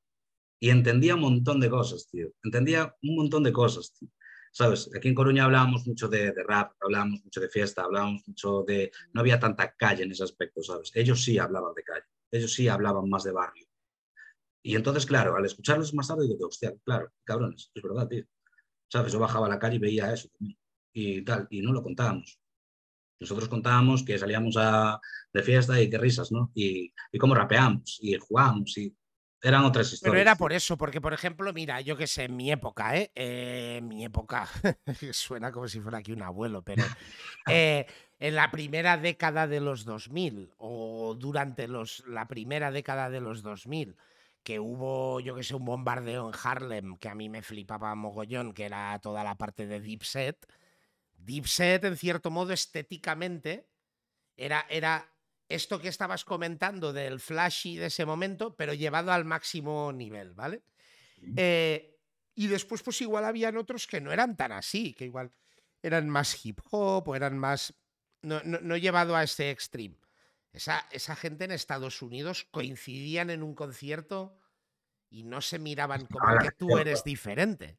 y 0.60 0.70
entendía 0.70 1.16
un 1.16 1.22
montón 1.22 1.60
de 1.60 1.70
cosas, 1.70 2.08
tío. 2.10 2.32
Entendía 2.44 2.96
un 3.04 3.16
montón 3.16 3.44
de 3.44 3.54
cosas, 3.54 3.94
tío. 3.94 4.10
¿Sabes? 4.52 4.90
Aquí 4.96 5.08
en 5.08 5.14
Coruña 5.14 5.46
hablábamos 5.46 5.86
mucho 5.86 6.08
de, 6.08 6.34
rap, 6.34 6.74
hablábamos 6.82 7.24
mucho 7.24 7.40
de 7.40 7.50
fiesta, 7.50 7.84
hablábamos 7.84 8.28
mucho 8.28 8.64
de... 8.64 8.92
No 9.14 9.22
había 9.22 9.40
tanta 9.40 9.74
calle 9.74 10.04
en 10.04 10.12
ese 10.12 10.24
aspecto, 10.24 10.64
¿sabes? 10.64 10.92
Ellos 10.96 11.24
sí 11.24 11.38
hablaban 11.38 11.76
de 11.76 11.84
calle, 11.84 12.06
ellos 12.32 12.54
sí 12.54 12.68
hablaban 12.68 13.08
más 13.08 13.24
de 13.24 13.34
barrio. 13.34 13.68
Y 14.64 14.76
entonces, 14.76 15.06
claro, 15.06 15.36
al 15.36 15.46
escucharlos 15.46 15.94
más 15.94 16.08
tarde, 16.08 16.28
digo, 16.28 16.48
hostia, 16.48 16.74
claro, 16.84 17.12
cabrones, 17.24 17.72
es 17.74 17.84
verdad, 17.84 18.08
tío. 18.08 18.26
¿Sabes? 18.92 19.14
Yo 19.14 19.20
bajaba 19.20 19.46
a 19.46 19.50
la 19.50 19.60
calle 19.60 19.76
y 19.76 19.80
veía 19.80 20.12
eso. 20.12 20.30
Y 20.92 21.22
tal, 21.22 21.48
y 21.52 21.62
no 21.62 21.72
lo 21.72 21.84
contábamos. 21.84 22.40
Nosotros 23.20 23.50
contábamos 23.50 24.04
que 24.04 24.18
salíamos 24.18 24.56
a, 24.58 25.00
de 25.34 25.44
fiesta 25.44 25.82
y 25.82 25.90
qué 25.90 25.98
risas, 25.98 26.32
¿no? 26.32 26.52
Y, 26.54 26.94
y 27.12 27.18
cómo 27.18 27.36
rapeamos 27.36 27.98
y 28.02 28.18
jugábamos 28.18 28.78
y 28.78 28.96
eran 29.42 29.66
otras 29.66 29.94
historias. 29.94 30.12
Pero 30.12 30.22
era 30.22 30.36
por 30.36 30.54
eso, 30.54 30.78
porque 30.78 31.02
por 31.02 31.14
ejemplo, 31.14 31.54
mira, 31.54 31.82
yo 31.82 31.96
que 31.96 32.08
sé, 32.08 32.26
en 32.26 32.36
mi 32.36 32.52
época, 32.52 32.98
¿eh? 32.98 33.12
eh 33.16 33.82
mi 33.84 34.04
época, 34.04 34.48
suena 35.12 35.52
como 35.52 35.68
si 35.68 35.80
fuera 35.80 36.00
aquí 36.00 36.12
un 36.12 36.24
abuelo, 36.24 36.64
pero 36.64 36.84
eh, 37.48 37.86
en 38.20 38.36
la 38.36 38.52
primera 38.52 38.98
década 38.98 39.48
de 39.48 39.62
los 39.62 39.86
2000 39.86 40.52
o 40.58 41.16
durante 41.18 41.68
los, 41.68 42.04
la 42.08 42.28
primera 42.28 42.72
década 42.72 43.10
de 43.10 43.22
los 43.22 43.44
2000, 43.44 43.96
que 44.44 44.60
hubo, 44.60 45.20
yo 45.20 45.36
que 45.36 45.44
sé, 45.44 45.56
un 45.56 45.66
bombardeo 45.66 46.30
en 46.30 46.36
Harlem 46.42 46.98
que 46.98 47.10
a 47.10 47.16
mí 47.16 47.30
me 47.30 47.42
flipaba 47.42 47.94
mogollón, 47.96 48.54
que 48.54 48.66
era 48.66 48.98
toda 49.00 49.24
la 49.24 49.36
parte 49.36 49.68
de 49.68 49.82
Deep 49.82 50.04
Set 50.04 50.48
Dipset, 51.18 51.84
en 51.84 51.98
cierto 51.98 52.32
modo, 52.32 52.54
estéticamente, 52.54 53.70
era, 54.36 54.66
era 54.70 55.12
esto 55.50 55.80
que 55.80 55.88
estabas 55.88 56.26
comentando 56.26 56.94
del 56.94 57.20
flashy 57.20 57.78
de 57.78 57.88
ese 57.88 58.06
momento, 58.06 58.56
pero 58.56 58.74
llevado 58.74 59.12
al 59.12 59.26
máximo 59.26 59.92
nivel, 59.92 60.34
¿vale? 60.34 60.64
Eh, 61.36 61.98
y 62.36 62.48
después, 62.48 62.84
pues 62.84 63.02
igual 63.02 63.26
habían 63.26 63.58
otros 63.58 63.88
que 63.88 64.00
no 64.00 64.12
eran 64.12 64.38
tan 64.38 64.52
así, 64.52 64.94
que 64.94 65.06
igual 65.06 65.32
eran 65.82 66.10
más 66.10 66.46
hip 66.46 66.60
hop 66.70 67.08
o 67.10 67.16
eran 67.16 67.38
más. 67.38 67.74
No, 68.22 68.42
no, 68.44 68.78
llevado 68.78 69.16
a 69.16 69.24
ese 69.24 69.52
extreme. 69.52 69.98
Esa, 70.52 70.88
esa, 70.92 71.16
gente 71.16 71.46
en 71.46 71.52
Estados 71.52 72.02
Unidos 72.02 72.48
coincidían 72.52 73.30
en 73.30 73.44
un 73.44 73.54
concierto 73.54 74.40
y 75.10 75.24
no 75.24 75.42
se 75.42 75.60
miraban 75.60 76.06
como 76.08 76.38
que 76.40 76.52
tú 76.52 76.78
eres 76.78 77.04
diferente. 77.04 77.78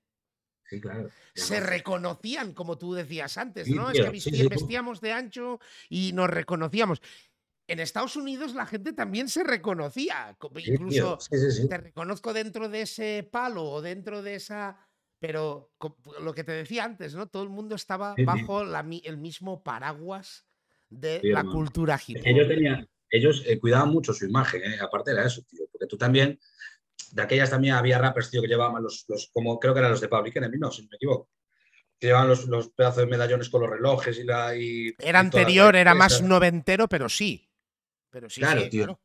Se 1.35 1.61
reconocían, 1.61 2.53
como 2.53 2.79
tú 2.79 2.95
decías 2.95 3.39
antes, 3.39 3.69
¿no? 3.69 3.91
es 3.91 4.25
que 4.25 4.49
vestíamos 4.49 5.01
de 5.01 5.13
ancho 5.13 5.61
y 5.89 6.13
nos 6.13 6.29
reconocíamos. 6.29 7.01
En 7.67 7.81
Estados 7.81 8.17
Unidos 8.17 8.55
la 8.55 8.67
gente 8.67 8.93
también 8.93 9.29
se 9.29 9.45
reconocía. 9.45 10.37
Incluso 10.65 11.19
te 11.69 11.77
reconozco 11.77 12.33
dentro 12.33 12.69
de 12.69 12.83
ese 12.83 13.29
palo 13.31 13.65
o 13.65 13.83
dentro 13.83 14.23
de 14.23 14.37
esa. 14.37 14.79
Pero 15.21 15.73
lo 16.23 16.33
que 16.33 16.45
te 16.45 16.53
decía 16.53 16.85
antes, 16.85 17.15
¿no? 17.15 17.27
Todo 17.27 17.43
el 17.43 17.49
mundo 17.49 17.75
estaba 17.75 18.15
bajo 18.25 18.63
el 18.63 19.19
mismo 19.19 19.63
paraguas 19.63 20.47
de 20.89 21.21
la 21.25 21.45
cultura 21.45 22.01
hip 22.07 22.19
Ellos, 23.11 23.43
eh, 23.47 23.59
cuidaban 23.59 23.91
mucho 23.91 24.13
su 24.13 24.27
imagen, 24.27 24.63
¿eh? 24.63 24.79
aparte 24.81 25.13
era 25.13 25.27
eso, 25.27 25.43
tío. 25.43 25.65
Porque 25.73 25.87
tú 25.87 25.97
también 25.97 26.39
de 27.13 27.23
aquellas 27.23 27.51
también 27.51 27.75
había 27.75 27.99
rappers, 27.99 28.31
tío, 28.31 28.43
que 28.43 28.49
llevaban 28.49 28.83
los, 28.83 29.05
los, 29.09 29.31
como 29.33 29.59
creo 29.59 29.73
que 29.73 29.81
eran 29.81 29.93
los 29.93 30.01
de 30.01 30.09
Public 30.09 30.37
Enemy, 30.37 30.59
no, 30.59 30.71
si 30.71 30.83
no 30.83 30.89
me 30.91 30.97
equivoco. 30.97 31.31
Que 31.99 32.09
llevaban 32.09 32.29
los, 32.29 32.47
los 32.47 32.69
pedazos 32.71 32.99
de 32.99 33.07
medallones 33.07 33.49
con 33.49 33.63
los 33.63 33.71
relojes 33.71 34.19
y 34.19 34.25
la. 34.25 34.57
Y, 34.57 34.95
era 34.99 35.19
anterior, 35.19 35.75
era 35.75 35.95
más 35.95 36.23
noventero, 36.23 36.89
pero 36.89 37.09
sí. 37.09 37.51
Pero 38.11 38.31
sí, 38.31 38.41
claro, 38.41 38.69
tío. 38.69 38.85
Claro. 38.85 39.01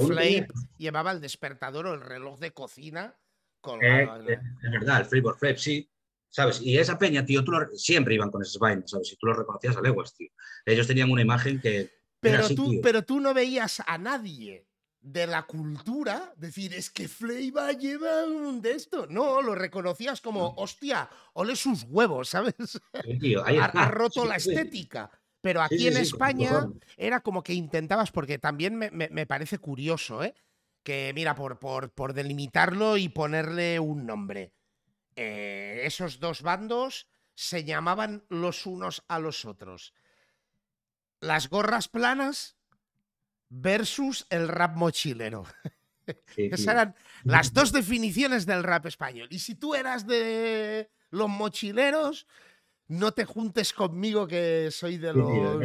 Flavor 0.00 0.46
llevaba 0.76 1.12
el 1.12 1.20
despertador 1.20 1.86
o 1.86 1.94
el 1.94 2.02
reloj 2.02 2.38
de 2.38 2.52
cocina 2.52 3.16
colgado. 3.62 4.28
Eh, 4.28 4.38
es 4.62 4.70
verdad, 4.70 5.00
el 5.00 5.06
Flavor 5.06 5.38
Flav, 5.38 5.56
sí. 5.56 5.88
¿Sabes? 6.28 6.60
Y 6.62 6.78
esa 6.78 6.98
peña, 6.98 7.24
tío, 7.24 7.44
tú 7.44 7.52
siempre 7.74 8.14
iban 8.14 8.30
con 8.30 8.42
esas 8.42 8.58
vainas, 8.58 8.90
¿sabes? 8.90 9.12
Y 9.12 9.16
tú 9.16 9.26
lo 9.26 9.34
reconocías 9.34 9.76
a 9.76 9.82
leguas, 9.82 10.14
tío. 10.14 10.30
Ellos 10.64 10.86
tenían 10.86 11.10
una 11.10 11.22
imagen 11.22 11.60
que. 11.60 11.90
Pero, 12.20 12.48
tú, 12.48 12.80
pero 12.82 13.02
tú 13.02 13.20
no 13.20 13.34
veías 13.34 13.82
a 13.86 13.98
nadie 13.98 14.66
de 15.02 15.26
la 15.26 15.42
cultura, 15.42 16.32
decir, 16.36 16.72
es 16.74 16.90
que 16.90 17.08
Fleiva 17.08 17.72
lleva 17.72 18.24
un 18.24 18.62
de 18.62 18.72
esto. 18.72 19.06
No, 19.08 19.42
lo 19.42 19.54
reconocías 19.54 20.20
como, 20.20 20.54
hostia, 20.56 21.10
ole 21.34 21.56
sus 21.56 21.84
huevos, 21.88 22.28
¿sabes? 22.28 22.54
ha, 23.44 23.88
roto 23.90 24.24
la 24.24 24.36
estética. 24.36 25.10
Pero 25.40 25.60
aquí 25.60 25.88
en 25.88 25.96
España 25.96 26.68
era 26.96 27.20
como 27.20 27.42
que 27.42 27.52
intentabas, 27.52 28.12
porque 28.12 28.38
también 28.38 28.76
me, 28.78 29.26
parece 29.26 29.58
curioso, 29.58 30.22
¿eh? 30.22 30.34
Que 30.84 31.12
mira, 31.14 31.34
por, 31.34 31.58
por, 31.58 31.90
por 31.90 32.12
delimitarlo 32.12 32.96
y 32.96 33.08
ponerle 33.08 33.80
un 33.80 34.06
nombre. 34.06 34.52
Eh, 35.16 35.82
esos 35.84 36.20
dos 36.20 36.42
bandos 36.42 37.08
se 37.34 37.64
llamaban 37.64 38.24
los 38.28 38.66
unos 38.66 39.04
a 39.08 39.18
los 39.18 39.44
otros. 39.44 39.94
Las 41.20 41.48
gorras 41.48 41.88
planas 41.88 42.56
versus 43.52 44.26
el 44.30 44.48
rap 44.48 44.76
mochilero. 44.76 45.44
Esas 46.36 46.66
eran 46.66 46.94
las 47.22 47.52
dos 47.52 47.70
definiciones 47.70 48.46
del 48.46 48.64
rap 48.64 48.86
español. 48.86 49.28
Y 49.30 49.38
si 49.38 49.54
tú 49.54 49.74
eras 49.74 50.06
de 50.06 50.90
los 51.10 51.28
mochileros, 51.28 52.26
no 52.88 53.12
te 53.12 53.24
juntes 53.24 53.72
conmigo 53.72 54.26
que 54.26 54.70
soy 54.70 54.96
de 54.96 55.12
los 55.12 55.62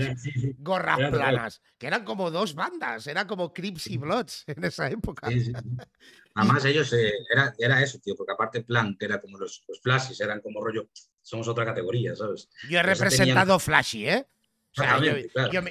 gorras 0.59 0.97
planas, 1.11 1.61
que 1.77 1.87
eran 1.87 2.03
como 2.03 2.29
dos 2.29 2.55
bandas, 2.55 3.07
era 3.07 3.25
como 3.25 3.53
Crips 3.53 3.87
y 3.87 3.97
Bloods 3.97 4.43
en 4.47 4.63
esa 4.63 4.89
época. 4.89 5.27
Además 6.35 6.65
ellos, 6.65 6.93
eh, 6.93 7.13
era, 7.33 7.55
era, 7.57 7.81
eso, 7.81 7.97
tío, 7.99 8.15
porque 8.15 8.33
aparte 8.33 8.63
plan, 8.63 8.95
que 8.95 9.05
era 9.05 9.19
como 9.19 9.39
los, 9.39 9.63
los 9.67 9.81
flashes, 9.81 10.19
eran 10.21 10.39
como 10.41 10.63
rollo, 10.63 10.89
somos 11.21 11.47
otra 11.47 11.65
categoría, 11.65 12.15
¿sabes? 12.15 12.47
Yo 12.69 12.77
he 12.77 12.83
representado 12.83 13.57
flashy, 13.57 14.07
¿eh? 14.07 14.27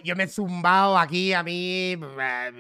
Yo, 0.03 0.17
me, 0.17 0.25
he 0.25 0.29
zumbado 0.29 0.99
aquí 0.99 1.33
a 1.33 1.43
mí, 1.43 1.97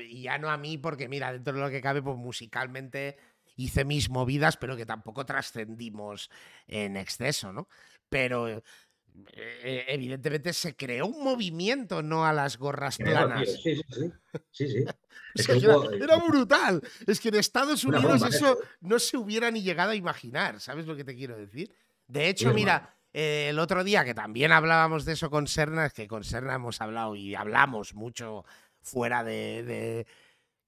y 0.08 0.22
ya 0.22 0.38
no 0.38 0.50
a 0.50 0.56
mí, 0.56 0.78
porque 0.78 1.08
mira, 1.08 1.32
dentro 1.32 1.54
de 1.54 1.60
lo 1.60 1.70
que 1.70 1.80
cabe, 1.80 2.02
pues 2.02 2.16
musicalmente 2.16 3.16
hice 3.56 3.84
mis 3.84 4.10
movidas, 4.10 4.56
pero 4.56 4.76
que 4.76 4.86
tampoco 4.86 5.24
trascendimos 5.24 6.30
en 6.66 6.96
exceso, 6.96 7.52
¿no? 7.52 7.68
Pero 8.08 8.48
eh, 8.48 8.62
eh, 9.34 9.84
evidentemente 9.88 10.52
se 10.52 10.76
creó 10.76 11.06
un 11.06 11.24
movimiento, 11.24 12.02
no 12.02 12.26
a 12.26 12.32
las 12.32 12.58
gorras 12.58 12.98
planas. 12.98 13.48
Sí, 13.62 13.80
sí, 14.52 14.68
sí. 14.68 14.84
era, 16.00 16.16
brutal. 16.16 16.82
Es 17.06 17.20
que 17.20 17.28
en 17.28 17.36
Estados 17.36 17.84
Unidos 17.84 18.22
eso 18.22 18.58
no 18.80 18.98
se 18.98 19.16
hubiera 19.16 19.50
ni 19.50 19.62
llegado 19.62 19.90
a 19.90 19.96
imaginar, 19.96 20.60
¿sabes 20.60 20.86
lo 20.86 20.96
que 20.96 21.04
te 21.04 21.16
quiero 21.16 21.36
decir? 21.36 21.72
De 22.06 22.28
hecho, 22.28 22.52
mira, 22.52 22.95
eh, 23.18 23.48
el 23.48 23.58
otro 23.58 23.82
día 23.82 24.04
que 24.04 24.12
también 24.12 24.52
hablábamos 24.52 25.06
de 25.06 25.14
eso 25.14 25.30
con 25.30 25.46
Serna, 25.46 25.86
es 25.86 25.94
que 25.94 26.06
con 26.06 26.22
Serna 26.22 26.56
hemos 26.56 26.82
hablado 26.82 27.16
y 27.16 27.34
hablamos 27.34 27.94
mucho 27.94 28.44
fuera 28.82 29.24
de, 29.24 30.06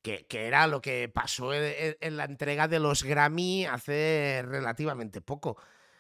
que, 0.01 0.25
era 0.31 0.67
lo 0.67 0.81
que 0.81 1.11
pasó 1.11 1.53
en, 1.53 2.17
la 2.17 2.25
entrega 2.25 2.67
de 2.67 2.79
los 2.79 3.03
Grammy 3.03 3.67
hace 3.67 4.43
relativamente 4.47 5.21
poco. 5.21 5.59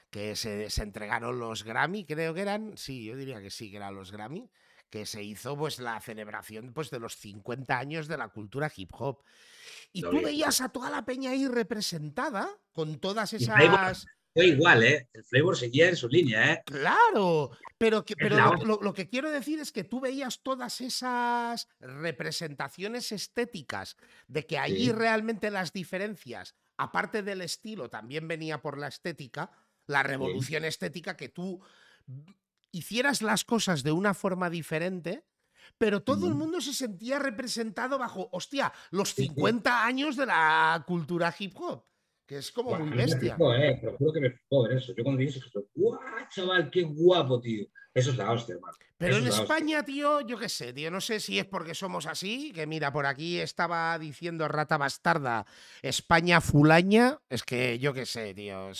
Que 0.08 0.36
se, 0.36 0.68
entregaron 0.82 1.38
los 1.38 1.64
Grammy, 1.64 2.06
creo 2.06 2.32
que 2.32 2.40
eran. 2.40 2.78
Sí, 2.78 3.04
yo 3.04 3.14
diría 3.14 3.42
que 3.42 3.50
sí, 3.50 3.70
que 3.70 3.76
eran 3.76 3.94
los 3.94 4.10
Grammy. 4.10 4.48
Que 4.88 5.04
se 5.04 5.22
hizo 5.22 5.54
pues 5.54 5.78
la 5.80 6.00
celebración 6.00 6.72
pues, 6.72 6.88
de 6.88 6.98
los 6.98 7.14
50 7.16 7.78
años 7.78 8.08
de 8.08 8.16
la 8.16 8.28
cultura 8.28 8.72
hip 8.74 8.90
hop. 8.94 9.22
Y 9.92 10.00
tú 10.00 10.22
veías 10.22 10.62
a 10.62 10.70
toda 10.70 10.88
la 10.88 11.04
peña 11.04 11.32
ahí 11.32 11.46
representada 11.46 12.48
con 12.72 12.98
todas 13.00 13.34
esas 13.34 14.06
igual, 14.42 14.82
¿eh? 14.82 15.08
El 15.12 15.24
flavor 15.24 15.56
seguía 15.56 15.88
en 15.88 15.96
su 15.96 16.08
línea, 16.08 16.52
¿eh? 16.52 16.62
Claro, 16.64 17.50
pero, 17.76 18.04
pero 18.18 18.56
lo, 18.56 18.92
que 18.92 19.08
quiero 19.08 19.30
decir 19.30 19.60
es 19.60 19.72
que 19.72 19.84
tú 19.84 20.00
veías 20.00 20.42
todas 20.42 20.80
esas 20.80 21.68
representaciones 21.80 23.12
estéticas 23.12 23.96
de 24.26 24.46
que 24.46 24.58
allí 24.58 24.92
realmente 24.92 25.50
las 25.50 25.72
diferencias, 25.72 26.54
aparte 26.76 27.22
del 27.22 27.42
estilo, 27.42 27.88
también 27.88 28.28
venía 28.28 28.60
por 28.60 28.78
la 28.78 28.88
estética, 28.88 29.50
la 29.86 30.02
revolución 30.02 30.64
estética, 30.64 31.16
que 31.16 31.28
tú 31.28 31.60
hicieras 32.70 33.22
las 33.22 33.44
cosas 33.44 33.82
de 33.82 33.92
una 33.92 34.14
forma 34.14 34.50
diferente, 34.50 35.24
pero 35.78 36.02
todo 36.02 36.28
el 36.28 36.34
mundo 36.34 36.60
se 36.60 36.74
sentía 36.74 37.18
representado 37.18 37.98
bajo, 37.98 38.28
hostia, 38.32 38.72
los 38.90 39.14
50 39.14 39.84
años 39.84 40.16
de 40.16 40.26
la 40.26 40.84
cultura 40.86 41.34
hip 41.38 41.54
hop 41.56 41.84
que 42.28 42.36
es 42.36 42.52
como 42.52 42.78
muy 42.78 42.90
bestia. 42.90 43.36
Eh, 43.56 43.78
pero 43.80 43.96
juro 43.96 44.12
que 44.12 44.20
me 44.20 44.30
fijó 44.30 44.68
eso. 44.68 44.92
Yo 44.94 45.02
cuando 45.02 45.18
vi 45.18 45.28
eso, 45.28 45.40
¡guau, 45.74 45.98
chaval, 46.28 46.70
qué 46.70 46.82
guapo, 46.82 47.40
tío! 47.40 47.66
Eso 47.94 48.10
es 48.10 48.18
la 48.18 48.30
hostia, 48.30 48.54
hermano. 48.54 48.76
Pero 48.98 49.16
en 49.16 49.28
España, 49.28 49.82
tío, 49.82 50.20
yo 50.20 50.36
qué 50.36 50.48
sé, 50.48 50.72
tío, 50.72 50.90
no 50.90 51.00
sé 51.00 51.20
si 51.20 51.38
es 51.38 51.46
porque 51.46 51.74
somos 51.74 52.06
así, 52.06 52.52
que 52.52 52.66
mira, 52.66 52.92
por 52.92 53.06
aquí 53.06 53.38
estaba 53.38 53.98
diciendo 53.98 54.46
rata 54.46 54.76
bastarda, 54.76 55.46
España 55.82 56.40
fulaña, 56.40 57.18
es 57.30 57.44
que 57.44 57.78
yo 57.78 57.94
qué 57.94 58.04
sé, 58.04 58.34
tío, 58.34 58.72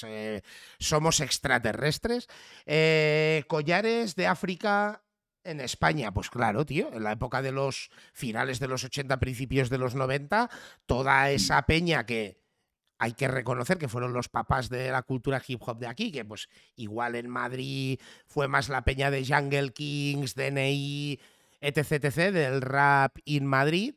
somos 0.79 1.21
extraterrestres. 1.21 2.27
Eh, 2.67 3.45
collares 3.47 4.15
de 4.15 4.27
África 4.27 5.05
en 5.45 5.61
España, 5.61 6.13
pues 6.13 6.31
claro, 6.31 6.67
tío, 6.67 6.93
en 6.93 7.05
la 7.05 7.13
época 7.13 7.41
de 7.41 7.53
los 7.53 7.89
finales 8.13 8.59
de 8.59 8.69
los 8.69 8.85
80, 8.85 9.19
principios 9.21 9.71
de 9.71 9.79
los 9.79 9.95
90, 9.95 10.51
toda 10.85 11.31
esa 11.31 11.63
peña 11.63 12.05
que 12.05 12.48
hay 12.99 13.13
que 13.13 13.29
reconocer 13.29 13.79
que 13.79 13.89
fueron 13.89 14.13
los 14.13 14.29
papás 14.29 14.69
de 14.69 14.91
la 14.91 15.03
cultura 15.03 15.43
hip 15.47 15.63
hop 15.65 15.79
de 15.79 15.87
aquí, 15.87 16.11
que 16.11 16.25
pues 16.25 16.49
igual 16.77 17.15
en 17.15 17.29
Madrid 17.29 18.01
fue 18.27 18.49
más 18.49 18.69
la 18.69 18.83
peña 18.83 19.11
de 19.11 19.25
Jungle 19.25 19.73
Kings, 19.73 20.35
DNI, 20.35 21.21
etc, 21.61 21.93
etc, 21.93 22.33
del 22.33 22.61
rap 22.61 23.17
in 23.25 23.47
Madrid. 23.47 23.95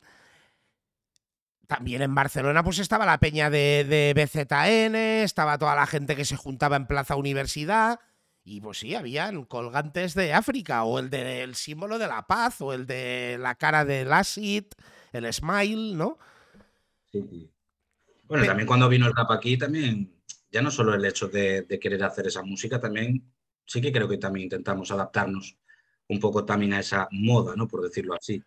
También 1.66 2.02
en 2.02 2.14
Barcelona 2.14 2.64
pues 2.64 2.80
estaba 2.80 3.06
la 3.06 3.18
peña 3.18 3.50
de, 3.50 3.86
de 3.86 4.14
BZN, 4.14 4.96
estaba 5.24 5.58
toda 5.58 5.76
la 5.76 5.88
gente 5.88 6.16
que 6.16 6.26
se 6.26 6.36
juntaba 6.36 6.76
en 6.76 6.86
Plaza 6.86 7.16
Universidad. 7.16 8.00
Y 8.44 8.60
pues 8.60 8.80
sí, 8.80 8.96
habían 8.96 9.46
colgantes 9.46 10.16
de 10.16 10.34
África, 10.34 10.84
o 10.84 10.98
el 11.00 11.12
del 11.12 11.54
símbolo 11.56 12.00
de 12.00 12.08
la 12.08 12.26
paz, 12.26 12.60
o 12.62 12.74
el 12.74 12.88
de 12.88 13.38
la 13.40 13.54
cara 13.54 13.86
del 13.86 14.12
acid, 14.12 14.66
el 15.14 15.32
smile, 15.32 15.96
¿no? 15.96 16.18
Sí, 17.12 17.51
bueno, 18.32 18.46
también 18.46 18.66
cuando 18.66 18.88
vino 18.88 19.08
el 19.08 19.14
rap 19.14 19.30
aquí, 19.32 19.58
también, 19.58 20.10
ya 20.50 20.62
no 20.62 20.72
solo 20.72 20.94
el 20.94 21.04
hecho 21.04 21.28
de, 21.28 21.68
querer 21.82 22.02
hacer 22.02 22.28
esa 22.28 22.42
música, 22.42 22.80
también 22.80 23.30
sí 23.66 23.82
que 23.82 23.92
creo 23.92 24.08
que 24.08 24.18
también 24.18 24.46
intentamos 24.46 24.90
adaptarnos 24.90 25.58
un 26.08 26.18
poco 26.18 26.46
también 26.46 26.72
a 26.72 26.80
esa 26.80 27.10
moda, 27.12 27.58
¿no? 27.58 27.68
Por 27.68 27.82
decirlo 27.82 28.16
así. 28.16 28.42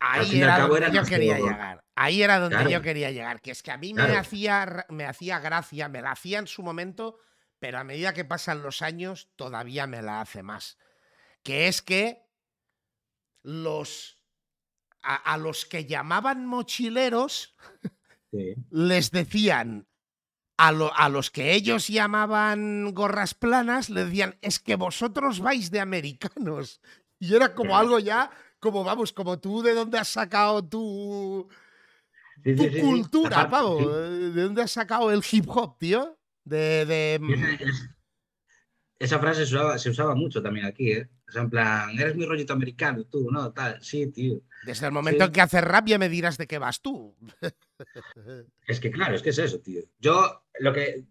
Ahí 0.00 0.42
era 0.42 0.58
donde 0.58 0.90
yo 0.90 1.04
quería 1.04 1.38
llegar. 1.38 1.84
Ahí 1.94 2.20
era 2.20 2.40
donde 2.40 2.68
yo 2.68 2.82
quería 2.82 3.12
llegar. 3.12 3.40
Que 3.40 3.52
es 3.52 3.62
que 3.62 3.70
a 3.70 3.76
mí 3.76 3.94
me, 3.94 4.16
hacía, 4.16 4.84
me 4.88 5.04
hacía 5.04 5.38
gracia, 5.38 5.88
me 5.88 6.02
la 6.02 6.10
hacía 6.10 6.40
en 6.40 6.48
su 6.48 6.64
momento, 6.64 7.20
pero 7.60 7.78
a 7.78 7.84
medida 7.84 8.12
que 8.12 8.24
pasan 8.24 8.64
los 8.64 8.82
años 8.82 9.30
todavía 9.36 9.86
me 9.86 10.02
la 10.02 10.20
hace 10.20 10.42
más. 10.42 10.78
Que 11.44 11.68
es 11.68 11.80
que 11.80 12.26
los. 13.44 14.20
a 15.00 15.36
los 15.38 15.64
que 15.64 15.86
llamaban 15.86 16.44
mochileros. 16.44 17.54
les 18.70 19.10
decían 19.10 19.86
a, 20.58 20.68
a, 20.68 21.08
los 21.08 21.30
que 21.30 21.54
ellos 21.54 21.88
llamaban 21.88 22.92
gorras 22.94 23.34
planas, 23.34 23.90
les 23.90 24.06
decían, 24.06 24.36
es 24.40 24.58
que 24.58 24.76
vosotros 24.76 25.40
vais 25.40 25.70
de 25.70 25.80
americanos. 25.80 26.80
Y 27.18 27.34
era 27.34 27.54
como 27.54 27.78
algo 27.78 27.98
ya, 27.98 28.30
como 28.60 28.84
vamos, 28.84 29.10
como 29.10 29.38
tú, 29.38 29.62
¿de 29.62 29.72
dónde 29.72 29.98
has 29.98 30.08
sacado 30.08 30.62
tu, 30.62 31.48
tu 32.44 32.80
cultura, 32.82 33.48
pavo? 33.48 33.90
¿De 33.90 34.42
dónde 34.42 34.60
has 34.60 34.72
sacado 34.72 35.10
el 35.10 35.22
hip 35.32 35.48
hop, 35.48 35.78
tío? 35.78 36.18
De, 36.44 37.18
Esa 38.98 39.18
frase 39.18 39.44
se 39.44 39.90
usaba, 39.90 40.14
mucho 40.14 40.42
también 40.42 40.66
aquí, 40.66 40.92
¿eh? 40.92 41.08
O 41.28 41.32
sea, 41.32 41.42
en 41.42 41.50
plan, 41.50 41.98
eres 41.98 42.16
muy 42.16 42.24
rollito 42.24 42.54
americano, 42.54 43.04
tú, 43.04 43.30
¿no? 43.30 43.52
Tal, 43.52 43.82
sí, 43.82 44.06
tío. 44.06 44.40
Desde 44.64 44.86
el 44.86 44.92
momento 44.92 45.24
en 45.24 45.32
que 45.32 45.40
haces 45.42 45.62
rap 45.62 45.86
ya 45.86 45.98
me 45.98 46.08
dirás 46.08 46.38
de 46.38 46.46
qué 46.46 46.58
vas 46.58 46.80
tú. 46.80 47.14
Es 48.66 48.80
que 48.80 48.90
claro, 48.90 49.14
es 49.14 49.22
que 49.22 49.30
es 49.30 49.38
eso, 49.38 49.60
tío. 49.60 49.82
Yo, 49.98 50.44
lo 50.60 50.72
que. 50.72 51.04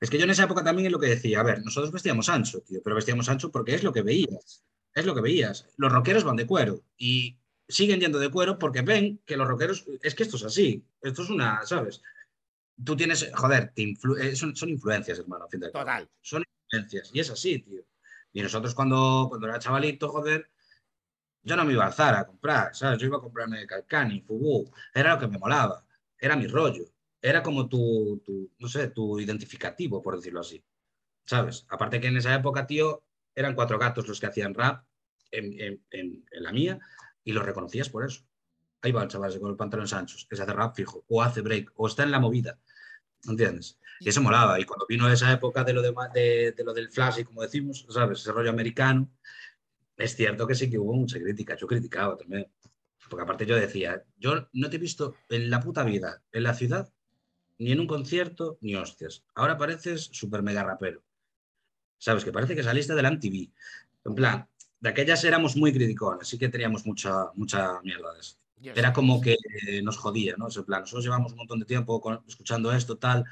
Es 0.00 0.08
que 0.08 0.18
yo 0.18 0.24
en 0.24 0.30
esa 0.30 0.44
época 0.44 0.62
también 0.62 0.86
es 0.86 0.92
lo 0.92 1.00
que 1.00 1.08
decía, 1.08 1.40
a 1.40 1.42
ver, 1.42 1.62
nosotros 1.62 1.92
vestíamos 1.92 2.28
ancho, 2.28 2.60
tío, 2.60 2.80
pero 2.82 2.96
vestíamos 2.96 3.28
ancho 3.28 3.50
porque 3.50 3.74
es 3.74 3.82
lo 3.82 3.92
que 3.92 4.02
veías. 4.02 4.64
Es 4.94 5.04
lo 5.04 5.14
que 5.14 5.20
veías. 5.20 5.68
Los 5.76 5.92
rockeros 5.92 6.24
van 6.24 6.36
de 6.36 6.46
cuero 6.46 6.84
y 6.96 7.38
siguen 7.68 8.00
yendo 8.00 8.18
de 8.18 8.30
cuero 8.30 8.58
porque 8.58 8.82
ven 8.82 9.20
que 9.26 9.36
los 9.36 9.48
rockeros. 9.48 9.84
Es 10.02 10.14
que 10.14 10.22
esto 10.22 10.36
es 10.36 10.44
así. 10.44 10.84
Esto 11.02 11.22
es 11.22 11.30
una, 11.30 11.66
¿sabes? 11.66 12.00
Tú 12.82 12.96
tienes. 12.96 13.30
Joder, 13.34 13.72
eh, 13.76 14.36
son, 14.36 14.68
influencias, 14.68 15.18
hermano, 15.18 15.44
a 15.44 15.48
fin 15.48 15.60
de 15.60 15.70
Total. 15.70 16.08
Son 16.22 16.42
Y 17.12 17.20
es 17.20 17.30
así, 17.30 17.58
tío. 17.60 17.82
Y 18.32 18.42
nosotros 18.42 18.74
cuando, 18.74 19.26
cuando 19.28 19.48
era 19.48 19.58
chavalito, 19.58 20.08
joder, 20.08 20.50
yo 21.42 21.56
no 21.56 21.64
me 21.64 21.72
iba 21.72 21.84
a 21.84 21.88
alzar 21.88 22.14
a 22.14 22.26
comprar, 22.26 22.74
¿sabes? 22.74 22.98
Yo 22.98 23.06
iba 23.06 23.16
a 23.18 23.20
comprarme 23.20 23.66
Calcani, 23.66 24.20
Fubu, 24.20 24.70
era 24.94 25.14
lo 25.14 25.20
que 25.20 25.26
me 25.26 25.38
molaba, 25.38 25.84
era 26.18 26.36
mi 26.36 26.46
rollo, 26.46 26.84
era 27.20 27.42
como 27.42 27.68
tu, 27.68 28.22
no 28.58 28.68
sé, 28.68 28.88
tu 28.88 29.18
identificativo, 29.18 30.02
por 30.02 30.16
decirlo 30.16 30.40
así, 30.40 30.62
¿sabes? 31.24 31.66
Aparte 31.68 32.00
que 32.00 32.08
en 32.08 32.18
esa 32.18 32.34
época, 32.34 32.66
tío, 32.66 33.02
eran 33.34 33.54
cuatro 33.54 33.78
gatos 33.78 34.06
los 34.06 34.20
que 34.20 34.26
hacían 34.26 34.54
rap 34.54 34.84
en, 35.30 35.82
la 36.32 36.52
mía 36.52 36.78
y 37.24 37.32
los 37.32 37.44
reconocías 37.44 37.88
por 37.88 38.04
eso. 38.04 38.24
Ahí 38.82 38.92
va 38.92 39.02
el 39.02 39.08
chaval 39.08 39.38
con 39.38 39.50
el 39.50 39.56
pantalón 39.56 39.86
anchos, 39.92 40.26
que 40.28 40.36
se 40.36 40.42
hace 40.42 40.52
rap 40.52 40.74
fijo, 40.74 41.04
o 41.08 41.22
hace 41.22 41.40
break, 41.42 41.72
o 41.74 41.86
está 41.86 42.02
en 42.02 42.10
la 42.10 42.20
movida, 42.20 42.58
¿entiendes? 43.26 43.78
Y 44.00 44.08
eso 44.08 44.22
molaba. 44.22 44.58
Y 44.58 44.64
cuando 44.64 44.86
vino 44.86 45.08
esa 45.08 45.32
época 45.32 45.62
de 45.62 45.74
lo, 45.74 45.82
de, 45.82 46.52
de 46.56 46.64
lo 46.64 46.72
del 46.72 46.90
flash, 46.90 47.20
y 47.20 47.24
como 47.24 47.42
decimos, 47.42 47.86
¿sabes? 47.88 48.20
Ese 48.20 48.32
rollo 48.32 48.50
americano, 48.50 49.08
es 49.96 50.16
cierto 50.16 50.46
que 50.46 50.54
sí 50.54 50.70
que 50.70 50.78
hubo 50.78 50.94
mucha 50.94 51.18
crítica, 51.20 51.56
yo 51.56 51.66
criticaba 51.66 52.16
también. 52.16 52.50
Porque 53.08 53.22
aparte 53.22 53.44
yo 53.46 53.56
decía, 53.56 54.02
yo 54.18 54.48
no 54.52 54.70
te 54.70 54.76
he 54.76 54.78
visto 54.78 55.16
en 55.28 55.50
la 55.50 55.60
puta 55.60 55.84
vida, 55.84 56.22
en 56.32 56.42
la 56.42 56.54
ciudad, 56.54 56.90
ni 57.58 57.72
en 57.72 57.80
un 57.80 57.86
concierto, 57.86 58.56
ni 58.62 58.74
hostias. 58.74 59.24
Ahora 59.34 59.58
pareces 59.58 60.08
súper 60.12 60.42
mega 60.42 60.62
rapero. 60.64 61.02
¿Sabes? 61.98 62.24
Que 62.24 62.32
parece 62.32 62.56
que 62.56 62.62
saliste 62.62 62.94
del 62.94 63.06
MTV. 63.06 63.50
En 64.06 64.14
plan, 64.14 64.48
de 64.80 64.88
aquellas 64.88 65.22
éramos 65.24 65.56
muy 65.56 65.72
criticones, 65.72 66.22
así 66.22 66.38
que 66.38 66.48
teníamos 66.48 66.86
mucha, 66.86 67.26
mucha 67.34 67.82
mierda 67.82 68.14
de 68.14 68.20
eso. 68.20 68.36
Era 68.62 68.92
como 68.92 69.20
que 69.20 69.36
nos 69.82 69.98
jodía, 69.98 70.34
¿no? 70.38 70.48
En 70.54 70.64
plan, 70.64 70.80
nosotros 70.80 71.04
llevamos 71.04 71.32
un 71.32 71.38
montón 71.38 71.60
de 71.60 71.66
tiempo 71.66 72.22
escuchando 72.26 72.72
esto, 72.72 72.96
tal, 72.96 73.24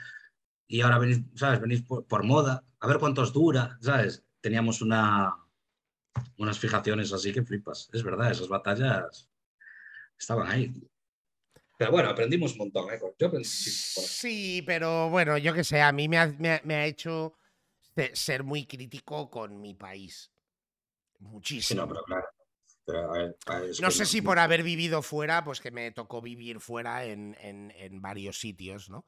y 0.69 0.81
ahora 0.83 0.99
venís, 0.99 1.23
¿sabes? 1.35 1.61
Venís 1.61 1.83
por 1.83 2.23
moda, 2.23 2.65
a 2.79 2.87
ver 2.87 2.99
cuántos 2.99 3.33
dura, 3.33 3.79
¿sabes? 3.81 4.25
Teníamos 4.41 4.83
una, 4.83 5.35
unas 6.37 6.59
fijaciones 6.59 7.13
así 7.13 7.33
que 7.33 7.43
flipas. 7.43 7.89
Es 7.93 8.03
verdad, 8.03 8.31
esas 8.31 8.49
batallas 8.49 9.29
estaban 10.19 10.49
ahí. 10.49 10.73
Pero 11.79 11.93
bueno, 11.93 12.09
aprendimos 12.11 12.53
un 12.53 12.59
montón, 12.59 12.89
¿eh? 12.93 13.01
Sí, 13.45 14.63
pero 14.67 15.11
bueno, 15.11 15.39
yo 15.39 15.55
que 15.55 15.63
sé, 15.63 15.81
a 15.81 15.93
mí 15.93 16.09
me 16.09 16.19
ha, 16.19 16.87
hecho 16.87 17.37
ser 18.13 18.43
muy 18.43 18.67
crítico 18.67 19.31
con 19.31 19.61
mi 19.61 19.75
país. 19.75 20.33
Muchísimo. 21.21 21.89
pero 21.89 22.03
claro. 22.05 22.27
no 23.81 23.91
sé 23.91 24.07
si 24.07 24.23
por 24.23 24.39
haber 24.39 24.63
vivido 24.63 25.03
fuera, 25.03 25.45
pues 25.45 25.61
que 25.61 25.71
me 25.71 25.93
tocó 25.93 26.21
vivir 26.21 26.61
fuera 26.61 27.05
en, 27.05 27.37
en, 27.41 28.03
varios 28.03 28.41
sitios, 28.41 28.91
¿no? 28.91 29.05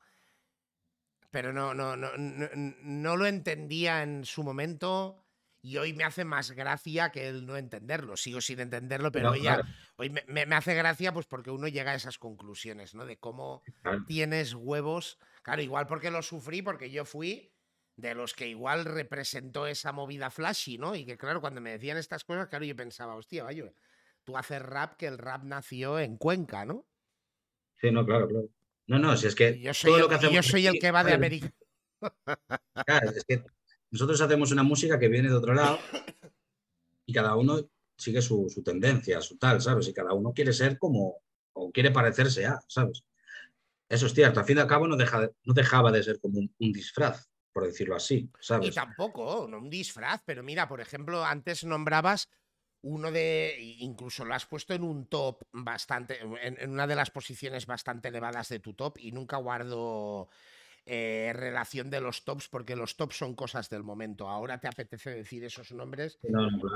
Pero 1.31 1.53
no, 1.53 1.75
no, 1.75 1.97
no, 1.97 2.11
no, 2.17 3.17
lo 3.17 3.27
entendía 3.27 4.03
en 4.03 4.25
su 4.25 4.43
momento 4.43 5.25
y 5.63 5.77
hoy 5.77 5.93
me 5.93 6.05
hace 6.05 6.25
más 6.25 6.51
gracia 6.51 7.11
que 7.11 7.29
el 7.29 7.47
no 7.47 7.57
entenderlo. 7.57 8.17
Sigo 8.17 8.41
sin 8.41 8.61
entenderlo, 8.61 9.13
pero 9.13 9.33
hoy 9.97 10.11
me, 10.11 10.47
me, 10.47 10.57
hace 10.57 10.75
gracia 10.75 11.13
pues 11.13 11.27
porque 11.27 11.51
uno 11.51 11.69
llega 11.69 11.93
a 11.93 11.95
esas 11.95 12.19
conclusiones, 12.19 12.95
¿no? 12.95 13.07
De 13.07 13.19
cómo 13.19 13.63
tienes 14.07 14.55
huevos. 14.55 15.19
Claro, 15.43 15.63
igual 15.63 15.87
porque 15.87 16.11
lo 16.11 16.23
sufrí, 16.23 16.63
porque 16.63 16.91
yo 16.91 17.05
fui 17.05 17.53
de 17.97 18.15
los 18.15 18.35
que 18.35 18.49
igual 18.49 18.85
representó 18.85 19.67
esa 19.67 19.93
movida 19.93 20.31
flashy, 20.31 20.79
¿no? 20.79 20.95
Y 20.95 21.05
que 21.05 21.17
claro, 21.17 21.41
cuando 21.41 21.61
me 21.61 21.71
decían 21.71 21.99
estas 21.99 22.25
cosas, 22.25 22.49
claro, 22.49 22.65
yo 22.65 22.75
pensaba, 22.75 23.15
hostia, 23.15 23.45
vaya, 23.45 23.73
tú 24.25 24.37
haces 24.37 24.63
rap 24.63 24.97
que 24.97 25.07
el 25.07 25.19
rap 25.19 25.45
nació 25.45 25.99
en 25.99 26.17
Cuenca, 26.17 26.65
¿no? 26.65 26.87
Sí, 27.81 27.91
no, 27.91 28.05
claro, 28.05 28.27
claro. 28.29 28.49
No, 28.91 28.99
no, 28.99 29.17
si 29.17 29.29
es 29.29 29.37
que 29.37 29.57
yo 29.61 29.73
soy, 29.73 30.01
el, 30.01 30.09
que 30.09 30.35
yo 30.35 30.43
soy 30.43 30.67
el 30.67 30.81
que 30.81 30.91
va 30.91 31.05
de 31.05 31.13
América. 31.13 31.53
Claro, 32.87 33.11
es 33.11 33.25
que 33.25 33.45
nosotros 33.91 34.21
hacemos 34.21 34.51
una 34.51 34.65
música 34.65 34.99
que 34.99 35.07
viene 35.07 35.29
de 35.29 35.35
otro 35.35 35.55
lado 35.55 35.79
y 37.07 37.13
cada 37.13 37.37
uno 37.37 37.61
sigue 37.97 38.21
su, 38.21 38.49
tendencia, 38.65 39.21
su 39.21 39.39
tal, 39.39 39.61
¿sabes? 39.61 39.87
Y 39.87 39.93
cada 39.93 40.13
uno 40.15 40.33
quiere 40.33 40.53
ser 40.53 40.77
como, 40.77 41.19
o 41.53 41.71
quiere 41.71 41.93
parecerse 41.93 42.47
a, 42.47 42.59
¿sabes? 42.67 43.05
Eso 43.89 44.07
es 44.07 44.15
cierto, 44.15 44.41
al 44.41 44.47
fin 44.47 44.57
y 44.57 44.61
al 44.61 44.67
cabo 44.67 44.89
no, 44.89 44.97
deja, 44.97 45.31
no 45.45 45.55
dejaba 45.55 45.93
de 45.93 46.03
ser 46.03 46.19
como 46.19 46.41
un 46.41 46.73
disfraz 46.73 47.31
por 47.53 47.67
decirlo 47.67 47.97
así, 47.97 48.31
¿sabes? 48.41 48.69
Y 48.69 48.73
tampoco, 48.73 49.47
no 49.49 49.59
un 49.59 49.71
disfraz, 49.71 50.23
pero 50.25 50.43
mira, 50.43 50.69
por 50.69 50.81
ejemplo, 50.81 51.25
antes 51.25 51.65
nombrabas 51.65 52.29
uno 52.83 53.11
de, 53.13 53.57
incluso 53.79 54.25
lo 54.25 54.35
has 54.35 54.47
puesto 54.47 54.75
en 54.75 54.83
un 54.83 55.07
top 55.07 55.43
bastante, 55.53 56.19
en, 56.43 56.71
una 56.71 56.87
de 56.87 56.97
las 56.97 57.11
posiciones 57.11 57.67
bastante 57.67 58.09
elevadas 58.09 58.49
de 58.49 58.61
tu 58.61 58.75
top 58.75 58.99
y 58.99 59.13
nunca 59.13 59.37
guardo 59.37 60.29
eh, 60.87 61.33
relación 61.35 61.91
de 61.91 62.01
los 62.01 62.25
tops 62.25 62.49
porque 62.49 62.75
los 62.77 62.97
tops 62.97 63.19
son 63.19 63.35
cosas 63.35 63.69
del 63.69 63.83
momento. 63.83 64.29
Ahora 64.29 64.59
te 64.59 64.69
apetece 64.69 65.11
decir 65.11 65.45
esos 65.45 65.73
nombres 65.73 66.19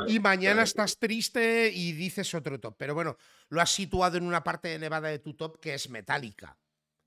y 0.06 0.20
mañana 0.20 0.62
estás 0.62 0.98
triste 0.98 1.70
y 1.72 1.92
dices 1.92 2.34
otro 2.34 2.60
top. 2.60 2.76
Pero 2.78 2.94
bueno, 2.94 3.16
lo 3.48 3.62
has 3.62 3.70
situado 3.70 4.18
en 4.18 4.26
una 4.26 4.44
parte 4.44 4.74
elevada 4.74 5.08
de 5.08 5.20
tu 5.20 5.34
top 5.34 5.58
que 5.58 5.74
es 5.74 5.88
metálica 5.88 6.58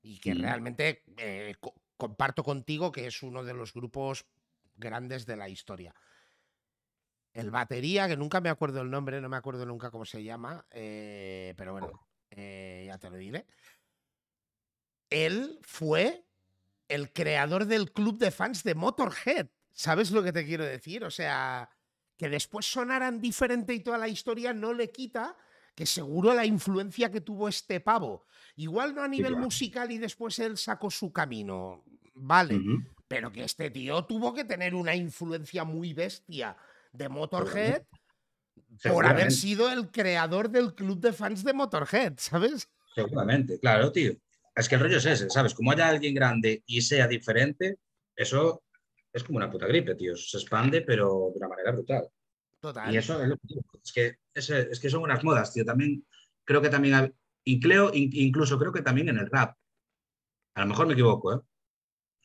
y 0.02 0.18
que 0.18 0.34
mm. 0.34 0.40
realmente 0.40 1.04
eh, 1.18 1.54
comparto 1.96 2.42
contigo 2.42 2.90
que 2.90 3.06
es 3.06 3.22
uno 3.22 3.44
de 3.44 3.54
los 3.54 3.72
grupos 3.72 4.26
grandes 4.76 5.24
de 5.24 5.36
la 5.36 5.48
historia. 5.48 5.94
El 7.38 7.52
batería, 7.52 8.08
que 8.08 8.16
nunca 8.16 8.40
me 8.40 8.48
acuerdo 8.48 8.80
el 8.80 8.90
nombre, 8.90 9.20
no 9.20 9.28
me 9.28 9.36
acuerdo 9.36 9.64
nunca 9.64 9.92
cómo 9.92 10.04
se 10.04 10.24
llama, 10.24 10.66
eh, 10.72 11.54
pero 11.56 11.70
bueno, 11.70 12.08
eh, 12.30 12.82
ya 12.84 12.98
te 12.98 13.08
lo 13.08 13.16
diré. 13.16 13.46
Él 15.08 15.60
fue 15.62 16.24
el 16.88 17.12
creador 17.12 17.66
del 17.66 17.92
club 17.92 18.18
de 18.18 18.32
fans 18.32 18.64
de 18.64 18.74
Motorhead. 18.74 19.46
¿Sabes 19.70 20.10
lo 20.10 20.24
que 20.24 20.32
te 20.32 20.44
quiero 20.44 20.64
decir? 20.64 21.04
O 21.04 21.12
sea, 21.12 21.70
que 22.16 22.28
después 22.28 22.66
sonaran 22.66 23.20
diferente 23.20 23.72
y 23.72 23.84
toda 23.84 23.98
la 23.98 24.08
historia 24.08 24.52
no 24.52 24.72
le 24.72 24.90
quita 24.90 25.36
que 25.76 25.86
seguro 25.86 26.34
la 26.34 26.44
influencia 26.44 27.08
que 27.08 27.20
tuvo 27.20 27.46
este 27.46 27.78
pavo, 27.78 28.26
igual 28.56 28.96
no 28.96 29.02
a 29.02 29.06
nivel 29.06 29.36
musical 29.36 29.92
y 29.92 29.98
después 29.98 30.40
él 30.40 30.58
sacó 30.58 30.90
su 30.90 31.12
camino, 31.12 31.84
vale, 32.14 32.60
pero 33.06 33.30
que 33.30 33.44
este 33.44 33.70
tío 33.70 34.04
tuvo 34.06 34.34
que 34.34 34.44
tener 34.44 34.74
una 34.74 34.96
influencia 34.96 35.62
muy 35.62 35.94
bestia 35.94 36.56
de 36.98 37.08
Motorhead 37.08 37.82
por 38.92 39.06
haber 39.06 39.32
sido 39.32 39.70
el 39.70 39.90
creador 39.90 40.50
del 40.50 40.74
club 40.74 41.00
de 41.00 41.12
fans 41.12 41.44
de 41.44 41.52
Motorhead, 41.52 42.14
¿sabes? 42.18 42.68
Seguramente, 42.94 43.58
claro, 43.58 43.90
tío. 43.92 44.12
Es 44.54 44.68
que 44.68 44.74
el 44.74 44.80
rollo 44.80 44.98
es 44.98 45.06
ese, 45.06 45.30
¿sabes? 45.30 45.54
Como 45.54 45.70
haya 45.70 45.88
alguien 45.88 46.14
grande 46.14 46.64
y 46.66 46.82
sea 46.82 47.06
diferente, 47.06 47.78
eso 48.16 48.64
es 49.12 49.22
como 49.22 49.36
una 49.36 49.50
puta 49.50 49.66
gripe, 49.66 49.94
tío. 49.94 50.16
Se 50.16 50.36
expande, 50.36 50.82
pero 50.82 51.30
de 51.32 51.38
una 51.38 51.48
manera 51.48 51.70
brutal. 51.70 52.08
Total. 52.60 52.92
Y 52.92 52.98
eso 52.98 53.22
es, 53.22 53.32
es 53.84 53.92
que, 53.92 54.16
es, 54.34 54.80
que 54.80 54.90
son 54.90 55.02
unas 55.02 55.22
modas, 55.22 55.52
tío. 55.52 55.64
También 55.64 56.04
creo 56.44 56.60
que 56.60 56.70
también, 56.70 57.14
incluso 57.44 58.58
creo 58.58 58.72
que 58.72 58.82
también 58.82 59.08
en 59.10 59.18
el 59.18 59.30
rap. 59.30 59.56
A 60.54 60.62
lo 60.62 60.66
mejor 60.66 60.88
me 60.88 60.94
equivoco, 60.94 61.34
¿eh? 61.34 61.40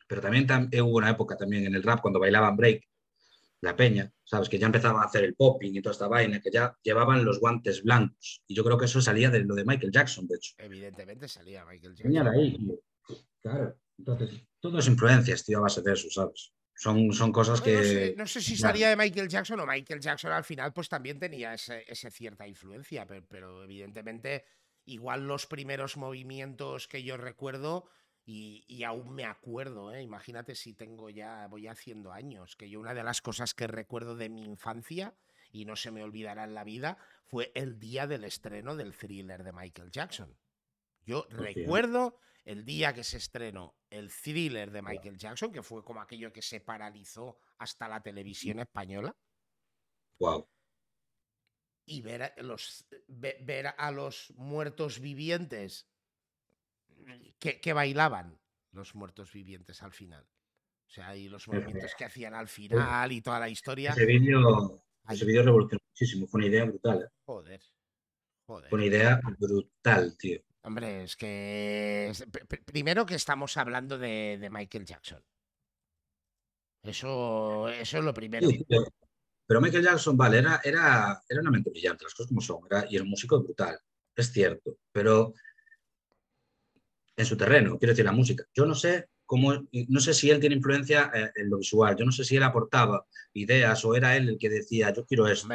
Pero 0.07 0.21
también 0.21 0.47
hubo 0.81 0.97
una 0.97 1.11
época 1.11 1.37
también 1.37 1.67
en 1.67 1.75
el 1.75 1.83
rap 1.83 2.01
cuando 2.01 2.19
bailaban 2.19 2.57
break, 2.57 2.83
la 3.63 3.75
peña, 3.75 4.11
¿sabes? 4.23 4.49
Que 4.49 4.59
ya 4.59 4.65
empezaban 4.65 5.01
a 5.01 5.05
hacer 5.05 5.23
el 5.23 5.35
popping 5.35 5.73
y 5.73 5.81
toda 5.81 5.93
esta 5.93 6.07
vaina, 6.07 6.41
que 6.41 6.51
ya 6.51 6.77
llevaban 6.83 7.23
los 7.23 7.39
guantes 7.39 7.81
blancos. 7.81 8.43
Y 8.45 8.55
yo 8.55 8.63
creo 8.63 8.77
que 8.77 8.85
eso 8.85 9.01
salía 9.01 9.29
de 9.29 9.39
lo 9.39 9.55
de 9.55 9.63
Michael 9.63 9.91
Jackson, 9.91 10.27
de 10.27 10.35
hecho. 10.35 10.53
Evidentemente 10.57 11.27
salía 11.27 11.65
Michael 11.65 11.95
Jackson. 11.95 12.27
Ahí, 12.27 12.57
tío. 12.57 12.79
Claro. 13.41 13.77
Entonces, 13.97 14.41
todo 14.59 14.79
es 14.79 14.87
influencias, 14.87 15.45
tío, 15.45 15.59
a 15.59 15.61
base 15.61 15.81
de 15.81 15.93
eso, 15.93 16.09
¿sabes? 16.09 16.51
Son, 16.75 17.13
son 17.13 17.31
cosas 17.31 17.61
que. 17.61 18.15
No 18.17 18.27
sé, 18.27 18.41
si 18.41 18.57
salía 18.57 18.89
de 18.89 18.97
Michael 18.97 19.29
Jackson 19.29 19.59
o 19.59 19.65
Michael 19.65 20.01
Jackson 20.01 20.31
al 20.31 20.43
final, 20.43 20.73
pues 20.73 20.89
también 20.89 21.19
tenía 21.19 21.53
esa 21.53 22.09
cierta 22.09 22.47
influencia, 22.47 23.07
pero, 23.29 23.63
evidentemente, 23.63 24.43
igual 24.85 25.25
los 25.25 25.45
primeros 25.45 25.95
movimientos 25.95 26.87
que 26.87 27.03
yo 27.03 27.15
recuerdo. 27.15 27.87
Y, 28.25 28.83
aún 28.83 29.13
me 29.13 29.25
acuerdo, 29.25 29.93
¿eh? 29.93 30.01
imagínate 30.01 30.55
si 30.55 30.73
tengo 30.73 31.09
ya, 31.09 31.47
voy 31.47 31.67
haciendo 31.67 32.13
años, 32.13 32.55
que 32.55 32.69
yo 32.69 32.79
una 32.79 32.93
de 32.93 33.03
las 33.03 33.21
cosas 33.21 33.53
que 33.53 33.67
recuerdo 33.67 34.15
de 34.15 34.29
mi 34.29 34.43
infancia, 34.45 35.13
y 35.51 35.65
no 35.65 35.75
se 35.75 35.91
me 35.91 36.03
olvidará 36.03 36.45
en 36.45 36.53
la 36.53 36.63
vida, 36.63 36.97
fue 37.25 37.51
el 37.53 37.79
día 37.79 38.07
del 38.07 38.23
estreno 38.23 38.75
del 38.75 38.95
thriller 38.95 39.43
de 39.43 39.51
Michael 39.51 39.91
Jackson. 39.91 40.37
Yo 41.05 41.27
recuerdo 41.29 42.17
el 42.45 42.65
día 42.65 42.93
que 42.93 43.03
se 43.03 43.17
estrenó 43.17 43.75
el 43.89 44.09
thriller 44.09 44.71
de 44.71 44.81
Michael 44.81 45.17
Jackson, 45.17 45.51
que 45.51 45.63
fue 45.63 45.83
como 45.83 46.01
aquello 46.01 46.31
que 46.31 46.41
se 46.41 46.59
paralizó 46.59 47.37
hasta 47.57 47.87
la 47.87 48.01
televisión 48.01 48.59
española. 48.59 49.15
Wow. 50.19 50.47
Y 51.85 52.01
ver 52.01 52.23
a 52.23 52.33
los, 52.37 52.85
ver 53.07 53.73
a 53.77 53.91
los 53.91 54.31
muertos 54.35 54.99
vivientes 54.99 55.87
que, 57.39 57.73
bailaban 57.73 58.39
los 58.71 58.95
muertos 58.95 59.31
vivientes 59.31 59.81
al 59.83 59.91
final. 59.91 60.25
O 60.87 60.91
sea, 60.93 61.15
y 61.15 61.27
los 61.27 61.47
movimientos 61.47 61.93
que 61.97 62.05
hacían 62.05 62.33
al 62.33 62.47
final 62.47 63.11
y 63.11 63.21
toda 63.21 63.39
la 63.39 63.49
historia. 63.49 63.91
Ese 63.91 64.05
vídeo 64.05 65.43
revolucionó 65.43 65.81
muchísimo, 65.89 66.27
fue 66.27 66.39
una 66.39 66.47
idea 66.47 66.65
brutal. 66.65 67.01
¿eh? 67.03 67.09
Joder. 67.25 67.61
Joder. 68.45 68.69
Fue 68.69 68.77
una 68.77 68.85
idea 68.85 69.19
brutal, 69.37 70.17
tío. 70.17 70.41
Hombre, 70.63 71.03
es 71.03 71.15
que. 71.15 72.11
Primero 72.65 73.05
que 73.05 73.15
estamos 73.15 73.57
hablando 73.57 73.97
de, 73.97 74.47
Michael 74.51 74.85
Jackson. 74.85 75.21
Eso, 76.83 77.69
eso 77.69 77.97
es 77.97 78.03
lo 78.03 78.13
primero. 78.13 78.47
pero 79.45 79.61
Michael 79.61 79.83
Jackson, 79.83 80.17
vale, 80.17 80.39
era, 80.39 80.61
era, 80.63 81.21
era 81.27 81.41
una 81.41 81.51
mente 81.51 81.69
brillante, 81.69 82.03
las 82.03 82.13
cosas 82.13 82.27
como 82.27 82.41
son, 82.41 82.59
era, 82.69 82.85
y 82.89 82.97
el 82.97 83.05
músico 83.05 83.41
brutal, 83.41 83.79
es 84.15 84.31
cierto, 84.31 84.77
pero 84.91 85.33
en 87.15 87.25
su 87.25 87.37
terreno, 87.37 87.77
quiero 87.77 87.93
decir, 87.93 88.05
la 88.05 88.11
música. 88.11 88.43
Yo 88.53 88.65
no 88.65 88.75
sé 88.75 89.09
cómo, 89.25 89.53
no 89.71 89.99
sé 89.99 90.13
si 90.13 90.29
él 90.29 90.39
tiene 90.39 90.55
influencia 90.55 91.11
eh, 91.13 91.31
en 91.35 91.49
lo 91.49 91.57
visual, 91.57 91.95
yo 91.95 92.05
no 92.05 92.11
sé 92.11 92.23
si 92.23 92.35
él 92.35 92.43
aportaba 92.43 93.05
ideas 93.33 93.83
o 93.85 93.95
era 93.95 94.15
él 94.15 94.29
el 94.29 94.37
que 94.37 94.49
decía, 94.49 94.93
yo 94.93 95.05
quiero 95.05 95.27
esto. 95.27 95.47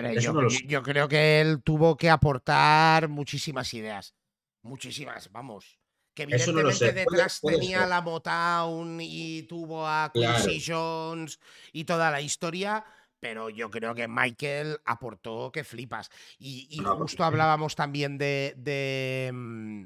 yo 0.66 0.82
creo 0.82 1.09
que 1.09 1.40
él 1.40 1.62
tuvo 1.62 1.97
que 1.97 2.10
aportar 2.10 3.09
muchísimas 3.09 3.72
ideas. 3.74 4.14
Muchísimas, 4.62 5.30
vamos. 5.30 5.78
Que 6.14 6.24
evidentemente 6.24 6.93
detrás 6.93 7.40
tenía 7.40 7.86
la 7.86 8.01
Motown 8.01 8.98
y 9.01 9.43
tuvo 9.44 9.86
a 9.86 10.10
Quincy 10.12 10.60
Jones 10.66 11.39
y 11.72 11.85
toda 11.85 12.10
la 12.10 12.20
historia, 12.20 12.85
pero 13.20 13.51
yo 13.51 13.70
creo 13.70 13.94
que 13.94 14.09
Michael 14.09 14.78
aportó 14.85 15.52
que 15.52 15.62
flipas. 15.62 16.10
Y, 16.39 16.76
justo 16.98 17.22
hablábamos 17.22 17.76
también 17.76 18.18
de, 18.18 19.30
mm, 19.32 19.85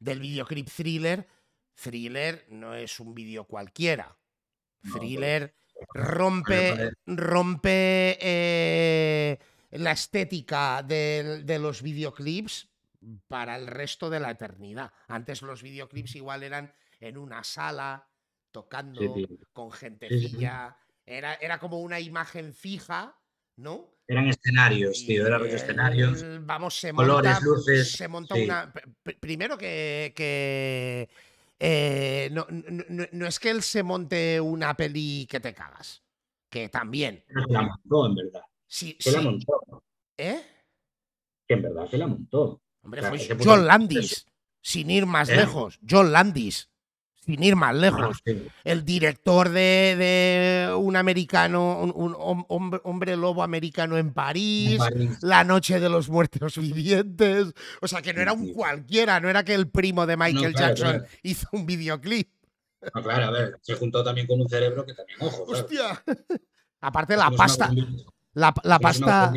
del 0.00 0.18
videoclip 0.18 0.68
Thriller. 0.68 1.28
Thriller 1.74 2.46
no 2.48 2.74
es 2.74 2.98
un 2.98 3.14
vídeo 3.14 3.44
cualquiera. 3.44 4.16
Thriller 4.92 5.54
rompe, 5.94 6.90
rompe 7.06 8.18
eh, 8.20 9.38
la 9.70 9.92
estética 9.92 10.82
de 10.82 11.58
los 11.60 11.82
videoclips 11.82 12.68
para 13.28 13.56
el 13.56 13.66
resto 13.66 14.10
de 14.10 14.20
la 14.20 14.30
eternidad. 14.30 14.92
Antes 15.08 15.42
los 15.42 15.62
videoclips 15.62 16.16
igual 16.16 16.42
eran 16.42 16.74
en 16.98 17.16
una 17.16 17.44
sala, 17.44 18.08
tocando 18.50 19.14
con 19.52 19.70
gentecilla. 19.70 20.76
Era, 21.06 21.34
era 21.34 21.58
como 21.58 21.80
una 21.80 21.98
imagen 22.00 22.52
fija, 22.52 23.16
¿no? 23.56 23.94
Eran 24.10 24.26
escenarios, 24.26 25.04
tío, 25.06 25.24
eran 25.24 25.46
escenarios. 25.46 26.24
Vamos, 26.40 26.76
se 26.80 26.92
colores, 26.92 27.30
monta, 27.30 27.46
luces. 27.46 27.92
Se 27.92 28.08
monta 28.08 28.34
una. 28.34 28.72
Primero 29.20 29.56
que. 29.56 30.12
que 30.16 31.08
eh, 31.60 32.28
no, 32.32 32.44
no, 33.12 33.26
es 33.28 33.38
que 33.38 33.50
él 33.50 33.62
se 33.62 33.84
monte 33.84 34.40
una 34.40 34.74
peli 34.74 35.28
que 35.30 35.38
te 35.38 35.54
cagas. 35.54 36.02
Que 36.48 36.68
también. 36.68 37.22
la 37.28 37.62
montó, 37.62 38.06
en 38.06 38.14
verdad. 38.16 38.42
Sí, 38.66 38.96
sí. 38.98 39.12
La 39.12 39.20
montó. 39.20 39.84
¿Eh? 40.18 40.42
que 41.46 41.54
en 41.54 41.62
verdad 41.62 41.88
se 41.88 41.98
la 41.98 42.08
montó. 42.08 42.62
Hombre, 42.82 43.02
fue 43.02 43.28
John 43.44 43.64
Landis, 43.64 44.26
sin 44.60 44.90
ir 44.90 45.06
más 45.06 45.28
¿Eh? 45.28 45.36
lejos. 45.36 45.78
John 45.88 46.10
Landis 46.10 46.69
sin 47.20 47.42
ir 47.42 47.56
más 47.56 47.74
lejos. 47.74 48.22
El 48.64 48.84
director 48.84 49.50
de, 49.50 50.72
un 50.76 50.96
americano, 50.96 51.82
un, 51.82 52.44
hombre, 52.48 53.16
lobo 53.16 53.42
americano 53.42 53.98
en 53.98 54.12
París, 54.12 54.80
La 55.20 55.44
Noche 55.44 55.80
de 55.80 55.88
los 55.88 56.08
Muertos 56.08 56.56
Vivientes. 56.58 57.52
O 57.80 57.88
sea, 57.88 58.02
que 58.02 58.12
no 58.14 58.20
era 58.20 58.32
un 58.32 58.52
cualquiera, 58.52 59.20
no 59.20 59.28
era 59.28 59.44
que 59.44 59.54
el 59.54 59.68
primo 59.68 60.06
de 60.06 60.16
Michael 60.16 60.54
Jackson 60.54 61.04
hizo 61.22 61.46
un 61.52 61.66
videoclip. 61.66 62.30
claro, 63.02 63.26
a 63.26 63.30
ver, 63.30 63.58
se 63.60 63.74
juntó 63.74 64.02
también 64.02 64.26
con 64.26 64.40
un 64.40 64.48
cerebro 64.48 64.84
que 64.86 64.94
también, 64.94 65.18
ojo. 65.20 65.44
¡Hostia! 65.44 66.02
Aparte, 66.80 67.16
la 67.16 67.30
pasta. 67.30 67.70
La, 68.32 68.52
pasta. 68.52 69.32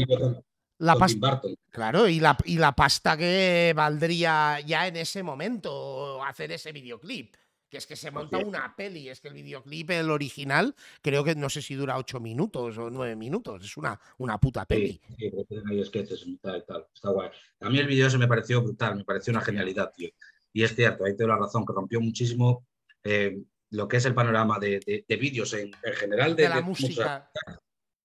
La 0.77 0.95
pasta. 0.95 1.41
Claro, 1.69 2.07
y 2.07 2.21
la, 2.21 2.37
y 2.45 2.57
la 2.57 2.71
pasta 2.71 3.17
que 3.17 3.73
valdría 3.75 4.61
ya 4.61 4.87
en 4.87 4.95
ese 4.95 5.23
momento 5.23 6.23
hacer 6.23 6.53
ese 6.53 6.71
videoclip 6.71 7.35
que 7.73 7.79
es 7.79 7.87
que 7.87 7.95
se 7.95 8.11
monta 8.11 8.37
una 8.37 8.75
peli, 8.75 9.09
es 9.09 9.19
que 9.19 9.29
el 9.29 9.33
videoclip, 9.33 9.89
el 9.89 10.11
original, 10.11 10.75
creo 11.01 11.23
que 11.23 11.33
no 11.33 11.49
sé 11.49 11.59
si 11.59 11.73
dura 11.73 11.97
ocho 11.97 12.19
minutos 12.19 12.77
o 12.77 12.91
nueve 12.91 13.15
minutos, 13.15 13.65
es 13.65 13.77
una, 13.77 13.99
una 14.19 14.37
puta 14.37 14.63
peli. 14.63 15.01
Sí, 15.17 15.31
sí 15.49 15.55
hay 15.67 15.83
sketches 15.83 16.21
y 16.27 16.37
tal, 16.37 16.63
tal, 16.67 16.85
está 16.93 17.09
guay. 17.09 17.31
A 17.61 17.69
mí 17.71 17.79
el 17.79 17.87
vídeo 17.87 18.11
se 18.11 18.19
me 18.19 18.27
pareció 18.27 18.61
brutal, 18.61 18.97
me 18.97 19.03
pareció 19.03 19.31
una 19.31 19.41
genialidad, 19.41 19.91
tío. 19.91 20.11
Y 20.53 20.61
es 20.61 20.75
cierto, 20.75 21.03
ahí 21.03 21.17
tengo 21.17 21.29
la 21.29 21.39
razón, 21.39 21.65
que 21.65 21.73
rompió 21.73 21.99
muchísimo 21.99 22.67
eh, 23.03 23.41
lo 23.71 23.87
que 23.87 23.97
es 23.97 24.05
el 24.05 24.13
panorama 24.13 24.59
de, 24.59 25.03
de, 25.07 25.15
vídeos 25.17 25.51
en, 25.55 25.73
general. 25.95 26.35
De, 26.35 26.49
la 26.49 26.61
música. 26.61 27.31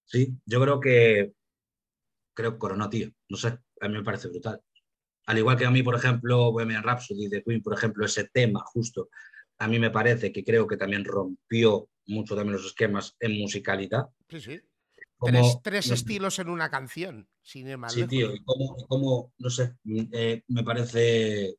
Sí, 0.07 0.35
yo 0.47 0.63
creo 0.63 0.81
que, 0.81 1.35
creo 2.33 2.53
que 2.53 2.59
coronó, 2.59 2.89
tío, 2.89 3.11
no 3.29 3.37
sé, 3.37 3.49
a 3.83 3.89
mí 3.89 3.99
me 3.99 4.03
parece 4.03 4.29
brutal. 4.29 4.63
Al 5.27 5.37
igual 5.37 5.59
que 5.59 5.67
a 5.67 5.71
mí, 5.71 5.83
por 5.83 5.95
ejemplo, 5.95 6.53
Bohemian 6.53 6.83
Rhapsody 6.83 7.29
de 7.29 7.43
Queen, 7.43 7.63
por 7.63 7.75
ejemplo, 7.75 8.07
ese 8.07 8.31
tema 8.33 8.61
justo 8.65 9.11
a 9.59 9.69
mí 9.69 9.79
me 9.79 9.91
parece 9.91 10.33
que 10.33 10.45
creo 10.45 10.67
que 10.67 10.77
también 10.77 11.05
rompió 11.05 11.89
mucho 12.07 12.35
también 12.35 12.57
los 12.57 12.67
esquemas 12.67 13.17
en 13.21 13.39
musicalidad. 13.39 14.09
Sí, 14.29 14.41
sí. 14.41 14.61
tres, 15.63 15.91
estilos 15.91 16.39
en 16.39 16.49
una 16.49 16.71
canción, 16.71 17.29
sin 17.43 17.79
más 17.79 17.93
Sí, 17.93 18.07
tío, 18.07 18.35
y 18.35 18.43
como, 18.43 19.33
no 19.39 19.51
sé, 19.51 19.75
eh, 20.13 20.43
me 20.49 20.63
parece 20.63 21.57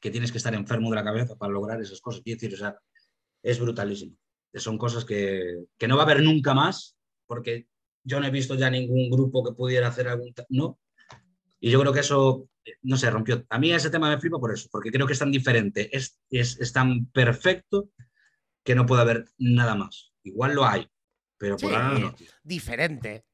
que 0.00 0.10
tienes 0.10 0.32
que 0.32 0.38
estar 0.38 0.54
enfermo 0.54 0.90
de 0.90 0.96
la 0.96 1.04
cabeza 1.04 1.36
para 1.36 1.52
lograr 1.52 1.80
esas 1.80 2.00
cosas. 2.00 2.22
Quiero 2.22 2.40
decir, 2.40 2.54
o 2.54 2.58
sea, 2.58 2.76
es 3.42 3.58
brutalísimo. 3.58 4.16
Son 4.54 4.76
cosas 4.76 5.04
que, 5.04 5.64
que 5.78 5.88
no 5.88 5.96
va 5.96 6.02
a 6.02 6.06
haber 6.06 6.22
nunca 6.22 6.54
más, 6.54 6.96
porque 7.26 7.66
yo 8.04 8.20
no 8.20 8.26
he 8.26 8.30
visto 8.30 8.54
ya 8.54 8.68
ningún 8.68 9.10
grupo 9.10 9.44
que 9.44 9.52
pudiera 9.52 9.88
hacer 9.88 10.08
algún... 10.08 10.34
No. 10.48 10.78
Y 11.64 11.70
yo 11.70 11.80
creo 11.80 11.92
que 11.92 12.00
eso 12.00 12.48
no 12.82 12.96
sé, 12.96 13.10
rompió. 13.10 13.44
A 13.48 13.58
mí 13.58 13.72
ese 13.72 13.90
tema 13.90 14.10
me 14.10 14.20
flipa 14.20 14.38
por 14.38 14.52
eso, 14.52 14.68
porque 14.70 14.90
creo 14.90 15.06
que 15.06 15.12
es 15.12 15.18
tan 15.18 15.30
diferente, 15.30 15.94
es, 15.96 16.20
es, 16.30 16.72
tan 16.72 17.06
perfecto 17.06 17.90
que 18.64 18.74
no 18.74 18.86
puede 18.86 19.02
haber 19.02 19.24
nada 19.38 19.74
más. 19.74 20.12
Igual 20.22 20.54
lo 20.54 20.64
hay, 20.64 20.88
pero 21.38 21.56
por 21.56 21.72
ahora 21.72 21.98
no. 21.98 22.14
Diferente, 22.42 23.24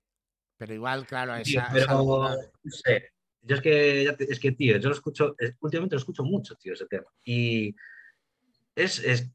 pero 0.57 0.75
igual, 0.75 1.07
claro, 1.07 1.35
esa, 1.37 1.69
pero, 1.73 2.29
no 2.63 2.71
sé. 2.71 3.13
Yo 3.41 3.57
es 3.57 3.63
que, 3.63 4.17
es 4.19 4.41
que, 4.41 4.53
tío, 4.53 4.77
yo 4.79 4.89
lo 4.89 4.95
escucho, 4.95 5.35
últimamente 5.61 5.95
lo 5.95 6.01
escucho 6.01 6.25
mucho, 6.25 6.55
tío, 6.57 6.75
ese 6.75 6.87
tema. 6.87 7.07
Y 7.25 7.75
es, 8.75 8.99
es, 8.99 9.31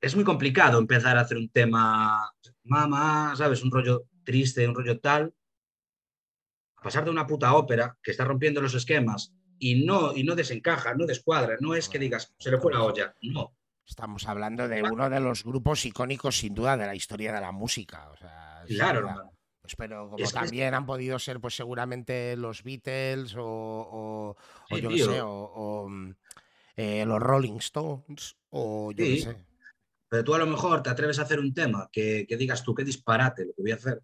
es 0.00 0.14
muy 0.14 0.24
complicado 0.24 0.78
empezar 0.78 1.16
a 1.16 1.22
hacer 1.22 1.38
un 1.38 1.48
tema, 1.48 2.30
mamá, 2.62 3.34
¿sabes? 3.36 3.62
Un 3.62 3.70
rollo 3.70 4.06
triste, 4.22 4.68
un 4.68 4.74
rollo 4.74 5.00
tal, 5.00 5.32
pasar 6.82 7.04
de 7.04 7.10
una 7.10 7.26
puta 7.26 7.54
ópera 7.54 7.96
que 8.02 8.10
está 8.10 8.24
rompiendo 8.24 8.60
los 8.60 8.74
esquemas 8.74 9.32
y 9.58 9.84
no, 9.84 10.16
y 10.16 10.24
no 10.24 10.34
desencaja, 10.34 10.94
no 10.94 11.06
descuadra, 11.06 11.56
no 11.60 11.74
es 11.74 11.88
que 11.88 11.98
digas, 11.98 12.34
se 12.38 12.50
le 12.50 12.58
fue 12.58 12.72
la 12.72 12.82
olla, 12.82 13.14
no. 13.22 13.54
Estamos 13.86 14.26
hablando 14.26 14.68
de 14.68 14.82
uno 14.82 15.10
de 15.10 15.20
los 15.20 15.44
grupos 15.44 15.84
icónicos, 15.84 16.38
sin 16.38 16.54
duda, 16.54 16.76
de 16.76 16.86
la 16.86 16.94
historia 16.94 17.32
de 17.32 17.40
la 17.40 17.52
música. 17.52 18.08
claro, 18.68 19.32
Pues, 19.60 19.76
pero 19.76 20.10
como 20.10 20.30
también 20.30 20.74
han 20.74 20.86
podido 20.86 21.18
ser, 21.18 21.40
pues 21.40 21.54
seguramente 21.56 22.36
los 22.36 22.62
Beatles 22.62 23.34
o, 23.36 24.36
yo 24.70 24.88
qué 24.88 24.98
sé, 24.98 25.20
o, 25.22 25.88
mm, 25.88 26.14
eh, 26.76 27.04
los 27.04 27.20
Rolling 27.20 27.58
Stones, 27.58 28.36
o 28.50 28.92
yo 28.92 29.04
qué 29.04 29.20
sé. 29.20 29.44
Pero 30.08 30.24
tú 30.24 30.34
a 30.34 30.38
lo 30.38 30.46
mejor 30.46 30.82
te 30.82 30.90
atreves 30.90 31.18
a 31.18 31.22
hacer 31.22 31.38
un 31.38 31.52
tema 31.52 31.88
que, 31.92 32.26
que 32.28 32.36
digas 32.36 32.62
tú, 32.62 32.74
qué 32.74 32.84
disparate 32.84 33.44
lo 33.44 33.52
que 33.54 33.62
voy 33.62 33.72
a 33.72 33.76
hacer 33.76 34.02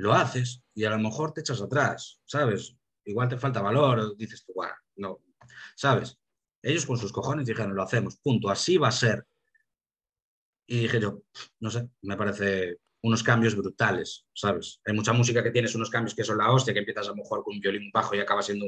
lo 0.00 0.14
haces 0.14 0.62
y 0.74 0.84
a 0.84 0.90
lo 0.90 0.98
mejor 0.98 1.32
te 1.32 1.42
echas 1.42 1.60
atrás, 1.60 2.20
¿sabes? 2.24 2.74
Igual 3.04 3.28
te 3.28 3.36
falta 3.36 3.60
valor, 3.60 4.16
dices 4.16 4.44
tú, 4.44 4.54
no, 4.96 5.20
¿sabes? 5.76 6.18
Ellos 6.62 6.86
con 6.86 6.98
sus 6.98 7.12
cojones 7.12 7.46
dijeron, 7.46 7.74
lo 7.74 7.82
hacemos, 7.82 8.16
punto, 8.16 8.50
así 8.50 8.78
va 8.78 8.88
a 8.88 8.92
ser. 8.92 9.26
Y 10.66 10.80
dije 10.80 11.00
yo, 11.00 11.22
no 11.60 11.70
sé, 11.70 11.88
me 12.02 12.16
parece 12.16 12.78
unos 13.02 13.22
cambios 13.22 13.54
brutales, 13.54 14.26
¿sabes? 14.32 14.80
Hay 14.86 14.94
mucha 14.94 15.12
música 15.12 15.42
que 15.42 15.50
tienes 15.50 15.74
unos 15.74 15.90
cambios 15.90 16.14
que 16.14 16.24
son 16.24 16.38
la 16.38 16.50
hostia, 16.50 16.72
que 16.72 16.80
empiezas 16.80 17.06
a 17.06 17.10
lo 17.10 17.16
mejor 17.16 17.42
con 17.42 17.54
un 17.54 17.60
violín, 17.60 17.90
bajo 17.92 18.14
y 18.14 18.20
acaba 18.20 18.42
siendo 18.42 18.66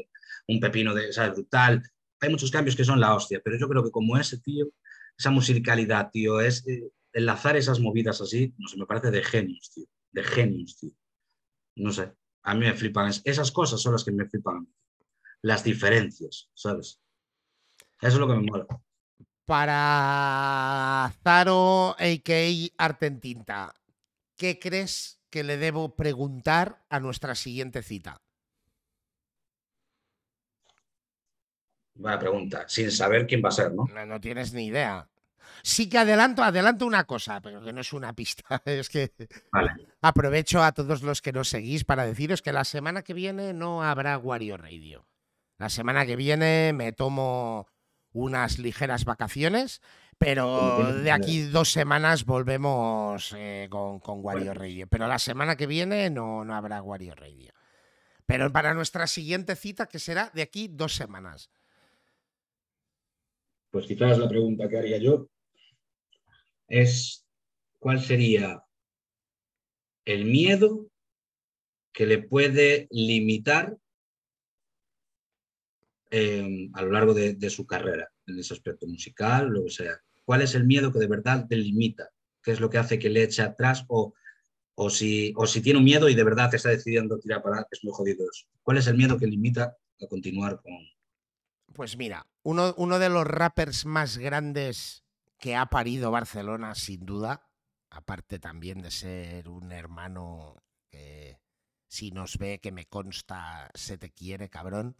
un 0.48 0.60
pepino 0.60 0.94
de, 0.94 1.12
¿sabes? 1.12 1.32
Brutal. 1.32 1.82
Hay 2.20 2.28
muchos 2.28 2.50
cambios 2.50 2.76
que 2.76 2.84
son 2.84 3.00
la 3.00 3.14
hostia, 3.14 3.40
pero 3.42 3.58
yo 3.58 3.68
creo 3.68 3.82
que 3.82 3.90
como 3.90 4.18
ese 4.18 4.38
tío, 4.38 4.66
esa 5.16 5.30
musicalidad, 5.30 6.10
tío, 6.10 6.40
es 6.40 6.66
eh, 6.66 6.90
enlazar 7.12 7.56
esas 7.56 7.80
movidas 7.80 8.20
así, 8.20 8.54
no 8.58 8.68
sé, 8.68 8.76
me 8.76 8.86
parece 8.86 9.10
de 9.10 9.22
genios, 9.22 9.70
tío, 9.74 9.86
de 10.12 10.22
genios, 10.24 10.78
tío 10.78 10.92
no 11.76 11.92
sé, 11.92 12.14
a 12.42 12.54
mí 12.54 12.60
me 12.60 12.74
flipan. 12.74 13.10
Esas 13.24 13.52
cosas 13.52 13.80
son 13.80 13.92
las 13.92 14.04
que 14.04 14.12
me 14.12 14.28
flipan. 14.28 14.66
Las 15.42 15.64
diferencias, 15.64 16.50
¿sabes? 16.54 17.00
Eso 18.00 18.14
es 18.14 18.18
lo 18.18 18.28
que 18.28 18.34
me 18.34 18.42
mola. 18.42 18.66
Para 19.44 21.12
Zaro, 21.22 21.96
a.k.a. 21.98 22.84
Artentinta, 22.84 23.74
¿qué 24.36 24.58
crees 24.58 25.20
que 25.30 25.42
le 25.42 25.56
debo 25.56 25.96
preguntar 25.96 26.84
a 26.88 27.00
nuestra 27.00 27.34
siguiente 27.34 27.82
cita? 27.82 28.22
Buena 31.94 32.18
pregunta, 32.18 32.68
sin 32.68 32.90
saber 32.90 33.26
quién 33.26 33.42
va 33.44 33.48
a 33.50 33.52
ser, 33.52 33.72
¿no? 33.74 33.84
No, 33.92 34.06
no 34.06 34.20
tienes 34.20 34.52
ni 34.52 34.66
idea. 34.66 35.08
Sí 35.62 35.88
que 35.88 35.98
adelanto, 35.98 36.42
adelanto 36.42 36.84
una 36.86 37.04
cosa, 37.04 37.40
pero 37.40 37.62
que 37.62 37.72
no 37.72 37.80
es 37.80 37.92
una 37.92 38.12
pista. 38.14 38.62
Es 38.66 38.88
que 38.88 39.12
aprovecho 40.00 40.62
a 40.62 40.72
todos 40.72 41.02
los 41.02 41.22
que 41.22 41.32
nos 41.32 41.48
seguís 41.48 41.84
para 41.84 42.04
deciros 42.04 42.42
que 42.42 42.52
la 42.52 42.64
semana 42.64 43.02
que 43.02 43.14
viene 43.14 43.52
no 43.52 43.82
habrá 43.82 44.18
Wario 44.18 44.56
Radio. 44.56 45.06
La 45.58 45.68
semana 45.68 46.04
que 46.04 46.16
viene 46.16 46.72
me 46.72 46.92
tomo 46.92 47.68
unas 48.12 48.58
ligeras 48.58 49.04
vacaciones, 49.04 49.80
pero 50.18 50.92
de 50.94 51.10
aquí 51.12 51.42
dos 51.42 51.70
semanas 51.70 52.24
volvemos 52.24 53.32
eh, 53.36 53.68
con, 53.70 54.00
con, 54.00 54.24
Wario 54.24 54.54
Radio. 54.54 54.88
Pero 54.88 55.06
la 55.06 55.18
semana 55.18 55.56
que 55.56 55.66
viene 55.66 56.10
no, 56.10 56.44
no 56.44 56.54
habrá 56.54 56.82
Wario 56.82 57.14
Radio. 57.14 57.52
Pero 58.26 58.52
para 58.52 58.74
nuestra 58.74 59.06
siguiente 59.06 59.54
cita, 59.54 59.86
que 59.86 59.98
será 59.98 60.30
de 60.34 60.42
aquí 60.42 60.68
dos 60.68 60.94
semanas. 60.94 61.50
Pues 63.70 63.86
quizás 63.86 64.18
la 64.18 64.28
pregunta 64.28 64.68
que 64.68 64.78
haría 64.78 64.98
yo 64.98 65.28
es 66.72 67.26
cuál 67.78 68.00
sería 68.00 68.64
el 70.06 70.24
miedo 70.24 70.88
que 71.92 72.06
le 72.06 72.22
puede 72.22 72.88
limitar 72.90 73.76
em, 76.10 76.70
a 76.72 76.80
lo 76.80 76.92
largo 76.92 77.12
de, 77.12 77.50
su 77.50 77.66
carrera, 77.66 78.10
en 78.26 78.38
ese 78.38 78.54
aspecto 78.54 78.86
musical, 78.86 79.50
lo 79.50 79.64
que 79.64 79.70
sea. 79.70 80.00
¿Cuál 80.24 80.40
es 80.40 80.54
el 80.54 80.64
miedo 80.64 80.90
que 80.90 80.98
de 80.98 81.08
verdad 81.08 81.46
te 81.46 81.56
limita? 81.56 82.08
¿Qué 82.42 82.52
es 82.52 82.60
lo 82.60 82.70
que 82.70 82.78
hace 82.78 82.98
que 82.98 83.10
le 83.10 83.24
eche 83.24 83.42
atrás? 83.42 83.84
O, 83.88 84.14
o, 84.74 84.88
si, 84.88 85.34
o 85.36 85.46
si 85.46 85.60
tiene 85.60 85.78
un 85.78 85.84
miedo 85.84 86.08
y 86.08 86.14
de 86.14 86.24
verdad 86.24 86.54
está 86.54 86.70
decidiendo 86.70 87.18
tirar 87.18 87.42
para 87.42 87.64
que 87.64 87.76
es 87.76 87.84
muy 87.84 87.92
jodido 87.92 88.24
eso. 88.24 88.46
¿Cuál 88.62 88.78
es 88.78 88.86
el 88.86 88.96
miedo 88.96 89.18
que 89.18 89.26
limita 89.26 89.76
a 90.00 90.06
continuar 90.06 90.62
con...? 90.62 90.78
Pues 91.74 91.98
mira, 91.98 92.26
uno, 92.42 92.74
uno 92.78 92.98
de 92.98 93.10
los 93.10 93.26
rappers 93.26 93.84
más 93.84 94.16
grandes 94.16 95.01
que 95.42 95.56
ha 95.56 95.66
parido 95.66 96.12
Barcelona, 96.12 96.76
sin 96.76 97.04
duda, 97.04 97.50
aparte 97.90 98.38
también 98.38 98.80
de 98.80 98.92
ser 98.92 99.48
un 99.48 99.72
hermano 99.72 100.62
que 100.88 101.40
si 101.88 102.12
nos 102.12 102.38
ve, 102.38 102.60
que 102.60 102.70
me 102.70 102.86
consta, 102.86 103.68
se 103.74 103.98
te 103.98 104.12
quiere, 104.12 104.48
cabrón, 104.48 104.96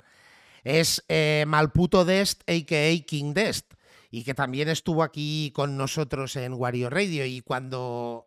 es 0.65 1.05
eh, 1.07 1.45
Malputo 1.47 2.05
Dest, 2.05 2.43
a.k.a. 2.51 3.07
King 3.07 3.35
Dest, 3.35 3.75
y 4.11 4.25
que 4.25 4.35
también 4.35 4.69
estuvo 4.69 5.05
aquí 5.05 5.53
con 5.55 5.77
nosotros 5.77 6.35
en 6.35 6.55
Wario 6.55 6.91
Radio, 6.91 7.25
y 7.25 7.41
cuando 7.41 8.27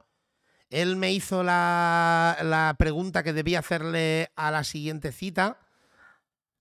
él 0.69 0.95
me 0.95 1.11
hizo 1.11 1.43
la, 1.43 2.37
la 2.43 2.77
pregunta 2.79 3.23
que 3.23 3.33
debía 3.33 3.59
hacerle 3.59 4.31
a 4.37 4.51
la 4.51 4.63
siguiente 4.63 5.11
cita, 5.11 5.59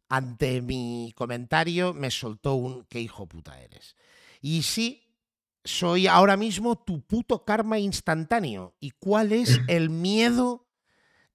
ante 0.09 0.63
mi 0.63 1.13
comentario 1.15 1.95
me 1.95 2.11
soltó 2.11 2.55
un 2.55 2.87
qué 2.87 3.01
hijo 3.01 3.29
puta 3.29 3.61
eres. 3.63 3.95
Y 4.41 4.65
sí, 4.65 5.04
soy 5.65 6.07
ahora 6.07 6.37
mismo 6.37 6.77
tu 6.77 7.01
puto 7.07 7.45
karma 7.45 7.79
instantáneo. 7.79 8.77
¿Y 8.81 8.91
cuál 8.93 9.33
es 9.33 9.59
el 9.69 9.91
miedo 9.91 10.67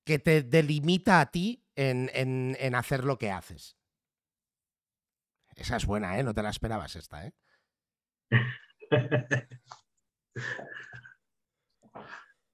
que 0.04 0.18
te 0.20 0.42
delimita 0.42 1.22
a 1.22 1.30
ti 1.32 1.64
en, 1.76 2.10
en, 2.14 2.58
en 2.60 2.74
hacer 2.76 3.04
lo 3.04 3.18
que 3.20 3.32
haces. 3.32 3.78
Esa 5.56 5.78
es 5.78 5.86
buena, 5.86 6.18
¿eh? 6.18 6.24
No 6.24 6.34
te 6.34 6.42
la 6.42 6.50
esperabas 6.50 6.96
esta, 6.96 7.28
¿eh? 7.28 7.34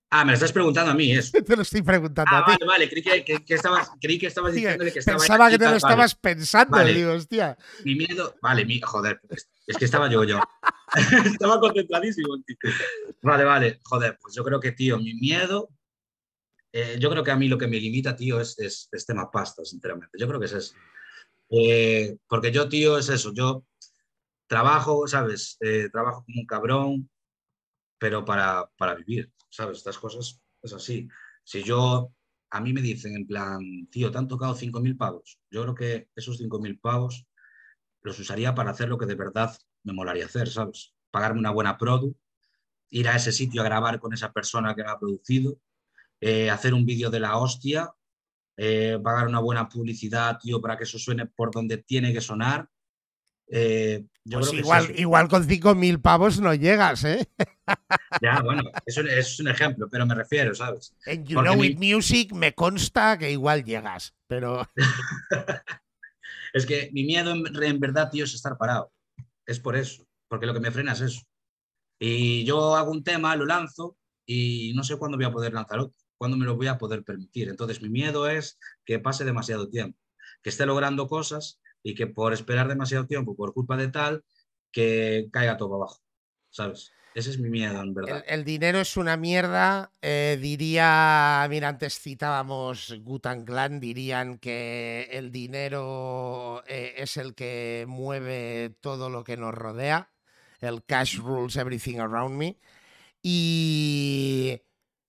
Ah, 0.09 0.23
me 0.23 0.31
lo 0.31 0.35
estás 0.35 0.51
preguntando 0.51 0.91
a 0.91 0.95
mí 0.95 1.11
eso. 1.11 1.37
Te 1.45 1.55
lo 1.55 1.61
estoy 1.61 1.81
preguntando 1.81 2.35
Ah, 2.35 2.39
a 2.39 2.45
ti. 2.45 2.51
vale, 2.51 2.65
vale. 2.65 2.89
Creí 2.89 3.03
que, 3.03 3.23
que- 3.25 3.45
que 3.45 3.53
estabas, 3.55 3.91
creí 3.99 4.17
que 4.17 4.27
estabas 4.27 4.53
diciéndole 4.53 4.91
que 4.91 4.99
estaba 4.99 5.17
Pensaba 5.17 5.49
que 5.49 5.57
te 5.57 5.63
lo 5.65 5.69
vale. 5.71 5.77
estabas 5.77 6.15
pensando, 6.15 6.77
Vale. 6.77 6.93
digo, 6.93 7.11
hostia. 7.13 7.57
Mi 7.83 7.95
miedo. 7.95 8.35
Vale, 8.41 8.65
mi, 8.65 8.79
joder, 8.81 9.19
es 9.67 9.77
que 9.77 9.85
estaba 9.85 10.09
yo, 10.09 10.23
yo. 10.23 10.39
estaba 11.25 11.59
concentradísimo. 11.59 12.37
tío. 12.45 12.55
Vale, 13.21 13.43
vale. 13.43 13.79
Joder, 13.83 14.17
pues 14.21 14.35
yo 14.35 14.43
creo 14.43 14.59
que, 14.59 14.71
tío, 14.73 14.97
mi 14.99 15.13
miedo. 15.15 15.69
eh, 16.71 16.97
yo 16.99 17.09
creo 17.09 17.23
que 17.23 17.31
a 17.31 17.35
mí 17.37 17.47
lo 17.47 17.57
que 17.57 17.67
me 17.67 17.79
limita, 17.79 18.15
tío, 18.15 18.39
es, 18.39 18.57
es, 18.59 18.89
es 18.91 19.05
tema 19.05 19.29
pasta, 19.31 19.63
sinceramente. 19.65 20.17
Yo 20.19 20.27
creo 20.27 20.39
que 20.39 20.45
es 20.47 20.53
eso. 20.53 20.75
Eh, 21.49 22.17
porque 22.27 22.51
yo, 22.51 22.67
tío, 22.69 22.97
es 22.97 23.09
eso. 23.09 23.33
Yo 23.33 23.65
trabajo, 24.47 25.07
¿sabes? 25.07 25.57
Eh, 25.61 25.89
trabajo 25.91 26.23
como 26.25 26.41
un 26.41 26.45
cabrón, 26.45 27.09
pero 27.97 28.25
para, 28.25 28.69
para 28.77 28.95
vivir, 28.95 29.31
¿sabes? 29.49 29.77
Estas 29.79 29.97
cosas 29.97 30.41
es 30.61 30.73
así. 30.73 31.07
Si 31.43 31.63
yo, 31.63 32.11
a 32.51 32.61
mí 32.61 32.73
me 32.73 32.81
dicen 32.81 33.15
en 33.15 33.27
plan, 33.27 33.87
tío, 33.89 34.11
te 34.11 34.17
han 34.17 34.27
tocado 34.27 34.55
5.000 34.55 34.97
pavos. 34.97 35.39
Yo 35.49 35.63
creo 35.63 35.75
que 35.75 36.09
esos 36.15 36.39
5.000 36.39 36.79
pavos 36.79 37.25
los 38.05 38.19
usaría 38.19 38.53
para 38.55 38.71
hacer 38.71 38.87
lo 38.87 38.97
que 38.97 39.05
de 39.05 39.15
verdad 39.15 39.55
me 39.83 39.93
molaría 39.93 40.25
hacer, 40.25 40.47
¿sabes? 40.49 40.93
Pagarme 41.11 41.39
una 41.39 41.51
buena 41.51 41.77
produ, 41.77 42.15
ir 42.89 43.07
a 43.09 43.15
ese 43.15 43.31
sitio 43.31 43.61
a 43.61 43.65
grabar 43.65 43.99
con 43.99 44.13
esa 44.13 44.31
persona 44.31 44.75
que 44.75 44.83
me 44.83 44.91
ha 44.91 44.99
producido, 44.99 45.57
eh, 46.21 46.49
hacer 46.49 46.73
un 46.73 46.85
vídeo 46.85 47.09
de 47.09 47.19
la 47.19 47.37
hostia, 47.37 47.91
eh, 48.57 48.97
pagar 49.03 49.27
una 49.27 49.39
buena 49.39 49.67
publicidad, 49.67 50.37
tío, 50.39 50.61
para 50.61 50.77
que 50.77 50.83
eso 50.85 50.97
suene 50.99 51.25
por 51.25 51.51
donde 51.51 51.77
tiene 51.79 52.13
que 52.13 52.21
sonar. 52.21 52.69
Eh, 53.47 54.05
yo 54.23 54.39
Pues 54.39 54.49
creo 54.49 54.51
que 54.55 54.61
es 54.61 54.65
igual, 54.65 54.99
igual 54.99 55.27
con 55.27 55.43
5.000 55.43 55.99
pavos 55.99 56.39
no 56.39 56.53
llegas, 56.53 57.03
¿eh? 57.03 57.27
Ya, 58.21 58.41
bueno, 58.41 58.63
eso 58.85 59.01
es 59.01 59.39
un 59.39 59.49
ejemplo, 59.49 59.89
pero 59.91 60.05
me 60.05 60.15
refiero, 60.15 60.53
¿sabes? 60.55 60.95
En 61.05 61.25
You 61.25 61.35
Porque 61.35 61.49
Know 61.49 61.61
mi- 61.61 61.67
It 61.67 61.79
Music 61.79 62.31
me 62.33 62.53
consta 62.53 63.17
que 63.17 63.29
igual 63.31 63.65
llegas, 63.65 64.13
pero 64.27 64.67
Es 66.55 66.65
que 66.65 66.89
mi 66.93 67.03
miedo 67.03 67.33
en, 67.33 67.79
verdad, 67.81 68.09
tío, 68.09 68.23
es 68.23 68.33
estar 68.33 68.57
parado. 68.57 68.89
Es 69.45 69.59
por 69.59 69.75
eso, 69.75 70.07
porque 70.29 70.45
lo 70.45 70.53
que 70.53 70.61
me 70.61 70.71
frena 70.71 70.93
es 70.93 71.01
eso. 71.01 71.21
Y 71.99 72.45
yo 72.45 72.77
hago 72.77 72.91
un 72.91 73.03
tema, 73.03 73.35
lo 73.35 73.45
lanzo 73.45 73.97
y 74.25 74.71
no 74.73 74.85
sé 74.85 74.95
cuándo 74.95 75.17
voy 75.17 75.25
a 75.25 75.33
poder 75.33 75.51
lanzar 75.51 75.79
otro, 75.79 75.97
cuándo 76.17 76.37
me 76.37 76.45
lo 76.45 76.55
voy 76.55 76.67
a 76.67 76.77
poder 76.77 77.03
permitir. 77.03 77.49
Entonces 77.49 77.81
mi 77.81 77.89
miedo 77.89 78.29
es 78.29 78.57
que 78.85 78.99
pase 78.99 79.25
demasiado 79.25 79.69
tiempo, 79.69 79.99
que 80.41 80.49
esté 80.49 80.65
logrando 80.65 81.09
cosas 81.09 81.59
y 81.83 81.93
que 81.93 82.07
por 82.07 82.31
esperar 82.31 82.69
demasiado 82.69 83.05
tiempo, 83.05 83.35
por 83.35 83.53
culpa 83.53 83.75
de 83.75 83.89
tal, 83.89 84.23
que 84.71 85.27
caiga 85.33 85.57
todo 85.57 85.75
abajo, 85.75 85.99
¿sabes? 86.51 86.89
Ese 87.15 87.29
es 87.29 87.39
mi 87.39 87.49
miedo, 87.49 87.81
en 87.81 87.93
verdad. 87.93 88.25
el 88.27 88.43
dinero 88.43 88.79
es 88.81 88.97
una 88.97 89.15
mierda. 89.15 89.93
eh, 90.01 90.37
diría, 90.39 91.47
mira, 91.49 91.69
antes 91.69 91.97
citábamos 91.97 92.93
Gutan 93.03 93.45
Clan, 93.45 93.79
dirían 93.79 94.37
que 94.37 95.07
el 95.11 95.31
dinero 95.31 96.61
eh, 96.67 96.93
es 96.97 97.15
el 97.15 97.33
que 97.33 97.85
mueve 97.87 98.75
todo 98.81 99.09
lo 99.09 99.23
que 99.23 99.37
nos 99.37 99.53
rodea. 99.55 100.11
El 100.59 100.83
cash 100.83 101.19
rules 101.19 101.55
everything 101.55 101.99
around 101.99 102.35
me. 102.35 102.59
Y, 103.23 104.61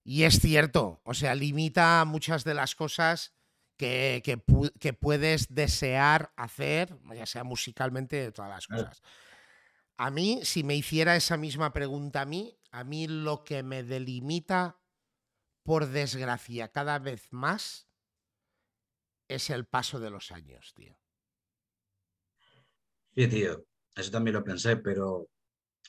y 0.04 0.22
es 0.22 0.38
cierto, 0.40 1.00
o 1.04 1.12
sea, 1.12 1.34
limita 1.34 2.04
muchas 2.06 2.44
de 2.44 2.54
las 2.54 2.74
cosas 2.76 3.34
que, 3.76 4.22
que 4.24 4.38
pu- 4.38 4.72
que 4.78 4.92
puedes 4.92 5.52
desear 5.54 6.32
hacer, 6.36 6.96
ya 7.14 7.26
sea 7.26 7.44
musicalmente, 7.44 8.32
todas 8.32 8.50
las 8.50 8.66
cosas. 8.68 9.02
A 9.98 10.10
mí, 10.10 10.40
si 10.44 10.62
me 10.62 10.74
hiciera 10.76 11.16
esa 11.16 11.36
misma 11.36 11.72
pregunta 11.72 12.22
a 12.22 12.26
mí, 12.26 12.58
a 12.70 12.84
mí 12.84 13.06
lo 13.08 13.44
que 13.44 13.62
me 13.62 13.82
delimita, 13.82 14.80
por 15.64 15.86
desgracia, 15.88 16.72
cada 16.72 16.98
vez 16.98 17.32
más, 17.32 17.88
es 19.28 19.50
el 19.50 19.66
paso 19.66 20.00
de 20.00 20.10
los 20.10 20.32
años, 20.32 20.74
tío. 20.74 20.98
Sí, 23.14 23.28
tío, 23.28 23.64
eso 23.94 24.10
también 24.10 24.34
lo 24.34 24.44
pensé, 24.44 24.76
pero 24.76 25.28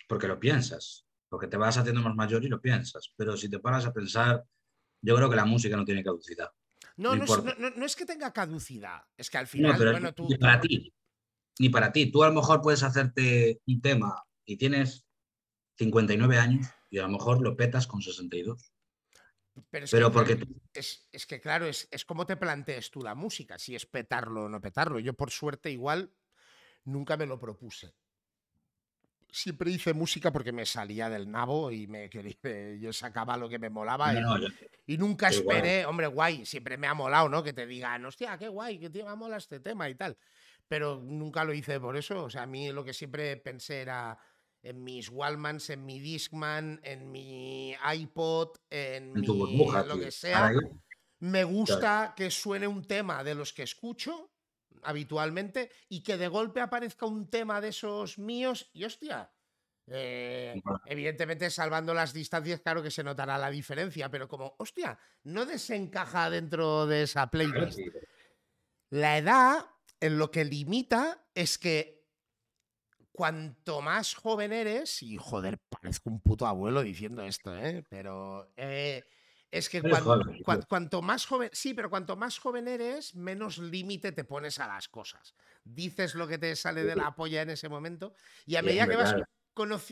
porque 0.10 0.28
lo 0.28 0.40
piensas, 0.40 1.06
porque 1.30 1.48
te 1.48 1.58
vas 1.58 1.78
haciendo 1.78 2.02
más 2.02 2.16
mayor 2.16 2.44
y 2.46 2.50
lo 2.50 2.62
piensas, 2.62 3.14
pero 3.18 3.38
si 3.38 3.50
te 3.50 3.60
paras 3.60 3.86
a 3.86 3.94
pensar, 3.94 4.46
yo 5.02 5.16
creo 5.18 5.30
que 5.30 5.36
la 5.38 5.46
música 5.46 5.78
no 5.78 5.86
tiene 5.86 6.04
caducidad. 6.04 6.50
No, 6.98 7.16
No 7.16 7.26
no, 7.26 7.70
no- 7.78 7.86
es 7.86 7.96
que 7.96 8.06
tenga 8.06 8.34
caducidad, 8.34 9.02
es 9.18 9.30
que 9.30 9.38
al 9.38 9.48
No, 9.54 9.70
final, 9.70 9.78
pero 9.78 9.92
bueno, 9.92 10.14
tú, 10.14 10.28
para 10.40 10.60
ti, 10.62 10.94
ni 11.60 11.70
para 11.70 11.92
ti. 11.92 12.12
Tú 12.12 12.24
a 12.24 12.28
lo 12.30 12.34
mejor 12.34 12.62
puedes 12.62 12.84
hacerte 12.84 13.62
un 13.68 13.82
tema 13.82 14.24
y 14.46 14.58
tienes 14.58 15.06
59 15.78 16.38
años 16.38 16.68
y 16.90 17.00
a 17.00 17.04
lo 17.04 17.10
mejor 17.10 17.42
lo 17.42 17.56
petas 17.56 17.88
con 17.88 18.02
62. 18.02 18.72
pero 19.70 19.86
es 19.86 19.92
Pero 19.92 20.08
que, 20.08 20.14
porque 20.14 20.46
es, 20.74 21.08
es 21.12 21.26
que 21.26 21.42
claro, 21.42 21.66
es, 21.66 21.88
es 21.92 22.06
como 22.06 22.26
te 22.26 22.38
plantees 22.38 22.92
tú 22.92 23.02
la 23.02 23.16
música, 23.16 23.58
si 23.58 23.76
es 23.76 23.86
petarlo 23.86 24.46
o 24.46 24.50
no 24.50 24.62
petarlo. 24.62 25.00
Yo 25.00 25.14
por 25.14 25.32
suerte 25.32 25.72
igual 25.72 26.14
nunca 26.86 27.18
me 27.18 27.26
lo 27.26 27.40
propuse. 27.40 27.94
Siempre 29.30 29.70
hice 29.72 29.94
música 29.94 30.32
porque 30.32 30.52
me 30.54 30.66
salía 30.66 31.10
del 31.10 31.30
nabo 31.30 31.72
y 31.72 31.86
me 31.88 32.10
quería, 32.10 32.36
yo 32.80 32.94
sacaba 32.94 33.36
lo 33.38 33.50
que 33.50 33.60
me 33.60 33.70
molaba 33.70 34.14
y, 34.14 34.22
No, 34.22 34.38
no, 34.38 34.42
yo- 34.42 34.48
y 34.86 34.98
nunca 34.98 35.28
guay. 35.28 35.38
esperé, 35.38 35.86
hombre, 35.86 36.08
guay, 36.08 36.46
siempre 36.46 36.78
me 36.78 36.88
ha 36.88 36.94
molado, 36.94 37.28
¿no? 37.28 37.44
Que 37.44 37.52
te 37.54 37.68
digan, 37.68 38.06
hostia, 38.06 38.38
qué 38.38 38.48
guay, 38.48 38.80
que 38.80 38.90
te 38.90 39.04
me 39.04 39.16
mola 39.16 39.38
este 39.38 39.60
tema 39.60 39.90
y 39.90 39.96
tal. 39.96 40.18
Pero 40.68 41.00
nunca 41.02 41.44
lo 41.44 41.54
hice 41.54 41.80
por 41.80 41.96
eso. 41.96 42.24
O 42.24 42.30
sea, 42.30 42.44
a 42.44 42.48
mí 42.48 42.72
lo 42.72 42.84
que 42.84 42.94
siempre 42.94 43.38
pensé 43.38 43.82
era 43.82 44.18
en 44.62 44.84
mis 44.84 45.10
Wallmans, 45.10 45.70
en 45.70 45.86
mi 45.86 46.00
Discman, 46.00 46.80
en 46.84 47.12
mi 47.12 47.76
iPod, 47.94 48.58
en, 48.70 49.14
mi 49.14 49.28
burbuja, 49.28 49.86
lo 49.86 49.96
tío. 49.96 50.04
que 50.04 50.12
sea. 50.12 50.52
Me 51.20 51.44
gusta 51.44 52.14
que 52.16 52.30
suene 52.30 52.68
un 52.68 52.86
tema 52.86 53.24
de 53.24 53.34
los 53.34 53.54
que 53.54 53.64
escucho 53.64 54.32
habitualmente 54.84 55.72
y 55.90 56.04
que 56.04 56.18
de 56.18 56.28
golpe 56.28 56.62
aparezca 56.62 57.06
un 57.06 57.30
tema 57.30 57.60
de 57.62 57.70
esos 57.70 58.20
míos 58.20 58.70
y 58.74 58.84
hostia. 58.84 59.32
eh, 59.88 60.62
evidentemente, 60.86 61.50
salvando 61.50 61.94
las 61.94 62.14
distancias, 62.14 62.60
claro 62.60 62.84
que 62.84 62.92
se 62.92 63.04
notará 63.04 63.38
la 63.38 63.50
diferencia, 63.50 64.12
pero 64.12 64.28
como, 64.28 64.56
hostia, 64.60 65.00
no 65.24 65.46
desencaja 65.46 66.30
dentro 66.30 66.86
de 66.86 67.04
esa 67.04 67.28
playlist. 67.28 67.80
La 68.90 69.18
edad, 69.18 69.66
en 70.00 70.18
lo 70.18 70.32
que 70.32 70.46
limita, 70.46 71.26
es 71.36 71.58
que 71.58 71.98
cuanto 73.12 73.82
más 73.82 74.14
joven 74.14 74.54
eres, 74.54 75.02
y 75.02 75.18
joder, 75.18 75.58
parezco 75.70 76.10
un 76.10 76.22
puto 76.22 76.46
abuelo 76.46 76.84
diciendo 76.84 77.24
esto, 77.24 77.56
¿eh? 77.58 77.84
Pero 77.90 78.52
eh, 78.56 79.04
es 79.50 79.70
que 79.70 79.80
Eres 79.80 79.92
cuan- 79.92 80.04
joven, 80.04 80.44
cuan- 80.44 80.58
tío. 80.60 80.68
cuanto 80.68 81.02
más 81.02 81.26
joven, 81.26 81.50
sí, 81.54 81.74
pero 81.74 81.90
cuanto 81.90 82.16
más 82.16 82.38
joven 82.38 82.68
eres, 82.68 83.16
menos 83.16 83.58
límite 83.58 84.12
te 84.12 84.24
pones 84.24 84.60
a 84.60 84.68
las 84.68 84.88
cosas. 84.88 85.34
Dices 85.64 86.14
lo 86.14 86.28
que 86.28 86.38
te 86.38 86.56
sale 86.56 86.84
de 86.84 86.96
la 86.96 87.16
polla 87.16 87.42
en 87.42 87.50
ese 87.50 87.70
momento, 87.70 88.14
y 88.46 88.56
a 88.56 88.62
medida 88.62 88.88
que 88.88 88.96
vas, 88.96 89.16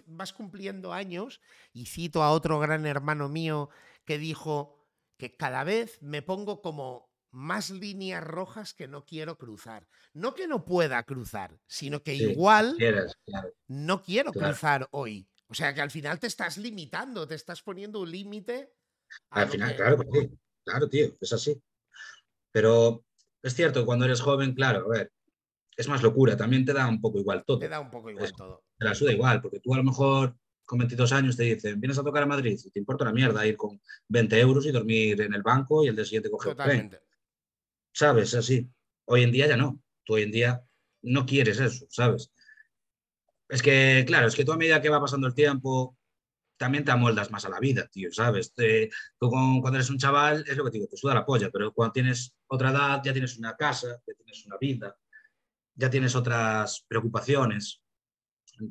vas 0.05 0.33
cumpliendo 0.33 0.93
años, 0.93 1.41
y 1.73 1.87
cito 1.87 2.21
a 2.21 2.31
otro 2.31 2.59
gran 2.59 2.85
hermano 2.85 3.27
mío 3.27 3.69
que 4.05 4.19
dijo 4.19 4.77
que 5.17 5.35
cada 5.35 5.63
vez 5.63 5.99
me 6.03 6.21
pongo 6.21 6.61
como 6.61 7.14
más 7.35 7.69
líneas 7.69 8.23
rojas 8.23 8.73
que 8.73 8.87
no 8.87 9.05
quiero 9.05 9.37
cruzar. 9.37 9.87
No 10.13 10.33
que 10.33 10.47
no 10.47 10.63
pueda 10.63 11.03
cruzar, 11.03 11.59
sino 11.67 12.01
que 12.01 12.15
Sí, 12.17 12.23
igual 12.31 12.75
quieres, 12.77 13.17
claro. 13.25 13.49
no 13.67 14.01
quiero 14.01 14.31
claro. 14.31 14.47
cruzar 14.53 14.87
hoy. 14.91 15.27
O 15.47 15.53
sea 15.53 15.73
que 15.73 15.81
al 15.81 15.91
final 15.91 16.17
te 16.19 16.27
estás 16.27 16.57
limitando, 16.57 17.27
te 17.27 17.35
estás 17.35 17.61
poniendo 17.61 17.99
un 18.01 18.09
límite. 18.09 18.71
Al 19.31 19.49
final, 19.49 19.69
que- 19.71 19.75
claro. 19.75 19.97
Claro, 20.63 20.89
tío, 20.89 21.15
es 21.19 21.33
así. 21.33 21.61
Pero 22.51 23.03
es 23.43 23.53
cierto, 23.53 23.81
que 23.81 23.85
cuando 23.85 24.05
eres 24.05 24.21
joven, 24.21 24.53
claro, 24.55 24.85
a 24.85 24.97
ver, 24.97 25.11
es 25.77 25.87
más 25.87 26.01
locura, 26.01 26.37
también 26.37 26.65
te 26.65 26.73
da 26.73 26.87
un 26.87 27.01
poco 27.01 27.19
igual 27.19 27.43
todo. 27.45 27.59
Te 27.59 27.67
da 27.69 27.79
un 27.81 27.91
poco 27.91 28.09
igual 28.09 28.25
Es- 28.25 28.33
todo. 28.33 28.63
te 28.77 28.85
la 28.85 28.95
suda 28.95 29.11
igual, 29.11 29.41
porque 29.41 29.59
tú 29.59 29.73
a 29.73 29.77
lo 29.77 29.83
mejor 29.83 30.35
con 30.65 30.79
22 30.79 31.11
años 31.11 31.35
te 31.37 31.43
dicen, 31.43 31.79
vienes 31.79 31.99
a 31.99 32.03
tocar 32.03 32.23
a 32.23 32.25
Madrid, 32.25 32.57
te 32.73 32.79
importa 32.79 33.03
una 33.03 33.13
mierda 33.13 33.45
ir 33.45 33.55
con 33.57 33.79
20 34.07 34.39
euros 34.39 34.65
y 34.65 34.71
dormir 34.71 35.21
en 35.21 35.33
el 35.33 35.43
banco 35.43 35.83
y 35.83 35.89
el 35.89 35.95
día 35.95 36.05
siguiente 36.05 36.31
coger 36.31 36.53
el 36.53 36.57
tren. 36.57 36.99
¿Sabes? 37.95 38.33
Así. 38.35 38.69
Hoy 39.05 39.23
en 39.23 39.31
día 39.31 39.47
ya 39.47 39.57
no. 39.57 39.81
Tú 40.03 40.13
hoy 40.15 40.23
en 40.23 40.31
día 40.31 40.63
no 41.01 41.25
quieres 41.25 41.59
eso, 41.59 41.85
¿sabes? 41.89 42.31
Es 43.49 43.61
que, 43.61 44.03
claro, 44.07 44.27
es 44.27 44.35
que 44.35 44.43
tú 44.45 44.51
a 44.53 44.57
medida 44.57 44.81
que 44.81 44.89
va 44.89 44.99
pasando 44.99 45.27
el 45.27 45.33
tiempo, 45.35 45.97
también 46.57 46.85
te 46.85 46.91
amoldas 46.91 47.31
más 47.31 47.45
a 47.45 47.49
la 47.49 47.59
vida, 47.59 47.87
tío, 47.87 48.11
¿sabes? 48.11 48.53
Te- 48.53 48.89
tú 49.19 49.29
cuando 49.29 49.75
eres 49.75 49.89
un 49.89 49.97
chaval, 49.99 50.45
es 50.47 50.57
lo 50.57 50.65
que 50.65 50.71
te 50.71 50.77
digo, 50.79 50.89
te 50.89 50.97
suda 50.97 51.15
la 51.15 51.25
polla, 51.25 51.49
pero 51.51 51.73
cuando 51.73 51.93
tienes 51.93 52.35
otra 52.47 52.71
edad, 52.71 53.01
ya 53.03 53.13
tienes 53.13 53.37
una 53.37 53.55
casa, 53.57 53.87
ya 54.07 54.13
tienes 54.15 54.45
una 54.47 54.57
vida, 54.59 54.97
ya 55.75 55.89
tienes 55.89 56.15
otras 56.15 56.85
preocupaciones, 56.87 57.81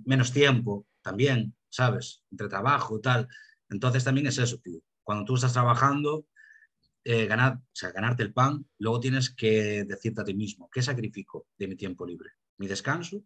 menos 0.06 0.32
tiempo 0.32 0.86
también, 1.02 1.55
¿sabes? 1.68 2.22
Entre 2.30 2.48
trabajo 2.48 2.98
y 2.98 3.02
tal. 3.02 3.28
Entonces 3.70 4.05
también 4.05 4.26
es 4.28 4.38
eso, 4.38 4.59
tío. 4.59 4.80
Cuando 5.02 5.24
tú 5.24 5.34
estás 5.36 5.52
trabajando, 5.52 6.26
eh, 7.06 7.26
ganar, 7.26 7.56
o 7.59 7.62
sea, 7.74 7.93
ganarte 7.93 8.22
el 8.22 8.32
pan, 8.32 8.66
luego 8.78 8.98
tienes 8.98 9.28
que 9.28 9.85
decirte 9.85 10.22
a 10.22 10.24
ti 10.24 10.32
mismo, 10.32 10.70
¿qué 10.72 10.81
sacrifico 10.81 11.48
de 11.59 11.68
mi 11.68 11.76
tiempo 11.76 12.06
libre? 12.06 12.31
¿Mi 12.56 12.66
descanso 12.66 13.22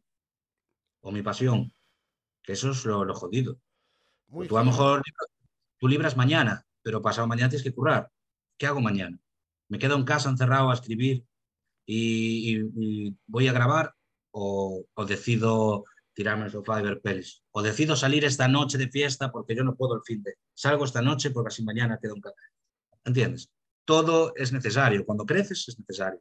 o 1.00 1.12
mi 1.12 1.22
pasión? 1.22 1.72
Que 2.42 2.54
eso 2.54 2.72
es 2.72 2.84
lo, 2.84 3.14
jodido. 3.14 3.60
tú 4.48 4.58
a 4.58 4.64
lo 4.64 4.70
mejor 4.70 5.02
tú 5.78 5.86
libras 5.86 6.16
mañana, 6.16 6.66
pero 6.82 7.00
pasado 7.00 7.28
mañana 7.28 7.50
tienes 7.50 7.62
que 7.62 7.72
currar. 7.72 8.10
¿Qué 8.56 8.66
hago 8.66 8.80
mañana? 8.80 9.20
¿Me 9.68 9.78
quedo 9.78 9.94
en 9.94 10.04
casa 10.04 10.28
encerrado 10.28 10.70
a 10.70 10.74
escribir 10.74 11.24
y, 11.86 13.12
voy 13.26 13.46
a 13.46 13.52
grabar 13.52 13.94
o, 14.32 14.86
decido 15.06 15.84
tirarme 16.14 16.46
el 16.46 16.50
sofá 16.50 16.80
y 16.80 16.82
ver 16.82 17.00
pelis? 17.00 17.44
¿O 17.52 17.62
decido 17.62 17.94
salir 17.94 18.24
esta 18.24 18.48
noche 18.48 18.76
de 18.76 18.88
fiesta 18.88 19.30
porque 19.30 19.54
yo 19.54 19.62
no 19.62 19.76
puedo 19.76 19.94
el 19.94 20.02
fin 20.02 20.20
de... 20.24 20.34
Salgo 20.52 20.84
esta 20.84 21.00
noche 21.00 21.30
porque 21.30 21.48
así 21.48 21.62
mañana 21.62 22.00
quedo 22.02 22.16
en 22.16 22.22
casa. 22.22 22.42
¿Entiendes? 23.04 23.52
Todo 23.88 24.34
es 24.36 24.52
necesario. 24.52 25.06
Cuando 25.06 25.24
creces 25.24 25.66
es 25.66 25.78
necesario. 25.78 26.20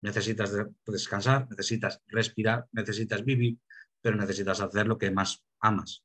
Necesitas 0.00 0.52
descansar, 0.86 1.48
necesitas 1.50 2.00
respirar, 2.06 2.68
necesitas 2.70 3.24
vivir, 3.24 3.58
pero 4.00 4.14
necesitas 4.14 4.60
hacer 4.60 4.86
lo 4.86 4.96
que 4.96 5.10
más 5.10 5.42
amas. 5.58 6.04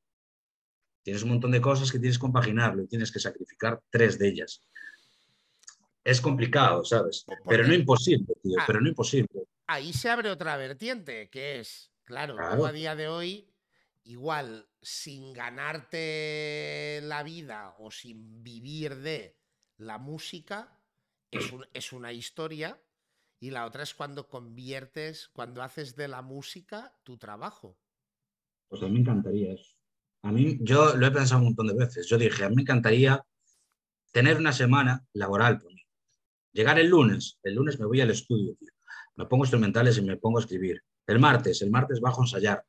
Tienes 1.04 1.22
un 1.22 1.28
montón 1.28 1.52
de 1.52 1.60
cosas 1.60 1.92
que 1.92 2.00
tienes 2.00 2.18
que 2.18 2.22
compaginarlo 2.22 2.82
y 2.82 2.88
tienes 2.88 3.12
que 3.12 3.20
sacrificar 3.20 3.80
tres 3.88 4.18
de 4.18 4.30
ellas. 4.30 4.66
Es 6.02 6.20
complicado, 6.20 6.84
¿sabes? 6.84 7.24
Pero 7.46 7.64
no 7.68 7.72
imposible, 7.72 8.34
tío, 8.42 8.56
ah. 8.58 8.64
pero 8.66 8.80
no 8.80 8.88
imposible. 8.88 9.44
Ahí 9.68 9.92
se 9.92 10.10
abre 10.10 10.28
otra 10.28 10.56
vertiente, 10.56 11.30
que 11.30 11.60
es, 11.60 11.92
claro, 12.02 12.36
a 12.66 12.72
día 12.72 12.96
de 12.96 13.06
hoy, 13.06 13.48
igual, 14.02 14.68
sin 14.82 15.32
ganarte 15.34 16.98
la 17.04 17.22
vida 17.22 17.76
o 17.78 17.92
sin 17.92 18.42
vivir 18.42 18.96
de 18.96 19.38
la 19.76 19.98
música, 19.98 20.79
es, 21.30 21.52
es 21.72 21.92
una 21.92 22.12
historia, 22.12 22.80
y 23.40 23.50
la 23.50 23.64
otra 23.64 23.82
es 23.82 23.94
cuando 23.94 24.28
conviertes, 24.28 25.28
cuando 25.32 25.62
haces 25.62 25.96
de 25.96 26.08
la 26.08 26.20
música 26.20 26.94
tu 27.02 27.16
trabajo. 27.16 27.78
Pues 28.68 28.82
a 28.82 28.86
mí 28.86 28.92
me 28.92 29.00
encantaría 29.00 29.54
eso. 29.54 29.74
A 30.22 30.30
mí, 30.30 30.58
yo 30.60 30.94
lo 30.96 31.06
he 31.06 31.10
pensado 31.10 31.40
un 31.40 31.46
montón 31.46 31.68
de 31.68 31.74
veces. 31.74 32.06
Yo 32.06 32.18
dije, 32.18 32.44
a 32.44 32.50
mí 32.50 32.56
me 32.56 32.62
encantaría 32.62 33.24
tener 34.12 34.36
una 34.36 34.52
semana 34.52 35.04
laboral 35.14 35.58
por 35.58 35.72
mí. 35.72 35.82
Llegar 36.52 36.78
el 36.78 36.88
lunes, 36.88 37.38
el 37.42 37.54
lunes 37.54 37.80
me 37.80 37.86
voy 37.86 38.00
al 38.00 38.10
estudio, 38.10 38.56
me 39.16 39.24
pongo 39.24 39.44
instrumentales 39.44 39.96
y 39.98 40.02
me 40.02 40.16
pongo 40.16 40.38
a 40.38 40.42
escribir. 40.42 40.82
El 41.06 41.18
martes, 41.18 41.62
el 41.62 41.70
martes 41.70 42.00
bajo 42.00 42.20
a 42.20 42.24
ensayar. 42.24 42.64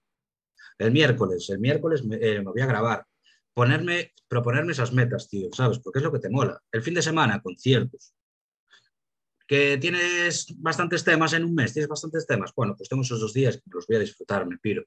El 0.78 0.92
miércoles, 0.92 1.50
el 1.50 1.60
miércoles 1.60 2.06
me, 2.06 2.16
eh, 2.16 2.40
me 2.40 2.52
voy 2.52 2.62
a 2.62 2.66
grabar. 2.66 3.06
Ponerme, 3.54 4.14
proponerme 4.28 4.72
esas 4.72 4.94
metas, 4.94 5.28
tío, 5.28 5.50
¿sabes? 5.52 5.80
Porque 5.80 6.00
es 6.00 6.04
lo 6.04 6.12
que 6.12 6.20
te 6.20 6.30
mola. 6.30 6.62
El 6.72 6.82
fin 6.82 6.94
de 6.94 7.02
semana, 7.02 7.42
conciertos. 7.42 8.14
Que 9.52 9.78
tienes 9.78 10.48
bastantes 10.61 11.03
temas 11.03 11.34
en 11.34 11.44
un 11.44 11.53
mes, 11.53 11.73
tienes 11.73 11.90
bastantes 11.90 12.26
temas. 12.26 12.53
Bueno, 12.56 12.73
pues 12.73 12.88
tengo 12.88 13.02
esos 13.02 13.19
dos 13.19 13.34
días 13.34 13.57
que 13.57 13.64
los 13.65 13.86
voy 13.86 13.98
a 13.98 13.99
disfrutar, 13.99 14.45
me 14.45 14.57
piro. 14.57 14.86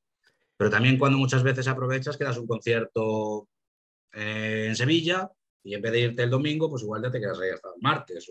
Pero 0.56 0.70
también 0.70 0.98
cuando 0.98 1.18
muchas 1.18 1.42
veces 1.42 1.68
aprovechas 1.68 2.16
que 2.16 2.24
das 2.24 2.38
un 2.38 2.46
concierto 2.46 3.50
eh, 4.10 4.64
en 4.68 4.74
Sevilla 4.74 5.30
y 5.62 5.74
en 5.74 5.82
vez 5.82 5.92
de 5.92 6.00
irte 6.00 6.22
el 6.22 6.30
domingo, 6.30 6.70
pues 6.70 6.82
igual 6.82 7.02
ya 7.02 7.10
te 7.10 7.20
quedas 7.20 7.38
ahí 7.40 7.50
hasta 7.50 7.68
el 7.76 7.82
martes. 7.82 8.26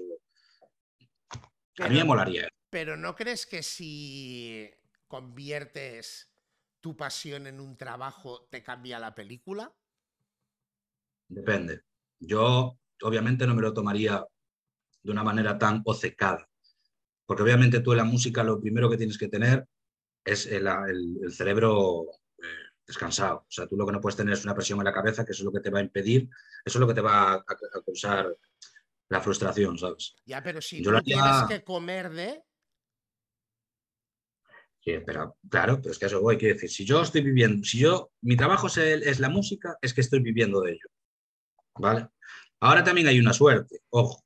a 1.77 1.88
mí 1.88 1.97
me 1.97 2.03
molaría. 2.03 2.49
Pero 2.72 2.97
¿no 2.97 3.14
crees 3.14 3.45
que 3.45 3.61
si 3.61 4.72
conviertes 5.07 6.31
tu 6.81 6.97
pasión 6.97 7.45
en 7.45 7.60
un 7.60 7.77
trabajo 7.77 8.47
te 8.49 8.64
cambia 8.64 8.97
la 8.97 9.14
película? 9.14 9.72
Depende. 11.27 11.81
Yo 12.18 12.80
obviamente 13.03 13.45
no 13.45 13.53
me 13.53 13.61
lo 13.61 13.72
tomaría 13.72 14.26
de 15.03 15.11
una 15.11 15.23
manera 15.23 15.57
tan 15.57 15.81
ocecada. 15.85 16.49
Porque 17.25 17.43
obviamente 17.43 17.80
tú 17.81 17.91
en 17.91 17.97
la 17.97 18.03
música 18.03 18.43
lo 18.43 18.59
primero 18.59 18.89
que 18.89 18.97
tienes 18.97 19.17
que 19.17 19.27
tener 19.27 19.67
es 20.25 20.45
el, 20.47 20.67
cerebro 21.31 22.05
eh, 22.38 22.45
descansado. 22.88 23.39
O 23.39 23.51
sea, 23.51 23.67
tú 23.67 23.75
lo 23.75 23.85
que 23.85 23.91
no 23.91 24.01
puedes 24.01 24.17
tener 24.17 24.34
es 24.34 24.43
una 24.43 24.55
presión 24.55 24.80
en 24.80 24.85
la 24.85 24.93
cabeza, 24.93 25.25
que 25.25 25.31
eso 25.31 25.41
es 25.41 25.45
lo 25.45 25.51
que 25.51 25.59
te 25.59 25.69
va 25.69 25.80
a 25.80 25.84
impedir, 25.84 26.30
eso 26.65 26.77
es 26.77 26.80
lo 26.80 26.88
que 26.88 26.93
te 26.93 27.01
va 27.01 27.34
a, 27.34 27.45
causar 27.85 28.35
la 29.09 29.21
frustración, 29.21 29.77
¿sabes? 29.77 30.15
Ya, 30.25 30.41
pero 30.41 30.61
si 30.61 30.81
tú 30.81 30.91
tienes 31.01 31.43
que 31.47 31.63
comer 31.63 32.09
de... 32.11 32.43
Sí, 34.80 34.99
pero 35.05 35.38
claro, 35.49 35.80
pero 35.81 35.91
es 35.91 35.99
que 35.99 36.07
eso 36.07 36.21
voy, 36.21 36.38
quiero 36.38 36.55
decir, 36.55 36.69
si 36.69 36.84
yo 36.84 37.01
estoy 37.01 37.21
viviendo, 37.21 37.63
si 37.63 37.80
yo, 37.80 38.11
mi 38.21 38.35
trabajo 38.35 38.67
es, 38.67 38.77
es 38.77 39.19
la 39.21 39.30
música, 39.30 39.77
es 39.81 39.93
que 39.93 40.01
estoy 40.01 40.19
viviendo 40.19 40.59
de 40.59 40.71
ello, 40.71 40.89
¿vale? 41.75 42.09
Ahora 42.59 42.84
también 42.84 43.07
hay 43.07 43.17
una 43.17 43.31
suerte, 43.31 43.80
ojo, 43.89 44.23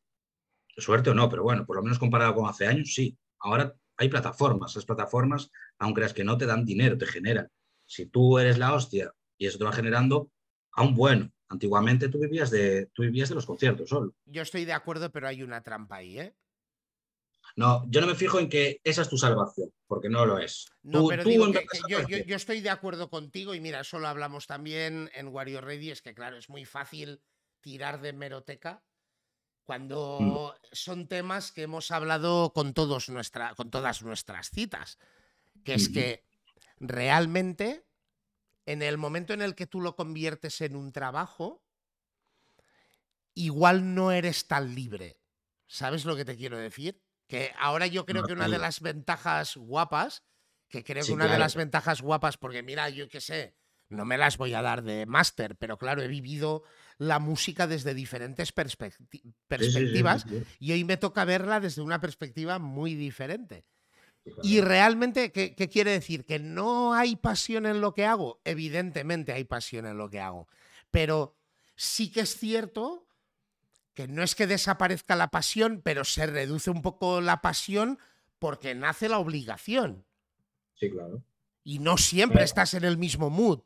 suerte 0.77 1.09
o 1.09 1.13
no, 1.13 1.29
pero 1.29 1.43
bueno, 1.43 1.65
por 1.65 1.75
lo 1.75 1.83
menos 1.83 1.99
comparado 1.99 2.35
con 2.35 2.47
hace 2.47 2.67
años, 2.67 2.93
sí. 2.93 3.17
Ahora 3.39 3.73
hay 3.97 4.09
plataformas, 4.09 4.71
esas 4.71 4.85
plataformas, 4.85 5.51
aunque 5.79 6.01
las 6.01 6.13
que 6.13 6.23
no 6.23 6.37
te 6.37 6.45
dan 6.45 6.65
dinero, 6.65 6.97
te 6.97 7.05
generan. 7.05 7.49
Si 7.85 8.05
tú 8.05 8.37
eres 8.37 8.57
la 8.57 8.73
hostia 8.73 9.11
y 9.37 9.47
eso 9.47 9.57
te 9.57 9.63
va 9.63 9.71
generando, 9.71 10.31
aún 10.73 10.95
bueno. 10.95 11.31
Antiguamente 11.49 12.09
tú 12.09 12.19
vivías 12.19 12.51
de, 12.51 12.87
tú 12.93 13.03
vivías 13.03 13.29
de 13.29 13.35
los 13.35 13.45
conciertos 13.45 13.89
solo. 13.89 14.13
Yo 14.25 14.41
estoy 14.41 14.65
de 14.65 14.73
acuerdo, 14.73 15.09
pero 15.11 15.27
hay 15.27 15.43
una 15.43 15.63
trampa 15.63 15.97
ahí, 15.97 16.19
¿eh? 16.19 16.35
No, 17.55 17.85
yo 17.89 18.01
no 18.01 18.07
me 18.07 18.15
fijo 18.15 18.39
en 18.39 18.49
que 18.49 18.81
esa 18.83 19.01
es 19.01 19.09
tu 19.09 19.17
salvación, 19.17 19.71
porque 19.87 20.09
no 20.09 20.25
lo 20.25 20.37
es. 20.37 20.67
No, 20.83 21.07
pero 21.07 21.23
digo 21.23 21.47
yo, 21.87 22.01
yo, 22.05 22.35
estoy 22.35 22.59
de 22.61 22.69
acuerdo 22.69 23.09
contigo 23.09 23.55
y 23.55 23.61
mira, 23.61 23.79
eso 23.79 23.97
lo 23.97 24.07
hablamos 24.07 24.45
también 24.45 25.09
en 25.15 25.29
Wario 25.29 25.61
Ready, 25.61 25.91
es 25.91 26.01
que 26.01 26.13
claro, 26.13 26.37
es 26.37 26.49
muy 26.49 26.65
fácil 26.65 27.21
tirar 27.61 28.01
de 28.01 28.13
meroteca 28.13 28.83
cuando 29.68 30.56
mm. 30.57 30.68
son 30.72 31.07
temas 31.07 31.52
que 31.52 31.64
hemos 31.64 31.91
hablado 31.91 32.53
con, 32.53 32.73
todos 32.73 33.10
nuestra, 33.10 33.53
con 33.53 33.69
todas 33.69 34.02
nuestras 34.02 34.49
citas, 34.49 34.98
que 35.65 35.73
es 35.73 35.89
que 35.89 36.23
realmente 36.80 37.85
en 38.65 38.81
el 38.81 38.98
momento 38.98 39.34
en 39.34 39.41
el 39.41 39.56
que 39.56 39.68
tú 39.68 39.81
lo 39.81 39.98
conviertes 39.98 40.61
en 40.61 40.77
un 40.77 40.94
trabajo, 40.94 41.65
igual 43.34 43.94
no 43.94 44.11
eres 44.11 44.48
tan 44.48 44.73
libre. 44.73 45.19
¿Sabes 45.68 46.06
lo 46.06 46.15
que 46.15 46.23
te 46.23 46.38
quiero 46.38 46.57
decir? 46.57 47.03
Que 47.27 47.53
ahora 47.60 47.88
yo 47.88 48.06
creo 48.06 48.23
que 48.23 48.34
una 48.34 48.48
de 48.48 48.60
las 48.60 48.80
ventajas 48.80 49.57
guapas, 49.57 50.23
que 50.69 50.85
creo 50.85 51.06
que 51.06 51.11
una 51.11 51.27
de 51.27 51.39
las 51.39 51.56
ventajas 51.56 52.02
guapas, 52.02 52.38
porque 52.38 52.64
mira, 52.64 52.89
yo 52.89 53.10
qué 53.10 53.19
sé, 53.19 53.57
no 53.89 54.06
me 54.06 54.18
las 54.18 54.38
voy 54.38 54.53
a 54.53 54.61
dar 54.61 54.81
de 54.84 55.06
máster, 55.06 55.57
pero 55.57 55.77
claro, 55.77 56.02
he 56.02 56.07
vivido 56.07 56.64
la 56.98 57.19
música 57.19 57.68
desde 57.68 57.94
diferentes 57.94 58.52
perspectivas 58.52 60.26
y 60.60 60.72
hoy 60.72 60.84
me 60.84 60.98
toca 60.98 61.26
verla 61.26 61.60
desde 61.60 61.82
una 61.82 62.02
perspectiva 62.02 62.60
muy 62.60 62.95
diferente. 62.95 63.65
Y 64.44 64.61
realmente, 64.61 65.32
¿qué, 65.32 65.69
quiere 65.69 65.91
decir? 65.91 66.26
¿Que 66.26 66.40
no 66.40 66.94
hay 66.94 67.15
pasión 67.15 67.65
en 67.65 67.80
lo 67.82 67.94
que 67.94 68.06
hago? 68.06 68.41
Evidentemente 68.44 69.32
hay 69.32 69.45
pasión 69.45 69.86
en 69.86 69.98
lo 69.98 70.10
que 70.10 70.19
hago, 70.19 70.48
pero 70.91 71.38
sí 71.76 72.11
que 72.11 72.22
es 72.22 72.36
cierto 72.36 73.07
que 73.94 74.07
no 74.07 74.24
es 74.24 74.36
que 74.36 74.45
desaparezca 74.45 75.15
la 75.15 75.30
pasión, 75.30 75.82
pero 75.84 76.03
se 76.03 76.26
reduce 76.26 76.69
un 76.69 76.82
poco 76.82 77.22
la 77.22 77.41
pasión 77.41 77.99
porque 78.38 78.76
nace 78.76 79.10
la 79.10 79.18
obligación. 79.18 80.06
Sí, 80.76 80.91
claro. 80.91 81.24
Y 81.64 81.80
no 81.80 81.98
siempre 81.98 82.44
estás 82.44 82.74
en 82.76 82.84
el 82.84 82.98
mismo 82.98 83.30
mood. 83.30 83.61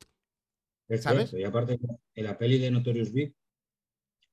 ¿Sabes? 0.97 1.33
Y 1.33 1.43
aparte, 1.43 1.79
en 2.15 2.23
la 2.23 2.37
peli 2.37 2.57
de 2.57 2.71
Notorious 2.71 3.11
Big 3.11 3.33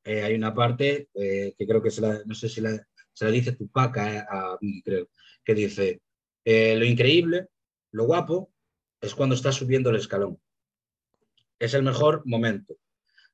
eh, 0.04 0.22
hay 0.22 0.34
una 0.34 0.54
parte 0.54 1.08
eh, 1.14 1.54
que 1.56 1.66
creo 1.66 1.82
que 1.82 1.90
se 1.90 2.00
la, 2.00 2.22
no 2.24 2.34
sé 2.34 2.48
si 2.48 2.62
se 3.12 3.24
la 3.24 3.30
dice 3.30 3.52
Tupac 3.52 3.96
a, 3.98 4.20
a 4.20 4.58
creo, 4.84 5.10
que 5.44 5.54
dice, 5.54 6.00
eh, 6.44 6.76
lo 6.76 6.84
increíble, 6.84 7.48
lo 7.92 8.04
guapo, 8.04 8.52
es 9.00 9.14
cuando 9.14 9.34
estás 9.34 9.56
subiendo 9.56 9.90
el 9.90 9.96
escalón. 9.96 10.40
Es 11.58 11.74
el 11.74 11.82
mejor 11.82 12.22
momento. 12.24 12.76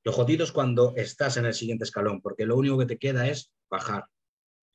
Lo 0.02 0.12
jodido 0.12 0.44
es 0.44 0.52
cuando 0.52 0.94
estás 0.96 1.36
en 1.36 1.46
el 1.46 1.54
siguiente 1.54 1.84
escalón, 1.84 2.20
porque 2.20 2.44
lo 2.44 2.56
único 2.56 2.78
que 2.78 2.86
te 2.86 2.98
queda 2.98 3.28
es 3.28 3.52
bajar. 3.70 4.04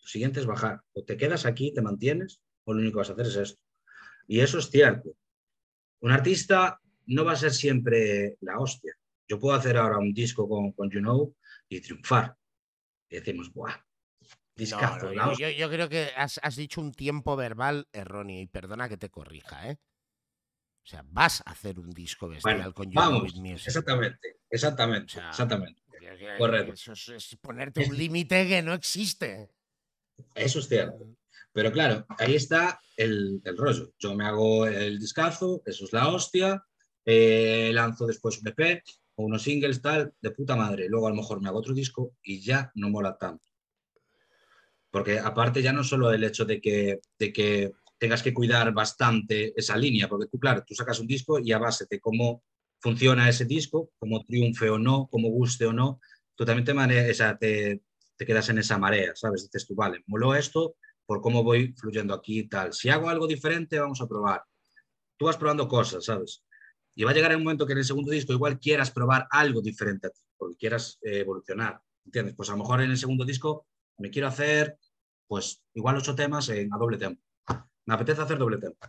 Lo 0.01 0.07
siguiente 0.07 0.39
es 0.39 0.45
bajar. 0.45 0.81
O 0.93 1.03
te 1.03 1.17
quedas 1.17 1.45
aquí, 1.45 1.73
te 1.73 1.81
mantienes, 1.81 2.41
o 2.63 2.73
lo 2.73 2.79
único 2.79 2.95
que 2.95 2.99
vas 2.99 3.09
a 3.09 3.13
hacer 3.13 3.27
es 3.27 3.35
esto. 3.35 3.61
Y 4.27 4.39
eso 4.39 4.57
es 4.59 4.69
cierto. 4.69 5.15
Un 6.01 6.11
artista 6.11 6.79
no 7.09 7.25
va 7.25 7.33
a 7.33 7.35
ser 7.35 7.51
siempre 7.51 8.37
la 8.41 8.59
hostia. 8.59 8.93
Yo 9.27 9.39
puedo 9.39 9.55
hacer 9.55 9.77
ahora 9.77 9.97
un 9.97 10.13
disco 10.13 10.47
con, 10.47 10.71
con 10.71 10.89
You 10.89 10.99
Know 10.99 11.35
y 11.67 11.81
triunfar. 11.81 12.35
Y 13.09 13.15
decimos, 13.17 13.51
¡buah! 13.53 13.75
Discazo, 14.55 15.13
yo, 15.13 15.69
creo 15.69 15.87
que 15.87 16.09
has, 16.17 16.55
dicho 16.57 16.81
un 16.81 16.91
tiempo 16.91 17.37
verbal 17.37 17.87
erróneo 17.93 18.41
y 18.41 18.45
perdona 18.45 18.89
que 18.89 18.97
te 18.97 19.09
corrija, 19.09 19.69
¿eh? 19.69 19.77
O 20.83 20.87
sea, 20.89 21.05
vas 21.05 21.41
a 21.45 21.51
hacer 21.51 21.79
un 21.79 21.91
disco 21.91 22.27
bestial 22.27 22.73
con 22.73 22.91
You 22.91 22.99
Know 22.99 23.25
Exactamente, 23.25 24.39
exactamente, 24.49 25.13
exactamente. 25.17 25.81
Correcto. 26.37 26.73
Eso 26.73 27.13
es, 27.13 27.37
ponerte 27.41 27.85
un 27.87 27.97
límite 27.97 28.47
que 28.47 28.61
no 28.61 28.73
existe. 28.73 29.49
Eso 30.35 30.59
es 30.59 30.67
cierto. 30.67 31.07
Pero 31.53 31.71
claro, 31.71 32.05
ahí 32.17 32.35
está 32.35 32.81
el, 32.97 33.41
el, 33.45 33.57
rollo. 33.57 33.93
Yo 33.97 34.13
me 34.13 34.25
hago 34.25 34.67
el 34.67 34.99
discazo, 34.99 35.61
eso 35.65 35.85
es 35.85 35.93
la 35.93 36.09
hostia, 36.09 36.65
eh, 37.05 37.71
lanzo 37.73 38.05
después 38.05 38.39
un 38.41 38.47
EP 38.47 38.83
o 39.15 39.23
unos 39.23 39.43
singles 39.43 39.81
tal, 39.81 40.13
de 40.21 40.31
puta 40.31 40.55
madre. 40.55 40.87
Luego 40.89 41.07
a 41.07 41.09
lo 41.09 41.15
mejor 41.15 41.41
me 41.41 41.49
hago 41.49 41.59
otro 41.59 41.73
disco 41.73 42.13
y 42.23 42.39
ya 42.39 42.71
no 42.75 42.89
mola 42.89 43.17
tanto. 43.17 43.45
Porque 44.91 45.19
aparte 45.19 45.61
ya 45.61 45.73
no 45.73 45.83
solo 45.83 46.11
el 46.11 46.23
hecho 46.23 46.45
de 46.45 46.59
que, 46.59 46.99
de 47.17 47.33
que 47.33 47.71
tengas 47.97 48.23
que 48.23 48.33
cuidar 48.33 48.73
bastante 48.73 49.53
esa 49.55 49.77
línea, 49.77 50.07
porque 50.07 50.27
tú, 50.27 50.39
claro, 50.39 50.63
tú 50.65 50.73
sacas 50.73 50.99
un 50.99 51.07
disco 51.07 51.39
y 51.39 51.51
a 51.51 51.59
base 51.59 51.85
de 51.89 51.99
cómo 51.99 52.43
funciona 52.79 53.27
ese 53.29 53.45
disco, 53.45 53.91
cómo 53.99 54.23
triunfe 54.23 54.69
o 54.69 54.79
no, 54.79 55.07
cómo 55.11 55.29
guste 55.29 55.65
o 55.65 55.73
no, 55.73 55.99
tú 56.33 56.45
también 56.45 56.65
te, 56.65 57.13
te, 57.39 57.81
te 58.15 58.25
quedas 58.25 58.49
en 58.49 58.59
esa 58.59 58.77
marea, 58.77 59.13
¿sabes? 59.15 59.43
Dices 59.43 59.67
tú, 59.67 59.75
vale, 59.75 60.01
moló 60.07 60.33
esto 60.33 60.75
por 61.05 61.21
cómo 61.21 61.43
voy 61.43 61.73
fluyendo 61.73 62.13
aquí 62.13 62.39
y 62.39 62.47
tal. 62.47 62.71
Si 62.73 62.89
hago 62.89 63.09
algo 63.09 63.27
diferente, 63.27 63.79
vamos 63.79 63.99
a 64.01 64.07
probar. 64.07 64.43
Tú 65.17 65.25
vas 65.25 65.37
probando 65.37 65.67
cosas, 65.67 66.05
¿sabes? 66.05 66.43
Y 66.99 67.05
va 67.05 67.11
a 67.11 67.13
llegar 67.13 67.33
un 67.33 67.43
momento 67.43 67.65
que 67.65 67.71
en 67.71 67.77
el 67.77 67.85
segundo 67.85 68.11
disco 68.11 68.33
igual 68.33 68.59
quieras 68.59 68.91
probar 68.91 69.25
algo 69.31 69.61
diferente 69.61 70.07
a 70.07 70.09
ti, 70.09 70.19
porque 70.35 70.57
quieras 70.57 70.99
eh, 71.01 71.19
evolucionar, 71.19 71.81
¿entiendes? 72.03 72.35
Pues 72.35 72.49
a 72.49 72.51
lo 72.51 72.57
mejor 72.57 72.81
en 72.81 72.91
el 72.91 72.97
segundo 72.97 73.23
disco 73.23 73.67
me 73.99 74.09
quiero 74.09 74.27
hacer, 74.27 74.77
pues 75.25 75.63
igual 75.75 75.95
ocho 75.95 76.13
temas 76.13 76.49
en, 76.49 76.73
a 76.73 76.77
doble 76.77 76.97
tempo. 76.97 77.23
Me 77.85 77.93
apetece 77.93 78.21
hacer 78.21 78.37
doble 78.37 78.57
tempo. 78.57 78.85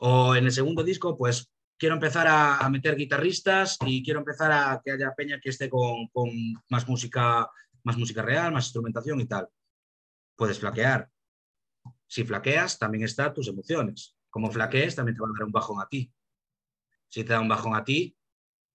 O 0.00 0.36
en 0.36 0.44
el 0.44 0.52
segundo 0.52 0.84
disco, 0.84 1.16
pues 1.16 1.50
quiero 1.78 1.94
empezar 1.94 2.26
a, 2.28 2.68
meter 2.68 2.96
guitarristas 2.96 3.78
y 3.86 4.04
quiero 4.04 4.20
empezar 4.20 4.52
a 4.52 4.82
que 4.84 4.90
haya 4.90 5.14
peña 5.16 5.40
que 5.40 5.48
esté 5.48 5.70
con, 5.70 6.08
con 6.08 6.28
más 6.68 6.86
música 6.86 7.48
más 7.82 7.96
música 7.96 8.20
real, 8.20 8.52
más 8.52 8.66
instrumentación 8.66 9.18
y 9.22 9.24
tal. 9.24 9.48
Puedes 10.36 10.58
flaquear. 10.58 11.08
Si 12.06 12.24
flaqueas, 12.24 12.78
también 12.78 13.04
están 13.04 13.32
tus 13.32 13.48
emociones. 13.48 14.18
Como 14.28 14.50
flaquees, 14.50 14.94
también 14.94 15.16
te 15.16 15.22
va 15.22 15.28
a 15.28 15.32
dar 15.32 15.46
un 15.46 15.52
bajón 15.52 15.80
a 15.80 15.88
ti. 15.88 16.12
Si 17.12 17.24
te 17.24 17.32
da 17.32 17.40
un 17.40 17.48
bajón 17.48 17.74
a 17.74 17.84
ti, 17.84 18.16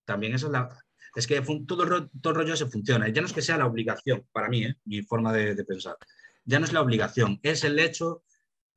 también 0.05 0.34
eso 0.35 0.47
es 0.47 0.51
la... 0.51 0.69
Es 1.15 1.26
que 1.26 1.41
todo 1.65 1.84
el, 1.84 2.09
todo 2.22 2.34
rollo 2.34 2.55
se 2.55 2.68
funciona. 2.68 3.09
Ya 3.09 3.22
no 3.22 3.27
es 3.27 3.34
que 3.34 3.41
sea 3.41 3.57
la 3.57 3.65
obligación, 3.65 4.27
para 4.31 4.49
mí, 4.49 4.65
¿eh? 4.65 4.76
mi 4.85 5.01
forma 5.01 5.34
de, 5.34 5.64
pensar. 5.64 5.97
Ya 6.45 6.59
no 6.59 6.65
es 6.65 6.73
la 6.73 6.81
obligación, 6.81 7.39
es 7.41 7.64
el 7.64 7.80
hecho 7.80 8.23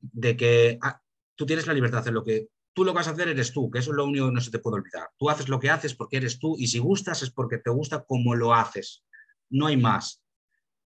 de 0.01 0.37
que 0.37 0.79
ah, 0.81 1.03
tú 1.35 1.45
tienes 1.45 1.67
la 1.67 1.75
libertad 1.75 1.99
de 1.99 2.01
hacer 2.01 2.13
lo 2.15 2.25
que 2.25 2.49
tú 2.73 2.85
lo 2.85 2.95
vas 2.95 3.09
a 3.09 3.11
hacer 3.11 3.29
eres 3.29 3.53
tú, 3.53 3.71
que 3.71 3.81
eso 3.81 3.91
es 3.91 3.97
lo 3.97 4.07
único 4.07 4.27
que 4.29 4.33
no 4.33 4.41
se 4.41 4.51
te 4.51 4.59
puede 4.59 4.77
olvidar. 4.77 5.11
Tú 5.19 5.29
haces 5.29 5.49
lo 5.49 5.61
que 5.61 5.69
haces 5.69 5.95
porque 5.95 6.17
eres 6.17 6.39
tú 6.39 6.57
y 6.59 6.69
si 6.69 6.79
gustas 6.79 7.23
es 7.23 7.31
porque 7.31 7.59
te 7.59 7.71
gusta 7.71 8.05
como 8.05 8.35
lo 8.35 8.55
haces. 8.55 9.05
No 9.51 9.67
hay 9.67 9.77
más 9.77 10.23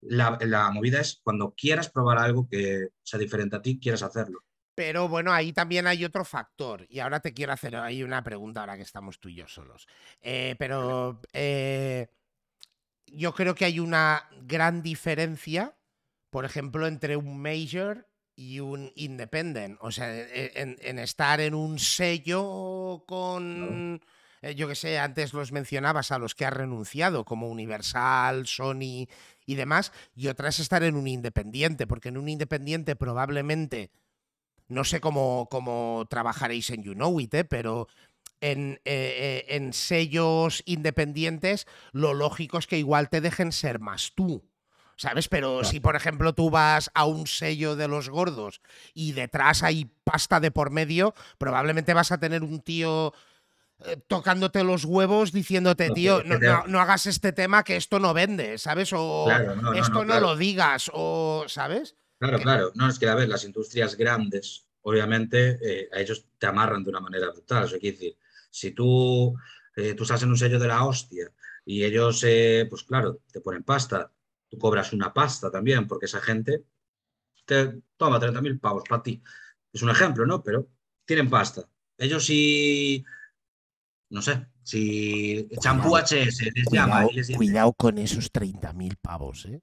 la, 0.03 0.71
movida 0.73 1.01
es 1.01 1.21
cuando 1.23 1.55
quieras 1.57 1.91
probar 1.91 2.19
algo 2.19 2.49
que 2.49 2.89
sea 3.03 3.19
diferente 3.19 3.57
a 3.57 3.63
ti, 3.63 3.79
quieras 3.81 4.03
hacerlo. 4.03 4.41
Pero 4.75 5.09
bueno, 5.09 5.33
ahí 5.33 5.53
también 5.53 5.87
hay 5.87 6.05
otro 6.05 6.25
factor. 6.25 6.87
Y 6.89 7.01
ahora 7.01 7.21
te 7.21 7.35
quiero 7.35 7.53
hacer 7.53 7.77
ahí 7.77 8.03
una 8.03 8.23
pregunta 8.23 8.61
ahora 8.61 8.77
que 8.77 8.83
estamos 8.83 9.21
tú 9.21 9.29
y 9.29 9.37
yo 9.37 9.49
solos. 9.49 9.87
Eh, 10.21 10.57
pero 10.59 11.21
eh, 11.33 12.09
yo 13.07 13.35
creo 13.35 13.55
que 13.55 13.67
hay 13.67 13.81
una 13.81 14.29
gran 14.43 14.83
diferencia, 14.83 15.77
por 16.31 16.45
ejemplo, 16.45 16.87
entre 16.87 17.17
un 17.17 17.41
major 17.41 18.09
y 18.35 18.61
un 18.61 18.91
independent. 18.97 19.79
O 19.81 19.91
sea, 19.91 20.15
e, 20.15 20.53
en, 20.55 20.99
estar 20.99 21.41
en 21.41 21.55
un 21.55 21.79
sello 21.79 23.05
con... 23.07 24.01
Eh, 24.41 24.55
yo 24.57 24.67
que 24.67 24.75
sé, 24.75 24.99
antes 24.99 25.33
los 25.35 25.53
mencionabas 25.53 26.11
a 26.11 26.19
los 26.19 26.35
que 26.35 26.45
has 26.45 26.53
renunciado, 26.53 27.25
como 27.25 27.49
Universal, 27.49 28.47
Sony 28.47 29.07
y 29.47 29.55
demás, 29.55 29.93
y 30.17 30.29
otra 30.29 30.49
es 30.49 30.59
estar 30.59 30.83
en 30.83 30.97
un 30.97 31.07
independiente, 31.07 31.87
porque 31.87 32.09
en 32.09 32.17
un 32.17 32.29
independiente 32.29 32.97
probablemente, 32.97 33.91
no 34.73 34.85
sé 34.85 35.01
cómo, 35.01 35.49
cómo 35.51 36.07
trabajaréis 36.09 36.71
en 36.71 36.83
You 36.83 36.95
Know 36.95 37.21
It, 37.21 37.35
¿eh? 37.35 37.45
pero 37.45 37.89
en, 38.41 38.81
eh, 38.85 39.45
en, 39.49 39.73
sellos 39.73 40.63
independientes 40.67 41.67
lo 41.93 42.15
lógico 42.15 42.59
es 42.59 42.67
que 42.67 42.79
igual 42.79 43.09
te 43.09 43.21
dejen 43.21 43.53
ser 43.53 43.79
más 43.79 44.13
tú. 44.15 44.45
¿Sabes? 44.97 45.29
Pero 45.29 45.65
si, 45.65 45.81
por 45.81 45.97
ejemplo, 45.97 46.35
tú 46.35 46.51
vas 46.51 46.91
a 46.95 47.07
un 47.07 47.27
sello 47.27 47.77
de 47.77 47.89
los 47.89 48.09
gordos 48.09 48.61
y 48.95 49.13
detrás 49.13 49.63
hay 49.63 49.91
pasta 50.05 50.39
de 50.39 50.51
por 50.51 50.71
medio, 50.71 51.15
probablemente 51.39 51.95
vas 51.95 52.13
a 52.13 52.19
tener 52.19 52.43
un 52.43 52.61
tío 52.61 53.13
eh, 53.87 53.97
tocándote 54.07 54.63
los 54.63 54.85
huevos 54.85 55.33
diciéndote, 55.33 55.91
tío, 55.91 56.23
no, 56.23 56.81
hagas 56.81 57.07
este 57.07 57.33
tema 57.33 57.65
que 57.65 57.77
esto 57.77 57.99
no 57.99 58.15
vende, 58.15 58.59
¿sabes? 58.59 58.93
O 58.93 59.29
esto 59.75 60.05
no, 60.05 60.21
lo 60.21 60.37
digas, 60.37 60.91
o, 60.95 61.47
¿sabes? 61.49 61.97
Claro, 62.23 62.39
claro. 62.39 62.73
No, 62.77 62.89
es 62.89 63.01
que, 63.01 63.09
a 63.09 63.17
ver, 63.17 63.29
las 63.29 63.43
industrias 63.43 63.97
grandes, 63.97 64.69
obviamente, 64.83 65.59
eh, 65.61 65.89
a 65.93 65.99
ellos 65.99 66.25
te 66.39 66.47
amarran 66.47 66.85
de 66.85 66.91
una 66.91 67.01
manera 67.01 67.29
brutal. 67.33 67.65
Eso 67.65 67.81
quiere 67.81 67.97
decir, 67.97 68.17
si 68.49 68.71
tú, 68.71 69.35
eh, 69.75 69.95
tú 69.95 70.05
estás 70.05 70.23
en 70.23 70.29
un 70.29 70.37
sello 70.37 70.61
de 70.61 70.69
la 70.69 70.85
hostia 70.85 71.33
y 71.65 71.83
ellos, 71.83 72.21
pues 72.71 72.85
claro, 72.85 73.23
te 73.33 73.41
ponen 73.41 73.65
pasta, 73.65 74.09
tú 74.49 74.57
cobras 74.57 74.93
una 74.93 75.13
pasta 75.13 75.51
también, 75.51 75.89
porque 75.89 76.07
esa 76.07 76.21
gente 76.21 76.63
te 77.45 77.83
toma 77.97 78.21
30.000 78.21 78.61
pavos 78.61 78.85
para 78.89 79.03
ti. 79.03 79.21
Es 79.73 79.83
un 79.83 79.91
ejemplo, 79.91 80.25
¿no? 80.25 80.45
Pero 80.45 80.69
tienen 81.05 81.29
pasta. 81.29 81.69
Ellos 81.99 82.25
sí 82.25 83.05
no 84.11 84.23
sé, 84.23 84.47
si 84.63 85.49
champú 85.61 85.97
HS 85.97 86.53
les 86.55 86.71
llama 86.71 87.05
y 87.11 87.15
les 87.15 87.27
dice, 87.27 87.37
Cuidado 87.37 87.73
con 87.73 87.99
esos 87.99 88.31
30.000 88.31 88.97
pavos, 89.01 89.47
¿eh? 89.47 89.61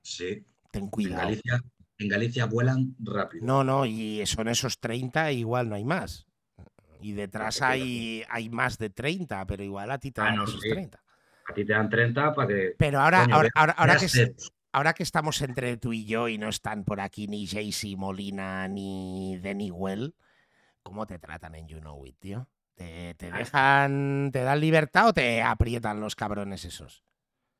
Sí. 0.00 0.42
Ten 0.70 0.88
cuidado. 0.88 1.22
En 1.22 1.28
Galicia, 1.28 1.62
vuelan 2.50 2.94
rápido. 3.00 3.44
No, 3.44 3.64
no, 3.64 3.86
y 3.86 4.24
son 4.26 4.48
esos 4.48 4.78
30, 4.78 5.32
igual 5.32 5.68
no 5.68 5.74
hay 5.74 5.84
más. 5.84 6.26
Y 7.00 7.12
detrás 7.12 7.62
hay, 7.62 8.24
hay 8.28 8.48
más 8.48 8.78
de 8.78 8.90
30, 8.90 9.46
pero 9.46 9.62
igual 9.62 9.90
a 9.90 9.98
ti 9.98 10.10
te 10.10 10.20
ah, 10.20 10.24
dan 10.24 10.42
esos 10.42 10.60
30. 10.60 11.00
A 11.48 11.54
ti 11.54 11.64
te 11.64 11.72
dan 11.72 11.88
30 11.88 12.34
para 12.34 12.48
que. 12.48 12.74
Pero 12.76 13.00
ahora, 13.00 13.26
ahora, 13.30 13.50
ahora, 13.54 13.96
que, 13.96 14.34
ahora 14.72 14.94
que 14.94 15.02
estamos 15.02 15.40
entre 15.42 15.76
tú 15.76 15.92
y 15.92 16.04
yo 16.04 16.28
y 16.28 16.38
no 16.38 16.48
están 16.48 16.84
por 16.84 17.00
aquí 17.00 17.26
ni 17.26 17.46
Jaycee 17.46 17.96
Molina 17.96 18.68
ni 18.68 19.38
Denny 19.38 19.70
Well, 19.70 20.14
¿cómo 20.82 21.06
te 21.06 21.18
tratan 21.18 21.54
en 21.54 21.68
You 21.68 21.80
Know 21.80 22.04
It, 22.04 22.16
tío? 22.18 22.48
¿Te, 22.74 23.14
dejan, 23.18 24.30
te 24.32 24.42
dan 24.42 24.60
libertad 24.60 25.08
o 25.08 25.12
te 25.12 25.42
aprietan 25.42 26.00
los 26.00 26.14
cabrones 26.14 26.64
esos? 26.64 27.02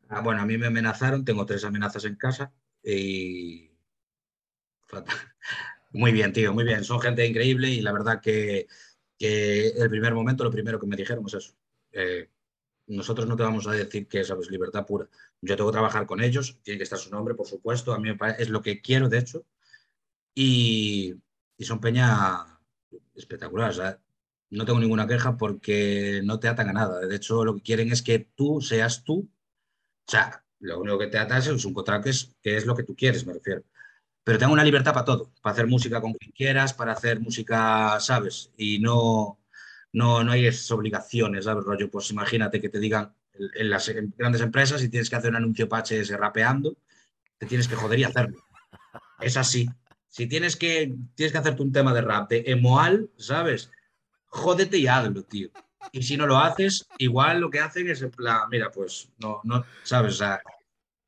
Ah, 0.08 0.20
bueno, 0.20 0.40
a 0.40 0.46
mí 0.46 0.56
me 0.56 0.68
amenazaron, 0.68 1.24
tengo 1.24 1.44
tres 1.44 1.64
amenazas 1.64 2.04
en 2.04 2.14
casa 2.14 2.52
y... 2.84 3.67
Muy 5.92 6.12
bien, 6.12 6.32
tío, 6.32 6.52
muy 6.52 6.64
bien. 6.64 6.84
Son 6.84 7.00
gente 7.00 7.26
increíble 7.26 7.68
y 7.70 7.80
la 7.80 7.92
verdad 7.92 8.20
que, 8.20 8.66
el 9.18 9.90
primer 9.90 10.14
momento, 10.14 10.44
lo 10.44 10.50
primero 10.50 10.78
que 10.78 10.86
me 10.86 10.96
dijeron 10.96 11.24
es 11.26 11.34
eso. 11.34 11.54
Eh, 11.92 12.28
nosotros 12.86 13.26
no 13.26 13.36
te 13.36 13.42
vamos 13.42 13.66
a 13.66 13.72
decir 13.72 14.06
que 14.06 14.24
sabes 14.24 14.50
libertad 14.50 14.86
pura. 14.86 15.08
Yo 15.40 15.56
tengo 15.56 15.70
que 15.70 15.74
trabajar 15.74 16.06
con 16.06 16.22
ellos, 16.22 16.58
tiene 16.62 16.78
que 16.78 16.84
estar 16.84 16.98
su 16.98 17.10
nombre, 17.10 17.34
por 17.34 17.46
supuesto. 17.46 17.92
A 17.92 17.98
mí 17.98 18.10
es 18.38 18.48
lo 18.50 18.62
que 18.62 18.80
quiero, 18.80 19.08
de 19.08 19.18
hecho. 19.18 19.44
Y, 20.34 21.14
y 21.56 21.64
son 21.64 21.80
peña 21.80 22.60
espectacular. 23.14 23.74
¿sabes? 23.74 23.98
no 24.50 24.64
tengo 24.64 24.80
ninguna 24.80 25.06
queja 25.06 25.36
porque 25.36 26.20
no 26.24 26.38
te 26.40 26.48
atan 26.48 26.70
a 26.70 26.72
nada. 26.72 27.00
De 27.00 27.16
hecho, 27.16 27.44
lo 27.44 27.54
que 27.56 27.62
quieren 27.62 27.92
es 27.92 28.02
que 28.02 28.18
tú 28.34 28.60
seas 28.60 29.04
tú. 29.04 29.28
O 30.06 30.10
sea, 30.10 30.44
lo 30.60 30.80
único 30.80 30.98
que 30.98 31.08
te 31.08 31.18
ata 31.18 31.38
es 31.38 31.64
un 31.64 31.74
contrato 31.74 32.04
que 32.04 32.10
es, 32.10 32.34
que 32.42 32.56
es 32.56 32.66
lo 32.66 32.74
que 32.76 32.84
tú 32.84 32.96
quieres, 32.96 33.26
me 33.26 33.34
refiero. 33.34 33.62
Pero 34.28 34.38
tengo 34.38 34.52
una 34.52 34.62
libertad 34.62 34.92
para 34.92 35.06
todo, 35.06 35.32
para 35.40 35.54
hacer 35.54 35.66
música 35.66 36.02
con 36.02 36.12
quien 36.12 36.32
quieras, 36.32 36.74
para 36.74 36.92
hacer 36.92 37.18
música, 37.18 37.98
¿sabes? 37.98 38.52
Y 38.58 38.78
no, 38.78 39.38
no, 39.94 40.22
no 40.22 40.32
hay 40.32 40.44
esas 40.44 40.70
obligaciones, 40.70 41.46
¿sabes? 41.46 41.64
Rollo, 41.64 41.90
pues 41.90 42.10
imagínate 42.10 42.60
que 42.60 42.68
te 42.68 42.78
digan 42.78 43.14
en 43.32 43.70
las 43.70 43.88
grandes 44.18 44.42
empresas 44.42 44.82
y 44.82 44.90
tienes 44.90 45.08
que 45.08 45.16
hacer 45.16 45.30
un 45.30 45.36
anuncio 45.36 45.66
para 45.66 45.82
HS 45.82 46.10
rapeando, 46.10 46.76
te 47.38 47.46
tienes 47.46 47.68
que 47.68 47.76
joder 47.76 48.00
y 48.00 48.04
hacerlo. 48.04 48.44
Es 49.18 49.38
así. 49.38 49.66
Si 50.08 50.26
tienes 50.26 50.56
que, 50.56 50.94
tienes 51.14 51.32
que 51.32 51.38
hacerte 51.38 51.62
un 51.62 51.72
tema 51.72 51.94
de 51.94 52.02
rap 52.02 52.28
de 52.28 52.44
emoal, 52.48 53.08
¿sabes? 53.16 53.70
jódete 54.26 54.76
y 54.76 54.88
hazlo, 54.88 55.22
tío. 55.22 55.48
Y 55.90 56.02
si 56.02 56.18
no 56.18 56.26
lo 56.26 56.36
haces, 56.36 56.86
igual 56.98 57.40
lo 57.40 57.48
que 57.48 57.60
hacen 57.60 57.88
es 57.88 58.02
en 58.02 58.10
plan, 58.10 58.42
mira, 58.50 58.70
pues 58.70 59.08
no, 59.16 59.40
no, 59.44 59.64
¿sabes? 59.84 60.12
O 60.12 60.18
sea, 60.18 60.42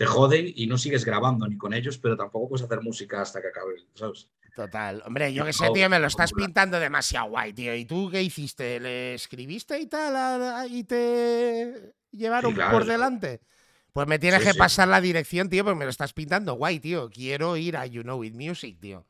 te 0.01 0.07
joden 0.07 0.51
y 0.57 0.67
no 0.67 0.79
sigues 0.79 1.05
grabando 1.05 1.47
ni 1.47 1.59
con 1.59 1.75
ellos, 1.75 1.99
pero 1.99 2.17
tampoco 2.17 2.49
puedes 2.49 2.65
hacer 2.65 2.81
música 2.81 3.21
hasta 3.21 3.43
que 3.43 3.49
acabe, 3.49 3.75
¿sabes? 3.93 4.31
Total. 4.57 5.03
Hombre, 5.05 5.35
yo 5.35 5.45
que 5.45 5.53
sé, 5.53 5.69
tío, 5.75 5.91
me 5.91 5.99
lo 5.99 6.07
estás 6.07 6.33
pintando 6.33 6.81
demasiado 6.81 7.29
guay, 7.29 7.53
tío. 7.53 7.75
¿Y 7.75 7.85
tú 7.85 8.09
qué 8.11 8.23
hiciste? 8.23 8.81
¿Le 8.81 9.13
escribiste 9.13 9.79
y 9.79 9.89
tal 9.89 10.73
y 10.73 10.85
te 10.85 11.93
llevaron 12.13 12.55
por 12.55 12.87
delante? 12.87 13.43
Pues 13.93 14.07
me 14.07 14.19
tienes 14.19 14.43
que 14.43 14.55
pasar 14.55 14.89
la 14.89 15.03
dirección, 15.03 15.51
tío, 15.51 15.65
porque 15.65 15.79
me 15.79 15.85
lo 15.85 15.91
estás 15.91 16.15
pintando 16.15 16.55
guay, 16.55 16.81
tío. 16.81 17.11
Quiero 17.11 17.59
ir 17.59 17.77
a 17.77 17.85
You 17.85 18.01
Know 18.01 18.25
It 18.25 18.35
Music, 18.35 18.79
tío. 18.81 19.05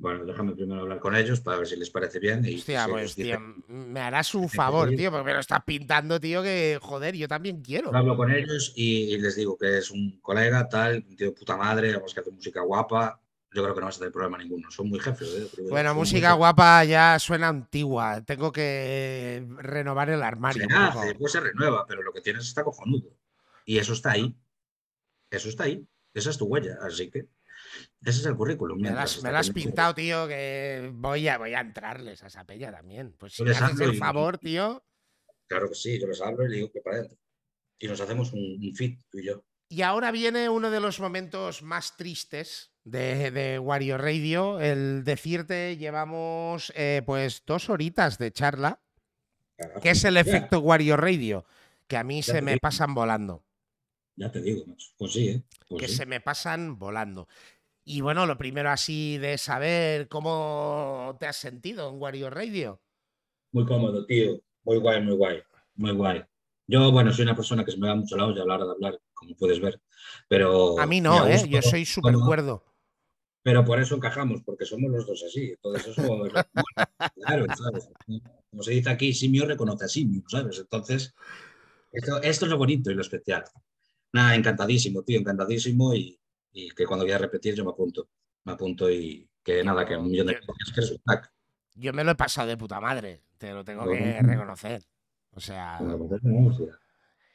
Bueno, 0.00 0.24
déjame 0.24 0.54
primero 0.54 0.80
hablar 0.80 0.98
con 0.98 1.14
ellos 1.14 1.40
para 1.40 1.58
ver 1.58 1.66
si 1.66 1.76
les 1.76 1.90
parece 1.90 2.18
bien. 2.18 2.42
Y 2.46 2.56
Hostia, 2.56 2.86
pues, 2.88 3.14
tío, 3.14 3.38
me 3.68 4.00
harás 4.00 4.34
un 4.34 4.48
favor, 4.48 4.88
tío, 4.88 5.10
porque 5.10 5.26
me 5.26 5.34
lo 5.34 5.40
estás 5.40 5.62
pintando, 5.62 6.18
tío, 6.18 6.42
que 6.42 6.78
joder, 6.80 7.14
yo 7.14 7.28
también 7.28 7.60
quiero. 7.60 7.94
Hablo 7.94 8.16
con 8.16 8.30
ellos 8.32 8.72
y, 8.76 9.18
les 9.18 9.36
digo 9.36 9.58
que 9.58 9.76
es 9.76 9.90
un 9.90 10.18
colega, 10.22 10.66
tal, 10.70 11.04
un 11.06 11.16
tío 11.16 11.26
de 11.26 11.32
puta 11.32 11.54
madre, 11.54 11.92
vamos 11.92 12.14
que 12.14 12.20
hace 12.20 12.30
música 12.30 12.62
guapa. 12.62 13.20
Yo 13.52 13.62
creo 13.62 13.74
que 13.74 13.80
no 13.80 13.86
vas 13.86 13.96
a 13.96 13.98
tener 13.98 14.12
problema 14.12 14.38
ninguno. 14.38 14.70
Son 14.70 14.88
muy 14.88 15.00
jefes. 15.00 15.28
¿eh? 15.34 15.64
Bueno, 15.68 15.94
música 15.94 16.32
guapa 16.32 16.82
ya 16.84 17.18
suena 17.18 17.48
antigua. 17.48 18.22
Tengo 18.24 18.52
que 18.52 19.44
renovar 19.58 20.08
el 20.08 20.22
armario. 20.22 20.66
Se 20.66 20.74
hace, 20.74 21.14
pues 21.16 21.32
se 21.32 21.40
renueva, 21.40 21.84
pero 21.86 22.02
lo 22.02 22.12
que 22.12 22.22
tienes 22.22 22.46
está 22.46 22.64
cojonudo. 22.64 23.10
Y 23.66 23.76
eso 23.76 23.92
está 23.92 24.12
ahí. 24.12 24.34
Eso 25.30 25.50
está 25.50 25.64
ahí. 25.64 25.84
Esa 26.14 26.30
es 26.30 26.38
tu 26.38 26.46
huella. 26.46 26.78
Así 26.80 27.10
que 27.10 27.28
Ese 28.02 28.20
es 28.20 28.26
el 28.26 28.34
currículum. 28.34 28.80
Me 28.80 28.90
lo 28.90 29.00
has, 29.00 29.22
me 29.22 29.30
lo 29.30 29.38
has 29.38 29.50
pintado, 29.50 29.94
tío, 29.94 30.26
que 30.26 30.90
voy 30.94 31.28
a, 31.28 31.36
voy 31.36 31.52
a 31.52 31.60
entrarles 31.60 32.22
a 32.22 32.28
esa 32.28 32.44
peña 32.44 32.72
también. 32.72 33.14
Pues 33.18 33.34
si 33.34 33.42
me 33.42 33.50
haces 33.50 33.80
el 33.80 33.96
favor, 33.96 34.38
tío. 34.38 34.82
Claro 35.46 35.68
que 35.68 35.74
sí, 35.74 36.00
yo 36.00 36.06
les 36.06 36.20
hablo 36.22 36.46
y 36.46 36.48
le 36.48 36.56
digo 36.56 36.72
que 36.72 36.80
para 36.80 36.96
adentro. 36.96 37.18
Y 37.78 37.88
nos 37.88 38.00
hacemos 38.00 38.32
un, 38.32 38.72
fit, 38.74 39.00
tú 39.10 39.18
y 39.18 39.26
yo. 39.26 39.44
Y 39.68 39.82
ahora 39.82 40.10
viene 40.10 40.48
uno 40.48 40.70
de 40.70 40.80
los 40.80 40.98
momentos 40.98 41.62
más 41.62 41.96
tristes 41.96 42.72
de, 42.84 43.30
de 43.30 43.58
Wario 43.58 43.98
Radio, 43.98 44.60
el 44.60 45.04
decirte, 45.04 45.76
llevamos 45.76 46.72
eh, 46.76 47.02
pues 47.04 47.42
dos 47.46 47.68
horitas 47.68 48.18
de 48.18 48.32
charla, 48.32 48.80
que 49.82 49.90
es 49.90 50.04
el 50.04 50.16
efecto 50.16 50.60
Wario 50.60 50.96
Radio, 50.96 51.44
que 51.86 51.96
a 51.96 52.04
mí 52.04 52.22
se 52.22 52.42
me 52.42 52.58
pasan 52.58 52.94
volando. 52.94 53.44
Ya 54.16 54.30
te 54.30 54.40
digo, 54.40 54.64
pues 54.98 55.12
sí, 55.12 55.28
¿eh? 55.28 55.42
Pues 55.68 55.82
que 55.82 55.88
se 55.88 56.04
me 56.04 56.20
pasan 56.20 56.78
volando. 56.78 57.28
Y 57.84 58.00
bueno, 58.02 58.26
lo 58.26 58.36
primero 58.36 58.70
así 58.70 59.18
de 59.18 59.38
saber 59.38 60.08
cómo 60.08 61.16
te 61.18 61.26
has 61.26 61.36
sentido 61.36 61.88
en 61.88 62.00
Wario 62.00 62.30
Radio. 62.30 62.80
Muy 63.52 63.64
cómodo, 63.64 64.06
tío. 64.06 64.40
Muy 64.64 64.78
guay, 64.78 65.02
muy 65.02 65.16
guay. 65.16 65.42
Muy 65.74 65.92
guay. 65.92 66.22
Yo, 66.66 66.92
bueno, 66.92 67.12
soy 67.12 67.24
una 67.24 67.34
persona 67.34 67.64
que 67.64 67.72
se 67.72 67.78
me 67.78 67.88
da 67.88 67.96
mucho 67.96 68.16
la 68.16 68.26
olla 68.26 68.42
hablar 68.42 68.60
de 68.60 68.70
hablar, 68.70 69.00
como 69.12 69.34
puedes 69.34 69.60
ver. 69.60 69.80
Pero. 70.28 70.78
A 70.78 70.86
mí 70.86 71.00
no, 71.00 71.26
¿eh? 71.26 71.42
Yo 71.48 71.62
soy 71.62 71.84
súper 71.84 72.14
cuerdo. 72.14 72.64
Pero 73.42 73.64
por 73.64 73.80
eso 73.80 73.96
encajamos, 73.96 74.42
porque 74.44 74.66
somos 74.66 74.90
los 74.90 75.06
dos 75.06 75.24
así. 75.26 75.50
Entonces, 75.50 75.88
eso. 75.88 76.28
claro, 77.16 77.46
¿sabes? 77.56 77.88
Como 78.50 78.62
se 78.62 78.72
dice 78.72 78.90
aquí, 78.90 79.14
simio 79.14 79.46
reconoce 79.46 79.86
a 79.86 79.88
simio, 79.88 80.22
¿sabes? 80.28 80.58
Entonces, 80.58 81.14
esto, 81.90 82.22
esto 82.22 82.44
es 82.44 82.50
lo 82.50 82.58
bonito 82.58 82.90
y 82.90 82.94
lo 82.94 83.00
especial. 83.00 83.44
Nada, 84.12 84.34
encantadísimo, 84.34 85.02
tío, 85.02 85.18
encantadísimo. 85.18 85.94
Y, 85.94 86.19
y 86.52 86.70
que 86.70 86.86
cuando 86.86 87.04
quiera 87.04 87.18
repetir 87.18 87.54
yo 87.54 87.64
me 87.64 87.70
apunto. 87.70 88.08
Me 88.44 88.52
apunto 88.52 88.90
y 88.90 89.28
que 89.42 89.62
nada, 89.64 89.86
que 89.86 89.96
un 89.96 90.10
millón 90.10 90.28
de 90.28 90.40
cosas 90.40 90.72
que 90.74 90.80
eres 90.80 90.90
un 90.92 91.00
Yo 91.74 91.92
me 91.92 92.04
lo 92.04 92.12
he 92.12 92.16
pasado 92.16 92.48
de 92.48 92.56
puta 92.56 92.80
madre, 92.80 93.22
te 93.38 93.52
lo 93.52 93.64
tengo 93.64 93.88
que 93.88 94.20
reconocer. 94.22 94.84
O 95.32 95.40
sea. 95.40 95.80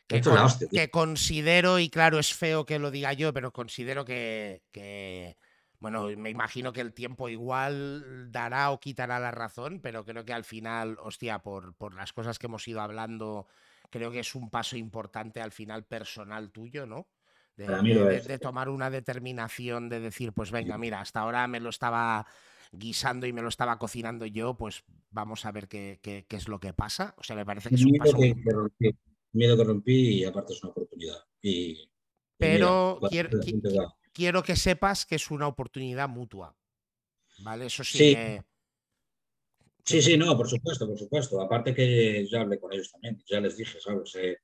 Que, 0.07 0.21
que, 0.69 0.91
considero, 0.91 1.79
y 1.79 1.89
claro, 1.89 2.19
es 2.19 2.33
feo 2.33 2.63
que 2.63 2.77
lo 2.77 2.91
diga 2.91 3.13
yo, 3.13 3.33
pero 3.33 3.51
considero 3.51 4.05
que, 4.05 4.61
que, 4.71 5.35
bueno, 5.79 6.07
me 6.15 6.29
imagino 6.29 6.73
que 6.73 6.81
el 6.81 6.93
tiempo 6.93 7.27
igual 7.27 8.31
dará 8.31 8.69
o 8.69 8.79
quitará 8.79 9.19
la 9.19 9.31
razón, 9.31 9.79
pero 9.81 10.05
creo 10.05 10.23
que 10.23 10.33
al 10.33 10.43
final, 10.43 10.97
hostia, 11.01 11.39
por, 11.39 11.73
por 11.73 11.95
las 11.95 12.13
cosas 12.13 12.37
que 12.37 12.45
hemos 12.45 12.67
ido 12.67 12.81
hablando, 12.81 13.47
creo 13.89 14.11
que 14.11 14.19
es 14.19 14.35
un 14.35 14.51
paso 14.51 14.77
importante 14.77 15.41
al 15.41 15.51
final 15.51 15.85
personal 15.85 16.51
tuyo, 16.51 16.85
¿no? 16.85 17.07
De, 17.55 18.39
tomar 18.39 18.69
una 18.69 18.89
determinación 18.89 19.89
de 19.89 19.99
decir, 19.99 20.33
pues 20.33 20.51
venga, 20.51 20.77
mira, 20.77 21.01
hasta 21.01 21.21
ahora 21.21 21.47
me 21.47 21.59
lo 21.59 21.69
estaba 21.69 22.25
guisando 22.71 23.25
y 23.25 23.33
me 23.33 23.41
lo 23.41 23.49
estaba 23.49 23.77
cocinando 23.77 24.25
yo, 24.25 24.57
pues 24.57 24.83
vamos 25.11 25.45
a 25.45 25.51
ver 25.51 25.67
qué, 25.67 25.99
qué, 26.01 26.25
es 26.29 26.47
lo 26.47 26.59
que 26.59 26.73
pasa. 26.73 27.15
O 27.17 27.23
sea, 27.23 27.35
me 27.35 27.45
parece 27.45 27.69
que 27.69 27.75
es 27.75 27.85
un 27.85 27.97
paso... 27.97 28.17
Que, 28.17 28.35
rompí, 28.45 28.95
miedo 29.31 29.57
que 29.57 29.63
rompí 29.63 30.19
y 30.19 30.25
aparte 30.25 30.53
es 30.53 30.63
una 30.63 30.71
oportunidad. 30.71 31.23
Y, 31.41 31.89
Pero 32.37 32.99
quiero, 33.09 33.29
quiero, 34.11 34.43
que 34.43 34.55
sepas 34.55 35.05
que 35.05 35.15
es 35.15 35.31
una 35.31 35.47
oportunidad 35.47 36.09
mutua. 36.09 36.55
¿Vale? 37.39 37.65
Eso 37.65 37.83
sí, 37.83 38.15
sí. 38.15 38.39
Sí, 39.85 40.01
sí, 40.01 40.17
no, 40.17 40.35
por 40.35 40.49
supuesto, 40.49 40.87
por 40.87 40.97
supuesto. 40.97 41.39
Aparte 41.39 41.75
que 41.75 42.25
ya 42.25 42.41
hablé 42.41 42.59
con 42.59 42.73
ellos 42.73 42.91
también, 42.91 43.21
ya 43.27 43.39
les 43.39 43.55
dije, 43.55 43.79
¿sabes? 43.79 44.15
Eh, 44.15 44.37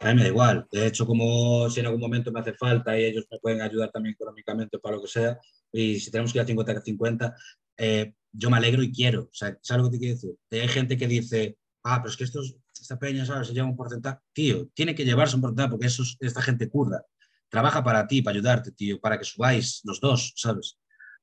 a 0.00 0.08
mí 0.08 0.14
me 0.14 0.22
da 0.22 0.28
igual. 0.28 0.66
De 0.70 0.86
hecho, 0.86 1.06
como 1.06 1.68
si 1.70 1.80
en 1.80 1.86
algún 1.86 2.00
momento 2.00 2.30
me 2.30 2.40
hace 2.40 2.54
falta 2.54 2.98
y 2.98 3.04
ellos 3.04 3.26
me 3.30 3.38
pueden 3.38 3.60
ayudar 3.60 3.90
también 3.90 4.14
económicamente 4.14 4.78
para 4.78 4.96
lo 4.96 5.02
que 5.02 5.08
sea, 5.08 5.38
y 5.72 5.98
si 5.98 6.10
tenemos 6.10 6.32
que 6.32 6.38
ir 6.38 6.42
a 6.42 6.46
50-50, 6.46 7.34
eh, 7.78 8.14
yo 8.32 8.50
me 8.50 8.56
alegro 8.56 8.82
y 8.82 8.92
quiero. 8.92 9.22
O 9.24 9.34
sea, 9.34 9.56
¿sabes 9.60 9.84
lo 9.84 9.90
que 9.90 9.96
te 9.96 10.00
quiero 10.00 10.14
decir? 10.14 10.36
hay 10.50 10.68
gente 10.68 10.96
que 10.96 11.08
dice, 11.08 11.58
ah, 11.84 12.00
pero 12.00 12.10
es 12.10 12.16
que 12.16 12.24
estos, 12.24 12.56
esta 12.80 12.98
peña, 12.98 13.26
¿sabes? 13.26 13.48
Se 13.48 13.54
lleva 13.54 13.66
un 13.66 13.76
porcentaje. 13.76 14.18
Tío, 14.32 14.68
tiene 14.74 14.94
que 14.94 15.04
llevarse 15.04 15.36
un 15.36 15.42
porcentaje 15.42 15.70
porque 15.70 15.86
eso, 15.86 16.04
esta 16.20 16.42
gente 16.42 16.68
curda. 16.68 17.04
Trabaja 17.48 17.82
para 17.82 18.06
ti, 18.06 18.22
para 18.22 18.34
ayudarte, 18.36 18.72
tío, 18.72 19.00
para 19.00 19.18
que 19.18 19.24
subáis 19.24 19.80
los 19.84 20.00
dos, 20.00 20.32
¿sabes? 20.36 20.78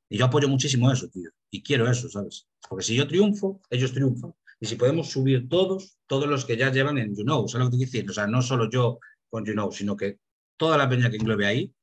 Y 0.10 0.18
yo 0.18 0.26
apoyo 0.26 0.48
muchísimo 0.48 0.92
eso, 0.92 1.08
tío. 1.10 1.30
Y 1.50 1.64
quiero 1.64 1.90
eso, 1.90 2.10
¿sabes? 2.10 2.48
Porque 2.68 2.86
si 2.86 2.96
yo 2.96 3.08
triunfo, 3.08 3.62
ellos 3.70 3.94
triunfan. 3.94 4.34
Y 4.60 4.66
si 4.68 4.76
podemos 4.76 5.10
subir 5.10 5.50
todos, 5.50 5.98
todos 6.08 6.28
los 6.28 6.46
que 6.46 6.58
ya 6.58 6.72
llevan 6.72 6.98
en 6.98 7.16
You 7.16 7.24
Know, 7.24 7.48
¿sabes 7.48 7.66
lo 7.66 7.72
que 7.72 7.78
te 7.78 7.86
decir? 7.86 8.10
O 8.10 8.14
sea, 8.14 8.28
no 8.28 8.42
solo 8.42 8.70
yo 8.70 9.00
con 9.30 9.46
You 9.46 9.54
Know, 9.54 9.72
sino 9.72 9.96
que 9.96 10.20
toda 10.58 10.78
la 10.78 10.88
peña 10.88 11.10
que 11.10 11.18
englobe 11.18 11.46
ahí, 11.46 11.74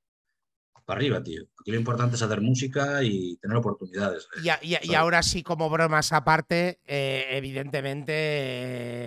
para 0.84 0.98
arriba, 0.98 1.22
tío. 1.22 1.44
Aquí 1.60 1.70
lo 1.70 1.78
importante 1.78 2.16
es 2.16 2.22
hacer 2.22 2.40
música 2.40 3.02
y 3.02 3.36
tener 3.36 3.56
oportunidades. 3.56 4.26
Y, 4.62 4.94
ahora 4.94 5.22
sí, 5.22 5.42
como 5.42 5.70
bromas 5.70 6.12
aparte, 6.12 6.80
eh, 6.84 7.26
evidentemente, 7.30 8.12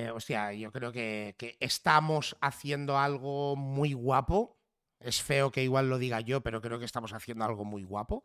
eh, 0.06 0.12
hostia, 0.12 0.54
yo 0.54 0.72
creo 0.72 0.92
que, 0.92 1.36
que, 1.38 1.58
estamos 1.60 2.38
haciendo 2.40 2.98
algo 2.98 3.56
muy 3.56 3.94
guapo. 3.94 4.58
Es 5.00 5.22
feo 5.22 5.52
que 5.52 5.64
igual 5.64 5.90
lo 5.90 5.98
diga 5.98 6.22
yo, 6.22 6.42
pero 6.42 6.62
creo 6.62 6.80
que 6.80 6.86
estamos 6.86 7.14
haciendo 7.14 7.44
algo 7.44 7.66
muy 7.66 7.84
guapo 7.84 8.24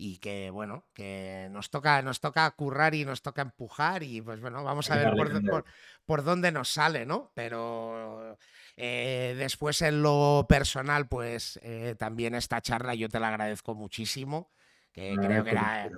y 0.00 0.16
que 0.16 0.48
bueno, 0.48 0.86
que 0.94 1.48
nos 1.50 1.68
toca, 1.68 2.00
nos 2.00 2.20
toca 2.20 2.50
currar 2.52 2.94
y 2.94 3.04
nos 3.04 3.20
toca 3.20 3.42
empujar 3.42 4.02
y 4.02 4.22
pues 4.22 4.40
bueno, 4.40 4.64
vamos 4.64 4.90
a 4.90 4.96
ver 4.96 5.12
por, 6.06 6.24
dónde 6.24 6.50
nos 6.50 6.70
sale, 6.70 7.04
¿no? 7.04 7.30
Pero 7.34 8.38
eh, 8.78 9.34
después 9.36 9.82
en 9.82 10.02
lo 10.02 10.46
personal, 10.48 11.06
pues 11.06 11.60
eh, 11.62 11.96
también 11.98 12.34
esta 12.34 12.62
charla 12.62 12.94
yo 12.94 13.10
te 13.10 13.20
la 13.20 13.28
agradezco 13.28 13.74
muchísimo, 13.74 14.50
que 14.90 15.14
creo 15.16 15.44
que 15.44 15.50
era, 15.50 15.90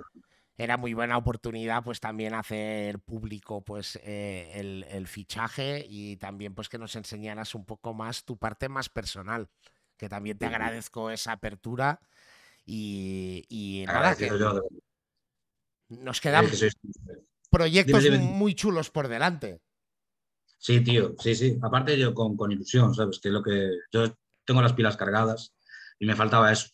era 0.57 0.75
muy 0.75 0.93
buena 0.93 1.15
oportunidad 1.15 1.81
pues 1.81 2.01
también 2.01 2.33
hacer 2.33 2.99
público 2.99 3.63
pues 3.63 3.97
eh, 4.03 4.51
el, 4.55 4.85
el, 4.89 5.07
fichaje 5.07 5.85
y 5.87 6.17
también 6.17 6.53
pues 6.53 6.67
que 6.67 6.77
nos 6.77 6.97
enseñaras 6.97 7.55
un 7.55 7.63
poco 7.63 7.93
más 7.93 8.25
tu 8.25 8.37
parte 8.37 8.67
más 8.67 8.89
personal, 8.89 9.49
que 9.95 10.09
también 10.09 10.37
te 10.37 10.45
agradezco 10.45 11.09
esa 11.09 11.31
apertura 11.31 12.01
y, 12.65 13.83
nada, 13.87 14.15
que 14.15 14.31
nos 15.89 16.21
quedan 16.21 16.47
proyectos 17.49 18.09
muy 18.19 18.55
chulos 18.55 18.89
por 18.89 19.07
delante. 19.07 19.61
Sí, 20.57 20.81
tío, 20.81 21.15
sí, 21.19 21.35
sí. 21.35 21.57
Aparte 21.61 21.97
yo 21.97 22.13
con, 22.13 22.37
con, 22.37 22.51
ilusión, 22.51 22.95
¿sabes? 22.95 23.19
Que 23.19 23.29
lo 23.29 23.43
que 23.43 23.69
yo 23.91 24.15
tengo 24.45 24.61
las 24.61 24.73
pilas 24.73 24.95
cargadas 24.95 25.53
y 25.99 26.05
me 26.05 26.15
faltaba 26.15 26.51
eso, 26.51 26.69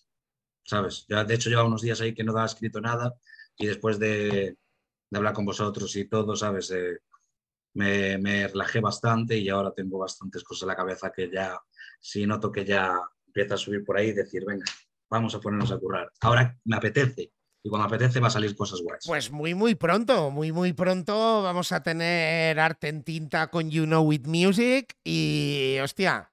¿sabes? 0.63 1.05
Ya, 1.09 1.23
de 1.23 1.33
hecho 1.33 1.49
lleva 1.49 1.63
unos 1.63 1.81
días 1.81 1.99
ahí 1.99 2.13
que 2.13 2.23
no 2.23 2.33
daba 2.33 2.45
escrito 2.45 2.79
nada 2.79 3.15
y 3.57 3.65
después 3.65 3.97
de, 3.97 4.57
de 5.09 5.17
hablar 5.17 5.33
con 5.33 5.45
vosotros 5.45 5.95
y 5.95 6.05
todo, 6.05 6.35
¿sabes? 6.35 6.69
Eh, 6.71 6.99
me, 7.73 8.17
me, 8.17 8.47
relajé 8.47 8.79
bastante 8.79 9.37
y 9.37 9.49
ahora 9.49 9.73
tengo 9.73 9.97
bastantes 9.97 10.43
cosas 10.43 10.63
en 10.63 10.67
la 10.69 10.75
cabeza 10.75 11.11
que 11.11 11.29
ya, 11.31 11.59
si 11.99 12.25
noto 12.25 12.51
que 12.51 12.65
ya 12.65 12.93
empieza 13.25 13.55
a 13.55 13.57
subir 13.57 13.83
por 13.83 13.97
ahí, 13.97 14.11
decir, 14.11 14.43
venga, 14.45 14.65
vamos 15.09 15.35
a 15.35 15.39
ponernos 15.39 15.71
a 15.71 15.77
currar. 15.77 16.11
Ahora 16.21 16.57
me 16.65 16.75
apetece. 16.75 17.31
Y 17.61 17.69
cuando 17.69 17.87
apetece 17.87 18.19
va 18.19 18.27
a 18.27 18.31
salir 18.31 18.55
cosas 18.55 18.81
guays. 18.81 19.03
Pues 19.05 19.31
muy, 19.31 19.53
muy 19.53 19.75
pronto, 19.75 20.31
muy, 20.31 20.51
muy 20.51 20.71
pronto 20.71 21.43
vamos 21.43 21.71
a 21.73 21.83
tener 21.83 22.57
arte 22.57 22.87
en 22.87 23.03
tinta 23.03 23.47
con 23.47 23.69
You 23.69 23.83
Know 23.83 24.03
With 24.03 24.27
Music 24.27 24.95
y, 25.03 25.77
hostia, 25.83 26.31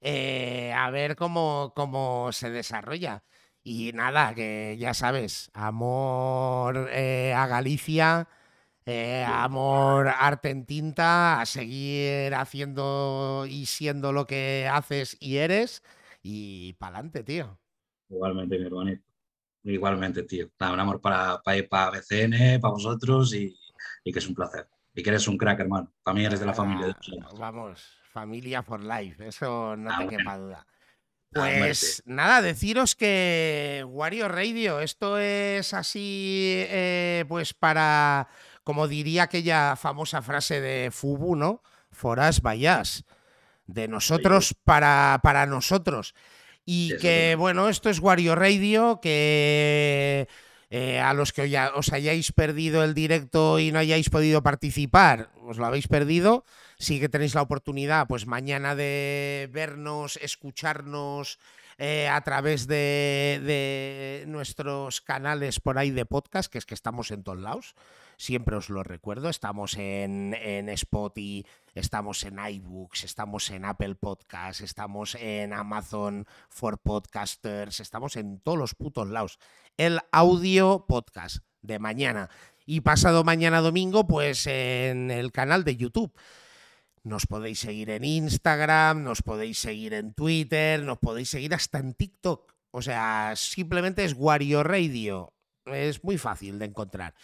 eh, 0.00 0.72
a 0.74 0.90
ver 0.90 1.14
cómo, 1.14 1.72
cómo 1.76 2.30
se 2.32 2.50
desarrolla. 2.50 3.22
Y 3.62 3.92
nada, 3.92 4.34
que 4.34 4.76
ya 4.78 4.94
sabes, 4.94 5.50
amor 5.52 6.88
eh, 6.90 7.34
a 7.36 7.46
Galicia, 7.46 8.28
eh, 8.86 9.24
amor 9.28 10.08
arte 10.08 10.50
en 10.50 10.64
tinta, 10.64 11.40
a 11.40 11.46
seguir 11.46 12.34
haciendo 12.34 13.44
y 13.48 13.66
siendo 13.66 14.12
lo 14.12 14.26
que 14.26 14.68
haces 14.72 15.16
y 15.20 15.36
eres 15.36 15.82
y 16.22 16.72
pa'lante, 16.74 17.22
tío. 17.22 17.58
Igualmente, 18.12 18.58
mi 18.58 18.66
hermanito. 18.66 19.02
Igualmente, 19.64 20.22
tío. 20.24 20.50
un 20.60 20.80
amor 20.80 21.00
para, 21.00 21.40
para, 21.42 21.62
para 21.68 21.90
BCN, 21.90 22.60
para 22.60 22.72
vosotros 22.72 23.34
y, 23.34 23.56
que 24.04 24.18
es 24.18 24.28
un 24.28 24.34
placer. 24.34 24.68
Y 24.94 25.02
que 25.02 25.10
eres 25.10 25.26
un 25.28 25.38
crack, 25.38 25.60
hermano. 25.60 25.90
Para 26.02 26.14
mí 26.14 26.24
eres 26.24 26.40
de 26.40 26.46
la 26.46 26.54
familia. 26.54 26.96
vamos, 27.38 27.98
familia 28.10 28.62
for 28.62 28.82
life, 28.82 29.26
eso 29.26 29.76
no 29.76 29.96
te 29.98 30.08
quepa 30.08 30.36
duda. 30.36 30.66
Pues 31.32 32.02
nada, 32.04 32.42
deciros 32.42 32.94
que 32.94 33.86
Wario 33.88 34.28
Radio, 34.28 34.80
esto 34.80 35.16
es 35.16 35.72
así, 35.72 36.62
eh, 36.68 37.24
pues 37.26 37.54
para, 37.54 38.28
como 38.64 38.86
diría 38.86 39.22
aquella 39.22 39.76
famosa 39.76 40.20
frase 40.20 40.60
de 40.60 40.90
Fubu, 40.90 41.34
¿no? 41.36 41.62
Foras 41.90 42.42
vayas. 42.42 43.04
De 43.64 43.88
nosotros 43.88 44.54
para, 44.64 45.20
para 45.22 45.46
nosotros. 45.46 46.14
Y 46.64 46.96
que, 46.98 47.34
bueno, 47.36 47.68
esto 47.68 47.90
es 47.90 47.98
Wario 47.98 48.34
Radio, 48.34 49.00
que 49.02 50.28
eh, 50.70 51.00
a 51.00 51.12
los 51.12 51.32
que 51.32 51.58
os 51.74 51.92
hayáis 51.92 52.32
perdido 52.32 52.84
el 52.84 52.94
directo 52.94 53.58
y 53.58 53.72
no 53.72 53.78
hayáis 53.78 54.08
podido 54.08 54.42
participar, 54.42 55.30
os 55.44 55.58
lo 55.58 55.66
habéis 55.66 55.88
perdido. 55.88 56.44
sí 56.78 56.98
que 56.98 57.08
tenéis 57.08 57.34
la 57.34 57.42
oportunidad, 57.42 58.06
pues 58.06 58.26
mañana 58.26 58.74
de 58.74 59.50
vernos, 59.52 60.16
escucharnos 60.22 61.38
eh, 61.78 62.08
a 62.08 62.20
través 62.22 62.66
de, 62.66 63.40
de, 63.44 64.24
nuestros 64.28 65.00
canales 65.00 65.60
por 65.60 65.78
ahí 65.78 65.90
de 65.90 66.06
podcast, 66.06 66.50
que 66.50 66.58
es 66.58 66.64
que 66.64 66.74
estamos 66.74 67.10
en 67.10 67.22
todos 67.22 67.40
lados. 67.40 67.74
Siempre 68.22 68.54
os 68.54 68.70
lo 68.70 68.84
recuerdo, 68.84 69.28
estamos 69.28 69.76
en, 69.76 70.32
en 70.34 70.68
Spotify, 70.68 71.44
estamos 71.74 72.22
en 72.22 72.38
iBooks, 72.38 73.02
estamos 73.02 73.50
en 73.50 73.64
Apple 73.64 73.96
Podcasts, 73.96 74.60
estamos 74.60 75.16
en 75.16 75.52
Amazon 75.52 76.24
for 76.48 76.78
Podcasters, 76.78 77.80
estamos 77.80 78.14
en 78.14 78.38
todos 78.38 78.56
los 78.56 78.76
putos 78.76 79.08
lados. 79.08 79.40
El 79.76 79.98
audio 80.12 80.86
podcast 80.86 81.38
de 81.62 81.80
mañana. 81.80 82.30
Y 82.64 82.82
pasado 82.82 83.24
mañana 83.24 83.60
domingo, 83.60 84.06
pues 84.06 84.46
en 84.46 85.10
el 85.10 85.32
canal 85.32 85.64
de 85.64 85.76
YouTube. 85.76 86.12
Nos 87.02 87.26
podéis 87.26 87.58
seguir 87.58 87.90
en 87.90 88.04
Instagram, 88.04 89.02
nos 89.02 89.22
podéis 89.22 89.58
seguir 89.58 89.94
en 89.94 90.14
Twitter, 90.14 90.80
nos 90.84 90.98
podéis 90.98 91.28
seguir 91.28 91.54
hasta 91.54 91.78
en 91.78 91.94
TikTok. 91.94 92.54
O 92.70 92.82
sea, 92.82 93.32
simplemente 93.34 94.04
es 94.04 94.14
Wario 94.16 94.62
Radio. 94.62 95.32
Es 95.66 96.02
muy 96.02 96.18
fácil 96.18 96.58
de 96.58 96.66
encontrar. 96.66 97.14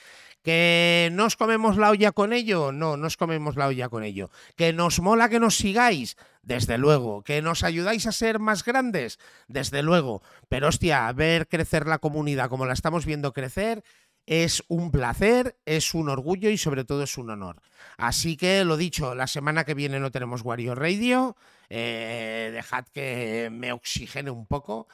¿Que 0.49 1.11
nos 1.13 1.37
comemos 1.37 1.77
la 1.77 1.91
olla 1.91 2.11
con 2.13 2.33
ello? 2.33 2.73
No, 2.73 2.97
nos 2.97 3.19
comemos 3.19 3.57
la 3.57 3.67
olla 3.67 3.91
con 3.91 4.03
ello. 4.03 4.31
¿Que 4.57 4.73
nos 4.73 4.99
mola 4.99 5.29
que 5.29 5.41
nos 5.41 5.57
sigáis? 5.59 6.17
Desde 6.41 6.79
luego. 6.79 7.23
¿Que 7.23 7.43
nos 7.43 7.65
ayudáis 7.65 8.07
a 8.07 8.13
ser 8.13 8.39
más 8.39 8.65
grandes? 8.65 9.19
Desde 9.47 9.83
luego. 9.83 10.23
Pero 10.49 10.69
hostia, 10.69 11.13
ver 11.13 11.49
crecer 11.49 11.87
la 11.87 11.99
comunidad 11.99 12.49
como 12.49 12.65
la 12.65 12.73
estamos 12.73 13.05
viendo 13.05 13.35
crecer 13.35 13.85
es 14.25 14.65
un 14.69 14.91
placer, 14.91 15.59
es 15.67 15.93
un 15.93 16.09
orgullo 16.09 16.49
y 16.49 16.57
sobre 16.57 16.87
todo 16.87 17.03
es 17.03 17.19
un 17.19 17.29
honor. 17.29 17.61
Así 17.99 18.39
que 18.39 18.65
lo 18.65 18.79
dicho, 18.79 19.15
la 19.15 19.27
semana 19.27 19.65
que 19.65 19.75
viene 19.75 20.01
no 20.01 20.11
tenemos 20.11 20.41
Wario 20.41 20.75
Radio. 20.75 21.37
Eh, 21.69 22.49
dejad 22.55 22.87
que 22.87 23.51
me 23.53 23.73
oxigene 23.73 24.31
un 24.31 24.47
poco. 24.47 24.89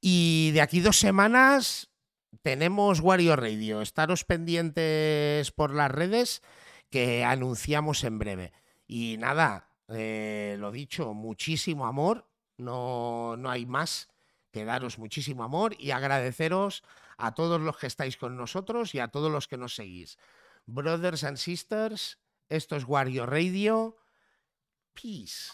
Y 0.00 0.52
de 0.52 0.62
aquí 0.62 0.80
dos 0.80 0.98
semanas 0.98 1.90
tenemos 2.42 3.00
Wario 3.00 3.36
Radio. 3.36 3.80
Estaros 3.80 4.24
pendientes 4.24 5.50
por 5.52 5.74
las 5.74 5.90
redes 5.90 6.42
que 6.90 7.24
anunciamos 7.24 8.04
en 8.04 8.18
breve. 8.18 8.52
Y 8.86 9.16
nada, 9.18 9.70
eh, 9.88 10.56
lo 10.58 10.70
dicho, 10.70 11.14
muchísimo 11.14 11.86
amor. 11.86 12.28
No, 12.56 13.36
no 13.36 13.50
hay 13.50 13.66
más 13.66 14.08
que 14.52 14.64
daros 14.64 14.98
muchísimo 14.98 15.42
amor 15.42 15.74
y 15.78 15.90
agradeceros 15.90 16.84
a 17.18 17.34
todos 17.34 17.60
los 17.60 17.76
que 17.76 17.88
estáis 17.88 18.16
con 18.16 18.36
nosotros 18.36 18.94
y 18.94 19.00
a 19.00 19.08
todos 19.08 19.30
los 19.30 19.48
que 19.48 19.56
nos 19.56 19.74
seguís. 19.74 20.16
Brothers 20.66 21.24
and 21.24 21.36
sisters, 21.36 22.18
esto 22.48 22.76
es 22.76 22.84
Wario 22.86 23.26
Radio. 23.26 23.96
Peace. 24.94 25.50